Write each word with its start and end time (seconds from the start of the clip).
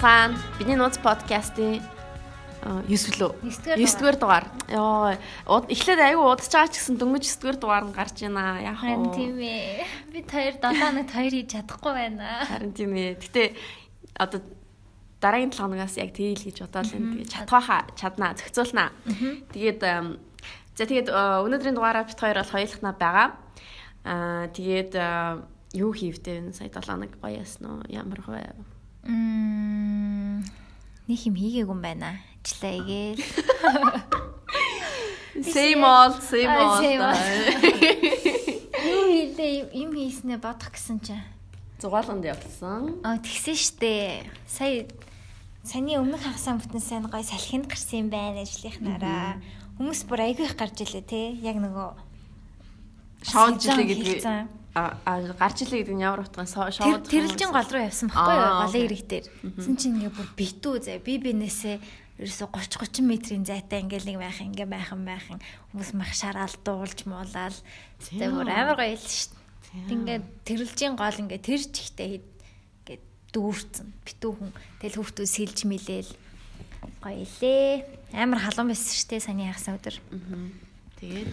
байцгаана. 0.00 0.36
Бидний 0.58 0.76
нууц 0.80 0.96
подкастын 1.04 1.80
9 2.88 3.20
лөө 3.20 3.36
9 3.76 4.16
дугаар. 4.16 4.48
Йоо, 4.72 5.12
эхлээд 5.68 6.00
аягүй 6.00 6.24
удаж 6.24 6.48
байгаа 6.48 6.72
ч 6.72 6.80
гэсэн 6.80 6.96
дөнгөж 6.96 7.24
9 7.36 7.60
дугаар 7.60 7.84
нь 7.84 7.92
гарч 7.92 8.24
байна. 8.24 8.64
Яг 8.64 8.80
Харин 8.80 9.12
тийм 9.12 9.36
ээ. 9.36 9.84
Би 10.08 10.24
хоёр 10.24 10.56
7-нд 10.56 11.04
2 11.04 11.28
хийж 11.36 11.48
чадахгүй 11.52 11.92
байна. 11.92 12.48
Харин 12.48 12.72
тийм 12.72 12.96
ээ. 12.96 13.20
Гэтэ 13.20 13.42
одоо 14.16 14.40
дараагийн 15.20 15.52
7 15.52 15.68
хоногоос 15.68 15.96
яг 16.00 16.10
тэйл 16.16 16.40
гэж 16.48 16.56
бодоод 16.64 16.88
байна. 16.88 17.12
Тэгээ 17.20 17.28
чадхаахаа 17.28 17.80
чаднаа, 17.92 18.32
зохицуулнаа. 18.40 18.88
Тэгээд 19.52 19.80
за 19.84 20.82
тэгээд 20.88 21.12
өнөөдрийн 21.12 21.76
дугаараа 21.76 22.08
бит 22.08 22.16
хоёр 22.16 22.40
бол 22.40 22.54
хоёулахнаа 22.56 22.94
байгаа. 22.96 23.28
Аа 24.08 24.48
тэгээд 24.48 24.96
юу 25.76 25.92
хийвдээ 25.92 26.56
сая 26.56 26.72
7 26.72 26.88
хоног 26.88 27.12
гоё 27.20 27.44
ясан 27.44 27.68
уу? 27.68 27.84
Ямар 27.92 28.24
вэ? 28.24 28.79
Мм 29.04 30.44
нэг 31.08 31.20
юм 31.26 31.34
хийгээгүй 31.34 31.74
юм 31.74 31.82
байна. 31.82 32.20
Ажиллаа 32.44 32.72
игээл. 32.80 33.22
Same 35.40 35.84
old, 35.84 36.20
same 36.20 36.52
old. 36.52 36.84
Юу 38.90 39.04
хийлээ 39.08 39.72
юм 39.72 39.96
хийснэ 39.96 40.36
бодох 40.36 40.72
гэсэн 40.74 41.00
чинь. 41.00 41.24
Зугаалганд 41.80 42.28
явсан. 42.28 43.00
Аа 43.00 43.16
тэгсэн 43.16 43.56
штэ. 43.56 44.28
Сая 44.44 44.84
саяны 45.64 45.96
өмнөх 45.96 46.20
хагасаа 46.20 46.60
бүтэн 46.60 46.82
сайн 46.84 47.08
гоё 47.08 47.24
салхинд 47.24 47.72
гарсан 47.72 48.04
юм 48.04 48.08
байна 48.12 48.44
ажлынхнаараа. 48.44 49.40
Хүмүүс 49.80 50.04
бүр 50.04 50.28
айгүй 50.28 50.44
их 50.44 50.60
гарч 50.60 50.84
илээ 50.84 51.04
те. 51.08 51.32
Яг 51.40 51.56
нөгөө 51.56 51.88
шоунд 53.24 53.64
жилээ 53.64 53.86
гэдэг 53.88 54.59
гарч 54.74 55.66
илээ 55.66 55.82
гэдэг 55.82 55.96
нь 55.98 56.04
ямар 56.06 56.22
утгын 56.22 56.46
шоуд 56.46 57.10
тэрэлжин 57.10 57.50
гол 57.50 57.70
руу 57.70 57.82
явсан 57.90 58.06
баггүй 58.06 58.36
юу? 58.38 58.58
Голын 58.62 58.86
ирэг 58.86 59.02
дээр. 59.10 59.26
Зин 59.58 59.74
чинь 59.74 59.98
ингээ 59.98 60.14
бүр 60.14 60.28
битүү 60.38 60.74
зэ 60.78 61.02
би 61.02 61.18
бинээсээ 61.18 61.76
ерөөсө 62.22 62.46
30 62.54 62.78
30 62.78 63.02
метрийн 63.02 63.44
зайтай 63.48 63.82
ингээл 63.82 64.14
нэг 64.14 64.18
байх 64.22 64.38
ингээ 64.38 64.68
байхан 64.70 65.02
байхан 65.02 65.38
хүмүүс 65.74 65.90
мах 65.98 66.12
шараал 66.14 66.54
дуулж 66.62 67.08
муулаад 67.08 67.56
тэгээ 67.98 68.30
бүр 68.30 68.46
амар 68.46 68.78
гоё 68.78 68.94
л 68.94 69.02
дээ. 69.02 69.90
Ингээ 69.90 70.18
тэрэлжин 70.46 70.94
гол 70.94 71.18
ингээ 71.18 71.40
тэр 71.40 71.62
чихтэй 71.66 72.20
ингээ 72.20 72.98
дүүрцэн. 73.34 73.88
Битүү 74.06 74.32
хүн. 74.36 74.50
Тэгэл 74.78 74.98
хүүхдүүд 75.00 75.30
сэлж 75.30 75.58
мэлээл. 75.66 76.12
Гоё 77.00 77.24
илээ. 77.24 77.88
Амар 78.14 78.38
халуун 78.44 78.70
байсан 78.70 79.06
дээ 79.08 79.22
саний 79.24 79.48
хагас 79.48 79.66
өдөр. 79.70 79.96
Тэгээд? 81.00 81.30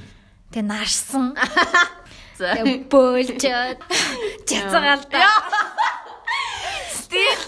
Тэгээ 0.56 0.66
нарсан. 0.66 1.36
Тэгээ 2.38 2.86
бөөлжөөд 2.92 3.80
чацгаалдаа. 4.46 5.34
Стил 6.94 7.42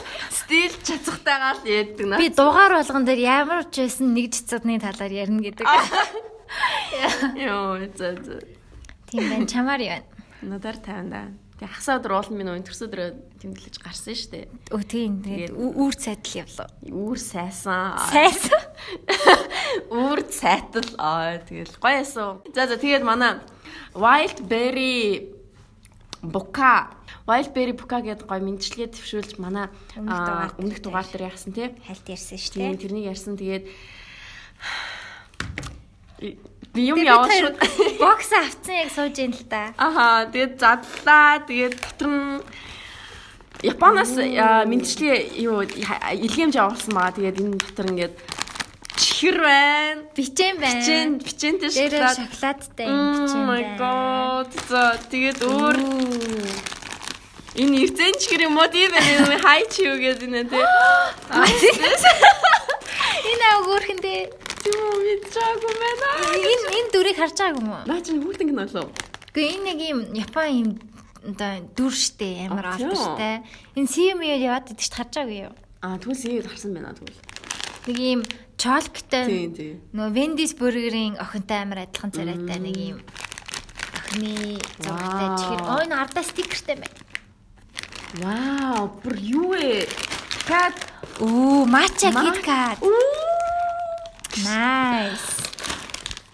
стил 0.49 0.73
чацгатайгаар 0.81 1.57
л 1.61 1.69
ярьдаг 1.69 2.05
наа. 2.09 2.17
Би 2.17 2.33
дугаар 2.33 2.81
болгон 2.81 3.05
дээр 3.05 3.21
ямар 3.21 3.69
ч 3.69 3.85
байсан 3.85 4.17
нэг 4.17 4.33
цэцгны 4.33 4.81
талаар 4.81 5.13
ярина 5.13 5.45
гэдэг. 5.45 5.65
Йоо 7.37 7.85
за 7.93 8.17
за. 8.17 8.41
Тийм 9.13 9.29
байна 9.29 9.45
чамаар 9.45 9.81
яа. 9.85 10.01
Надаар 10.41 10.81
50 10.81 11.13
да. 11.13 11.29
Тэгээ 11.61 11.75
хасаа 11.75 11.99
өдөр 12.01 12.17
уулын 12.17 12.37
минь 12.39 12.49
өнтөрс 12.49 12.81
өдрөө 12.87 13.09
тэмдэглэж 13.43 13.75
гарсан 13.77 14.15
шүү 14.17 14.31
дээ. 14.31 14.45
Өө 14.73 14.83
тийм 14.89 15.21
тэгээд 15.21 15.53
үүр 15.53 15.93
цайтал 15.93 16.33
явлаа. 16.39 16.69
Үүр 16.87 17.19
сайсан. 17.19 17.99
Сайсан. 18.09 18.63
Үүр 20.01 20.19
цайтал 20.33 20.89
аа 20.97 21.37
тэгэл 21.43 21.77
гоё 21.77 21.99
яасан. 21.99 22.39
За 22.55 22.65
за 22.65 22.79
тэгээд 22.79 23.03
манай 23.03 23.43
Wild 23.93 24.47
Berry 24.47 25.29
Бука 26.21 26.89
Wild 27.27 27.53
Berry 27.53 27.73
Бука 27.77 28.01
гэдэг 28.01 28.27
гоё 28.27 28.41
мэдчилгээ 28.41 28.87
төвшүүлж 28.95 29.37
манай 29.37 29.69
өмнөх 29.97 30.79
дугаар 30.81 31.05
дээр 31.05 31.29
яасан 31.29 31.53
тий. 31.53 31.69
Хальт 31.85 32.09
ярьсан 32.09 32.37
шүү 32.41 32.53
дээ. 32.57 32.81
Тэрнийг 32.81 33.05
ярьсан 33.13 33.37
тэгээд 33.37 33.65
би 36.73 36.81
юм 36.89 36.97
яваа 36.99 37.29
шууд 37.29 37.57
бокс 38.01 38.33
авцсан 38.33 38.75
яг 38.81 38.89
сууж 38.89 39.15
ин 39.21 39.31
л 39.31 39.45
да. 39.45 39.77
Аха 39.77 40.25
тэгээд 40.33 40.57
задлаа 40.57 41.45
тэгээд 41.45 41.75
дотор 41.77 42.09
нь 42.09 42.41
Японоос 43.59 44.15
мэдчилгээ 44.71 45.35
юу 45.43 45.67
илгээмж 45.67 46.55
авуулсан 46.55 46.95
байгаа. 46.95 47.11
Тэгээд 47.11 47.43
энэ 47.43 47.59
дотор 47.59 47.91
ингээд 47.91 48.15
чихэр 49.19 49.37
байна. 49.43 50.01
Бичэн 50.15 50.55
байна. 50.63 50.79
Бичэн, 50.79 51.19
бичэнтэй 51.19 51.69
шоколад. 51.75 51.91
Дээр 51.91 52.15
шоколадтай 52.15 52.87
юм 52.87 53.19
бичэн. 53.19 53.35
Oh 53.35 53.51
my 53.51 53.63
god. 53.75 54.47
За 54.71 54.95
тэгээд 55.11 55.43
өөр 55.43 55.77
энэ 57.59 57.75
эрзэн 57.83 58.15
чихэр 58.15 58.47
юм 58.47 58.55
уу 58.55 58.71
тийм 58.71 58.95
ээ. 58.95 59.43
Хай 59.43 59.67
чи 59.67 59.83
юу 59.83 59.99
гэдэг 59.99 60.29
нэ 60.31 60.47
тий. 60.47 60.63
Энэ 63.29 63.45
өгөөрхэндээ 63.59 64.19
тийм 64.63 64.79
үү 64.87 64.97
мэдчихаагүй 65.03 65.73
байна. 65.83 66.07
Энэ 66.39 66.65
энэ 66.79 66.89
дүрийг 66.95 67.17
харж 67.19 67.35
байгаагүй 67.35 67.59
юм 67.59 67.71
уу? 67.75 67.83
Наа 67.91 67.99
чи 67.99 68.15
хүүхдэн 68.15 68.47
гэнэ 68.47 68.63
болов. 68.71 68.87
Гэхдээ 69.35 69.51
энэ 69.51 69.65
нэг 69.67 69.79
юм 69.83 69.99
Япон 70.15 70.47
юм 70.47 70.69
одоо 71.27 71.53
дүр 71.75 71.91
штэ 71.91 72.47
амар 72.47 72.79
албаштай. 72.79 73.43
Энэ 73.75 73.91
CM-ээр 73.91 74.47
яваад 74.47 74.71
идэж 74.71 74.91
харж 74.95 75.11
байгаагүй 75.19 75.51
юу? 75.51 75.53
Аа 75.83 75.99
тэгвэл 75.99 76.21
CM-ээр 76.23 76.47
харсан 76.47 76.71
байна 76.71 76.95
тэгвэл. 76.95 77.19
Нэг 77.91 77.97
юм 77.99 78.21
тийм. 79.55 79.79
Нөгөө 79.95 80.11
Wendy's 80.17 80.53
burger-ийн 80.59 81.15
охинтой 81.23 81.63
амар 81.63 81.85
адилхан 81.87 82.11
царайтай 82.11 82.59
нэг 82.59 82.75
юм 82.75 82.99
охины 83.95 84.59
зурагтай 84.83 85.29
чихэр. 85.39 85.61
Оо 85.63 85.79
энэ 85.85 85.95
ардаа 85.95 86.23
стикертэй 86.23 86.75
байна. 86.75 86.97
Вау, 88.19 88.89
бүр 89.03 89.15
юу 89.21 89.53
вэ? 89.53 89.87
Кат. 90.47 90.75
Оо, 91.21 91.65
матча 91.65 92.11
киткат. 92.11 92.81
Nice. 94.43 95.29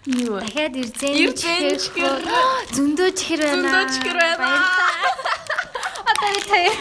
Юу? 0.05 0.39
Дахиад 0.39 0.75
ирзэн 0.77 1.33
чихэр. 1.35 1.77
Зөндөө 2.75 3.09
чихэр 3.17 3.41
байна. 3.43 3.69
Зөндөө 3.69 3.83
чихэр 3.93 4.17
байна. 4.39 4.59
Би 6.25 6.41
таяа. 6.49 6.73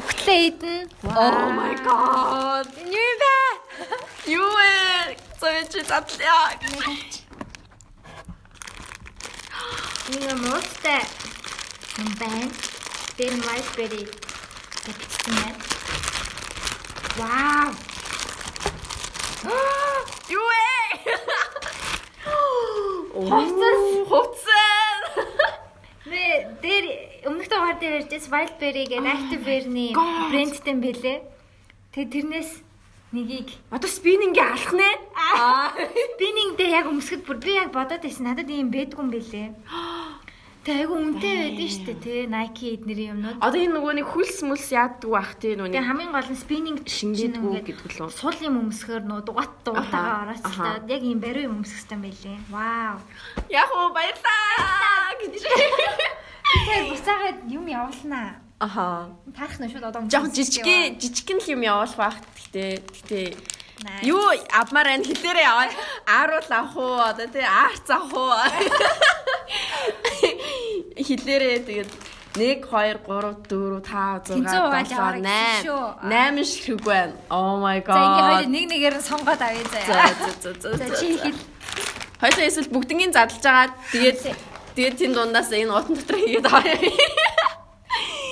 Үхтлээ 0.00 0.40
идэн. 0.48 0.84
Oh 1.06 1.48
my 1.54 1.74
god. 1.86 2.66
Юу 2.82 3.12
бэ? 3.20 3.35
Юу 4.26 4.42
вэ? 4.42 5.14
Зөөч 5.38 5.86
татлаа. 5.86 6.58
Нэг 10.10 10.34
муустай. 10.42 11.06
Юм 12.02 12.10
байна. 12.18 12.50
Тэр 13.14 13.38
white 13.46 13.70
berry 13.78 14.02
гэсэн 14.82 15.30
байна. 15.30 15.62
Вау. 17.14 17.70
Юу 20.34 20.42
вэ? 20.50 20.66
Хувцас. 23.30 23.80
Хувцас. 24.10 25.06
Нэ 26.10 26.50
дээр 26.66 26.84
өмнөх 27.30 27.46
дугаар 27.46 27.78
дээр 27.78 28.02
ярьжээс 28.02 28.26
wild 28.26 28.58
berry 28.58 28.90
гэдэг 28.90 29.06
active 29.06 29.46
berry-ний 29.46 29.94
брэндтэй 29.94 30.74
юм 30.74 30.82
бэлээ. 30.82 31.18
Тэгээ 31.94 32.10
тэрнээс 32.10 32.65
нэгийг 33.14 33.54
одоо 33.70 33.90
спиннингээ 33.90 34.46
алах 34.46 34.72
нэ? 34.74 34.90
Аа. 35.14 35.70
Спиннинг 36.16 36.58
дээр 36.58 36.82
яг 36.82 36.86
өмсгөд 36.90 37.22
бүр 37.22 37.38
би 37.38 37.54
яг 37.54 37.70
бодоод 37.70 38.02
байсан. 38.02 38.26
Надад 38.26 38.50
ийм 38.50 38.70
байдгүй 38.74 38.98
юм 38.98 39.10
бэлээ. 39.14 39.48
Тэг 40.66 40.82
айгу 40.82 40.98
үнэтэй 40.98 41.34
байдэн 41.54 41.70
штэ 41.70 41.94
тий 42.02 42.26
Nike 42.26 42.74
эднэрийн 42.74 43.14
юмнууд. 43.14 43.38
Одоо 43.38 43.54
энэ 43.62 43.78
нөгөө 43.78 43.94
нэг 44.02 44.06
хөлс 44.10 44.42
мүлс 44.42 44.66
яаддаг 44.74 45.10
бах 45.14 45.38
тий 45.38 45.54
нөгөө 45.54 45.70
нэг 45.70 45.86
хамгийн 45.86 46.10
гол 46.10 46.26
нь 46.26 46.42
спиннинг 46.42 46.82
шингээдгүү 46.90 47.50
гэдэг 47.62 47.94
лөө. 47.94 48.10
Сул 48.10 48.34
юм 48.42 48.58
өмсгөр 48.66 49.06
нөгөө 49.06 49.24
дугаат 49.30 49.54
дугаатаагаа 49.62 50.26
ороочлаа. 50.26 50.82
Яг 50.90 51.02
ийм 51.06 51.22
бариу 51.22 51.54
юм 51.54 51.62
өмсөх 51.62 51.86
юм 51.86 52.02
байлээ. 52.02 52.38
Вау. 52.50 52.98
Яг 53.46 53.70
уу 53.70 53.94
баярлаа 53.94 55.14
гэж. 55.22 55.46
Тэр 55.46 56.82
буцаагаад 56.90 57.38
юм 57.46 57.70
явуулнаа. 57.70 58.45
Аха. 58.58 59.10
Тарах 59.36 59.60
нь 59.60 59.68
шууд 59.68 59.84
одоо 59.84 60.02
жоохон 60.08 60.32
жижиг 60.32 60.64
жижигхэн 61.00 61.38
л 61.44 61.48
юм 61.52 61.62
явуулах 61.62 61.96
бах. 61.96 62.16
Гэтэ 62.52 62.80
гэтэ 62.80 63.20
Юу 64.02 64.32
авмаар 64.48 64.88
байна 64.88 65.04
хэлээрээ 65.04 65.44
аваа. 65.44 65.68
Ааруул 66.08 66.48
авах 66.48 66.76
уу 66.76 66.96
одоо 66.96 67.28
тий 67.28 67.44
аарц 67.44 67.84
авах 67.92 68.16
уу. 68.16 68.32
Хэлээрээ 70.96 71.58
тэгээд 71.68 71.90
1 72.36 72.64
2 72.64 73.04
3 73.04 73.04
4 73.04 73.80
5 73.84 74.32
6 74.32 74.48
7 74.48 75.20
8 75.20 76.00
8 76.08 76.44
ширхэг 76.44 76.80
байна. 76.80 77.12
Oh 77.28 77.60
my 77.60 77.84
god. 77.84 77.96
За 77.96 78.00
ингээ 78.08 78.24
хоёул 78.24 78.48
нэг 78.56 78.64
нэгээр 78.72 78.96
сонгоод 79.04 79.40
авъя 79.44 79.64
заяа. 79.68 80.16
За 80.16 80.32
за 80.40 80.52
за. 80.56 80.68
За 80.80 80.86
чи 80.96 81.20
хэл. 81.20 81.36
Хоёул 82.20 82.40
эсвэл 82.48 82.72
бүгднийг 82.72 83.12
задлж 83.12 83.44
агаад 83.44 83.72
тэгээд 83.92 84.20
тэгээд 84.72 84.96
тэн 84.96 85.12
дундаас 85.12 85.52
энэ 85.52 85.68
утан 85.72 85.96
дотор 86.00 86.16
хийгээд 86.16 86.48
авъя. 86.48 86.76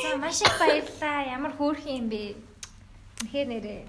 За 0.03 0.17
маш 0.17 0.41
их 0.43 0.55
баярлаа. 0.59 1.19
Ямар 1.33 1.53
хөөрхөн 1.57 1.97
юм 2.05 2.09
бэ? 2.13 2.37
Үнэхээр 3.25 3.49
нэрээ. 3.49 3.83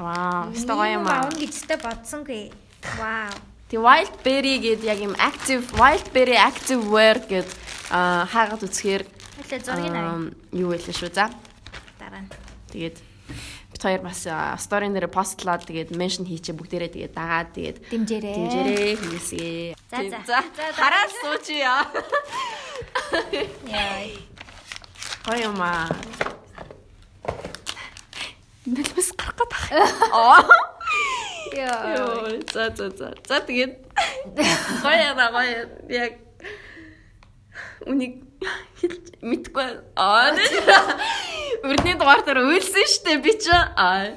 Вау, 0.00 0.54
стого 0.56 0.84
юм 0.88 1.04
аа. 1.04 1.28
Аавн 1.28 1.36
гэжтэй 1.36 1.76
бодсонгүй. 1.76 2.52
Вау. 2.96 3.34
Тэгээ 3.68 3.84
wild 3.84 4.14
berry 4.24 4.54
гэдэг 4.58 4.86
яг 4.88 4.98
юм 5.04 5.14
active 5.20 5.62
wild 5.78 6.06
berry 6.10 6.34
active 6.34 6.82
wear 6.90 7.20
гэд 7.22 7.46
хаагаад 7.92 8.64
үзэхээр 8.66 9.04
Хэлээ 9.06 9.60
зургийг 9.62 9.94
авъя. 9.94 10.34
юу 10.56 10.72
вэ 10.74 10.78
шүү 10.80 11.12
за. 11.14 11.30
Дараа 12.00 12.24
нь. 12.24 12.30
Тэгээд 12.74 12.96
бит 13.70 13.82
хоёр 13.82 14.02
бас 14.02 14.26
сторийн 14.58 14.90
дээр 14.96 15.06
постлоод 15.06 15.62
тэгээд 15.68 15.94
меншн 15.94 16.26
хийчээ 16.26 16.56
бүгдээрээ 16.58 16.90
тэгээд 16.96 17.14
дагаад 17.14 17.48
тэгээд 17.54 17.78
дэмжээрээ. 17.94 18.34
Дэмжээрээ 18.34 18.92
хийсгээ. 18.98 19.74
За, 19.86 19.98
за. 20.26 20.38
Хараад 20.74 21.10
суучия. 21.22 21.86
Яа. 23.70 24.02
Гоё 25.24 25.52
юм 25.52 25.60
аа. 25.60 25.88
Нэлбэс 28.66 29.12
гарах 29.16 29.36
гэдэг. 29.36 29.62
Аа. 30.12 30.40
Яа. 31.52 31.96
Йоо, 31.96 32.40
за 32.52 32.70
за 32.76 32.90
за. 32.90 33.14
За 33.28 33.40
тэгээд 33.44 33.72
гоё 34.82 34.96
яа 34.96 35.28
гоё 35.32 35.68
яг 35.88 36.14
үнийг 37.86 38.24
хэлж 38.80 39.04
мэдгүй 39.20 39.68
аа. 39.96 40.32
Өрний 41.66 41.96
дугаар 41.98 42.24
дээр 42.24 42.46
уйлсан 42.46 42.86
штэ 42.88 43.20
би 43.20 43.36
чи. 43.36 43.52
Аа. 43.52 44.16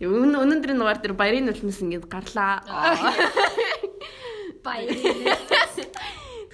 Тэг 0.00 0.08
өн 0.08 0.32
өнөөдрийн 0.40 0.80
дугаар 0.80 1.00
дээр 1.04 1.12
баярын 1.12 1.50
нулимс 1.50 1.84
ингэж 1.84 2.08
гарлаа. 2.08 2.64
Баяр. 4.64 4.96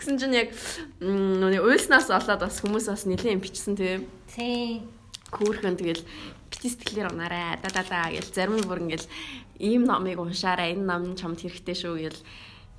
Тэгсэн 0.07 0.23
чинь 0.23 0.39
яг 0.39 0.55
нүний 1.03 1.59
уйлснаас 1.59 2.07
олоод 2.15 2.47
бас 2.47 2.63
хүмүүс 2.63 2.87
бас 2.87 3.11
нэлээд 3.11 3.43
бичсэн 3.43 3.75
тийм. 3.75 4.07
Тийм. 4.31 4.87
Хүүрхэн 5.35 5.75
тэгэл 5.75 6.07
бити 6.47 6.71
сэтгэлээр 6.71 7.11
унаарай 7.11 7.59
да 7.59 7.75
да 7.75 7.83
да 7.83 8.07
гэл 8.15 8.31
зарим 8.31 8.55
нь 8.55 8.71
бүр 8.71 8.87
ингээл 8.87 9.03
ийм 9.59 9.83
номыг 9.83 10.23
уншаарай 10.23 10.79
энэ 10.79 10.87
ном 10.87 11.11
нь 11.11 11.19
чамд 11.19 11.43
хэрэгтэй 11.43 11.75
шүү 11.75 12.07
гэл 12.07 12.23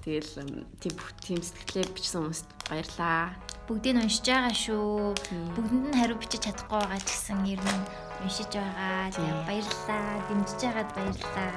тэгэл 0.08 0.32
тийм 0.80 0.94
бүх 0.96 1.12
тийм 1.20 1.44
сэтгэлээр 1.44 1.92
бичсэн 1.92 2.24
хүмүүст 2.24 2.48
баярлаа. 2.72 3.36
Бүгдийг 3.68 4.00
нь 4.00 4.04
уншиж 4.08 4.24
байгаа 4.24 4.56
шүү. 4.56 5.12
Бүгдэнд 5.52 5.86
нь 5.92 6.00
хариу 6.00 6.16
бичиж 6.16 6.48
чадахгүй 6.48 6.80
байгаа 6.80 7.04
ч 7.04 7.12
гэсэн 7.12 7.44
ер 7.44 7.60
нь 7.60 7.84
уншиж 8.24 8.56
байгаа. 8.56 9.12
Тэгээ 9.12 9.44
баярлалаа. 9.52 10.08
Дэмжиж 10.32 10.60
байгаад 10.64 10.90
баярлалаа. 10.96 11.56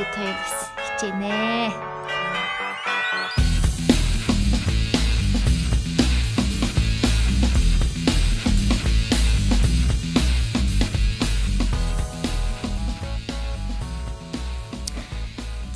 Тэгээ 0.00 0.08
би 0.16 0.32
бас 0.32 0.56
хичээнэ. 0.80 1.91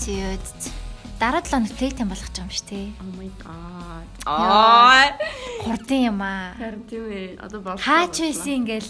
Зөөд. 0.06 0.70
Дараа 1.18 1.42
7 1.42 1.50
хоног 1.50 1.74
плейтем 1.74 2.06
болгож 2.06 2.30
байгаа 2.30 2.46
юм 2.46 2.54
шүү 2.54 2.66
тий. 2.70 2.94
Oh 3.02 3.10
my 3.18 3.26
god. 3.42 4.06
Аа. 4.22 5.18
Хурдан 5.66 6.14
юм 6.14 6.22
аа. 6.22 6.54
Харин 6.54 6.86
тийм 6.86 7.10
ээ. 7.10 7.42
Одоо 7.42 7.58
бол 7.58 7.74
Хаач 7.74 8.22
байсан 8.22 8.62
ингээл 8.62 8.86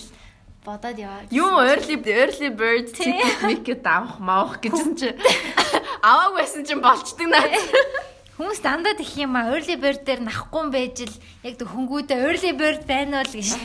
бодоод 0.60 1.00
яваа. 1.00 1.24
Юу 1.32 1.56
early 1.64 1.96
early 2.04 2.52
bird 2.52 2.92
ticket 2.92 3.48
micket 3.48 3.80
авах 3.88 4.20
маах 4.20 4.58
гэжсэн 4.60 4.92
чи 4.92 5.08
аваагүй 6.04 6.36
байсан 6.36 6.68
чинь 6.68 6.84
болчдөг 6.84 7.32
наа. 7.32 7.48
Хүмүүс 8.36 8.60
дандаа 8.60 8.92
тэх 8.92 9.16
юм 9.16 9.40
аа. 9.40 9.56
Early 9.56 9.80
bird 9.80 10.04
дээр 10.04 10.20
нахгүй 10.20 10.68
юм 10.68 10.70
байж 10.74 11.00
л 11.00 11.16
яг 11.48 11.56
хөнгүүдээ 11.64 12.28
early 12.28 12.52
bird 12.52 12.84
байна 12.84 13.24
уу 13.24 13.32
гэж. 13.32 13.56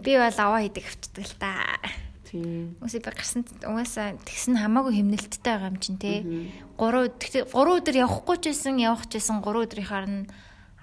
Би 0.00 0.12
бол 0.16 0.38
аваа 0.40 0.64
хийдэг 0.64 0.88
авчдаг 0.88 1.28
л 1.28 1.36
та. 1.36 1.68
Тийм. 2.30 2.78
Үгүй 2.78 3.02
би 3.02 3.10
гарсан 3.10 3.42
угаасаа 3.66 4.14
тэгсэн 4.22 4.54
хамаагүй 4.54 5.02
химнэлттэй 5.02 5.42
байгаа 5.42 5.74
юм 5.74 5.78
чинь 5.82 5.98
те. 5.98 6.22
3 6.78 7.10
тэгтээ 7.18 7.50
3 7.50 7.82
өдөр 7.82 7.96
явахгүй 8.06 8.36
ч 8.38 8.54
байсан, 8.54 8.78
явах 8.78 9.10
ч 9.10 9.18
байсан 9.18 9.42
3 9.42 9.66
өдрийнхаар 9.66 10.06
нь 10.06 10.30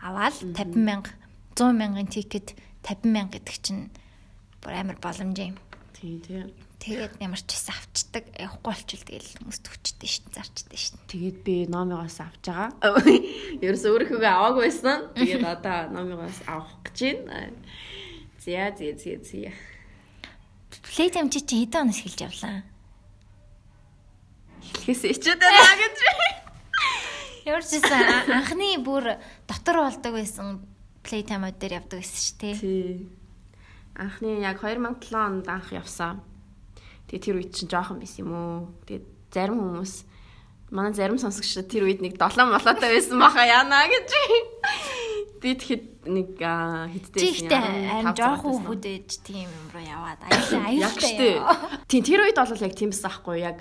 аваад 0.03 0.35
50 0.35 0.75
мянга 0.75 1.15
100 1.55 1.71
мянган 1.71 2.11
тикет 2.11 2.51
50 2.83 3.07
мянга 3.15 3.39
гэдэг 3.39 3.57
чинь 3.63 3.87
бүр 4.59 4.75
амар 4.75 4.99
боломж 4.99 5.39
юм. 5.39 5.55
Тийм 5.95 6.19
тийм. 6.19 6.51
Тэгээд 6.83 7.17
ямар 7.23 7.39
ч 7.39 7.49
байсан 7.55 7.73
авчдаг. 7.79 8.23
Явахгүй 8.35 8.67
болчвол 8.67 9.03
тэгэл 9.07 9.31
хүмүүс 9.39 9.59
төвчтэй 9.63 10.09
шин 10.11 10.27
зарчдаг 10.35 10.77
шин. 10.77 10.99
Тэгээд 11.07 11.37
би 11.47 11.55
номигоос 11.71 12.19
авч 12.21 12.43
байгаа. 12.51 12.75
Ерөөс 13.65 13.85
өөрийнхөө 13.87 14.19
аваагүй 14.19 14.67
байсан. 14.67 15.09
Тэгээд 15.15 15.47
одоо 15.47 15.79
номигоос 15.95 16.43
авах 16.45 16.75
гэж 16.85 17.23
байна. 17.25 17.57
Зя 18.43 18.69
зя 18.77 18.93
зя 18.93 19.15
зя. 19.23 19.51
Плейтем 20.69 21.29
чи 21.29 21.41
чи 21.41 21.63
хэдэн 21.63 21.87
оноос 21.87 21.99
эхэлж 22.01 22.19
явлаа? 22.27 22.63
Хэлхээс 24.67 25.03
ичээд 25.07 25.39
байна 25.39 25.73
гэж. 25.79 25.97
Ямар 27.47 27.63
ч 27.63 27.79
байсан 27.79 28.03
анхны 28.33 28.75
бүр 28.83 29.15
дотор 29.47 29.87
болдог 29.87 30.13
байсан 30.13 30.59
плейтаймууд 31.07 31.55
дээр 31.55 31.79
явдаг 31.79 32.03
байсан 32.03 32.19
шүү 32.19 32.37
дээ. 32.41 32.55
Тий. 32.59 33.07
Анхны 33.95 34.43
яг 34.43 34.59
2007 34.59 35.15
онд 35.15 35.47
анх 35.47 35.71
явсан. 35.71 36.19
Тэгээ 37.07 37.23
тэр 37.23 37.35
үед 37.39 37.51
чинь 37.55 37.71
жоохон 37.71 38.03
байсан 38.03 38.27
юм 38.27 38.31
уу. 38.35 38.57
Тэгээ 38.83 39.07
зарим 39.31 39.63
хүмүүс 39.63 39.93
манай 40.71 40.91
зарим 40.91 41.15
сонсогч 41.15 41.63
тэр 41.71 41.87
үед 41.87 42.03
нэг 42.03 42.19
7 42.19 42.43
молоотой 42.43 42.91
байсан 42.91 43.15
баха 43.15 43.47
яана 43.47 43.87
гэж. 43.87 44.09
Би 45.39 45.55
тэгэхэд 45.55 45.96
нэг 46.07 46.39
хэдтэй 46.39 47.21
Чи 47.21 47.27
ихтэй 47.43 47.59
аим 47.59 48.15
жоохон 48.15 48.63
хүүд 48.65 48.83
ээж 48.87 49.09
тийм 49.21 49.47
юм 49.51 49.67
руу 49.75 49.83
яваад 49.83 50.19
аюултай. 50.23 50.87
штэ. 50.89 51.43
Тийм 51.91 52.03
тэр 52.03 52.21
үед 52.25 52.39
бол 52.39 52.63
яг 52.63 52.73
тийм 52.73 52.89
байсан 52.95 53.11
ахгүй 53.11 53.37
яг 53.43 53.57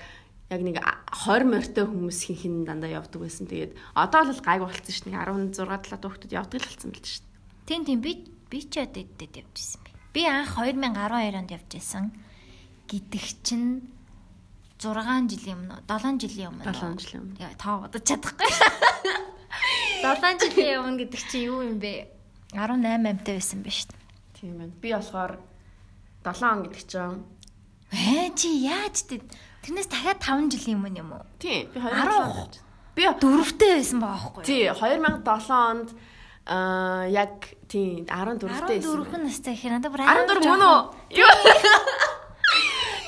яг 0.47 0.61
нэг 0.63 0.79
20 0.79 1.51
морьтой 1.51 1.85
хүмүүс 1.91 2.19
хин 2.31 2.39
хин 2.39 2.55
дандаа 2.63 3.03
явдаг 3.03 3.19
байсан. 3.19 3.51
Тэгээд 3.51 3.75
одоо 3.99 4.23
бол 4.31 4.43
гайг 4.47 4.63
болцсон 4.63 4.95
ш. 4.95 5.03
Нэг 5.11 5.15
16 5.27 5.67
7 5.67 6.07
хүүхдүүд 6.07 6.33
явдаг 6.39 6.59
л 6.63 6.69
болсон 6.71 6.91
байл 6.95 7.07
ш. 7.07 7.23
Тийм 7.67 7.83
тийм 7.83 7.99
би 7.99 8.13
би 8.47 8.59
ч 8.63 8.79
одоо 8.79 9.03
эдээд 9.03 9.43
явж 9.43 9.57
исэн 9.59 9.83
би. 9.83 9.91
Би 10.15 10.23
анх 10.31 10.55
2012 10.55 11.35
онд 11.35 11.51
явж 11.51 11.71
исэн. 11.75 12.15
Гэдэг 12.87 13.25
чинь 13.43 13.91
6 14.79 14.95
жилийн 15.35 15.67
өмнө 15.67 15.83
7 15.91 16.21
жилийн 16.23 16.55
өмнө. 16.55 16.71
7 16.71 16.95
жилийн 17.03 17.23
өмнө. 17.27 17.41
Яа 17.43 17.59
таа 17.59 17.83
бодож 17.83 18.07
чадахгүй. 18.07 18.47
7 20.07 20.39
жилийн 20.47 20.79
өмнө 20.85 20.99
гэдэг 21.03 21.23
чинь 21.27 21.47
юу 21.51 21.67
юм 21.67 21.83
бэ? 21.83 22.16
18 22.57 23.07
амтай 23.13 23.35
байсан 23.37 23.61
ба 23.63 23.71
шүү 23.71 23.89
дээ. 23.93 24.03
Тийм 24.41 24.53
байна. 24.59 24.75
Би 24.81 24.91
болохоор 24.97 25.33
7 26.25 26.43
он 26.51 26.59
гэдэг 26.65 26.85
чинь 26.89 27.21
Ээ 27.93 28.35
чи 28.35 28.49
яаж 28.67 28.97
тэ 29.07 29.23
тэрнээс 29.63 29.87
дахиад 29.93 30.19
5 30.25 30.51
жилийн 30.51 30.81
өмнө 30.83 31.01
юм 31.05 31.11
уу? 31.15 31.25
тийм 31.39 31.71
би 31.71 31.79
10 31.79 32.03
2000 32.03 32.65
би 32.97 33.03
Дөрөвтэй 33.07 33.73
байсан 33.79 34.01
байгаа 34.03 34.33
байхгүй 34.35 34.43
юу? 34.43 34.49
тий 34.49 34.65
2007 34.73 35.53
онд 35.55 35.89
аа 36.47 37.05
яг 37.07 37.35
тий 37.71 38.03
14-тэй 38.07 38.79
байсан. 38.83 39.07
14 39.07 39.27
настай 39.27 39.53
ихэ 39.55 39.71
надад 39.71 39.93
бүр 39.93 40.03
14 40.03 40.51
мөн 40.51 40.63
үү? 40.67 40.81
Юу? 41.23 41.31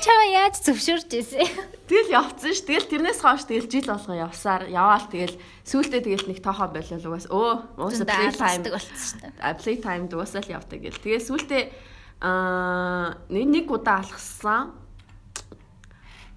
Чаа 0.09 0.25
яаж 0.33 0.65
зөвшөөрч 0.65 1.11
ийсэн? 1.21 1.45
Тэгэл 1.85 2.17
явцсан 2.17 2.57
ш. 2.57 2.65
Тэгэл 2.65 2.89
тэрнээс 2.89 3.21
хойш 3.21 3.45
тэгэл 3.45 3.69
жил 3.69 3.93
болгоо 3.93 4.17
явсаар 4.25 4.65
яваал 4.73 5.05
тэгэл 5.05 5.37
сүүлдээ 5.69 6.01
тэгэл 6.01 6.33
нэг 6.33 6.41
тоохоо 6.41 6.73
болол 6.73 7.05
угаас 7.13 7.29
өө 7.29 7.77
уусаа 7.77 8.09
play 8.09 8.33
time 8.33 8.65
болчихсон 8.73 9.05
шүү 9.05 9.21
дээ. 9.21 9.33
а 9.37 9.53
play 9.53 9.77
time 9.77 10.09
дуусаа 10.09 10.41
л 10.41 10.55
явдаг 10.57 10.81
гэл. 10.81 10.97
Тэгээ 11.05 11.29
сүүлдээ 11.29 11.63
аа 12.25 13.21
нэг 13.29 13.69
удаа 13.69 14.01
алхсан. 14.01 14.73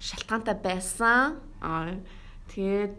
Шалтгаантай 0.04 0.56
байсан. 0.60 1.40
Аа 1.64 1.96
тэгээд 2.52 2.92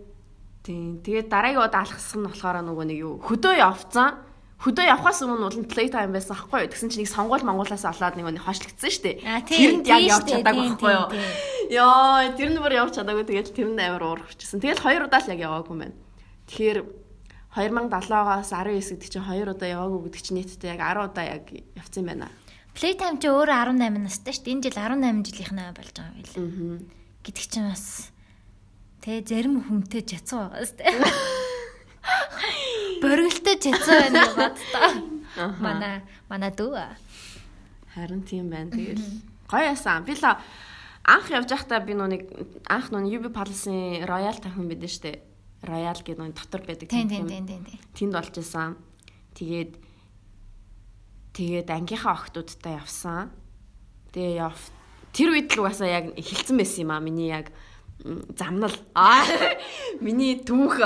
тийм 0.65 1.05
тэгээд 1.05 1.29
дараагийн 1.29 1.69
удаа 1.69 1.85
алхсан 1.85 2.25
нь 2.25 2.29
болохоор 2.33 2.65
нөгөө 2.65 2.85
нэг 2.89 2.97
юу 2.97 3.21
хөдөө 3.21 3.61
явцсан. 3.61 4.32
Хөдөө 4.63 4.85
явхаас 4.87 5.19
өмнө 5.27 5.43
бол 5.43 5.67
play 5.67 5.91
time 5.91 6.15
байсан 6.15 6.39
аахгүй 6.39 6.63
юу? 6.63 6.71
Тэгсэн 6.71 6.87
чинь 6.87 7.03
нэг 7.03 7.11
сонгуул 7.11 7.43
мангуулаас 7.43 7.83
олоод 7.83 8.15
нэг 8.15 8.31
нэг 8.31 8.47
хойшлогдсон 8.47 8.91
шүү 8.95 9.03
дээ. 9.03 9.43
Тэрэнд 9.43 9.87
яг 9.91 10.01
явж 10.07 10.27
чадаагүй 10.31 10.67
байхгүй 10.79 10.93
юу? 10.95 11.07
Яа, 11.83 12.31
тэр 12.31 12.49
нь 12.55 12.63
бүр 12.63 12.79
явж 12.79 12.95
чадаагүй 12.95 13.27
тэгээд 13.27 13.51
тэрэнд 13.51 13.83
амар 13.83 14.23
уурчихсан. 14.23 14.63
Тэгэл 14.63 14.79
хоёр 14.79 15.11
удаа 15.11 15.19
л 15.19 15.31
яг 15.35 15.39
яваагүй 15.43 15.75
байна. 15.83 15.95
Тэгэхээр 16.47 16.79
2070-аас 17.59 18.49
19 18.55 19.03
гэдэг 19.03 19.09
чинь 19.11 19.27
хоёр 19.27 19.47
удаа 19.51 19.67
яваагүй 19.67 19.99
гэдэг 20.07 20.21
чинь 20.23 20.37
нийтдээ 20.39 20.73
яг 20.73 20.81
10 20.95 21.11
удаа 21.11 21.25
яг 21.27 21.43
явцсан 21.51 21.99
юм 21.99 22.07
байна. 22.07 22.27
Playtime 22.71 23.19
чи 23.19 23.27
өөрөө 23.27 23.57
18 23.83 23.99
настай 23.99 24.31
шүү 24.31 24.43
дээ. 24.47 24.53
Энэ 24.55 24.63
жил 24.63 24.79
18 24.79 25.27
жилийнхнаа 25.27 25.75
болж 25.75 25.91
байгаа 25.91 26.15
юм 26.15 26.23
билээ. 26.23 26.87
Гэдэг 27.21 27.45
чинь 27.51 27.67
бас 27.67 28.15
тэ 29.03 29.21
зарим 29.27 29.59
хүнтэй 29.59 30.01
жацсан 30.07 30.49
байгаа 30.49 30.65
шүү 30.65 30.77
дээ. 30.81 31.52
Боргилтой 33.01 33.55
жацсан 33.59 34.13
байна 34.13 34.53
та. 34.71 34.81
Аха. 35.35 35.59
Манай 35.59 36.01
манай 36.29 36.51
дүү. 36.51 36.77
Харин 37.95 38.23
тийм 38.23 38.49
байна. 38.49 38.71
Тэгэл 38.71 39.03
гоё 39.49 39.73
ясан. 39.73 40.03
Би 40.05 40.13
л 40.13 40.23
анх 40.23 41.27
явж 41.31 41.49
байхдаа 41.49 41.79
би 41.83 41.93
нүг 41.93 42.23
анх 42.67 42.91
нүг 42.91 43.11
UB 43.11 43.25
Palace-ийн 43.33 44.07
Royal 44.07 44.37
тахын 44.39 44.69
байдэн 44.69 44.91
штэ. 44.91 45.21
Royal 45.63 45.99
гэдэг 45.99 46.19
нүг 46.21 46.35
дотор 46.37 46.61
байдаг. 46.63 46.89
Тийм 46.89 47.09
тийм 47.09 47.27
тийм 47.27 47.45
тийм. 47.45 47.79
Тэнд 47.93 48.13
болж 48.13 48.35
исэн. 48.39 48.77
Тэгээд 49.35 49.71
тэгээд 51.33 51.67
ангийнхаа 51.69 52.13
охтуудтай 52.13 52.77
явсан. 52.79 53.33
Тэгээ 54.13 54.37
яв. 54.37 54.59
Тэр 55.11 55.33
үед 55.33 55.49
л 55.53 55.65
угаасаа 55.65 55.89
яг 55.89 56.05
хилцэн 56.15 56.57
байсан 56.57 56.87
юм 56.87 56.91
а 56.93 57.01
миний 57.01 57.29
яг 57.29 57.49
замнал. 58.37 58.75
Аа 58.95 59.23
миний 60.03 60.39
түүх. 60.43 60.79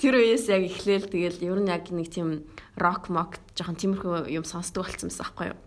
Тэр 0.00 0.18
үеэс 0.18 0.50
яг 0.50 0.66
эхлээл 0.66 1.06
тэгэл 1.06 1.38
ер 1.46 1.58
нь 1.62 1.70
яг 1.70 1.90
нэг 1.94 2.10
тийм 2.10 2.46
рок 2.74 3.08
мок 3.08 3.38
жоохон 3.54 3.78
тиймэрхүү 3.78 4.30
юм 4.34 4.44
сонсдог 4.44 4.90
болсон 4.90 5.08
байсан 5.08 5.22
байхгүй 5.22 5.46
юу? 5.54 5.58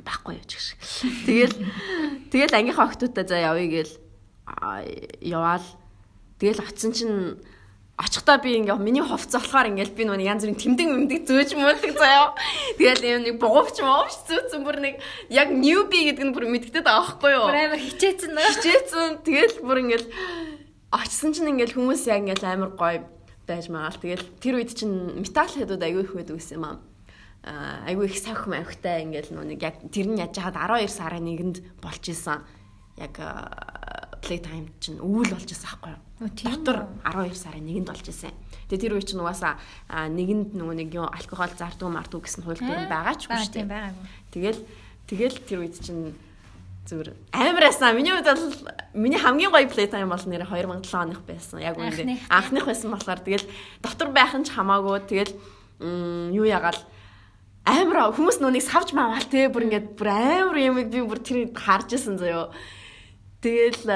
байхгүй 0.00 0.38
юу 0.38 0.46
ч 0.46 0.56
гэх 0.56 0.64
шиг. 0.64 0.78
Тэгэл 1.26 1.56
тэгэл 2.32 2.56
ангийнхаа 2.56 2.88
охтуудтай 2.88 3.26
за 3.26 3.36
явъя 3.36 3.68
гээл 3.68 3.94
яваал 5.20 5.66
тэгэл 6.38 6.64
очисон 6.64 6.92
чинь 6.92 7.16
очихдоо 8.00 8.40
би 8.40 8.56
ингээ 8.56 8.80
миний 8.80 9.04
хувцс 9.04 9.36
болохоор 9.36 9.68
ингээл 9.68 9.92
би 9.92 10.04
нүг 10.08 10.24
янз 10.24 10.42
бүрийн 10.48 10.56
тэмдэг 10.56 10.88
мэмдэг 10.88 11.20
зөөж 11.28 11.50
муудаг 11.52 11.92
заяа. 12.00 12.32
Тэгэл 12.80 13.20
юм 13.20 13.22
нэг 13.28 13.36
бугууч 13.36 13.76
мовч 13.84 14.16
зөөцөн 14.24 14.64
бүр 14.64 14.76
нэг 14.80 14.94
яг 15.28 15.52
newbie 15.52 16.08
гэдэг 16.08 16.24
нь 16.24 16.32
бүр 16.32 16.48
мэддэхэд 16.48 16.80
байгаа 16.80 17.20
байхгүй 17.20 17.30
юу? 17.36 17.44
Бүр 17.44 17.60
амар 17.60 17.80
хичээсэн 17.84 18.30
нөө. 18.32 18.48
Хичээсэн. 18.56 19.10
Тэгэл 19.20 19.56
бүр 19.60 19.78
ингээл 19.84 20.08
очисон 20.96 21.30
чинь 21.36 21.50
ингээл 21.52 21.76
хүмүүс 21.76 22.02
яг 22.08 22.24
ингээл 22.24 22.48
амар 22.48 22.72
гоё 22.72 23.04
байж 23.44 23.68
магаал. 23.68 24.00
Тэгэл 24.00 24.24
тэр 24.40 24.54
үед 24.56 24.72
чинь 24.72 25.20
металл 25.20 25.52
хэдүүд 25.52 25.84
аягүй 25.84 26.04
их 26.08 26.14
байдаг 26.16 26.36
гэсэн 26.40 26.56
юм 26.56 26.64
аа. 26.64 26.76
Аягүй 27.84 28.08
их 28.08 28.16
савх 28.16 28.48
мавхтай 28.48 29.04
ингээл 29.04 29.36
нүг 29.36 29.60
яг 29.60 29.76
тэр 29.92 30.08
нь 30.08 30.20
яж 30.20 30.34
хаад 30.40 30.56
12 30.56 30.88
сарын 30.88 31.24
нэгэнд 31.28 31.56
болж 31.84 32.04
исэн. 32.08 32.40
Яг 32.96 33.12
playtime 34.24 34.72
чинь 34.80 35.00
өвөл 35.00 35.36
болж 35.36 35.44
байсан 35.44 35.68
байхгүй 35.68 35.92
юу? 35.92 36.09
Дотор 36.20 36.84
12 37.00 37.32
сарын 37.32 37.64
нэгэнд 37.64 37.88
болж 37.88 38.04
исэн. 38.04 38.36
Тэгээ 38.68 38.92
тэр 38.92 38.94
үе 39.00 39.04
чинь 39.08 39.24
угаасаа 39.24 39.56
нэгэнд 39.88 40.52
нөгөө 40.52 40.76
нэг 40.84 40.92
юу 40.92 41.08
алкогол 41.08 41.48
зардгүй 41.56 41.88
мартгүй 41.88 42.20
гэсэн 42.28 42.44
хууль 42.44 42.60
дүрм 42.60 42.92
байгаа 42.92 43.16
ч 43.16 43.24
үгүй 43.24 43.40
шүү 43.40 43.56
дээ. 43.56 43.96
Тэгэл 44.28 44.60
тэгэл 45.08 45.36
тэр 45.48 45.58
үед 45.64 45.80
чинь 45.80 46.12
зүгээр 46.84 47.16
амарасаа 47.32 47.96
миний 47.96 48.12
хувьд 48.12 48.28
бол 48.28 48.76
миний 49.00 49.16
хамгийн 49.16 49.48
гоё 49.48 49.64
playtime 49.64 50.12
бол 50.12 50.24
нэр 50.28 50.44
2007 50.44 50.92
оных 51.08 51.24
байсан. 51.24 51.64
Яг 51.64 51.80
үүндээ 51.80 52.28
анхных 52.28 52.68
байсан 52.68 52.92
болохоор 52.92 53.20
тэгэл 53.24 53.48
дотор 53.80 54.08
байх 54.12 54.36
нь 54.36 54.44
ч 54.44 54.52
хамаагүй 54.52 55.00
тэгэл 55.08 55.32
юу 56.36 56.44
ягаал 56.44 56.76
амар 57.64 58.12
хүмүүс 58.12 58.44
нүунийг 58.44 58.64
савж 58.64 58.92
маавал 58.92 59.24
те 59.24 59.48
бүр 59.48 59.72
ингээд 59.72 59.96
бүр 59.96 60.08
амар 60.12 60.58
юм 60.60 60.76
би 60.84 61.00
бүр 61.00 61.20
тэр 61.24 61.48
харж 61.56 61.96
исэн 61.96 62.20
заяо. 62.20 62.52
Тэгэл 63.40 63.88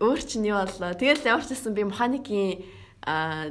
өөр 0.00 0.20
чинь 0.24 0.48
юу 0.48 0.64
боллоо. 0.64 0.96
Тэгэл 0.96 1.28
ямар 1.28 1.44
ч 1.44 1.52
гэсэн 1.52 1.76
би 1.76 1.84
механикийн 1.84 2.64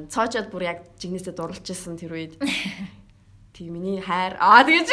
цоочод 0.09 0.49
бүр 0.49 0.65
яг 0.65 0.77
жигнэсээ 0.97 1.33
дурлж 1.37 1.65
ирсэн 1.65 1.97
тэр 1.97 2.13
үед. 2.13 2.33
Тийм 3.55 3.77
миний 3.77 4.01
хайр. 4.01 4.37
Аа 4.41 4.65
тэгэж. 4.65 4.89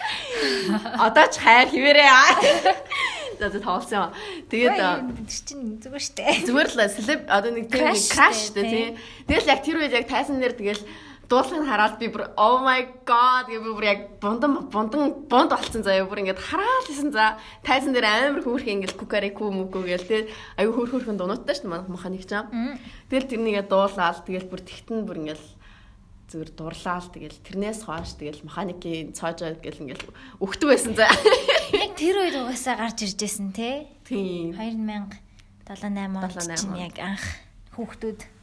Одоо 1.04 1.26
ч 1.28 1.36
хайр 1.40 1.68
хിവэрээ. 1.68 2.08
За 3.40 3.48
тоолсон. 3.60 4.12
Тэгээд 4.52 4.76
чинь 5.28 5.80
зүгээр 5.80 6.04
штэ. 6.04 6.44
Зүгээр 6.44 6.68
л 6.76 6.80
слэп 6.92 7.22
одоо 7.24 7.50
нэг 7.56 7.72
тийм 7.72 7.88
краш 7.88 8.52
штэ 8.52 8.62
тий. 8.68 8.86
Тэгэл 9.24 9.48
яг 9.48 9.60
тэр 9.64 9.80
үед 9.80 9.96
яг 9.96 10.04
тайсан 10.08 10.36
нэр 10.36 10.52
тэгэл 10.52 10.84
дуулахыг 11.30 11.62
хараад 11.62 11.94
би 12.02 12.10
бүр 12.10 12.24
oh 12.34 12.58
my 12.66 12.82
god 13.06 13.46
гэж 13.46 13.62
би 13.62 13.70
бүр 13.70 13.86
яг 13.86 14.00
бундан 14.18 14.66
бундан 14.66 15.14
бунд 15.30 15.54
болцсон 15.54 15.86
заяа 15.86 16.10
бүр 16.10 16.26
ингээд 16.26 16.42
хараад 16.42 16.90
лсэн 16.90 17.14
за 17.14 17.38
тайзан 17.62 17.94
дээр 17.94 18.34
амар 18.34 18.42
хөөрх 18.42 18.66
ингээд 18.66 18.98
кукарику 18.98 19.46
мүкү 19.54 19.86
гээл 19.86 20.10
те 20.10 20.18
аюу 20.58 20.74
хөөр 20.74 20.90
хөөрхөн 20.90 21.18
дунуудтай 21.22 21.54
шүү 21.54 21.70
дээ 21.70 21.86
маханик 21.86 22.26
ч 22.26 22.34
юм. 22.34 22.74
Тэгэл 23.06 23.30
тэрнийгээ 23.30 23.64
дуулаад 23.70 24.26
тэгэл 24.26 24.50
бүр 24.50 24.60
тэгтэн 24.66 25.06
бүр 25.06 25.18
ингээд 25.22 25.44
зүгээр 26.34 26.50
дурлаал 26.58 27.08
тэгэл 27.14 27.38
тэрнээс 27.46 27.80
хойш 27.86 28.18
тэгэл 28.18 28.46
механикийн 28.46 29.14
цоожоо 29.14 29.54
гэл 29.58 29.82
ингээл 29.86 30.10
өгтөг 30.42 30.68
байсан 30.70 30.94
за. 30.98 31.06
Яг 31.78 31.94
тэр 31.94 32.26
үед 32.26 32.38
угаасаа 32.38 32.74
гарч 32.78 33.06
иржсэн 33.06 33.54
те. 33.54 33.86
Тийм. 34.06 34.54
2000 34.58 35.30
78 35.70 36.18
онд 36.18 36.58
чинь 36.58 36.78
яг 36.78 36.98
анх 36.98 37.22
хүүхдүүд 37.78 38.39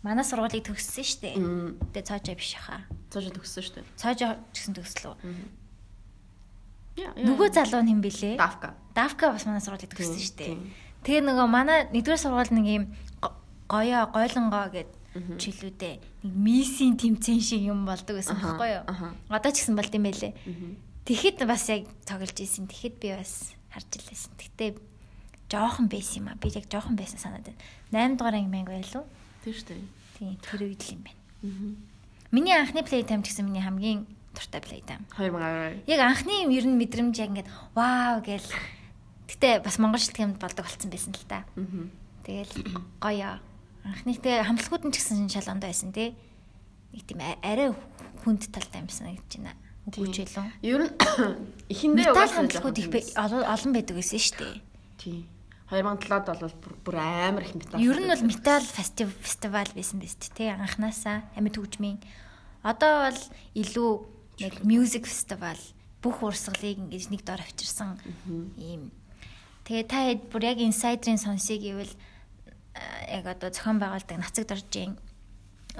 Манай 0.00 0.24
сургуулийг 0.24 0.64
төгссөн 0.64 1.04
шүү 1.04 1.20
дээ. 1.20 1.36
Тэгээ 1.92 2.08
цаажаа 2.08 2.36
биш 2.36 2.56
хаа. 2.56 2.80
Цаажаа 3.12 3.32
төгссөн 3.36 3.62
шүү 3.64 3.74
дээ. 3.76 3.86
Цаажаа 4.00 4.30
ч 4.52 4.56
гэсэн 4.56 4.74
төгслөө. 4.80 5.14
Нөгөө 7.20 7.48
залуу 7.52 7.82
нь 7.84 7.90
хэм 7.92 8.00
бэлээ? 8.00 8.34
Давка. 8.40 8.74
Давка 8.96 9.32
бас 9.32 9.44
манай 9.44 9.60
сургуулийг 9.60 9.92
төгссөн 9.92 10.20
шүү 10.24 10.36
дээ. 10.40 10.56
Тэгээ 11.04 11.22
нөгөө 11.28 11.46
манай 11.48 11.78
нэгдүгээр 11.92 12.20
сургууль 12.20 12.52
нэг 12.52 12.66
юм 12.68 12.84
гоёо 13.68 14.04
гойлонгоо 14.10 14.66
гэд 14.72 14.90
чилүүдээ 15.40 15.94
нэг 16.24 16.32
мисийн 16.34 16.94
тэмцээн 16.96 17.40
шиг 17.42 17.62
юм 17.66 17.84
болдог 17.84 18.16
гэсэн 18.20 18.36
байхгүй 18.40 18.68
юу? 18.80 18.84
Одоо 19.28 19.50
ч 19.52 19.62
гэсэн 19.64 19.76
болд 19.76 19.92
юм 19.94 20.04
байлээ. 20.08 20.32
Тэгэхэд 21.04 21.44
бас 21.44 21.64
яг 21.68 21.88
тоглож 22.06 22.36
ийсэн. 22.36 22.68
Тэгэхэд 22.68 22.96
би 23.00 23.08
бас 23.16 23.52
харж 23.72 23.90
илээсэн. 24.00 24.32
Гэтэ 24.38 24.66
жоохон 25.50 25.90
байсан 25.90 26.22
юм 26.22 26.28
а. 26.30 26.38
Би 26.38 26.52
яг 26.54 26.66
жоохон 26.70 26.94
байсан 26.94 27.18
санаад 27.18 27.46
байна. 27.48 27.58
8 27.90 28.18
дугаар 28.18 28.36
анги 28.38 28.50
мэнг 28.52 28.68
байлуу. 28.70 29.04
Тэр 29.44 29.54
шүү 29.56 29.66
дээ. 29.72 29.84
Тийм, 30.20 30.36
тэр 30.44 30.60
үед 30.68 30.82
л 30.84 30.92
юм 30.92 31.02
байна. 31.04 31.20
Аа. 31.40 31.90
Миний 32.30 32.54
анхны 32.54 32.84
playtime 32.84 33.24
гэсэн 33.24 33.48
миний 33.48 33.64
хамгийн 33.64 34.04
дуртай 34.36 34.60
playtime. 34.60 35.04
2012. 35.16 35.88
Яг 35.88 36.00
анхны 36.04 36.44
ер 36.52 36.64
нь 36.68 36.76
мэдрэмж 36.76 37.16
яг 37.18 37.32
ингээд 37.32 37.50
вау 37.74 38.20
гээл. 38.20 38.50
Гэтэ 39.26 39.64
бас 39.64 39.80
монгол 39.80 39.98
шилтгэмд 39.98 40.36
болдог 40.36 40.68
болсон 40.68 40.90
байсан 40.92 41.16
л 41.16 41.24
та. 41.24 41.48
Аа. 41.56 41.88
Тэгэл 42.24 42.52
гоё. 43.00 43.40
Анхны 43.82 44.12
тэгээ 44.12 44.44
хамтлагууд 44.44 44.84
нь 44.86 44.92
ч 44.92 45.00
гэсэн 45.00 45.32
шалгонд 45.32 45.64
байсан 45.64 45.90
тий. 45.96 46.12
Нэг 46.92 47.02
тийм 47.08 47.24
арай 47.24 47.72
хүнд 48.22 48.52
талтай 48.52 48.84
юмсан 48.84 49.16
гэж 49.16 49.40
байна. 49.40 49.56
Үгүй 49.88 50.12
ч 50.12 50.28
илүү. 50.28 50.44
Ер 50.68 50.84
нь 50.84 50.92
эхэндээ 51.72 52.12
угаасаа 52.12 52.44
хамтлагууд 52.44 52.76
их 52.76 52.88
олон 53.16 53.72
байдаг 53.72 53.96
гэсэн 53.96 54.20
шүү 54.20 54.36
дээ. 54.36 54.54
Тий. 55.00 55.18
2007-д 55.70 56.40
бол 56.42 56.74
бүр 56.82 56.96
амар 56.98 57.46
их 57.46 57.54
метал. 57.54 57.78
Ер 57.78 57.98
нь 58.02 58.10
бол 58.10 58.26
метал 58.26 58.62
фестивал 58.62 59.70
байсан 59.70 60.02
биз 60.02 60.18
дээ, 60.18 60.58
анханасаа 60.58 61.30
амьд 61.38 61.54
хөгжмийн. 61.54 62.02
Одоо 62.66 63.06
бол 63.06 63.20
илүү 63.54 63.90
нэг 64.42 64.54
music 64.66 65.06
festival 65.06 65.56
бүх 66.02 66.24
урсгалыг 66.26 66.80
ингэж 66.80 67.14
нэг 67.14 67.22
дор 67.22 67.38
авчирсан 67.38 68.00
ийм. 68.58 68.90
Тэгээ 69.68 69.86
та 69.86 69.98
хэд 70.10 70.20
бүр 70.32 70.42
яг 70.50 70.58
инсайдрын 70.58 71.20
сонсыг 71.20 71.62
ивэл 71.62 71.94
яг 73.06 73.24
одоо 73.30 73.54
зохион 73.54 73.78
байгуулдаг 73.78 74.18
нацаг 74.18 74.48
доржийн 74.48 74.98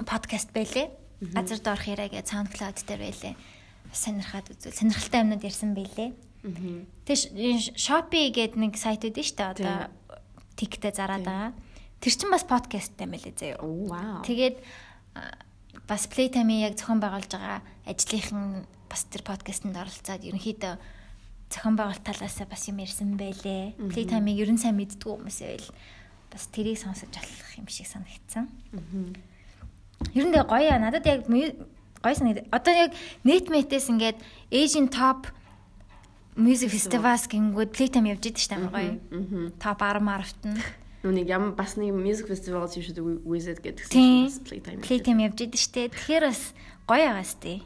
подкаст 0.07 0.55
байлээ. 0.55 0.87
Газар 1.35 1.59
доорх 1.59 1.85
яриа 1.89 2.07
гэж 2.07 2.31
SoundCloud 2.31 2.77
дээр 2.85 3.01
байлээ. 3.01 3.35
Сонирхаад 3.91 4.47
үзвэл 4.53 4.77
сонирхолтой 4.77 5.19
юмнууд 5.21 5.43
ярьсан 5.43 5.73
байлээ. 5.75 6.09
Тэгээ 6.41 7.77
Shopee 7.77 8.33
гэдэг 8.33 8.57
нэг 8.57 8.73
сайт 8.77 9.05
үүдэн 9.05 9.25
шүү 9.25 9.37
дээ. 9.37 9.51
Одоо 9.55 9.77
тиктэй 10.57 10.91
зараад 10.93 11.25
байгаа. 11.25 11.53
Тэр 12.01 12.13
чинь 12.17 12.33
бас 12.33 12.45
подкасттай 12.45 13.05
мэлээ. 13.05 13.61
Вау. 13.61 14.25
Тэгээд 14.25 14.57
бас 15.85 16.09
Playtime-ийн 16.09 16.65
яг 16.65 16.81
зохион 16.81 16.97
байгуулж 16.97 17.29
байгаа 17.29 17.61
ажлынхан 17.85 18.65
бас 18.89 19.05
тэр 19.05 19.21
подкастэнд 19.21 19.77
оролцоод 19.77 20.25
ерөнхийдөө 20.25 20.73
зохион 21.51 21.75
байгуулалт 21.77 22.05
талаасаа 22.05 22.47
бас 22.49 22.65
юм 22.65 22.81
ярьсан 22.81 23.19
байлээ. 23.21 23.77
Playtime-ийг 23.77 24.41
ерөн 24.41 24.57
сайн 24.57 24.81
мэддэг 24.81 25.03
хүмүүс 25.03 25.39
байл 25.45 25.67
бас 26.31 26.43
тэрийг 26.49 26.79
сонсож 26.79 27.11
болох 27.11 27.51
юм 27.59 27.67
шиг 27.67 27.85
санагдсан. 27.85 28.49
Ер 30.15 30.25
нь 30.25 30.33
гоё. 30.33 30.73
Надад 30.79 31.05
яг 31.05 31.27
гоё 31.27 32.15
санагд. 32.15 32.47
Одоо 32.49 32.73
яг 32.73 32.91
NetMate-с 33.27 33.91
ингээд 33.91 34.17
Asian 34.49 34.87
Top 34.89 35.29
Music 36.35 36.71
Festivals 36.71 37.27
гингүүд 37.27 37.75
Playtime 37.75 38.15
явж 38.15 38.23
идэв 38.31 38.47
дээ 38.47 38.55
амар 38.55 38.71
гоё. 38.71 39.51
Топ 39.59 39.79
10 39.83 39.99
марафт 39.99 40.39
нь. 40.47 40.55
Нүг 41.03 41.27
ям 41.27 41.55
бас 41.59 41.75
нэг 41.75 41.91
Music 41.91 42.31
Festivals 42.31 42.79
you 42.79 42.83
should 42.85 42.99
visit 43.27 43.59
гэдэг 43.59 43.91
Playtime. 44.47 44.79
Playtime 44.79 45.19
явж 45.27 45.43
идэв 45.43 45.59
дээ. 45.75 45.91
Тэгэхээр 45.91 46.23
бас 46.31 46.55
гоё 46.87 47.03
байгаа 47.11 47.27
сте. 47.27 47.59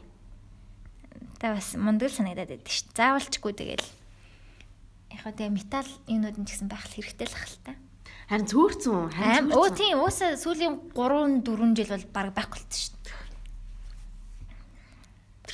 Тэ 1.38 1.54
бас 1.54 1.78
мундал 1.78 2.10
санагдаад 2.10 2.50
байдаг 2.50 2.66
шүү. 2.66 2.90
Заавалчгүй 2.90 3.52
тэгэл. 3.54 3.86
Яг 5.14 5.20
хөө 5.22 5.34
тэгээ 5.38 5.54
метал 5.54 5.90
юмнууд 6.10 6.36
нь 6.42 6.46
ч 6.50 6.58
гэсэн 6.58 6.66
байх 6.66 6.90
хэрэгтэй 6.90 7.28
л 7.30 7.38
хэл 7.38 7.58
та. 7.62 7.72
Харин 8.26 8.50
цөөрцөн. 8.50 9.14
Харин 9.14 9.54
өө 9.54 9.68
тийм 9.78 10.02
уусаа 10.02 10.34
сүүлийн 10.34 10.90
3 10.90 11.46
4 11.46 11.78
жил 11.78 11.90
бол 11.94 12.06
баг 12.10 12.34
байхгүй 12.34 12.58
болчихсон 12.66 12.90
шүү. 12.90 12.95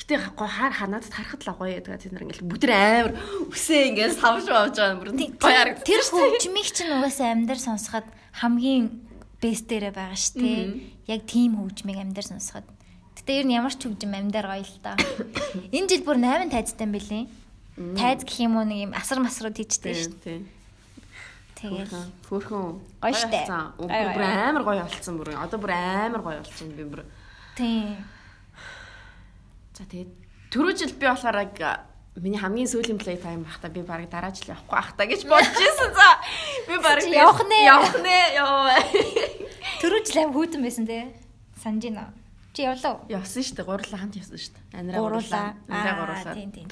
Гэтэ 0.03 0.35
хаар 0.35 0.73
ханаад 0.75 1.07
харахад 1.07 1.47
л 1.47 1.55
гоё 1.55 1.79
гэдэг 1.79 1.95
тийм 1.95 2.19
ингээл 2.19 2.43
бүдэр 2.43 2.71
амар 2.75 3.15
үсээ 3.55 3.95
ингээд 3.95 4.19
савж 4.19 4.51
авч 4.51 4.75
байгаа 4.75 4.99
бүр 4.99 5.15
гоё 5.15 5.55
харагдав. 5.55 5.87
Тэр 5.87 6.03
хөгжмийг 6.03 6.67
чинь 6.75 6.91
угаасаа 6.91 7.31
амьдар 7.31 7.55
сонсоход 7.55 8.03
хамгийн 8.35 8.99
бэст 9.39 9.71
дээрээ 9.71 9.95
байгаа 9.95 10.19
шүү 10.19 10.43
дээ. 10.43 10.63
Яг 11.07 11.21
тийм 11.23 11.55
хөгжмийг 11.55 12.03
амьдар 12.03 12.27
сонсоход. 12.27 12.67
Гэтэ 13.15 13.31
ер 13.31 13.45
нь 13.47 13.55
ямар 13.55 13.71
ч 13.71 13.87
хөгжим 13.87 14.11
амьдар 14.11 14.43
гоё 14.43 14.67
л 14.67 14.79
та. 14.83 14.99
Энэ 15.71 15.87
жил 15.87 16.03
бүр 16.03 16.19
8 16.19 16.51
тайзтай 16.51 16.83
юм 16.83 16.91
билий. 16.91 17.23
Тайз 17.95 18.27
гэх 18.27 18.43
юм 18.43 18.59
уу 18.59 18.67
нэг 18.67 18.91
юм 18.91 18.91
асар 18.91 19.23
масрууд 19.23 19.55
хийжтэй 19.55 19.95
шүү 19.95 20.19
дээ. 20.19 20.43
Тэгэл 21.63 21.95
хөөхөн 22.27 22.75
гоё 22.99 23.15
штэ. 23.15 23.47
Бүр 23.79 24.19
амар 24.19 24.67
гоё 24.67 24.83
болцсон 24.83 25.15
бүр. 25.15 25.31
Одоо 25.39 25.63
бүр 25.63 25.71
амар 25.71 26.19
гоё 26.19 26.43
болцсон 26.43 26.75
би 26.75 26.83
бүр. 26.83 27.07
Тийм 27.55 28.03
За 29.73 29.83
тэгээд 29.89 30.11
түрүү 30.53 30.73
жил 30.77 30.93
би 30.93 31.05
болохоор 31.09 31.37
яг 31.41 31.57
миний 32.21 32.37
хамгийн 32.37 32.69
сүүлийн 32.69 32.99
play 33.01 33.17
time 33.17 33.41
бахта 33.43 33.69
би 33.73 33.81
баг 33.81 34.05
дараа 34.09 34.29
жил 34.31 34.53
явахгүй 34.53 34.77
ах 34.77 34.93
та 34.97 35.05
гэж 35.09 35.25
бодож 35.25 35.57
ирсэн. 35.57 35.91
За 35.97 36.09
би 36.69 36.77
баг 36.77 37.01
явах 37.09 37.41
нэ. 37.49 37.57
Явах 37.65 37.95
нэ. 38.05 38.17
Яа. 38.37 38.77
Түрүү 39.81 39.99
жил 40.05 40.21
аим 40.21 40.33
хүүтэн 40.37 40.61
байсан 40.61 40.85
те. 40.85 41.09
Санаж 41.63 41.83
байна. 41.89 42.13
Чи 42.53 42.61
явлаа 42.69 43.01
уу? 43.01 43.09
Явсан 43.09 43.41
шүү 43.41 43.55
дээ. 43.57 43.65
Гурлаа 43.65 43.97
хамт 43.97 44.13
явсан 44.21 44.37
шүү 44.37 44.53
дээ. 44.53 44.77
Анираа 44.77 45.01
Гуруулаа. 45.01 45.47
Анираа 45.65 45.89
Аа 45.89 45.99
гуруулаа. 46.05 46.35
тийм 46.37 46.51
тийм. 46.53 46.67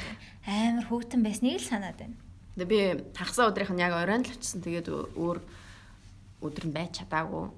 Амар 0.46 0.86
хөөгтөн 0.86 1.22
байсныг 1.25 1.58
л 1.58 1.65
санаад 1.65 1.98
байна. 1.98 2.15
Тэгээ 2.53 2.70
би 2.70 2.79
хагасаа 3.17 3.50
өдрийнх 3.50 3.74
нь 3.74 3.81
яг 3.81 3.98
оройн 3.98 4.22
л 4.22 4.29
очсон. 4.29 4.62
Тэгээд 4.62 4.88
өө- 4.93 5.10
өөр 5.17 5.38
өдөр 6.46 6.65
нь 6.70 6.75
байж 6.77 7.01
чадаагүй. 7.01 7.50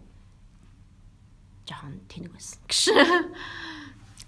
Жохон 1.67 1.99
тэнэг 2.07 2.31
байсан. 2.31 2.59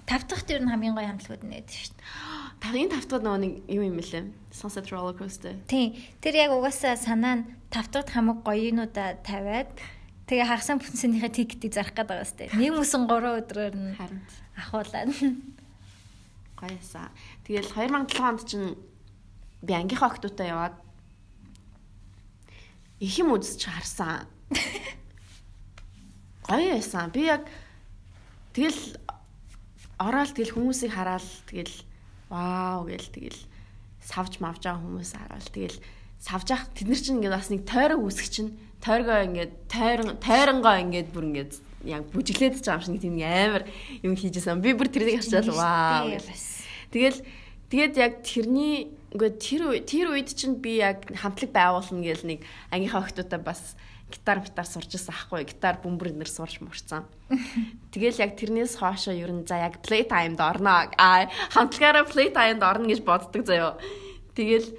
Гш. 0.06 0.10
Тав 0.10 0.28
дахьт 0.30 0.50
ер 0.54 0.62
нь 0.62 0.70
хамгийн 0.70 0.94
гоё 0.94 1.10
хамтлагууд 1.10 1.44
нээд 1.50 1.70
шүү 1.70 1.98
дээ. 1.98 2.06
Тавын 2.62 2.90
тавтууд 2.94 3.24
нөгөө 3.26 3.42
нэг 3.42 3.54
юу 3.74 3.84
юм 3.90 3.98
бэлээ? 3.98 4.24
Sunset 4.54 4.94
roller 4.94 5.18
coaster. 5.18 5.58
Тийм. 5.66 5.98
Тэр 6.22 6.46
яг 6.46 6.54
угаасаа 6.54 6.94
санаа 6.94 7.42
нь 7.42 7.46
тав 7.74 7.90
дахьт 7.90 8.14
хамаг 8.14 8.46
гоёнуудаа 8.46 9.18
тавиад 9.26 9.74
тэгээ 10.30 10.46
хагасан 10.46 10.78
бүтэнсийнхээ 10.78 11.34
тикетийг 11.34 11.74
зарах 11.74 11.98
гэдэг 11.98 12.10
байгаа 12.10 12.30
сте. 12.30 12.54
Нэг 12.54 12.78
мөсөн 12.78 13.10
3 13.10 13.42
өдрөөр 13.42 13.74
нь 13.74 13.98
ахуулаад. 14.62 15.10
гоёсаа. 16.62 17.10
Тэгэл 17.50 17.74
2007 17.74 18.22
онд 18.22 18.42
чинь 18.46 18.78
би 19.66 19.74
ангийнхаа 19.74 20.14
охтуудаа 20.14 20.46
яваад 20.46 20.76
их 23.02 23.18
юм 23.18 23.34
үзэж 23.34 23.62
харсан. 23.66 24.30
Гоё 26.46 26.78
байсан. 26.78 27.10
Би 27.10 27.26
яг 27.26 27.50
тэгэл 28.54 29.02
ороод 30.00 30.32
тэгэл 30.36 30.56
хүмүүсийг 30.56 30.92
хараад 30.92 31.26
тэгэл 31.50 31.76
вау 32.30 32.88
гэл 32.90 33.10
тэгэл 33.14 33.42
савж 34.04 34.40
мавж 34.44 34.62
байгаа 34.66 34.82
хүмүүс 34.84 35.12
хараад 35.16 35.48
тэгэл 35.54 35.78
савж 36.20 36.48
явах 36.52 36.70
тэд 36.74 36.88
нар 36.90 37.02
чинь 37.02 37.18
ингээд 37.22 37.38
бас 37.38 37.50
нэг 37.54 37.62
тойрог 37.64 38.02
үсэх 38.04 38.28
чинь 38.30 38.52
тойргоо 38.82 39.20
ингээд 39.30 39.54
тойрон 39.70 40.10
тойронгоо 40.22 40.76
ингээд 40.84 41.10
бүр 41.14 41.26
ингээд 41.30 41.54
яг 41.86 42.04
бүжиглээд 42.10 42.62
байгаа 42.62 42.82
юм 42.82 42.98
шиг 42.98 43.02
тийм 43.02 43.18
амар 43.22 43.64
юм 44.02 44.14
хийжсэн. 44.18 44.62
Би 44.62 44.74
бүр 44.74 44.90
тэрнийг 44.90 45.22
харчаад 45.22 45.50
вау 45.54 46.10
гэл. 46.14 46.30
Тэгэл 46.94 47.20
тэгээд 47.70 47.94
яг 47.98 48.14
тэрний 48.26 48.90
ингээд 49.14 49.36
тэр 49.42 49.62
тэр 49.86 50.08
үед 50.14 50.30
чинь 50.34 50.58
би 50.62 50.82
яг 50.82 51.06
хамтлаг 51.14 51.52
байгуулна 51.54 52.02
гэл 52.02 52.26
нэг 52.26 52.40
ангийнхаа 52.74 53.06
охтуудаа 53.06 53.40
бас 53.42 53.78
гитар 54.16 54.40
гитар 54.40 54.64
сурч 54.64 54.96
ирсэн 54.96 55.12
ахгүй 55.12 55.44
гитар 55.44 55.84
бөмбөр 55.84 56.16
нэр 56.16 56.32
сурч 56.32 56.64
мурцсан. 56.64 57.04
Тэгэл 57.92 58.24
яг 58.24 58.40
тэрнээс 58.40 58.80
хоошо 58.80 59.12
ер 59.12 59.36
нь 59.36 59.44
за 59.44 59.60
яг 59.60 59.84
play 59.84 60.08
time-д 60.08 60.40
орно. 60.40 60.88
А 60.96 61.28
хамтлагаараа 61.52 62.08
play 62.08 62.32
time-д 62.32 62.64
орно 62.64 62.88
гэж 62.88 63.04
боддог 63.04 63.44
заяо. 63.44 63.76
Тэгэл 64.32 64.72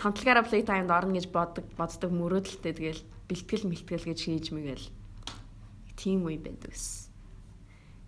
хамтлагаараа 0.00 0.48
play 0.48 0.64
time-д 0.64 0.88
орно 0.88 1.20
гэж 1.20 1.28
боддог 1.28 1.68
боддог 1.76 2.10
мөрөөдөлтэй 2.10 2.72
тэгэл 2.72 3.02
бэлтгэл 3.28 3.68
мэлтгэл 3.68 4.08
гэж 4.08 4.18
хийж 4.24 4.46
мэгэл 4.56 4.88
тийм 6.00 6.24
үе 6.24 6.40
байдаг 6.40 6.72
ус. 6.72 7.12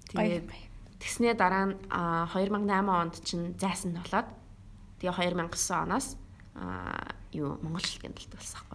Тэгээд 0.09 0.49
Тэгснээ 0.97 1.35
дараа 1.37 1.71
нь 1.71 1.75
а, 1.93 2.27
2008 2.33 2.89
онд 2.89 3.15
чинь 3.23 3.55
зайсан 3.61 3.95
болоод 3.95 4.27
тэгээ 4.99 5.13
2009 5.13 5.55
оноос 5.85 6.17
юу 7.37 7.61
Монгол 7.61 7.85
байхгүй. 7.85 8.25
Аа, 8.33 8.66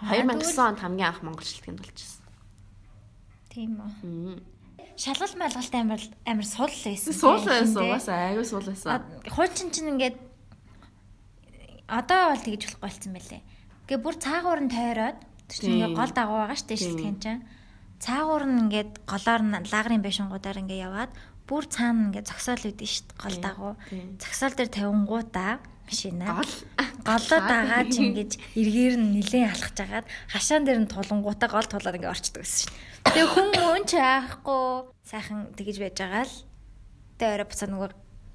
2009 0.00 0.56
онд 0.58 0.80
хамгийн 0.80 1.08
анх 1.12 1.20
Монгол 1.20 1.44
шилтгэнд 1.44 1.80
болчихсон. 1.84 2.24
Тийм 3.52 3.76
үү. 3.80 4.40
Шалгалт 4.96 5.36
малгалт 5.36 5.74
амар 5.76 6.00
амар 6.24 6.46
сул 6.48 6.72
байсан. 6.72 7.12
Суул 7.12 7.40
тийм, 7.40 7.52
байсан 7.52 7.84
угаасаа 7.84 8.18
айгүй 8.32 8.44
суул 8.48 8.64
байсан. 8.64 9.04
Хуучин 9.28 9.68
чинь 9.72 9.92
ингээд 9.96 10.16
одоо 11.88 12.32
бол 12.32 12.44
тэгж 12.44 12.62
болохгүй 12.64 12.80
болсон 12.80 13.12
байлээ. 13.12 13.42
Гэ 13.88 13.94
бүр 14.00 14.16
цаагуур 14.16 14.60
нь 14.64 14.72
тойроод 14.72 15.18
тэр 15.50 15.56
чинь 15.58 15.74
ингээд 15.76 15.96
гол 15.98 16.12
дагуу 16.14 16.38
байгаа 16.40 16.56
шүү 16.56 16.68
дээ 16.68 16.78
Тийм. 16.78 16.86
шилтгэн 16.94 17.18
чинь. 17.20 17.42
Цаагуур 18.00 18.44
нь 18.48 18.60
ингээд 18.64 19.04
голоор 19.04 19.42
нь 19.44 19.68
лагрын 19.68 20.00
байшингуудаар 20.00 20.64
ингээд 20.64 20.84
яваад 20.88 21.12
бүр 21.44 21.68
цаана 21.68 22.08
ингээд 22.08 22.32
зогсоол 22.32 22.60
шүү 22.64 22.74
дээ 22.80 22.92
гол 23.20 23.36
дагуу. 23.44 23.74
Зогсоол 24.16 24.54
дээр 24.56 24.70
тавингуудаа 24.72 25.60
машина. 25.84 26.40
Гол. 26.40 26.54
Голоо 27.04 27.40
дагаад 27.44 27.92
ингэж 28.00 28.32
эргээр 28.56 28.96
нь 28.96 29.12
нилээн 29.20 29.52
алхаж 29.52 29.78
агаад 29.84 30.06
хашаан 30.32 30.64
дээр 30.64 30.80
нь 30.80 30.88
тулангуудаа 30.88 31.48
гол 31.52 31.68
тулаад 31.68 31.98
ингээ 32.00 32.14
орчдөг 32.14 32.40
гэсэн 32.40 32.72
шин. 32.72 32.72
Тэгээ 33.04 33.28
хүн 33.36 33.48
мөн 33.60 33.84
ч 33.84 33.92
аахгүй 34.00 34.64
сайхан 35.04 35.52
тэгэж 35.52 35.76
байж 35.84 35.96
байгаа 36.00 36.24
л. 36.24 36.36
Тэгээ 37.20 37.34
орой 37.36 37.48
буцаа 37.52 37.68
нөгөө 37.68 37.90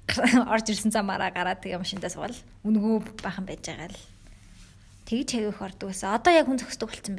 орж 0.54 0.66
ирсэн 0.70 0.94
замаараа 0.94 1.34
гараад 1.34 1.58
тэгээ 1.58 1.82
машинтаа 1.82 2.14
суувал 2.14 2.38
үнгөө 2.62 3.18
бахан 3.18 3.42
байж 3.42 3.66
байгаа 3.66 3.90
л 3.90 3.98
тэгж 5.06 5.28
хэвэх 5.38 5.62
ордог 5.62 5.88
гэсэн. 5.94 6.10
Одоо 6.18 6.32
яг 6.34 6.46
хүн 6.50 6.58
зөксдөг 6.60 6.90
болсон 6.90 7.14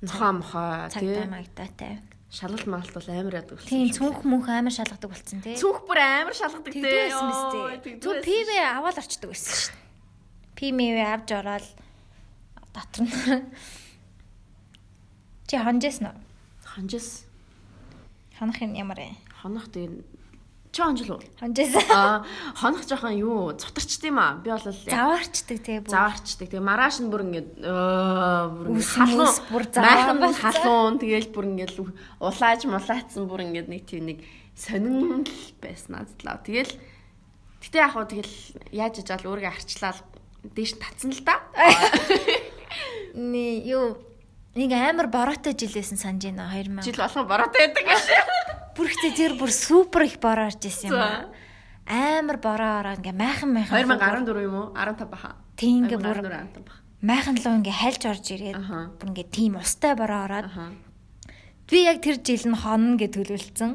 нохоо 0.00 0.32
мохоо 0.40 0.88
Цагтай 0.88 1.20
тий. 1.20 1.28
магдаатай. 1.30 1.92
Шалгалт 2.32 2.66
малт 2.66 2.90
бол 2.96 3.06
амар 3.12 3.34
ядаг 3.38 3.54
болсон. 3.60 3.68
Тийм 3.70 3.88
цүнх 3.92 4.24
мөнх 4.26 4.48
амар 4.50 4.72
шалгадаг 4.74 5.10
болсон 5.12 5.38
тий. 5.44 5.54
Цүнх 5.60 5.84
бүр 5.86 5.98
амар 6.00 6.34
шалгадаг 6.34 6.72
тий. 6.72 6.82
Тэгдсэн. 6.82 7.12
Йоо, 7.12 7.68
Зүг 8.02 8.16
тэгдсэн. 8.18 8.24
ПВ 8.24 8.50
аваад 8.76 8.96
орчдөг 8.98 9.28
байсан 9.30 9.54
шүү 9.56 9.72
дээ. 9.72 9.84
ПМВ 10.56 10.98
авч 11.04 11.28
ороод 11.36 11.66
дотор 12.72 13.00
нь 13.04 13.12
Чи 15.46 15.56
хонжсэн 15.62 16.06
уу? 16.10 16.18
Хонжис 16.66 17.24
Хонох 18.38 18.58
юм 18.60 18.74
ямар 18.74 18.98
вэ? 18.98 19.14
хонох 19.40 19.68
тэгээ 19.70 19.92
чи 20.76 20.82
хонжил 20.84 21.16
уу? 21.16 21.22
Хонжсэн. 21.40 21.88
Аа 21.88 22.20
хонох 22.60 22.84
жоохон 22.84 23.16
юу 23.16 23.56
цутарчд 23.56 24.04
юм 24.04 24.20
аа. 24.20 24.36
Би 24.44 24.52
бол 24.52 24.60
Заваарчдаг 24.60 25.58
тий 25.64 25.80
бүр. 25.80 25.88
заваарчдаг. 25.88 26.52
Тэгээ 26.52 26.60
маргааш 26.60 27.00
нь 27.00 27.08
бүр 27.08 27.22
ингээд 27.24 27.50
бүр 27.64 28.66
ингээд 28.76 28.92
халуун 28.92 29.32
бүр 29.48 29.64
заваа 29.72 29.88
майхан 29.96 30.18
болсон. 30.20 30.42
халуун 30.44 30.94
тэгээл 31.00 31.32
бүр 31.32 31.46
ингээд 31.48 31.72
улааж 32.20 32.60
мулаацсан 32.68 33.24
бүр 33.24 33.40
ингээд 33.48 33.68
нэг 33.72 33.82
тийм 33.88 34.04
нэг 34.12 34.18
сонин 34.52 35.24
л 35.24 35.32
байсан 35.64 36.04
надад. 36.04 36.44
Тэгэл 36.44 36.76
гэтээ 37.64 37.80
яг 37.80 37.92
хуу 37.96 38.04
тэгэл 38.04 38.36
яаж 38.76 38.94
ижаал 39.00 39.24
өөрийгөө 39.32 39.56
арчлаа 39.56 39.96
дээш 40.52 40.76
татсан 40.76 41.16
л 41.16 41.24
да. 41.24 41.40
Ни 43.16 43.64
юу 43.64 43.96
нэг 44.56 44.72
амар 44.72 45.06
бороотой 45.12 45.52
жилээсэн 45.52 46.00
санаж 46.00 46.24
байна 46.32 46.48
2000. 46.48 46.82
Жил 46.82 46.96
болгон 46.96 47.26
бороотой 47.28 47.60
байдаг 47.68 47.84
гэж. 47.84 48.04
Бүр 48.76 48.86
ихтэй 48.88 49.12
зэр 49.12 49.32
бүр 49.36 49.52
супер 49.52 50.08
их 50.08 50.16
бороо 50.18 50.48
орж 50.48 50.64
исэн 50.64 50.90
юм 50.90 51.00
аа. 51.00 51.28
Амар 51.86 52.40
бороо 52.40 52.80
ороо 52.80 52.96
ингээ 52.96 53.12
майхан 53.12 53.52
майхан. 53.52 53.76
2014 53.76 54.48
юм 54.48 54.54
уу? 54.56 54.66
15 54.72 55.06
баха. 55.12 55.36
Тийм 55.56 55.84
ингээ 55.84 56.00
бүр 56.00 56.18
14 56.24 56.56
15 56.56 56.64
баха. 56.64 56.80
майхан 57.04 57.36
луу 57.36 57.54
ингээ 57.60 57.76
хальж 57.84 58.02
орж 58.08 58.24
ирээд 58.32 58.56
бүр 58.98 59.08
ингээ 59.12 59.28
тийм 59.30 59.60
устай 59.60 59.92
бороо 59.94 60.24
ороод 60.24 60.48
би 61.66 61.82
яг 61.82 61.98
тэр 62.00 62.16
жил 62.22 62.46
нь 62.46 62.56
хонно 62.56 62.94
гэж 62.94 63.10
төлөвлөсөн. 63.18 63.70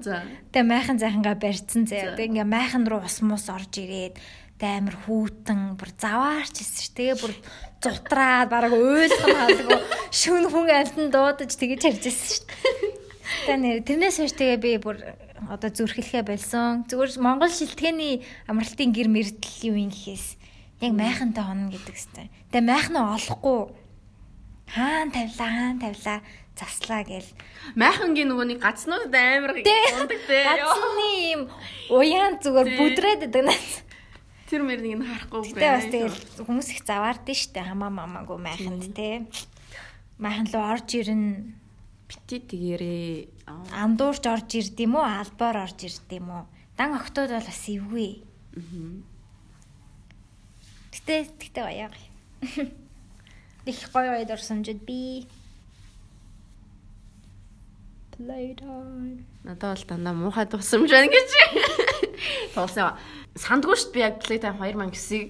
Тэгээ 0.55 0.63
майхан 0.63 0.95
зайхангаа 0.97 1.35
барьцсан 1.35 1.83
За. 1.85 1.99
заяа. 1.99 2.15
Тэгээ 2.15 2.31
ингээ 2.31 2.47
майхан 2.47 2.87
руу 2.87 3.03
ус 3.03 3.19
мус 3.19 3.51
орж 3.51 3.73
ирээд 3.83 4.15
амар 4.67 4.95
хүүтэн 5.05 5.75
бүр 5.79 5.89
заваарч 5.97 6.55
ирсэн 6.61 6.81
ш. 6.85 6.89
Тэгээ 6.93 7.17
бүр 7.17 7.33
зутраад 7.81 8.49
бараг 8.49 8.73
уйлхан 8.77 9.35
хаалгүй 9.35 9.79
шүн 10.13 10.45
хүн 10.49 10.69
альтан 10.69 11.07
дуудаж 11.09 11.51
тэгэж 11.57 11.81
харж 11.81 12.03
ирсэн 12.09 12.29
ш. 12.31 12.45
Тэгээ 13.49 13.85
тэрнээс 13.87 14.17
хойш 14.21 14.33
тэгээ 14.37 14.59
би 14.61 14.71
бүр 14.77 14.97
одоо 15.49 15.69
зүрхлэхэ 15.73 16.21
болсон. 16.27 16.85
Зүгээр 16.85 17.17
Монгол 17.17 17.49
шилтгэний 17.49 18.21
амралтын 18.45 18.93
гэр 18.93 19.09
мэрдэл 19.09 19.67
юу 19.71 19.77
юм 19.81 19.89
гэхээс 19.89 20.37
яг 20.85 20.93
майхантай 20.93 21.43
хонно 21.43 21.73
гэдэг 21.73 21.95
хэвээр. 21.97 22.29
Тэгээ 22.53 22.69
майхнаа 22.69 23.17
олохгүй 23.17 23.59
хаан 24.69 25.09
тавилаа 25.09 25.49
хаан 25.49 25.77
тавилаа 25.81 26.19
заслаа 26.55 27.01
гээл 27.03 27.29
Майхангийн 27.75 28.29
нөгөө 28.29 28.45
нэг 28.53 28.59
гацнууд 28.61 29.13
амар 29.13 29.57
ундаг 29.57 30.21
те. 30.27 30.39
Гацны 30.45 31.07
юм 31.33 31.41
уяан 31.89 32.37
зүгээр 32.43 32.69
бүдрээд 32.77 33.21
байдаг 33.25 33.43
наа. 33.49 33.59
Тэр 34.51 34.67
мөрнийг 34.67 34.99
нь 34.99 35.07
харахгүй 35.07 35.55
Гэтэ 35.55 35.63
бас 35.71 35.87
тэгэл 35.87 36.19
хүмүүс 36.43 36.67
их 36.75 36.83
заваард 36.83 37.23
нь 37.23 37.39
штэ 37.39 37.63
хамаа 37.71 37.87
мамаагүй 37.87 38.35
майханд 38.35 38.83
те. 38.91 39.23
Майхан 40.19 40.51
руу 40.51 40.67
орж 40.75 40.91
ирнэ. 40.91 41.55
бити 42.11 42.43
тэгэрээ. 42.43 43.47
Аа. 43.47 43.87
Андуурч 43.87 44.27
орж 44.27 44.51
ирд 44.59 44.75
юм 44.75 44.99
уу? 44.99 45.07
Албаар 45.07 45.71
орж 45.71 45.87
ирд 45.87 46.11
юм 46.11 46.27
уу? 46.35 46.43
Дан 46.75 46.99
октод 46.99 47.31
бол 47.31 47.47
бас 47.47 47.63
эвгүй. 47.71 48.27
Гэтэ 50.91 51.31
гэтэ 51.39 51.61
гоё. 51.63 51.87
Их 53.71 53.79
гоё 53.95 54.19
гоё 54.19 54.27
дурсан 54.27 54.67
жид 54.67 54.83
би. 54.83 55.27
Playtime. 58.11 59.23
Надад 59.47 59.79
бол 59.79 59.87
дандаа 59.87 60.13
муухай 60.13 60.45
тусамж 60.45 60.91
байна 60.91 61.07
гэж. 61.07 61.29
Тулсан. 62.53 62.99
Сандгүй 63.35 63.75
шүү 63.79 63.91
дээ 63.91 63.95
би 63.95 64.01
яг 64.03 64.15
Playtime 64.19 64.57
2009-ийг 64.59 65.29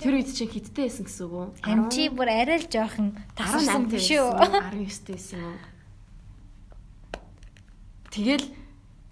тэр 0.00 0.16
үед 0.16 0.32
чинь 0.32 0.50
хиттэй 0.50 0.88
байсан 0.88 1.04
гэсэн 1.04 1.24
үг 1.28 1.34
үү? 1.36 1.46
Амчи 1.68 2.08
бүр 2.08 2.28
арай 2.32 2.58
л 2.58 2.66
жоохон 2.72 3.14
тасарсан 3.36 3.86
18 3.86 3.92
биш 3.92 4.08
үү? 4.16 4.24
уу? 4.24 4.38
19 4.40 5.12
байсан 5.12 5.38
юм? 5.44 5.56
Тэгэл 8.10 8.46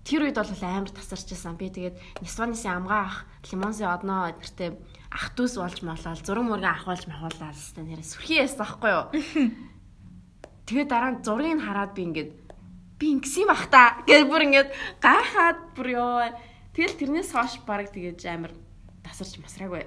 тэр 0.08 0.20
үед 0.24 0.40
бол 0.40 0.48
амар 0.64 0.90
тасарч 0.90 1.28
байсан. 1.28 1.60
Би 1.60 1.68
тэгээд 1.68 2.24
Нисванысын 2.24 2.72
амгаа 2.82 3.02
ах, 3.04 3.16
Лимонсын 3.52 3.92
одноо 3.92 4.32
эдгэртээ 4.32 4.70
ах 5.12 5.26
дүүс 5.36 5.60
болж 5.60 5.78
молоод 5.84 6.24
зураг 6.24 6.44
мөргө 6.48 6.68
ахуулж 6.72 7.04
махуулаад 7.04 7.52
хэвээр 7.54 7.84
нэрээ 7.84 8.08
сүрхий 8.08 8.40
яасан 8.40 8.64
байхгүй 8.64 8.90
юу? 8.90 9.04
Тэгээд 10.68 10.88
дараа 10.88 11.12
нь 11.12 11.22
зургийг 11.24 11.60
хараад 11.60 11.92
би 11.92 12.02
ингээд 12.08 12.30
би 12.96 13.06
ингэсэн 13.16 13.44
юм 13.44 13.52
ах 13.52 13.68
та 13.68 14.00
гэж 14.08 14.24
бүр 14.24 14.42
ингээд 14.48 14.70
гайхаад 15.04 15.58
бүр 15.76 15.88
ёо. 15.96 16.32
Тэгэл 16.78 16.94
тэрнээс 16.94 17.34
хойш 17.34 17.58
баг 17.66 17.90
тэгэж 17.90 18.22
амар 18.30 18.54
тасарч 19.02 19.42
масраагүй. 19.42 19.82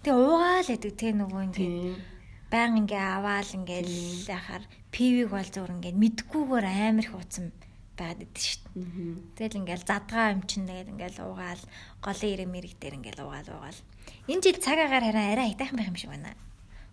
Тэгээ 0.00 0.16
уугаал 0.16 0.64
гэдэг 0.64 0.92
те 0.96 1.12
нөгөө 1.12 1.42
ингээд 1.52 2.00
баян 2.48 2.80
ингээ 2.80 3.04
аваал 3.20 3.50
ингээл 3.52 4.24
яхаар 4.24 4.64
пивиг 4.88 5.28
бол 5.28 5.44
зур 5.44 5.68
ингээд 5.68 6.00
мэдгүйгээр 6.00 6.64
амар 6.64 7.04
их 7.04 7.12
ууцсан 7.12 7.52
байгаад 7.92 8.24
идэв 8.24 8.40
шүү 8.40 8.60
дээ. 8.72 9.20
Тэгэл 9.36 9.58
ингээл 9.60 9.84
задгаа 9.84 10.32
юм 10.32 10.48
чин 10.48 10.64
тэгээд 10.64 10.92
ингээл 10.96 11.20
уугаал 11.28 11.62
голын 12.00 12.32
ирэг 12.32 12.48
мэрэг 12.48 12.72
дээр 12.80 12.96
ингээл 13.04 13.24
уугаал 13.28 13.48
уугаал. 13.52 13.80
Энэ 14.32 14.42
жил 14.48 14.58
цаг 14.64 14.80
агаар 14.80 15.04
хараа 15.12 15.28
арай 15.28 15.46
айтайхан 15.52 15.76
байх 15.76 15.92
юм 15.92 16.00
шиг 16.00 16.08
байна. 16.08 16.32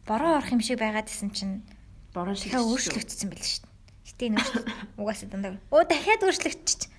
Бороо 0.03 0.43
орох 0.43 0.51
юм 0.51 0.59
шиг 0.59 0.75
байгаад 0.75 1.07
исэн 1.07 1.31
чинь 1.31 1.63
бороо 2.11 2.35
шиг 2.35 2.51
өөрчлөгдсөн 2.51 3.31
байл 3.31 3.47
шүү 3.47 3.63
дээ. 3.63 3.71
Гэтэ 4.11 4.23
энэ 4.27 4.43
угаасаа 4.99 5.31
дандаа. 5.31 5.55
Оо 5.71 5.87
дахиад 5.87 6.19
өөрчлөгдчих. 6.19 6.91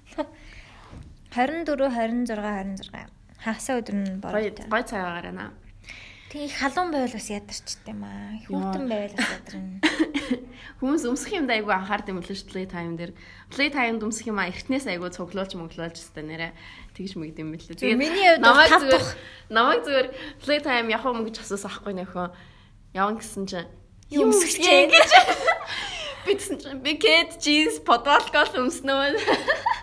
24 1.33 1.89
26 1.89 2.29
26 2.29 3.09
хагасаа 3.43 3.81
өдөр 3.81 3.97
нь 3.97 4.21
бороо. 4.21 4.53
Гой 4.69 4.85
цагаагаар 4.85 5.33
байна. 5.33 5.51
Тэг 6.31 6.49
их 6.49 6.57
халуун 6.57 6.93
байвал 6.93 7.13
бас 7.13 7.29
ядарчтай 7.29 7.95
маа. 7.97 8.37
Хүүтэн 8.47 8.85
байвал 8.89 9.17
бас 9.17 9.31
ядарна. 9.41 9.81
Хүмүүс 10.81 11.05
өмсөх 11.09 11.33
юм 11.37 11.49
да 11.49 11.57
айгу 11.59 11.73
анхаард 11.73 12.09
юм 12.09 12.21
л 12.21 12.29
шүү 12.29 12.57
дээ 12.57 12.73
тайм 12.73 12.97
дээр. 12.97 13.13
Play 13.53 13.69
time 13.73 14.01
өмсөх 14.01 14.29
юм 14.31 14.41
а 14.41 14.49
эртнээс 14.49 14.87
айгу 14.89 15.13
цуглуулж 15.13 15.57
мөглөөлж 15.57 15.97
өстэй 15.99 16.25
нэрэ 16.25 16.53
тэгж 16.97 17.21
мэгд 17.21 17.43
юм 17.43 17.53
бэлээ. 17.53 17.77
Тэгээд 17.81 18.01
миний 18.01 18.29
хувьд 18.33 18.45
намайг 18.45 18.73
зүгээр 18.81 19.05
намайг 19.53 19.81
зүгээр 19.85 20.09
play 20.41 20.61
time 20.63 20.89
явах 20.89 21.13
юм 21.13 21.25
гэж 21.27 21.37
асуусан 21.43 21.69
ахгүй 21.69 21.93
нөхөө. 22.01 22.29
Явна 22.97 23.21
гэсэн 23.21 23.45
чинь 23.49 23.69
юм 24.09 24.33
өмсөх 24.33 24.57
чинь 24.57 24.89
гэж. 24.89 25.11
Битсэн 26.25 26.57
чинь 26.63 26.81
би 26.81 26.97
кэт 26.97 27.43
jeans 27.43 27.83
подвалкол 27.83 28.63
өмснөө. 28.63 29.19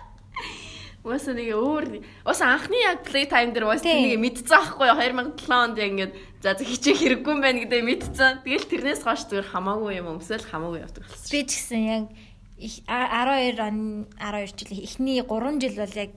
Уусаа 1.10 1.34
нэг 1.34 1.50
өөр 1.50 1.84
уус 2.24 2.40
анхны 2.40 2.78
яг 2.86 3.02
play 3.02 3.26
time 3.26 3.50
дээр 3.50 3.66
уус 3.66 3.82
нэг 3.82 4.16
мэдсэн 4.22 4.54
аахгүй 4.54 4.88
2007 4.94 5.50
онд 5.50 5.76
яг 5.76 5.90
ингээд 5.90 6.14
за 6.40 6.54
хичээх 6.56 6.98
хэрэггүй 7.02 7.32
юм 7.34 7.42
байна 7.42 7.60
гэдэг 7.66 7.82
мэдсэн. 7.84 8.32
Тэгэл 8.46 8.70
тэрнээс 8.70 9.02
хойш 9.04 9.26
зүгээр 9.28 9.50
хамаагүй 9.50 9.92
юм 9.98 10.08
өмсөөл 10.16 10.46
хамаагүй 10.46 10.80
явдаг 10.86 11.04
болсон. 11.04 11.30
Би 11.34 11.40
ч 11.44 11.50
гэсэн 11.58 11.82
яг 11.84 12.04
12 12.60 13.58
он 13.58 13.78
12 14.16 14.56
жил 14.56 14.72
эхний 14.78 15.20
3 15.20 15.60
жил 15.60 15.76
бол 15.82 15.96
яг 15.98 16.10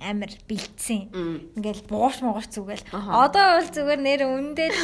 амар 0.00 0.32
бэлдсэн. 0.48 1.00
Ингээл 1.54 1.86
бууш 1.86 2.20
муугач 2.20 2.50
зүгэл. 2.50 2.84
Одоо 2.90 3.62
бол 3.62 3.70
зүгээр 3.70 4.00
нэр 4.02 4.22
үндэл 4.26 4.78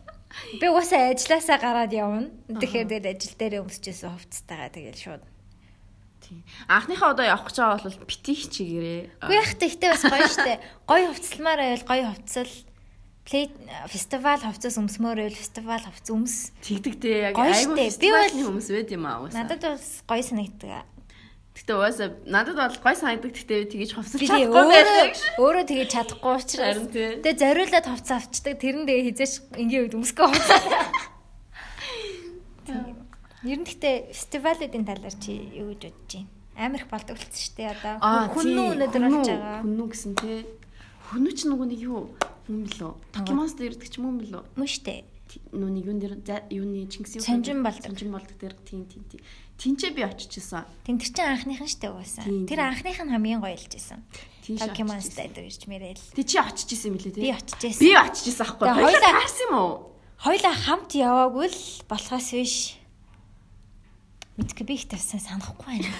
би 0.60 0.66
уусаа 0.68 1.10
ажилласаа 1.12 1.58
гараад 1.58 1.92
явна. 1.92 2.30
Тэгэхээр 2.48 2.88
тэгэл 2.88 3.10
ажил 3.12 3.36
дээр 3.36 3.54
өмсөжсэн 3.64 4.12
хувцастайгаа 4.12 4.70
тэгэл 4.70 5.00
шууд 5.00 5.22
Тийм. 6.22 6.42
Анхныхаа 6.70 7.10
одоо 7.12 7.26
явах 7.26 7.50
гэж 7.50 7.56
байгаа 7.58 7.82
бол 7.82 8.06
бити 8.06 8.32
хичээгээрээ. 8.38 9.02
Үгүй 9.26 9.36
яах 9.36 9.54
тэгтээ 9.58 9.90
бас 9.90 10.04
гоё 10.06 10.28
штэ. 10.30 10.54
Гоё 10.86 11.06
хувцалмаар 11.10 11.60
байвал 11.60 11.86
гоё 11.90 12.04
хувцал 12.14 12.52
плей 13.26 13.44
фестивал 13.90 14.40
хувцас 14.42 14.78
өмсмөр 14.78 15.18
байвал 15.18 15.34
фестивал 15.34 15.82
хувц 15.82 16.06
өмс. 16.14 16.34
Тэгдэгтэй 16.62 17.34
яг 17.34 17.38
айгүй 17.38 17.90
фестивалын 17.90 18.46
хүмүүс 18.46 18.68
байд 18.70 18.90
юм 18.94 19.04
аа. 19.06 19.26
Надад 19.34 19.62
бас 19.66 20.02
гоё 20.06 20.22
санагддаг. 20.22 20.86
Гэтэ 21.52 21.72
угаасаа 21.76 22.08
надад 22.24 22.56
бол 22.56 22.78
гой 22.80 22.96
санагддаг 22.96 23.34
гэтээ 23.36 23.68
тэгэж 23.74 23.90
хувцалж 23.92 24.24
чадахгүй 24.24 24.66
байдаг. 24.72 25.18
Өөрөө 25.36 25.64
тэгэж 25.68 25.88
чадахгүй 25.92 26.32
учраас. 26.38 26.80
Тэгээ 26.88 27.36
зориулаад 27.36 27.86
хувц 27.92 28.08
авчдаг. 28.08 28.56
Тэрэн 28.56 28.88
дээр 28.88 29.12
хизээш 29.12 29.34
ингийн 29.60 29.84
үед 29.90 29.94
өмсгөө 29.98 30.26
хувцаа. 30.32 30.62
Ер 33.42 33.58
нь 33.58 33.66
гэхдээ 33.66 34.14
фестивалуудын 34.14 34.86
талаар 34.86 35.16
чи 35.18 35.34
юу 35.58 35.74
гэж 35.74 35.90
бодож 35.90 36.14
байна? 36.14 36.30
Амар 36.54 36.78
их 36.78 36.86
болдог 36.86 37.18
болсон 37.18 37.42
шүү 37.42 37.54
дээ 37.58 37.70
одоо. 37.74 37.94
Хүннүү 38.38 38.66
өнөдөр 38.78 39.02
болж 39.02 39.26
байгаа. 39.26 39.58
Хүннүү 39.66 39.86
гэсэн 39.90 40.12
тий. 40.14 40.38
Хүннүү 41.10 41.32
ч 41.34 41.40
нөгөө 41.50 41.66
нэг 41.74 41.80
юу 41.82 42.14
юм 42.46 42.58
бэлөө? 42.70 42.92
Покемонстер 43.18 43.66
ирдэг 43.66 43.90
ч 43.90 43.98
юм 43.98 44.22
бэлөө? 44.22 44.42
Мөн 44.54 44.68
шүү 44.70 44.84
дээ. 44.86 45.02
Нэг 45.58 45.84
юун 45.88 45.98
дээр 45.98 46.14
юуны 46.54 46.86
Чингис 46.86 47.18
юу 47.18 47.24
сонжин 47.24 47.66
болдог. 47.66 47.88
Сонжин 47.90 48.12
болдог 48.14 48.36
дээр 48.38 48.54
тийм 48.62 48.86
тийм 48.86 49.02
тийм. 49.10 49.24
Тинчээ 49.58 49.90
би 49.90 50.04
очижсэн. 50.06 50.62
Тэн 50.86 51.02
тэр 51.02 51.10
чин 51.10 51.26
анхныхан 51.32 51.66
штэ 51.66 51.88
угаасан. 51.88 52.46
Тэр 52.46 52.60
анхных 52.62 53.00
нь 53.00 53.10
хамгийн 53.10 53.40
гоё 53.40 53.56
илжсэн. 53.56 54.04
Покемонстер 54.60 55.32
ирж 55.34 55.66
мэрэл. 55.66 55.98
Тэг 56.14 56.26
чи 56.28 56.36
очижсэн 56.36 56.94
юм 56.94 57.00
лээ 57.00 57.14
тий. 57.16 57.22
Би 57.26 57.32
очижсэн. 57.32 57.80
Би 57.80 57.90
очижсэн 57.96 58.44
аахгүй. 58.44 58.66
Хоёлаа 58.70 59.12
харсан 59.18 59.44
юм 59.48 59.54
уу? 59.56 59.72
Хоёлаа 60.20 60.54
хамт 60.54 60.90
яваагүй 60.92 61.48
л 61.48 61.62
болохоос 61.88 62.28
биш 62.36 62.81
мэдгүй 64.42 64.66
би 64.66 64.74
их 64.74 64.90
тавьсан 64.90 65.22
санахгүй 65.22 65.62
байна. 65.62 65.90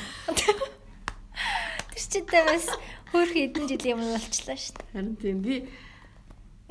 Тэр 1.95 2.03
чидээ 2.11 2.45
бас 2.45 2.67
хөөх 3.15 3.31
хэдэн 3.33 3.71
жилийн 3.71 3.97
өмнө 4.03 4.19
болчлаа 4.19 4.59
шүү 4.59 4.75
дээ. 4.77 4.91
Харин 4.93 5.17
тийм 5.17 5.39
би 5.41 5.55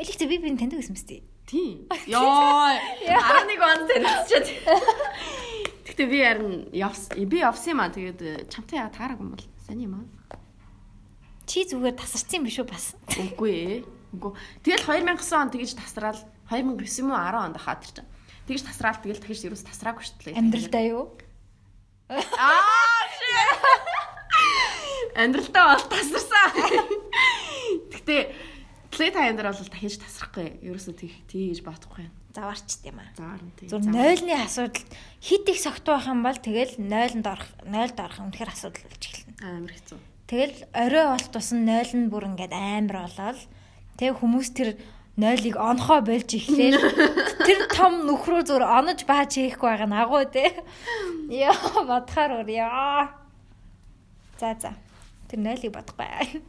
Элэгтэй 0.01 0.27
би 0.27 0.37
биний 0.41 0.57
таньдаг 0.57 0.81
гэсэн 0.81 0.97
мэт. 0.97 1.23
Тийм. 1.45 1.85
Йоо. 2.09 2.73
11 3.05 3.59
он 3.61 3.81
танилцчаад. 3.85 4.47
Гэхдээ 5.85 6.07
би 6.09 6.19
харин 6.25 6.53
явсан 6.73 7.29
би 7.29 7.37
явсан 7.37 7.75
юм 7.75 7.81
аа 7.85 7.93
тэгээд 7.93 8.21
э, 8.21 8.33
чамтай 8.49 8.81
яа 8.81 8.89
таараагүй 8.89 9.25
юм 9.25 9.35
бол 9.35 9.47
сайн 9.67 9.79
юм 9.83 9.93
аа. 9.99 10.05
Чи 11.45 11.67
зүгээр 11.67 11.99
тасарсан 11.99 12.41
юм 12.41 12.47
биш 12.47 12.57
үү 12.57 12.65
бас? 12.65 12.95
Үгүй 13.13 13.51
ээ. 13.51 13.77
Үгүй. 14.15 14.31
Тэгэл 14.63 14.87
2009 14.89 15.37
он 15.37 15.51
тэгэж 15.51 15.71
тасраал 15.75 16.19
2009 16.49 17.03
юм 17.03 17.11
уу 17.11 17.19
10 17.19 17.45
онд 17.45 17.57
хаадарч. 17.59 17.97
Тэгэж 18.47 18.61
тасраал 18.65 18.97
тэгэл 19.03 19.21
тэгэж 19.21 19.39
ерөөс 19.51 19.67
тасраагүй 19.67 20.01
шүү 20.07 20.33
дээ. 20.33 20.39
Амьдралдаа 20.39 20.83
юу? 20.87 21.13
Аа 22.11 22.81
Амьдралтаа 25.15 25.75
бол 25.75 25.85
тасарсан. 25.91 26.49
Гэтэ 27.91 28.31
плей 28.91 29.11
тайм 29.11 29.35
дээр 29.35 29.51
бол 29.51 29.69
дахиж 29.71 29.99
тасрахгүй. 29.99 30.59
Ерөөсөө 30.63 31.27
тийж 31.27 31.59
баахгүй. 31.63 32.07
Заваарчт 32.31 32.83
юм 32.87 32.99
аа. 33.03 33.11
Заваар 33.15 33.43
нь 33.43 33.51
тийм. 33.59 33.67
Зүр 33.69 33.83
нойлны 33.83 34.35
асуудал 34.39 34.87
хит 35.19 35.45
их 35.51 35.59
согтуу 35.59 35.99
байх 35.99 36.07
юм 36.07 36.23
бол 36.23 36.39
тэгэл 36.39 36.79
нойлонд 36.79 37.27
орох, 37.27 37.49
нойлд 37.67 37.97
орох 37.99 38.19
үнэхэр 38.23 38.49
асуудал 38.55 38.87
болж 38.87 39.03
эхэлнэ. 39.03 39.35
Амар 39.43 39.73
хэцүү. 39.75 39.99
Тэгэл 40.31 40.57
орой 40.71 41.05
болт 41.11 41.27
тусан 41.27 41.59
нойл 41.67 41.91
нь 41.91 42.07
бүр 42.07 42.23
ингээд 42.31 42.55
амар 42.55 42.97
болоод 43.03 43.39
тэг 43.99 44.15
хүмүүс 44.15 44.49
тэр 44.55 44.79
нойлыг 45.19 45.55
онхоо 45.59 45.99
болж 46.05 46.29
ихлээр 46.31 46.79
тэр 47.43 47.59
том 47.75 48.07
нүхрүү 48.07 48.47
зүр 48.47 48.63
онож 48.63 49.03
бааж 49.03 49.35
хийхгүй 49.35 49.67
байгаа 49.67 49.89
нь 49.89 49.99
агуу 49.99 50.23
те. 50.29 50.55
Яа 51.27 51.55
бодохоор 51.83 52.45
өөр 52.45 52.49
яа. 52.51 53.11
За 54.39 54.55
за. 54.55 54.71
Тэр 55.27 55.39
нойлыг 55.43 55.75
бодохгүй. 55.75 56.39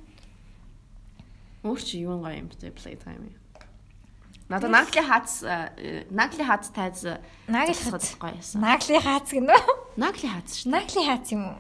Өөр 1.67 1.81
чи 1.83 2.03
юу 2.07 2.23
гоё 2.23 2.39
юм 2.39 2.51
бэ 2.51 2.71
play 2.75 2.95
time. 2.99 3.35
Надад 4.47 4.71
нагли 4.71 5.03
хац 5.03 5.43
нагли 6.11 6.45
хац 6.45 6.71
тайз 6.71 7.03
нагли 7.49 7.75
хац 7.75 8.15
гоё 8.19 8.35
юмсан. 8.37 8.61
Нагли 8.63 8.99
хац 8.99 9.29
үү? 9.33 9.47
Нагли 9.97 10.29
хац 10.29 10.49
шүү. 10.63 10.71
Нагли 10.71 11.03
хац 11.07 11.27
юм 11.33 11.43
уу? 11.51 11.59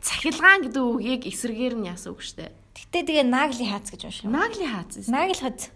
Цахилгаан 0.00 0.66
гэдэг 0.68 0.82
үгийг 0.82 1.22
эсрэгээр 1.28 1.74
нь 1.76 1.88
яасан 1.90 2.14
үг 2.14 2.22
дээ. 2.22 2.52
Гэтэ 2.78 3.00
тэгээ 3.10 3.26
нагли 3.26 3.64
хац 3.66 3.86
гэж 3.90 4.22
юм. 4.22 4.36
Нагли 4.36 4.66
хац. 4.70 4.92
Нагли 5.08 5.36
хац. 5.38 5.72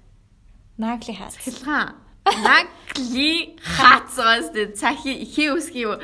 Нагли 0.79 1.15
хац. 1.15 1.33
Цахилгаан. 1.35 1.97
Нагли 2.25 3.57
хац 3.62 4.17
бас 4.17 4.51
тэ 4.53 4.77
цахи 4.77 5.12
ихээ 5.25 5.57
үсгий 5.57 5.89
юу? 5.89 5.97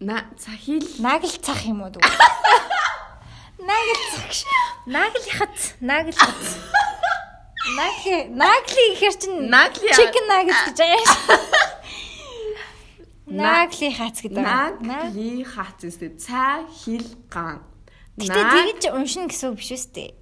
На 0.00 0.28
цахил 0.36 0.84
нагл 0.98 1.32
цах 1.40 1.64
юм 1.64 1.80
уу? 1.82 1.88
Нагл 3.58 4.00
цах. 4.12 4.28
Нагли 4.86 5.30
хац. 5.32 5.72
Нагли 5.80 6.12
хац. 6.12 6.44
Нагли 7.76 8.28
нагли 8.28 8.84
гэхэр 8.92 9.14
чин 9.16 9.48
нагли 9.48 9.88
chicken 9.96 10.24
nuggets 10.28 10.60
гэж 10.68 10.78
байгаа 10.80 11.00
юм. 11.00 11.40
Нагли 13.40 13.88
хац 13.94 14.16
гэдэг. 14.20 14.44
Нагли 14.84 15.44
хац 15.44 15.80
үстэй 15.86 16.12
цаа 16.20 16.68
хил 16.68 17.06
ган. 17.32 17.64
Гэтэ 18.20 18.42
тэгэж 18.52 18.82
уншина 18.92 19.32
гэсэн 19.32 19.54
үг 19.54 19.60
биш 19.64 19.72
үстэй. 19.76 20.19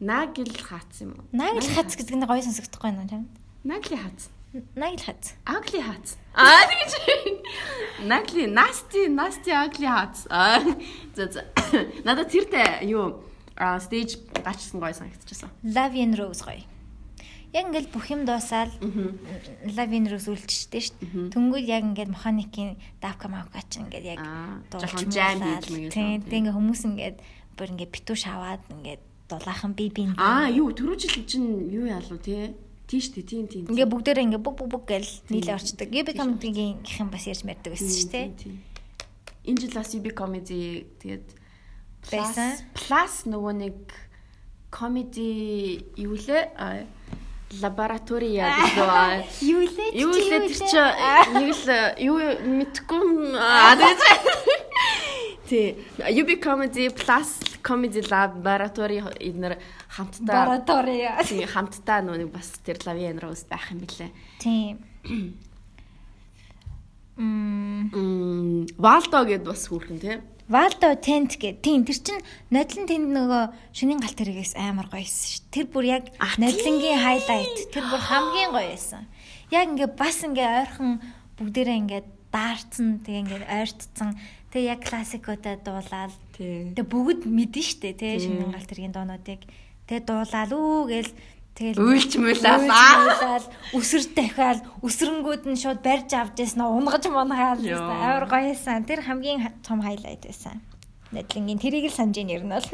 Нагл 0.00 0.48
хац 0.56 1.04
юм 1.04 1.12
уу? 1.12 1.24
Нагл 1.36 1.60
хац 1.60 1.92
гэдэг 1.92 2.16
нь 2.16 2.24
гоё 2.24 2.40
сонсогдохгүй 2.40 2.88
юм 2.88 3.04
тийм. 3.04 3.28
Нагли 3.68 4.00
хац. 4.00 4.32
Нагл 4.72 4.96
хац. 4.96 5.36
Агли 5.44 5.80
хац. 5.84 6.16
Аа 6.32 6.64
тэгэж. 6.64 6.92
Нагли 8.08 8.48
насти 8.48 9.12
насти 9.12 9.52
агли 9.52 9.84
хац. 9.84 10.24
Аа 10.32 10.64
за 11.12 11.28
за. 11.28 11.44
Надад 12.00 12.32
тэртэй 12.32 12.88
юу 12.88 13.20
а 13.60 13.76
стейж 13.76 14.16
гачсан 14.40 14.80
гоё 14.80 14.96
санагдчихсан. 14.96 15.52
Love 15.68 16.00
and 16.00 16.16
Rose 16.16 16.40
гоё. 16.48 16.64
Яг 17.52 17.68
ингээл 17.68 17.92
бүх 17.92 18.08
юм 18.08 18.24
дуусаад 18.24 18.72
Love 18.80 19.92
and 20.00 20.08
Rose 20.08 20.32
үлдчихтэй 20.32 20.80
шүү 20.80 20.96
дээ. 20.96 21.28
Тэнгүүд 21.36 21.66
яг 21.68 21.84
ингээд 21.84 22.08
механикийн 22.08 22.80
давка 23.04 23.28
мавка 23.28 23.60
ч 23.68 23.84
ингээд 23.84 24.16
яг 24.16 24.24
дуулж 24.72 24.96
хийж 24.96 25.12
мэгээс. 25.12 25.92
Тийм 25.92 26.24
ингээд 26.24 26.56
хүмүүс 26.56 26.82
ингээд 26.88 27.16
бүр 27.60 27.68
ингээд 27.76 27.92
битүү 27.92 28.16
шаваад 28.16 28.64
ингээд 28.72 29.09
дулаахан 29.30 29.72
би 29.78 29.88
би 29.94 30.10
Аа 30.18 30.50
юу 30.50 30.74
түрүү 30.74 30.98
жил 30.98 31.24
чинь 31.24 31.70
юу 31.70 31.86
яалуу 31.86 32.18
те 32.18 32.54
тийш 32.90 33.14
тий 33.14 33.22
тийм 33.22 33.46
тийм 33.46 33.70
ингээ 33.70 33.86
бүгдээрээ 33.86 34.26
ингээ 34.26 34.42
бүг 34.42 34.56
бүг 34.58 34.68
бүг 34.74 34.84
гэл 34.90 35.10
нийлээ 35.30 35.54
орчдөг. 35.54 35.88
Ге 35.94 36.02
become-ийн 36.02 36.82
гэх 36.82 36.98
юм 36.98 37.14
бас 37.14 37.24
ярьж 37.30 37.46
мэрдэг 37.46 37.70
байсан 37.70 37.94
шүү 37.94 38.10
дээ. 38.10 38.26
энэ 39.46 39.60
жил 39.62 39.74
бас 39.78 39.94
UB 39.94 40.06
comedy 40.10 40.84
тэгээд 40.98 41.40
Байсан. 42.08 42.56
Plus 42.72 43.28
нөгөө 43.28 43.52
нэг 43.60 43.76
comedy 44.72 45.84
юу 46.00 46.16
лээ? 46.16 46.48
А, 46.56 46.88
лаборатория 47.60 48.48
гэдэг 48.56 49.42
Юу 49.44 49.62
лээ? 49.66 49.90
Юу 50.00 50.14
лээ 50.14 50.40
тэр 50.48 50.60
чи 50.64 50.80
нэг 51.34 51.50
л 51.52 51.68
юу 52.00 52.16
мэдгүй 52.40 53.36
аа 53.36 53.76
тэгээд 53.78 54.00
Тий. 55.50 55.74
UB 55.98 56.30
comedy 56.38 56.86
plus 56.94 57.42
comedy 57.66 58.00
laboratory 58.06 59.02
эднэр 59.18 59.58
хамтдаа 59.90 60.46
Лаборатория. 60.46 61.18
тий 61.26 61.42
хамтдаа 61.42 62.06
нэг 62.06 62.30
бас 62.30 62.54
тэр 62.62 62.78
лавиан 62.86 63.18
роуст 63.18 63.50
байх 63.50 63.66
юм 63.74 63.82
билээ. 63.82 64.14
Тийм. 64.38 64.78
Мм 67.18 68.66
Валдо 68.78 69.26
гэд 69.26 69.42
бас 69.42 69.66
хүүхэн 69.66 69.98
тий. 69.98 70.16
Валдо 70.46 70.94
тент 70.94 71.34
гэ. 71.34 71.58
Тийм 71.58 71.82
тэр 71.82 71.98
чин 71.98 72.22
нодлон 72.54 72.86
тэнд 72.86 73.10
нөгөө 73.10 73.42
шөнийн 73.74 73.98
галт 73.98 74.18
тэрэгээс 74.22 74.54
амар 74.54 74.86
гоёсэн 74.86 75.26
ш. 75.34 75.42
Тэр 75.50 75.66
бүр 75.66 75.84
яг 75.98 76.04
нодлонгийн 76.38 77.02
хайлайт. 77.02 77.74
Тэр 77.74 77.90
бүр 77.90 78.02
хамгийн 78.06 78.54
гоё 78.54 78.70
байсан. 78.70 79.10
Яг 79.50 79.66
ингээ 79.74 79.90
бас 79.98 80.22
ингээ 80.22 80.50
ойрхон 80.62 81.02
бүгдээрээ 81.38 81.80
ингээ 81.82 82.02
даарцсан 82.30 83.02
тэгээ 83.02 83.22
ингээ 83.26 83.42
ойртцсан. 83.46 84.14
Тэгээ 84.50 84.70
яг 84.74 84.80
классикуудаа 84.82 85.56
дуулаад 85.62 86.12
тэгээ 86.34 86.86
бүгд 86.90 87.22
мэдэн 87.30 87.62
штэ 87.64 87.94
тий 87.94 88.18
Тийм. 88.18 88.22
шөнийн 88.42 88.50
галт 88.54 88.66
тэргийн 88.70 88.94
доонуудыг. 88.94 89.40
Тэгээ 89.86 90.02
дуулаад 90.10 90.50
үү 90.50 90.78
гээл 90.90 91.12
тэгэл 91.54 91.78
Уйлж 91.78 92.12
муулаад. 92.18 93.46
өсөр 93.74 94.02
дахиад 94.10 94.58
өсрөнгүүд 94.82 95.42
нь 95.46 95.58
шууд 95.60 95.78
барьж 95.86 96.10
авч 96.18 96.34
ясна 96.42 96.66
унгаж 96.66 97.06
монгаал 97.06 97.62
Йоо. 97.62 97.78
амар 97.78 98.26
гоёсан. 98.26 98.82
Тэр 98.86 99.06
хамгийн 99.06 99.38
ха- 99.42 99.54
том 99.62 99.78
хайлайт 99.86 100.26
байсан. 100.26 100.58
Надлингийн 101.14 101.58
тэрийг 101.62 101.86
л 101.90 101.94
санаж 101.94 102.16
ийн 102.18 102.30
ер 102.34 102.42
нь 102.42 102.50
бол. 102.50 102.66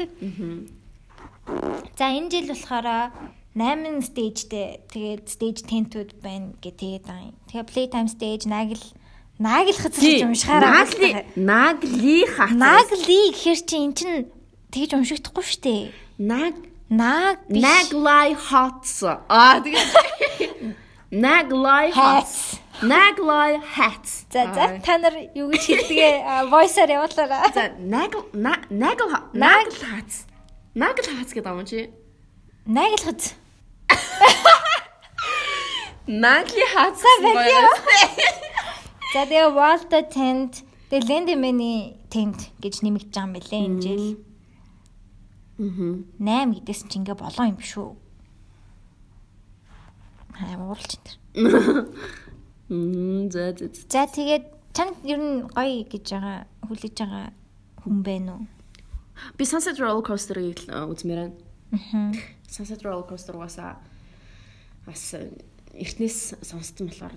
За 1.97 2.05
энэ 2.13 2.29
жил 2.33 2.47
болохоор 2.53 3.13
8 3.57 4.01
стейжтэй 4.05 4.81
тэгээд 4.93 5.25
стейж 5.29 5.57
10-түүд 5.65 6.21
байна 6.21 6.53
гэ 6.61 6.71
тэгээд 6.77 7.03
байгаа 7.09 7.25
юм. 7.33 7.37
Тэгээ 7.49 7.65
playtime 7.69 8.09
stage 8.09 8.45
нагл 8.45 8.81
наглахад 9.39 9.93
Тий. 9.93 10.19
ч 10.19 10.25
уншихаараа 10.25 10.85
Нагли 10.85 11.09
нагли 11.35 12.17
хат. 12.25 12.51
нагли 12.51 13.19
гэхэр 13.33 13.59
чи 13.69 13.75
эн 13.77 13.91
чин 13.93 14.11
тэгж 14.73 14.91
уншигдахгүй 14.97 15.43
штэ. 15.45 15.75
Наг 16.17 16.53
Наг 16.89 17.37
биш. 17.51 17.61
Naglai 17.61 18.31
Hats. 18.33 19.03
Аа 19.03 19.59
Naglai 21.11 21.91
Hats. 21.91 21.99
Hats. 21.99 22.59
Naglai 22.81 23.59
Hats. 23.75 24.25
За 24.31 24.47
за 24.55 24.79
та 24.85 24.97
нар 24.97 25.13
юу 25.35 25.51
гэж 25.51 25.63
хэлдгээ 25.67 26.13
voice-аар 26.53 26.89
явуулаарай. 26.97 27.51
За 27.53 27.63
Nagl 27.77 28.23
Na- 28.33 28.63
Nagl 28.71 29.05
Nag- 29.11 29.35
Nagl 29.35 29.75
Hats. 29.91 30.15
Nagl 30.75 31.05
Hats 31.13 31.31
гэдэг 31.35 31.51
юм 31.53 31.65
чи. 31.67 31.89
Наглахад. 32.65 33.21
Nagli 36.07 36.65
Hats. 36.75 37.01
За 39.13 39.23
тэгээ 39.23 39.55
Walter 39.55 40.03
Tent, 40.11 40.67
тэгээ 40.91 41.07
Lendemany 41.07 41.95
Tent 42.11 42.51
гэж 42.59 42.83
нэмэгдэж 42.83 43.13
байгаа 43.15 43.27
юм 43.27 43.33
билээ 43.39 43.61
энэ 43.63 43.79
жил. 43.79 44.05
Мгм. 45.57 45.91
8 46.19 46.59
гэдээс 46.59 46.81
чи 46.91 46.95
ингээ 46.99 47.15
болоо 47.15 47.45
юм 47.47 47.59
шүү. 47.63 47.89
Аа 50.37 50.59
уурлж 50.59 50.91
энэ. 50.99 51.87
Мм 52.69 53.31
за 53.31 53.55
за. 53.55 53.71
за. 53.71 54.05
Тэгээд 54.11 54.45
чанд 54.75 54.99
ер 55.07 55.17
нь 55.17 55.47
гоё 55.55 55.87
гэж 55.87 56.05
байгаа 56.13 56.37
хүлээж 56.67 56.95
байгаа 56.99 57.31
хүн 57.79 58.03
байна 58.03 58.31
уу? 58.37 58.45
Би 59.39 59.43
Sunset 59.47 59.79
Roller 59.79 60.03
Coaster-ыг 60.03 60.67
э, 60.67 60.83
үзмээр 60.83 61.31
байна. 61.31 61.37
Аа. 61.73 62.11
Sunset 62.45 62.83
Roller 62.83 63.07
Coaster 63.07 63.33
угаасаа 63.39 63.79
бас 64.85 65.15
э, 65.15 65.31
эртнээс 65.73 66.43
сонссон 66.43 66.91
болохоор 66.91 67.15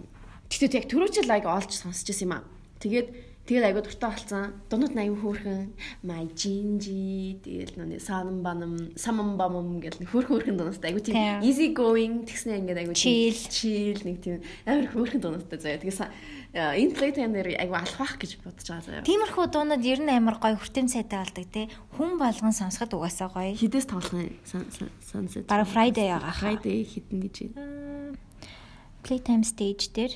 тэгтээ 0.50 0.82
яг 0.82 0.86
түрүүчл 0.90 1.30
лайг 1.30 1.46
олж 1.46 1.70
сонсч 1.78 2.10
байсан 2.10 2.26
юм 2.26 2.34
аа. 2.34 2.44
Тэгээд 2.82 3.08
тэгээд 3.46 3.66
айгуу 3.70 3.82
дуртай 3.86 4.10
болсон. 4.10 4.54
Дунууд 4.70 4.94
аюу 4.98 5.16
хөөрхөн 5.22 5.74
My 6.06 6.26
Gingy 6.34 7.38
тэгээд 7.42 7.78
нүг 7.78 8.02
санам 8.02 8.42
банам 8.42 8.74
самам 8.98 9.34
бамам 9.38 9.78
гэл 9.78 10.00
хөөрхөн 10.06 10.26
хөөрхөн 10.50 10.58
дунастай 10.58 10.90
айгуу 10.90 11.02
тийм 11.02 11.42
easy 11.42 11.70
going 11.74 12.26
тэгснэ 12.26 12.62
ингээд 12.62 12.80
айгуу 12.82 12.94
Chill. 12.94 13.38
chill 13.50 14.00
нэг 14.06 14.18
тийм 14.22 14.42
амар 14.66 14.90
хөөрхөн 14.90 15.22
дунастай 15.22 15.58
заяа. 15.58 15.82
Тэгээд 15.82 16.02
э, 16.54 16.82
энэ 16.82 16.94
playtime 16.98 17.34
дээр 17.34 17.48
айгуу 17.58 17.78
алхах 17.78 18.18
гэж 18.18 18.38
бодож 18.42 18.66
байгаа 18.66 18.86
заяа. 18.86 19.06
Тиймэрхүү 19.06 19.44
дуунууд 19.50 19.84
ер 19.86 20.00
нь 20.02 20.14
амар 20.14 20.38
гоё 20.38 20.58
хүртэм 20.58 20.86
сайтай 20.90 21.22
болдог 21.22 21.46
те. 21.50 21.66
Хүн 21.98 22.18
болгон 22.18 22.54
сонсоход 22.54 22.94
угаасаа 22.94 23.30
гоё. 23.34 23.54
Хідээс 23.54 23.86
тоглох 23.86 24.34
Sunset. 24.46 25.46
Бараг 25.50 25.66
Friday 25.66 26.10
хаа. 26.10 26.34
Friday 26.34 26.86
хідэн 26.86 27.18
гэж 27.26 27.36
байна. 27.54 28.14
Playtime 29.02 29.42
stage 29.42 29.90
дээр 29.96 30.12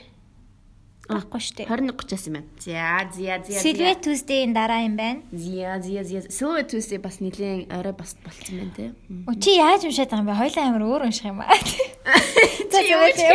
байхгүй 1.09 1.41
штэ. 1.41 1.63
21:30-аас 1.69 2.25
юм 2.29 2.35
байна. 2.41 2.49
За, 2.59 3.09
зя, 3.13 3.35
зя. 3.45 3.61
Silhouette 3.61 4.03
Tuesday-ийн 4.05 4.53
дараа 4.57 4.85
юм 4.85 4.97
байна. 4.97 5.21
Зя, 5.33 5.79
зя, 5.81 6.03
зя. 6.05 6.25
Silhouette 6.33 6.73
Tuesday 6.73 6.99
бас 6.99 7.21
нэлээд 7.21 7.69
орой 7.73 7.93
бас 7.93 8.17
болцсон 8.25 8.57
байна 8.59 8.73
те. 8.77 8.87
О 9.29 9.33
чи 9.37 9.57
яаж 9.61 9.85
уншаад 9.85 10.11
байгаа 10.11 10.25
юм 10.25 10.29
бэ? 10.33 10.41
Хоёлаа 10.41 10.65
амар 10.69 10.85
өөр 10.89 11.03
унших 11.09 11.29
юм 11.29 11.41
аа. 11.45 11.53
За 12.73 12.81
юу 12.81 13.05
за 13.15 13.29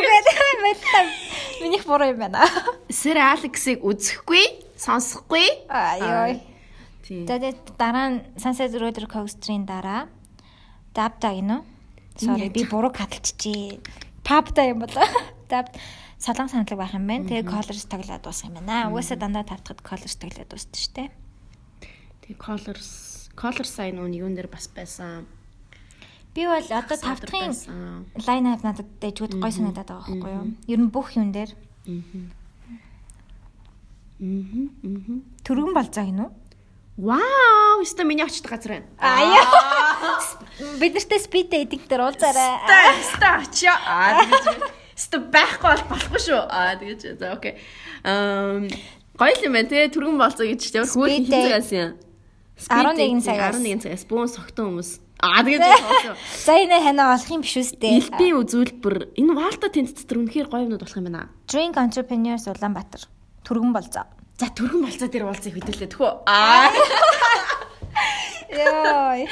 мэдээ. 0.66 1.06
Минийх 1.62 1.86
буруу 1.86 2.10
юм 2.10 2.20
байна. 2.20 2.46
Sir 2.90 3.18
Alex-ыг 3.18 3.86
үзэхгүй, 3.86 4.46
сонсохгүй. 4.78 5.48
За 5.70 7.34
тэгээд 7.38 7.78
дараа 7.78 8.08
нь 8.14 8.18
Sunset 8.38 8.74
Roller 8.78 9.06
Coaster-ийн 9.10 9.66
дараа 9.66 10.10
Dabda 10.94 11.34
гинөө. 11.34 11.62
Sorry 12.20 12.50
би 12.50 12.66
буруу 12.70 12.92
хадалчихжээ. 12.94 13.80
Pubda 14.26 14.68
юм 14.68 14.84
болоо. 14.84 15.08
Dab 15.52 15.74
солон 16.20 16.50
саналаг 16.52 16.76
байх 16.76 16.94
юм 16.94 17.08
байна. 17.08 17.26
Тэгээ 17.32 17.48
Colors 17.48 17.88
тоглоод 17.88 18.22
дуусах 18.28 18.52
юм 18.52 18.60
байна. 18.60 18.92
Угаасаа 18.92 19.16
дандаа 19.18 19.48
тавтахад 19.48 19.80
Colors 19.82 20.16
тоглоод 20.20 20.50
дуусдаг 20.52 20.76
шүү 20.76 20.94
дээ. 21.00 21.10
Тэгээ 22.28 22.38
Colors, 22.44 22.90
Colors 23.40 23.72
сайн 23.72 23.96
нүүн 23.96 24.14
юун 24.20 24.36
дээр 24.36 24.52
бас 24.52 24.68
байсан. 24.68 25.26
Би 26.36 26.44
бол 26.46 26.60
одоо 26.62 26.98
тавтахын 27.00 27.56
line 28.28 28.48
up 28.52 28.62
надад 28.68 28.90
дэжгүүд 29.00 29.40
гой 29.40 29.52
санагдаад 29.56 29.88
байгаа 29.88 30.06
байхгүй 30.12 30.32
юу? 30.36 30.46
Ер 30.68 30.80
нь 30.84 30.92
бүх 30.92 31.16
юм 31.16 31.32
дээр 31.32 31.56
Мгм. 31.88 32.30
Мгм. 34.20 35.24
төргөн 35.48 35.74
болцоо 35.74 36.04
гинүү. 36.04 36.30
Вау, 37.00 37.80
өстө 37.80 38.04
миний 38.04 38.28
очтой 38.28 38.52
газар 38.52 38.84
байна. 38.84 38.88
Аа. 39.00 40.20
Бид 40.84 40.94
нартай 41.00 41.48
dating 41.48 41.88
дээр 41.88 42.04
уулзаарай. 42.04 42.60
Ста 43.08 43.40
очё. 43.40 43.72
Аа 43.72 44.20
Ста 45.00 45.20
байхгүй 45.24 45.70
бол 45.72 45.84
болохгүй 45.94 46.22
шүү. 46.28 46.40
Аа 46.52 46.76
тэгэж. 46.76 47.02
За 47.20 47.32
окей. 47.38 47.56
Эм 48.04 48.68
гоё 49.16 49.36
юм 49.48 49.54
байна 49.56 49.70
те 49.72 49.88
түргэн 49.88 50.20
болцоо 50.20 50.44
гэж 50.48 50.62
ямар 50.76 50.92
хөөх 50.92 51.08
Speed 51.08 51.24
хин 51.24 51.32
date. 51.32 51.48
цагаас 51.48 51.72
юм. 51.72 51.92
11 52.60 53.24
цагаас. 53.24 53.56
11 53.56 53.84
цагаас 53.88 54.04
бүүн 54.12 54.28
согтон 54.28 54.66
хүмүүс. 54.76 54.92
Аа 55.24 55.44
тэгэж 55.48 55.60
байна. 55.64 56.16
За 56.48 56.54
энэ 56.60 56.78
ханаа 56.84 57.16
олох 57.16 57.32
юм 57.32 57.42
биш 57.48 57.56
үстэй. 57.64 57.96
Элбийн 58.04 58.36
үзүүлбэр 58.44 58.96
энэ 59.16 59.34
Валта 59.40 59.72
тент 59.72 59.96
дотор 59.96 60.20
үнэхээр 60.24 60.48
гоё 60.52 60.64
юмнууд 60.68 60.84
болох 60.84 61.00
юм 61.00 61.08
байна. 61.08 61.32
Drink 61.48 61.80
Entrepreneurs 61.80 62.48
Улаанбаатар. 62.52 63.08
Төргөн 63.48 63.72
болцоо. 63.72 64.04
За 64.36 64.52
түргэн 64.52 64.84
болцоо 64.84 65.08
дээр 65.08 65.28
уулзах 65.32 65.56
хөдөлөө 65.56 65.90
тхөө. 65.96 66.12
Аа. 66.28 66.72
Йой. 68.52 69.28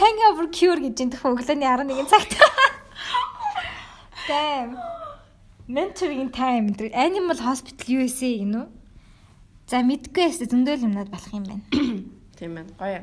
Hangover 0.00 0.48
cure 0.52 0.80
гэж 0.80 0.96
энэ 1.04 1.12
төхөө 1.16 1.36
өглөөний 1.36 1.68
11 1.68 2.08
цагт. 2.08 2.36
Damn. 4.28 4.76
Mentoring 5.66 6.30
time 6.30 6.70
гэдэг 6.74 6.94
Animal 6.94 7.38
Hospital 7.42 7.86
USA 7.98 8.30
гинүү. 8.42 8.66
За 9.66 9.82
мэдгүй 9.82 10.28
ястэ 10.30 10.46
зөндөл 10.50 10.86
юмнууд 10.86 11.10
болох 11.10 11.32
юм 11.34 11.46
байна. 11.46 11.64
Тийм 12.38 12.54
байна. 12.54 12.70
Гоё. 12.78 13.00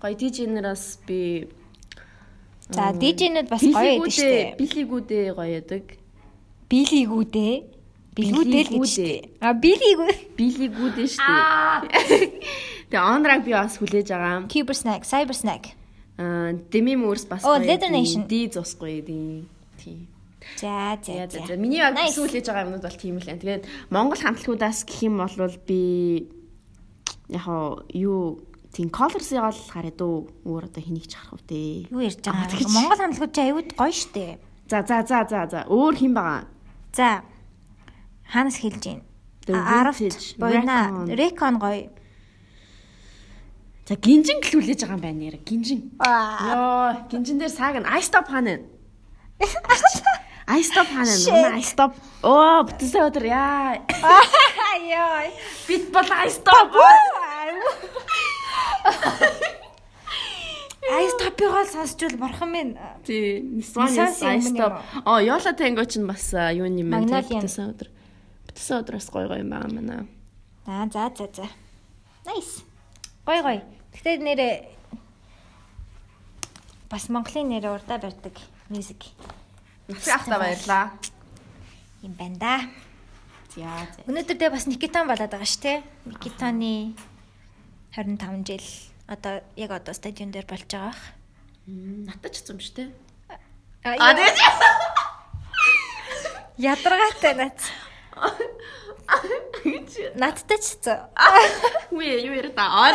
Гоё 0.00 0.14
дижнераас 0.16 1.00
би 1.08 1.48
За 2.68 2.90
DJ-нэд 2.92 3.48
бас 3.48 3.62
гоё 3.62 3.72
байдаг 3.72 4.12
шүү 4.12 4.28
дээ. 4.28 4.48
Билигүүдээ 4.58 5.26
гоё 5.38 5.50
ядаг. 5.54 5.84
Билигүүдээ. 6.66 7.54
Билгүүдээ 8.16 8.62
л 8.66 8.70
гэж 8.80 8.94
дээ. 8.98 9.20
А 9.40 9.54
билигүү. 9.54 10.10
Билигүүдээ 10.40 11.08
шүү 11.14 11.30
дээ. 11.30 12.28
Тэгээ 12.90 13.06
онраг 13.06 13.40
би 13.46 13.54
бас 13.54 13.78
хүлээж 13.78 14.08
байгаа. 14.10 14.50
Cuber 14.50 14.74
snack, 14.74 15.06
cyber 15.06 15.36
snack. 15.36 15.78
Аа 16.18 16.58
Demi 16.72 16.98
Moore 16.98 17.22
бас 17.30 17.46
Оо, 17.46 17.54
гоё 17.54 17.64
Leather 17.70 17.88
дээ. 17.88 17.94
Nation. 17.94 18.26
Ди 18.26 18.50
зусгүй 18.50 19.00
дээ. 19.06 19.46
Тийм. 19.78 20.15
За 20.54 20.98
За 21.02 21.26
за. 21.26 21.56
Миний 21.56 21.82
яг 21.82 21.98
хүлээж 21.98 22.46
байгаа 22.46 22.64
юмнууд 22.70 22.86
бол 22.86 22.96
тийм 22.96 23.18
л 23.18 23.26
байна. 23.26 23.42
Тэгээд 23.42 23.64
Монгол 23.90 24.20
хамтлагуудаас 24.22 24.86
гэх 24.86 25.02
юм 25.10 25.18
бол 25.18 25.58
би 25.66 26.30
яг 27.28 27.46
юу 27.90 28.40
тийм 28.70 28.88
colors-ыг 28.94 29.42
л 29.42 29.72
хараад 29.72 30.00
өөр 30.00 30.62
одоо 30.70 30.82
хэнийг 30.82 31.10
ч 31.10 31.18
харах 31.18 31.34
уу 31.34 31.42
те. 31.42 31.88
Юу 31.90 32.00
ярьж 32.00 32.22
Аа, 32.24 32.46
байгаа 32.46 32.62
юм? 32.62 32.72
Монгол 32.72 33.00
хамтлагууд 33.02 33.34
чи 33.34 33.42
аюуд 33.42 33.68
гоё 33.74 33.92
штэ. 33.92 34.38
За 34.70 34.84
за 34.86 35.02
за 35.02 35.26
за 35.26 35.40
за 35.50 35.60
өөр 35.66 35.94
хэн 35.98 36.12
байгаа? 36.14 36.44
За. 36.94 37.22
Хаанаас 38.30 38.58
хэлж 38.62 38.80
гин? 38.80 39.00
10 39.46 40.38
буйна 40.38 41.06
Recon 41.06 41.58
гоё. 41.58 41.90
За 43.86 43.94
гинжин 43.94 44.42
гэлүүлээж 44.42 44.82
байгаа 44.82 44.98
юм 44.98 45.04
байна 45.06 45.22
яра 45.30 45.38
гинжин. 45.38 45.94
Йоо, 46.02 47.06
гинжин 47.06 47.38
дээр 47.38 47.54
саг 47.54 47.78
нь 47.78 47.86
I 47.86 48.02
stop 48.02 48.26
ханаа. 48.26 48.58
I 50.48 50.62
stop. 50.62 50.86
Манай 50.94 51.58
I 51.58 51.62
stop. 51.62 51.92
Оо, 52.22 52.62
бүтээсээ 52.66 53.02
өдөр 53.10 53.24
яа. 53.26 53.82
Яа. 54.86 55.26
Бит 55.66 55.90
бол 55.90 56.06
I 56.06 56.30
stop. 56.30 56.70
I 60.86 61.06
stop-ыг 61.18 61.66
сонсчвол 61.66 62.14
бурхан 62.14 62.50
минь. 62.54 62.78
Тий, 63.02 63.42
Nissan 63.42 63.90
I 64.22 64.38
stop. 64.38 64.82
Оо, 65.04 65.18
Yola 65.18 65.50
Tango 65.50 65.82
ч 65.82 65.98
бас 66.06 66.30
юу 66.54 66.70
юм 66.70 66.94
бэ? 66.94 67.10
Бүтээсээ 67.26 67.66
өдөр. 67.74 67.88
Бүтээсээ 68.46 68.78
өдрөөс 68.86 69.08
гой 69.10 69.26
гой 69.26 69.42
юм 69.42 69.50
байгаа 69.50 69.70
маа. 69.74 70.06
Аа, 70.66 70.86
за 70.86 71.10
за 71.10 71.26
за. 71.34 71.46
Nice. 72.22 72.62
Гой 73.26 73.42
гой. 73.42 73.58
Гэтэ 73.98 74.22
нэрээ 74.22 74.54
бас 76.86 77.10
Монголын 77.10 77.50
нэрээ 77.50 77.74
урдаа 77.82 77.98
барьдаг 77.98 78.38
мьюзик. 78.70 79.10
Нацгийн 79.88 80.16
ахта 80.16 80.38
баярлаа. 80.38 80.90
Юм 82.02 82.12
байна 82.18 82.36
да. 82.38 82.60
За. 83.54 83.86
Өнөөдөр 84.10 84.36
дэ 84.36 84.50
бас 84.50 84.66
Никитан 84.66 85.06
болоод 85.06 85.30
байгаа 85.30 85.46
шүү 85.46 85.62
те. 85.62 85.82
Никитаны 86.04 86.94
25 87.94 88.46
жил 88.46 88.66
одоо 89.06 89.40
яг 89.56 89.70
одоо 89.70 89.94
стадион 89.94 90.30
дээр 90.34 90.44
болж 90.44 90.66
байгаа 90.66 90.90
бах. 90.90 91.02
Натач 91.66 92.42
цум 92.42 92.58
шүү 92.58 92.74
те. 92.74 92.84
Аа 93.86 94.12
тэгээд 94.12 94.38
ядаргаатай 96.66 97.34
нац. 97.38 97.58
Надтай 100.18 100.58
ч 100.58 100.82
зөө. 100.82 100.98
Үе 101.96 102.26
юу 102.26 102.34
яриа 102.34 102.50
та. 102.50 102.90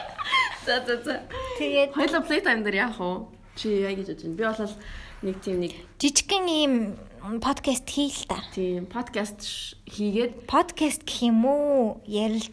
За 0.66 0.82
за 0.86 1.02
за. 1.02 1.22
Тэгээд 1.58 1.94
хоёлоо 1.94 2.22
playtime 2.26 2.62
дээр 2.62 2.90
яах 2.90 2.98
вэ? 2.98 3.26
Чи 3.54 3.68
яа 3.82 3.94
гэж 3.94 4.14
бодож 4.14 4.22
байна? 4.22 4.38
Би 4.38 4.44
бол 4.46 4.70
нэг 5.26 5.42
тийм 5.42 5.58
нэг 5.58 5.74
жижигхэн 5.98 6.46
ийм 6.46 6.74
подкаст 7.42 7.90
хий 7.90 8.14
л 8.14 8.22
та. 8.30 8.38
Тийм 8.54 8.86
подкаст 8.86 9.42
хийгээд 9.90 10.46
подкаст 10.46 11.02
гэх 11.02 11.26
юм 11.26 11.42
уу? 11.42 11.98
Ярил 12.06 12.46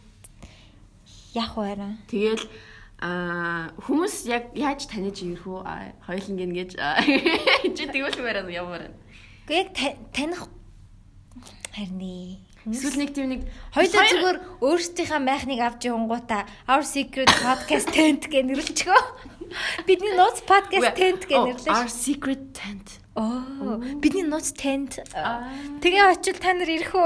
яах 1.38 1.54
вэ? 1.54 1.78
Тэгэл 2.10 2.50
а 2.98 3.70
хүмүүс 3.86 4.26
яг 4.26 4.58
яаж 4.58 4.90
таних 4.90 5.22
ирэх 5.22 5.46
үү? 5.46 5.62
Хоёул 6.10 6.42
ингэж 6.42 6.74
чи 7.78 7.84
тэгвэл 7.86 8.18
мээрээ 8.18 8.50
ямар. 8.58 8.90
Гэхдээ 9.46 9.62
яг 9.62 9.70
таних 10.10 10.50
харин 11.78 12.42
Эсвэл 12.64 12.96
нэг 12.96 13.12
тийм 13.12 13.28
нэг 13.28 13.42
хоёулаа 13.76 14.08
зүгээр 14.08 14.38
өөрсдийнхээ 14.64 15.20
майхныг 15.20 15.60
авч 15.60 15.82
явангуудаа 15.92 16.48
Our 16.72 16.88
Secret 16.88 17.28
Podcast 17.44 17.92
Tent 17.92 18.32
гэж 18.32 18.44
нэрлэчихөө. 18.48 19.02
Бидний 19.84 20.16
нууц 20.16 20.40
podcast 20.48 20.96
tent 20.96 21.28
гэж 21.28 21.40
нэрлэж. 21.44 21.68
Our 21.68 21.92
Secret 21.92 22.56
Tent. 22.56 23.04
Оо, 23.20 23.84
бидний 24.00 24.24
нууц 24.24 24.56
tent. 24.56 25.04
Тэгээ 25.84 26.04
очил 26.08 26.40
та 26.40 26.56
нар 26.56 26.72
ирэх 26.72 26.96
үү? 26.96 27.04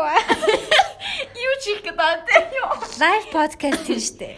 Юу 1.48 1.56
чих 1.66 1.82
гэдэг 1.82 2.54
юу? 2.54 2.70
Live 3.02 3.28
podcast 3.34 3.82
тийм 3.90 3.98
штэ. 3.98 4.38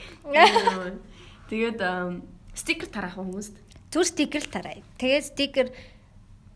Тэгээд 1.51 1.83
стикер 2.55 2.87
тараах 2.87 3.19
хүмүүст. 3.19 3.59
Зүр 3.91 4.05
стикер 4.07 4.47
л 4.47 4.49
тараа. 4.49 4.79
Тэгээд 4.95 5.25
стикер 5.35 5.67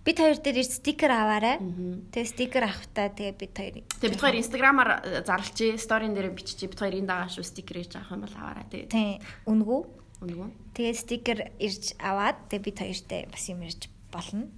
бид 0.03 0.19
хоёр 0.19 0.35
дээр 0.35 0.67
стикер 0.67 1.11
аваарай. 1.15 1.63
Тэгээ 2.11 2.27
стикер 2.27 2.67
авахтаа 2.67 3.07
тэгээ 3.15 3.35
бид 3.39 3.53
хоёр. 3.55 3.75
Тэгээ 3.87 4.11
бид 4.11 4.23
хоёр 4.23 4.35
инстаграмаар 4.35 4.91
зарлчи, 5.23 5.79
сторийн 5.79 6.11
дээр 6.11 6.35
биччихье. 6.35 6.67
Бид 6.67 6.79
хоёр 6.83 6.99
энэ 6.99 7.07
дагаа 7.07 7.31
шүү 7.31 7.47
стикер 7.47 7.79
хийж 7.79 7.95
авах 7.95 8.11
юм 8.11 8.27
бол 8.27 8.35
аваарай 8.35 8.67
тэгээ. 8.67 8.91
Тийм. 8.91 9.23
Үнгүү. 9.47 9.79
Үнгүү. 10.27 10.47
Тэгээ 10.75 10.95
стикер 10.99 11.39
ирж 11.55 11.95
аваад 12.03 12.37
тэгээ 12.51 12.67
бид 12.67 12.77
хоёртай 12.83 13.21
бас 13.31 13.43
юм 13.47 13.63
ирж 13.63 13.87
болно. 14.11 14.51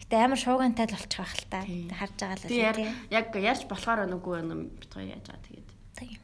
Гэтэ 0.00 0.16
амар 0.16 0.40
шуугантай 0.40 0.88
л 0.88 0.96
болчих 0.96 1.20
байх 1.20 1.34
л 1.36 1.44
та. 1.52 1.60
Харж 1.60 2.16
байгаа 2.16 2.36
л 2.40 2.48
тийм. 2.48 2.88
Яг 3.12 3.26
ярьж 3.36 3.68
болохоор 3.68 4.08
нүггүй 4.08 4.34
юм 4.40 4.72
бид 4.80 4.92
хоёр 4.96 5.12
яаж 5.12 5.28
байгаа 5.28 5.44
тэгээд. 5.44 5.68
Тийм. 6.00 6.18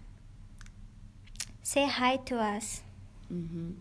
Say 1.61 1.85
hi 1.85 2.17
to 2.25 2.41
us. 2.41 2.81
Мм. 3.29 3.77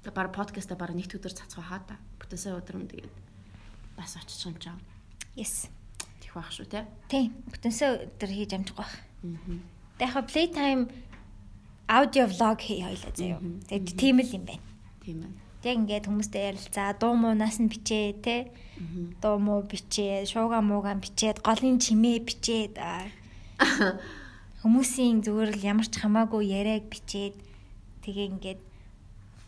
Тэгээ 0.00 0.16
баг 0.16 0.32
подкаста 0.32 0.80
баг 0.80 0.96
нэгт 0.96 1.20
өдөр 1.20 1.36
цацгаа 1.36 1.64
хаа 1.76 1.80
та. 1.84 2.00
Бүтээсээ 2.16 2.56
өдрөм 2.56 2.88
тэгээд 2.88 3.29
бас 4.00 4.16
очих 4.16 4.48
юм 4.48 4.56
жаа. 4.56 4.80
Yes. 5.36 5.68
Тих 6.24 6.32
байх 6.32 6.48
шүү 6.48 6.66
те. 6.72 6.88
Тийм. 7.12 7.36
Бүтэнсээ 7.52 8.16
өдөр 8.16 8.30
хийж 8.32 8.52
амжих 8.56 8.76
байх. 8.80 8.92
Аа. 8.96 9.60
Тэгээ 10.00 10.16
яг 10.16 10.26
playtime 10.32 10.82
аудио 11.84 12.24
влог 12.24 12.58
хий 12.64 12.80
хоёлаа 12.80 13.12
заяа. 13.12 13.44
Тэгээд 13.68 14.00
тийм 14.00 14.16
л 14.24 14.32
юм 14.32 14.44
байна. 14.48 14.64
Тийм 15.04 15.16
байна. 15.20 15.36
Яг 15.60 15.76
ингээд 15.76 16.08
хүмүүстэй 16.08 16.42
ярилцаа, 16.56 16.96
дуу 16.96 17.12
муунаас 17.20 17.60
нь 17.60 17.68
бичээ 17.68 18.16
те. 18.24 18.48
Дуу 19.20 19.36
муу 19.36 19.60
бичээ, 19.60 20.24
шууга 20.24 20.64
муугаан 20.64 21.04
бичээд, 21.04 21.44
голын 21.44 21.76
чимээ 21.76 22.24
бичээд 22.24 22.80
хүмүүсийн 24.64 25.20
зүгээр 25.24 25.50
л 25.56 25.64
ямар 25.64 25.88
ч 25.88 26.00
хамаагүй 26.00 26.48
яриаг 26.48 26.88
бичээд 26.88 27.36
тэгээ 28.04 28.26
ингээд 28.32 28.60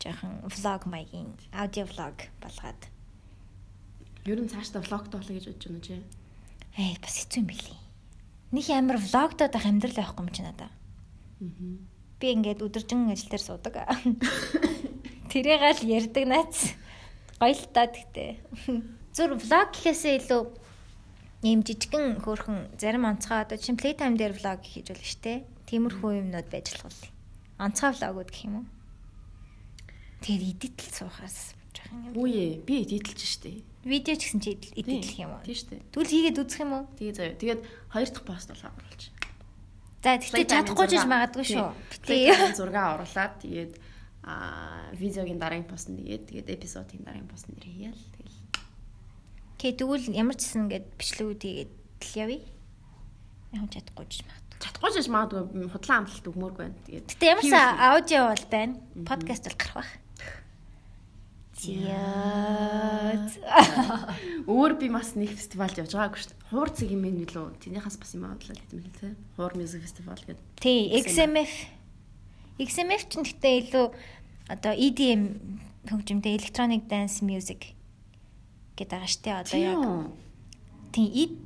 жоохон 0.01 0.45
влог 0.45 0.83
маягийн 0.88 1.33
аудио 1.53 1.85
влог 1.88 2.17
болгоод 2.41 2.81
Ер 4.22 4.38
нь 4.38 4.50
цаашдаа 4.50 4.82
влогтой 4.87 5.18
болоо 5.18 5.35
гэж 5.35 5.46
бодож 5.50 5.66
байна 5.66 5.82
чи. 5.82 5.98
Ээ 6.78 6.94
бас 7.02 7.14
хэцүү 7.18 7.40
юм 7.42 7.48
билий. 7.50 7.78
Нэг 8.54 8.66
амар 8.70 8.98
влогдоод 9.02 9.50
байх 9.50 9.66
амьдрал 9.66 9.98
байхгүй 9.98 10.22
юм 10.22 10.30
чи 10.30 10.42
надаа. 10.46 10.70
Аа. 10.70 11.74
Би 12.22 12.26
ингээд 12.30 12.62
өдөржин 12.62 13.11
ажил 13.11 13.35
дээр 13.35 13.42
суудаг. 13.42 13.74
Тэрийг 15.32 15.58
л 15.58 15.90
ярьдаг 15.90 16.24
наац. 16.30 16.78
Гоё 17.42 17.50
л 17.50 17.66
та 17.74 17.90
тэгтээ. 17.90 18.38
Зүр 19.16 19.35
влог 19.42 19.74
гэхээсээ 19.74 20.22
илүү 20.22 20.42
ийм 21.42 21.66
жижигэн 21.66 22.22
хөөрхөн 22.22 22.78
зарим 22.78 23.11
онцгой 23.11 23.42
одоо 23.42 23.58
чинь 23.58 23.74
playtime 23.74 24.14
дээр 24.14 24.38
влог 24.38 24.62
хийж 24.62 24.94
болно 24.94 25.02
штэ. 25.02 25.42
Тиймэрхүү 25.66 26.22
юмнууд 26.22 26.46
байж 26.46 26.70
болох 26.78 26.94
уу? 26.94 27.11
Онцгой 27.58 27.90
влогууд 27.98 28.30
гэх 28.30 28.46
юм 28.46 28.54
уу? 28.62 28.66
Тэгээд 30.22 30.62
эдитл 30.62 30.88
суухаас 30.94 31.58
жоохон 31.74 32.14
юм. 32.14 32.22
Үе 32.22 32.62
би 32.62 32.87
эдитэлж 32.87 33.18
штэ. 33.26 33.71
Видео 33.83 34.14
ч 34.14 34.31
гэсэн 34.31 34.38
чи 34.38 34.55
эдитлэх 34.79 35.18
юм 35.18 35.35
уу? 35.35 35.42
Тийм 35.42 35.59
шүү 35.59 35.68
дээ. 35.75 35.83
Тэгвэл 35.90 36.14
хийгээд 36.14 36.38
үзэх 36.38 36.61
юм 36.62 36.73
уу? 36.79 36.85
Тэгээ 36.95 37.14
заяа. 37.18 37.35
Тэгээд 37.35 37.61
хоёр 37.90 38.09
дахь 38.14 38.27
пост 38.27 38.49
болоо 38.55 38.71
оруулж. 38.71 39.03
За 40.03 40.11
тэгтээ 40.23 40.47
чадахгүй 40.47 40.87
ч 40.87 40.95
магадгүй 41.03 41.47
шүү. 41.51 41.66
Тэгээ 42.07 42.55
зураг 42.55 42.79
оруулаад 43.03 43.35
тэгээд 43.42 43.73
аа 44.23 44.90
видеогийн 44.95 45.42
дараагийн 45.42 45.66
пост 45.66 45.90
нэгээд 45.90 46.31
тэгээд 46.31 46.49
эпизодын 46.62 47.03
дараагийн 47.03 47.27
пост 47.27 47.51
нэр 47.51 47.66
хийял 47.66 48.03
тэгэл. 48.14 48.38
Тэгээ 49.59 49.79
тэгвэл 49.83 50.07
ямар 50.14 50.37
ч 50.38 50.47
гэсэн 50.47 50.62
ингээд 50.71 50.87
бичлэгүүд 50.95 51.42
хийгээд 51.42 51.73
л 51.75 52.14
явъя. 52.23 52.42
Яг 53.51 53.66
чадахгүй 53.66 54.07
ч 54.07 54.23
магадгүй. 54.23 54.59
Чадахгүй 54.62 54.90
ч 54.95 55.09
магадгүй 55.11 55.42
худлаа 55.75 55.97
амлалт 56.03 56.27
өгмөргүй 56.31 56.62
байна. 56.71 56.79
Тэгээд 56.87 57.07
Гэтэ 57.18 57.31
ямар 57.31 57.47
ч 57.47 57.55
аудио 57.59 58.21
бол 58.31 58.47
байна. 58.47 58.75
Подкаст 59.07 59.45
бол 59.51 59.59
гарах 59.59 59.79
байх. 59.83 60.02
Яат. 61.70 63.37
Өөр 64.51 64.75
би 64.81 64.88
бас 64.90 65.14
нэг 65.14 65.31
фестивальд 65.37 65.79
явж 65.79 65.94
байгаагүй 65.94 66.18
шүү 66.18 66.31
дээ. 66.33 66.48
Хуур 66.51 66.70
цэг 66.75 66.90
юм 66.90 67.07
ээ 67.07 67.31
лөө. 67.31 67.55
Тэнийхээс 67.62 67.96
бас 68.03 68.13
юм 68.19 68.27
аваад 68.27 68.42
л 68.42 68.56
хэдэм 68.58 68.81
хэлээ 68.83 68.98
те. 68.98 69.15
Хуур 69.38 69.52
мьюзик 69.54 69.83
фестивал 69.87 70.19
гэдэг. 70.19 70.42
Тий, 70.58 70.90
XMF. 70.98 71.52
XMF 72.58 73.02
ч 73.06 73.13
гэхдээ 73.23 73.54
илүү 73.71 73.87
одоо 74.50 74.73
EDM 74.75 75.23
хөгжимтэй 75.87 76.35
electronic 76.35 76.90
dance 76.90 77.23
music 77.23 77.79
гэдэг 78.75 78.98
байгаа 78.98 79.10
шүү 79.10 79.23
дээ. 79.23 79.38
Одоо 79.46 79.58
яг. 79.63 79.83
Тий, 80.90 81.38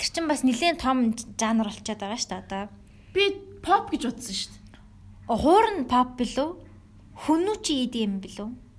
тэр 0.00 0.08
чин 0.08 0.24
бас 0.28 0.40
нэлээд 0.40 0.80
том 0.80 1.12
жанр 1.36 1.68
болчиход 1.68 2.00
байгаа 2.00 2.16
шүү 2.16 2.32
дээ 2.32 2.42
одоо. 2.48 2.64
Би 3.12 3.24
pop 3.60 3.92
гэж 3.92 4.08
бодсон 4.08 4.36
шүү 4.36 4.52
дээ. 4.56 4.60
Хуур 5.28 5.66
нь 5.76 5.84
pop 5.84 6.16
билүү? 6.16 6.48
Хүнүү 7.28 7.56
чи 7.60 7.84
EDM 7.84 8.24
билүү? 8.24 8.69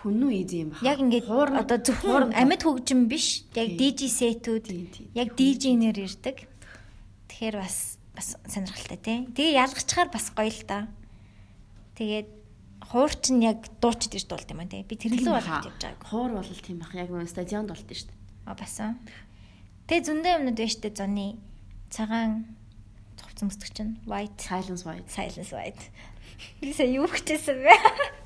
Хүннүү 0.00 0.30
изи 0.40 0.64
юм 0.64 0.70
байна. 0.72 0.84
Яг 0.88 0.98
ингээд 1.04 1.28
одоо 1.28 1.78
зөвхөн 1.78 2.32
амьд 2.32 2.62
хөгжим 2.64 3.06
биш. 3.08 3.44
Яг 3.52 3.76
DJ 3.76 4.08
сетүүд 4.08 4.66
яг 5.14 5.36
DJ 5.36 5.76
нэр 5.76 6.00
ирдэг. 6.00 6.48
Тэгэхээр 7.28 7.56
бас 7.60 8.00
бас 8.16 8.36
сонирхолтой 8.48 8.96
тий. 8.96 9.18
Тэгээ 9.36 9.60
ялгачаар 9.60 10.08
бас 10.08 10.32
гоё 10.32 10.48
л 10.48 10.64
та. 10.64 10.88
Тэгээд 12.00 12.28
хуурч 12.90 13.24
нь 13.30 13.44
яг 13.44 13.68
дуучид 13.80 14.16
ирж 14.16 14.26
дуулт 14.28 14.48
юм 14.48 14.64
аа 14.64 14.72
тий. 14.72 14.82
Би 14.88 14.96
тэр 14.96 15.14
лөө 15.20 15.36
болгож 15.36 15.68
явж 15.68 15.80
байгаа. 15.84 16.08
Хуур 16.08 16.30
бол 16.40 16.48
тийм 16.48 16.78
бах. 16.80 16.96
Яг 16.96 17.12
нөө 17.12 17.28
стадионд 17.28 17.68
болт 17.68 17.84
нь 17.84 17.96
шүү 17.96 18.08
дээ. 18.08 18.18
А 18.48 18.56
басан. 18.56 18.96
Тэгээ 19.86 20.06
зөндөө 20.08 20.32
юмнууд 20.40 20.58
байж 20.58 20.74
тээ 20.80 20.92
зоны 20.96 21.26
цагаан 21.92 22.56
цовц 23.20 23.38
өмсдөг 23.44 23.70
чинь 23.76 23.94
white 24.08 24.40
silence 24.40 24.88
white 24.88 25.08
silence 25.12 25.52
white. 25.52 25.92
Би 26.60 26.72
сая 26.72 26.88
юу 26.88 27.04
хчээсэн 27.04 27.58
бэ? 27.60 28.19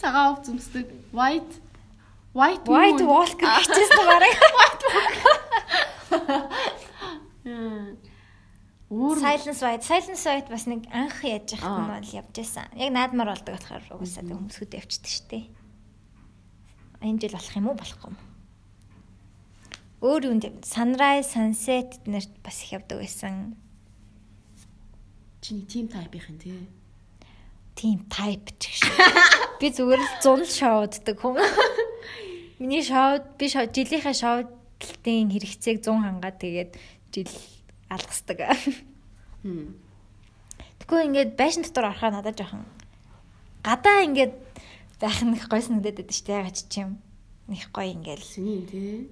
Цагаан 0.00 0.32
ов 0.32 0.44
зүмсдэг. 0.46 0.86
White 1.12 1.54
White 2.34 2.64
White 2.68 3.04
Walker 3.04 3.48
хичээсэн 3.48 4.04
бараг. 4.06 4.34
White 4.58 4.84
Walker. 4.94 5.28
Өөр 8.88 9.20
Silence 9.20 9.60
White, 9.60 9.84
Silence 9.84 10.24
White 10.24 10.48
бас 10.48 10.64
нэг 10.64 10.88
анх 10.88 11.20
яаж 11.20 11.52
яхад 11.52 11.76
нь 11.76 11.92
бол 11.92 12.08
явж 12.08 12.32
байсан. 12.32 12.72
Яг 12.72 12.88
наадмаар 12.96 13.36
болдог 13.36 13.52
болохоор 13.60 13.84
угсаа 14.00 14.24
хүмүүсүүд 14.24 14.72
явчихдаг 14.80 15.12
шүү 15.12 15.26
дээ. 15.28 15.44
Энэ 17.04 17.20
жил 17.20 17.36
болох 17.36 17.56
юм 17.60 17.68
уу 17.68 17.76
болохгүй 17.76 18.08
юм. 18.08 18.16
Өөр 20.00 20.22
юунд 20.32 20.44
Sunrise, 20.64 21.28
Sunset 21.36 22.00
нэрт 22.08 22.32
бас 22.40 22.64
их 22.64 22.72
явдаг 22.80 23.04
байсан. 23.04 23.60
Чиний 25.44 25.68
team 25.68 25.92
type 25.92 26.16
юм 26.16 26.38
тий. 26.40 26.56
Team 27.78 28.02
type 28.10 28.50
ч 28.58 28.74
гэж. 28.74 28.90
Би 29.62 29.70
зүгээр 29.70 30.02
л 30.02 30.14
зун 30.18 30.42
шоуддаг 30.42 31.14
хүн. 31.22 31.38
Миний 32.58 32.82
шоуд 32.82 33.38
би 33.38 33.46
жилийнхээ 33.46 34.18
шоудлтын 34.18 35.30
хэрэгцээг 35.30 35.78
100 35.86 35.94
хангаад 35.94 36.42
тэгээд 36.42 36.74
жил 37.14 37.30
алгасдаг. 37.86 38.58
Тэгвэл 40.82 41.06
ингээд 41.06 41.38
байшин 41.38 41.62
дотор 41.62 41.94
орохоо 41.94 42.10
надад 42.10 42.34
жоохон 42.34 42.66
гадаа 43.62 44.02
ингээд 44.02 44.34
байх 44.98 45.22
нь 45.22 45.38
их 45.38 45.46
гойс 45.46 45.70
нүдэд 45.70 46.02
байдаг 46.02 46.14
шүү 46.18 46.26
дээ. 46.26 46.38
Ягаад 46.42 46.58
ч 46.58 46.74
юм. 46.82 46.98
Их 47.46 47.70
гоё 47.70 47.94
ингээд 47.94 48.22
сүний 48.26 48.62
тий. 48.66 49.06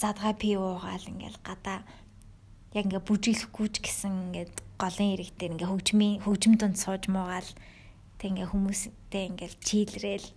Задгаа 0.00 0.32
пи 0.32 0.56
уугаал 0.56 1.04
ингээд 1.04 1.36
гадаа 1.44 1.84
яг 2.72 2.84
ингээд 2.88 3.04
бүжиглэхгүй 3.04 3.68
ч 3.68 3.84
гэсэн 3.84 4.32
ингээд 4.32 4.54
голын 4.78 5.14
ирэгтэй 5.16 5.48
ингээд 5.50 5.70
хөгжмийн 5.72 6.22
хөгжим 6.24 6.54
донд 6.60 6.76
сууж 6.76 7.08
муугаал 7.08 7.50
тэг 8.20 8.28
ингээд 8.32 8.52
хүмүүстэй 8.52 9.24
ингээд 9.32 9.54
чийлрээл 9.60 10.28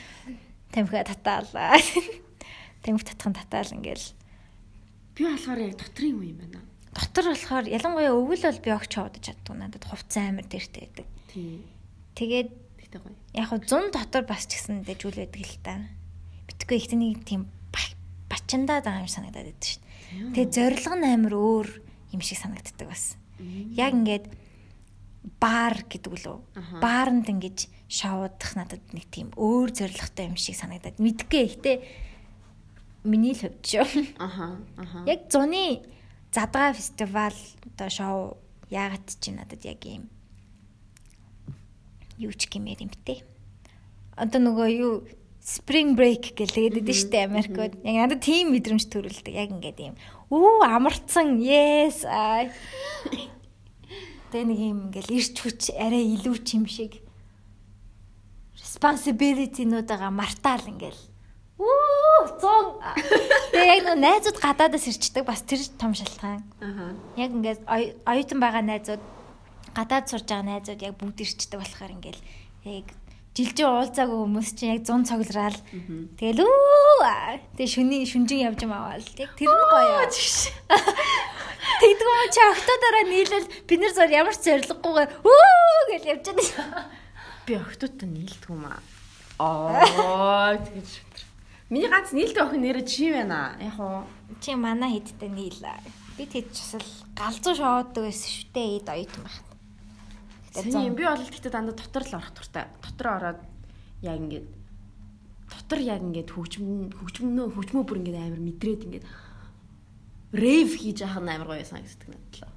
тамхи 0.72 1.02
татаалаа. 1.04 1.76
Тамхи 2.84 3.04
татхан 3.04 3.34
татаал 3.36 3.76
ингээд 3.76 4.04
би 5.16 5.22
болохоор 5.28 5.60
яг 5.60 5.74
дотрын 5.76 6.16
юм 6.16 6.22
юм 6.24 6.38
байна 6.40 6.60
дотор 6.94 7.30
болохоор 7.30 7.66
ялангуяа 7.70 8.14
өвөл 8.14 8.42
бол 8.42 8.60
би 8.64 8.70
огч 8.74 8.92
удаж 8.98 9.22
чаддаг 9.22 9.54
надад 9.54 9.84
хувцас 9.86 10.26
амар 10.26 10.46
дээртэй 10.46 10.90
байдаг. 10.90 11.06
Тий. 11.30 11.62
Тэгээд 12.18 12.48
яг 13.38 13.46
хуу 13.46 13.62
100 13.62 13.94
дотор 13.94 14.26
бас 14.26 14.50
ч 14.50 14.58
гэсэн 14.58 14.82
дэжүүл 14.82 15.22
байдаг 15.22 15.46
л 15.46 15.58
та. 15.62 15.74
Битгүй 16.50 16.76
их 16.82 16.90
нэг 16.90 17.22
тийм 17.22 17.46
бачандаа 18.26 18.82
байгаа 18.82 19.06
юм 19.06 19.10
санагдаад 19.10 19.46
байдаг 19.54 19.62
шин. 19.62 19.82
Тэгээд 20.34 20.50
зориг 20.50 20.82
нь 20.82 21.06
амар 21.06 21.34
өөр 21.38 21.68
юм 22.10 22.20
шиг 22.20 22.42
санагддаг 22.42 22.90
бас. 22.90 23.14
Яг 23.76 23.94
ингээд 23.94 24.26
баар 25.40 25.84
гэдэг 25.88 26.12
үлээ. 26.12 26.38
Бааранд 26.80 27.28
ингэж 27.28 27.68
шоудах 27.88 28.52
надад 28.56 28.84
нэг 28.94 29.06
тийм 29.10 29.34
өөр 29.36 29.74
зоригтой 29.74 30.30
юм 30.32 30.36
шиг 30.36 30.56
санагдаад 30.56 30.96
мэдгүй 30.96 31.42
ихтэй 31.44 31.76
миний 33.04 33.34
л 33.34 33.40
хувьд 33.40 33.64
шүү. 33.64 33.86
Аха. 34.20 34.60
Аха. 34.76 35.04
Яг 35.04 35.28
зуны 35.32 35.84
задгаа 36.32 36.72
фестивал 36.72 37.36
одоо 37.66 37.88
шоу 37.88 38.18
яагаад 38.70 39.08
чи 39.20 39.30
надад 39.32 39.64
яг 39.64 39.82
юм 39.84 40.08
юу 42.20 42.32
ч 42.32 42.48
гэмээр 42.48 42.84
юм 42.84 42.92
те. 43.04 43.24
Одоо 44.16 44.40
нөгөө 44.40 44.68
юу 44.76 44.94
spring 45.40 45.96
break 45.96 46.36
гэлээд 46.36 46.84
шүү 46.84 47.10
дээ 47.10 47.26
Америкт. 47.26 47.56
Яг 47.82 47.96
надад 47.96 48.20
тийм 48.20 48.52
мэдрэмж 48.52 48.84
төрүүлдэг. 48.92 49.34
Яг 49.34 49.50
ингээд 49.56 49.80
юм. 49.80 49.96
Үу 50.28 50.62
амарцсан. 50.62 51.40
Yes. 51.40 52.04
Тэгээ 54.30 54.46
нэг 54.46 54.60
юм 54.60 54.78
ингээл 54.92 55.16
ирч 55.16 55.36
хүч 55.40 55.74
арай 55.74 56.06
илүү 56.14 56.36
ч 56.46 56.60
юм 56.60 56.68
шиг 56.70 57.02
responsibility-нуудаага 58.60 60.12
мартаал 60.14 60.62
ингээл 60.70 61.10
Үу 61.60 62.24
100. 62.40 63.52
Тэгээ 63.52 63.68
яг 63.68 63.82
нөө 63.84 63.96
найзууд 64.00 64.38
гадаадаас 64.40 64.86
ирчдэг 64.88 65.28
бас 65.28 65.44
тэр 65.44 65.60
том 65.76 65.92
шалтгаан. 65.92 66.40
Аа. 66.64 66.96
Яг 67.20 67.36
ингээд 67.36 67.68
оюутан 67.68 68.40
байгаа 68.40 68.64
найзууд 68.64 69.02
гадаад 69.76 70.08
сурж 70.08 70.24
байгаа 70.24 70.56
найзууд 70.56 70.80
яг 70.80 70.96
бүгд 70.96 71.20
ирчдэг 71.20 71.60
болохоор 71.60 71.92
ингээл 72.00 72.22
яг 72.64 72.88
жилжин 73.36 73.68
уулзаагүй 73.70 74.18
хүмүүс 74.20 74.48
чинь 74.58 74.72
яг 74.74 74.82
100 74.84 75.06
цогцраал. 75.06 75.58
Тэгэл 76.18 76.42
үү 76.42 76.98
тэгээ 77.54 77.70
шүний 77.70 78.02
шүнжин 78.04 78.44
явж 78.50 78.66
юм 78.66 78.74
аваад 78.74 79.06
яг 79.16 79.32
тэр 79.38 79.48
нь 79.48 79.66
гоё. 79.70 80.02
Тэгдэггүй 81.80 82.28
чи 82.34 82.40
октодороо 82.44 83.04
нийлэл 83.06 83.48
бид 83.68 83.80
нар 83.80 83.92
зур 83.94 84.10
ямар 84.10 84.36
ч 84.36 84.50
зориггүйгээр 84.50 85.10
үү 85.22 85.82
гэж 85.94 86.02
явж 86.10 86.26
байгаа. 86.34 86.84
Би 87.46 87.52
октодтой 87.56 88.08
нийлдэг 88.10 88.50
юм 88.50 88.64
аа. 88.66 88.82
Аа 89.38 90.58
тэгэж 90.60 91.10
Миний 91.70 91.86
ганц 91.86 92.10
нийлдэг 92.10 92.42
охин 92.50 92.66
нэрэ 92.66 92.82
чи 92.82 93.14
байна. 93.14 93.54
Яг 93.62 93.78
уу 93.78 94.02
чи 94.42 94.58
манай 94.58 94.98
хидтэй 94.98 95.30
нийл. 95.30 95.62
Би 96.18 96.26
тэд 96.26 96.50
ч 96.50 96.58
бас 96.74 97.06
галзуу 97.14 97.54
шооддаг 97.54 98.10
байсан 98.10 98.26
шүү 98.26 98.50
дээ. 98.50 98.82
Эд 98.82 98.88
оюутан 98.90 99.22
байх. 99.22 99.49
Тэний 100.50 100.90
би 100.90 101.06
бол 101.06 101.18
тэгтээ 101.18 101.52
дандаа 101.54 101.78
дотор 101.78 102.04
л 102.04 102.16
орох 102.18 102.32
туртай. 102.34 102.66
Дотор 102.82 103.08
ороод 103.14 103.40
яг 104.02 104.18
ингээд 104.18 104.46
дотор 105.50 105.78
яг 105.78 106.02
ингээд 106.02 106.30
хөгжмөн 106.34 106.90
хөгжмөнөө 106.98 107.46
хөгжмөө 107.54 107.84
бүр 107.86 108.00
ингээд 108.02 108.18
амар 108.18 108.42
мэдрээд 108.42 108.86
ингээд 108.86 109.06
рейв 110.34 110.70
хийж 110.74 111.06
яхах 111.06 111.22
нь 111.22 111.30
амар 111.30 111.48
гоё 111.54 111.66
санагддаг 111.66 112.08
надад. 112.10 112.50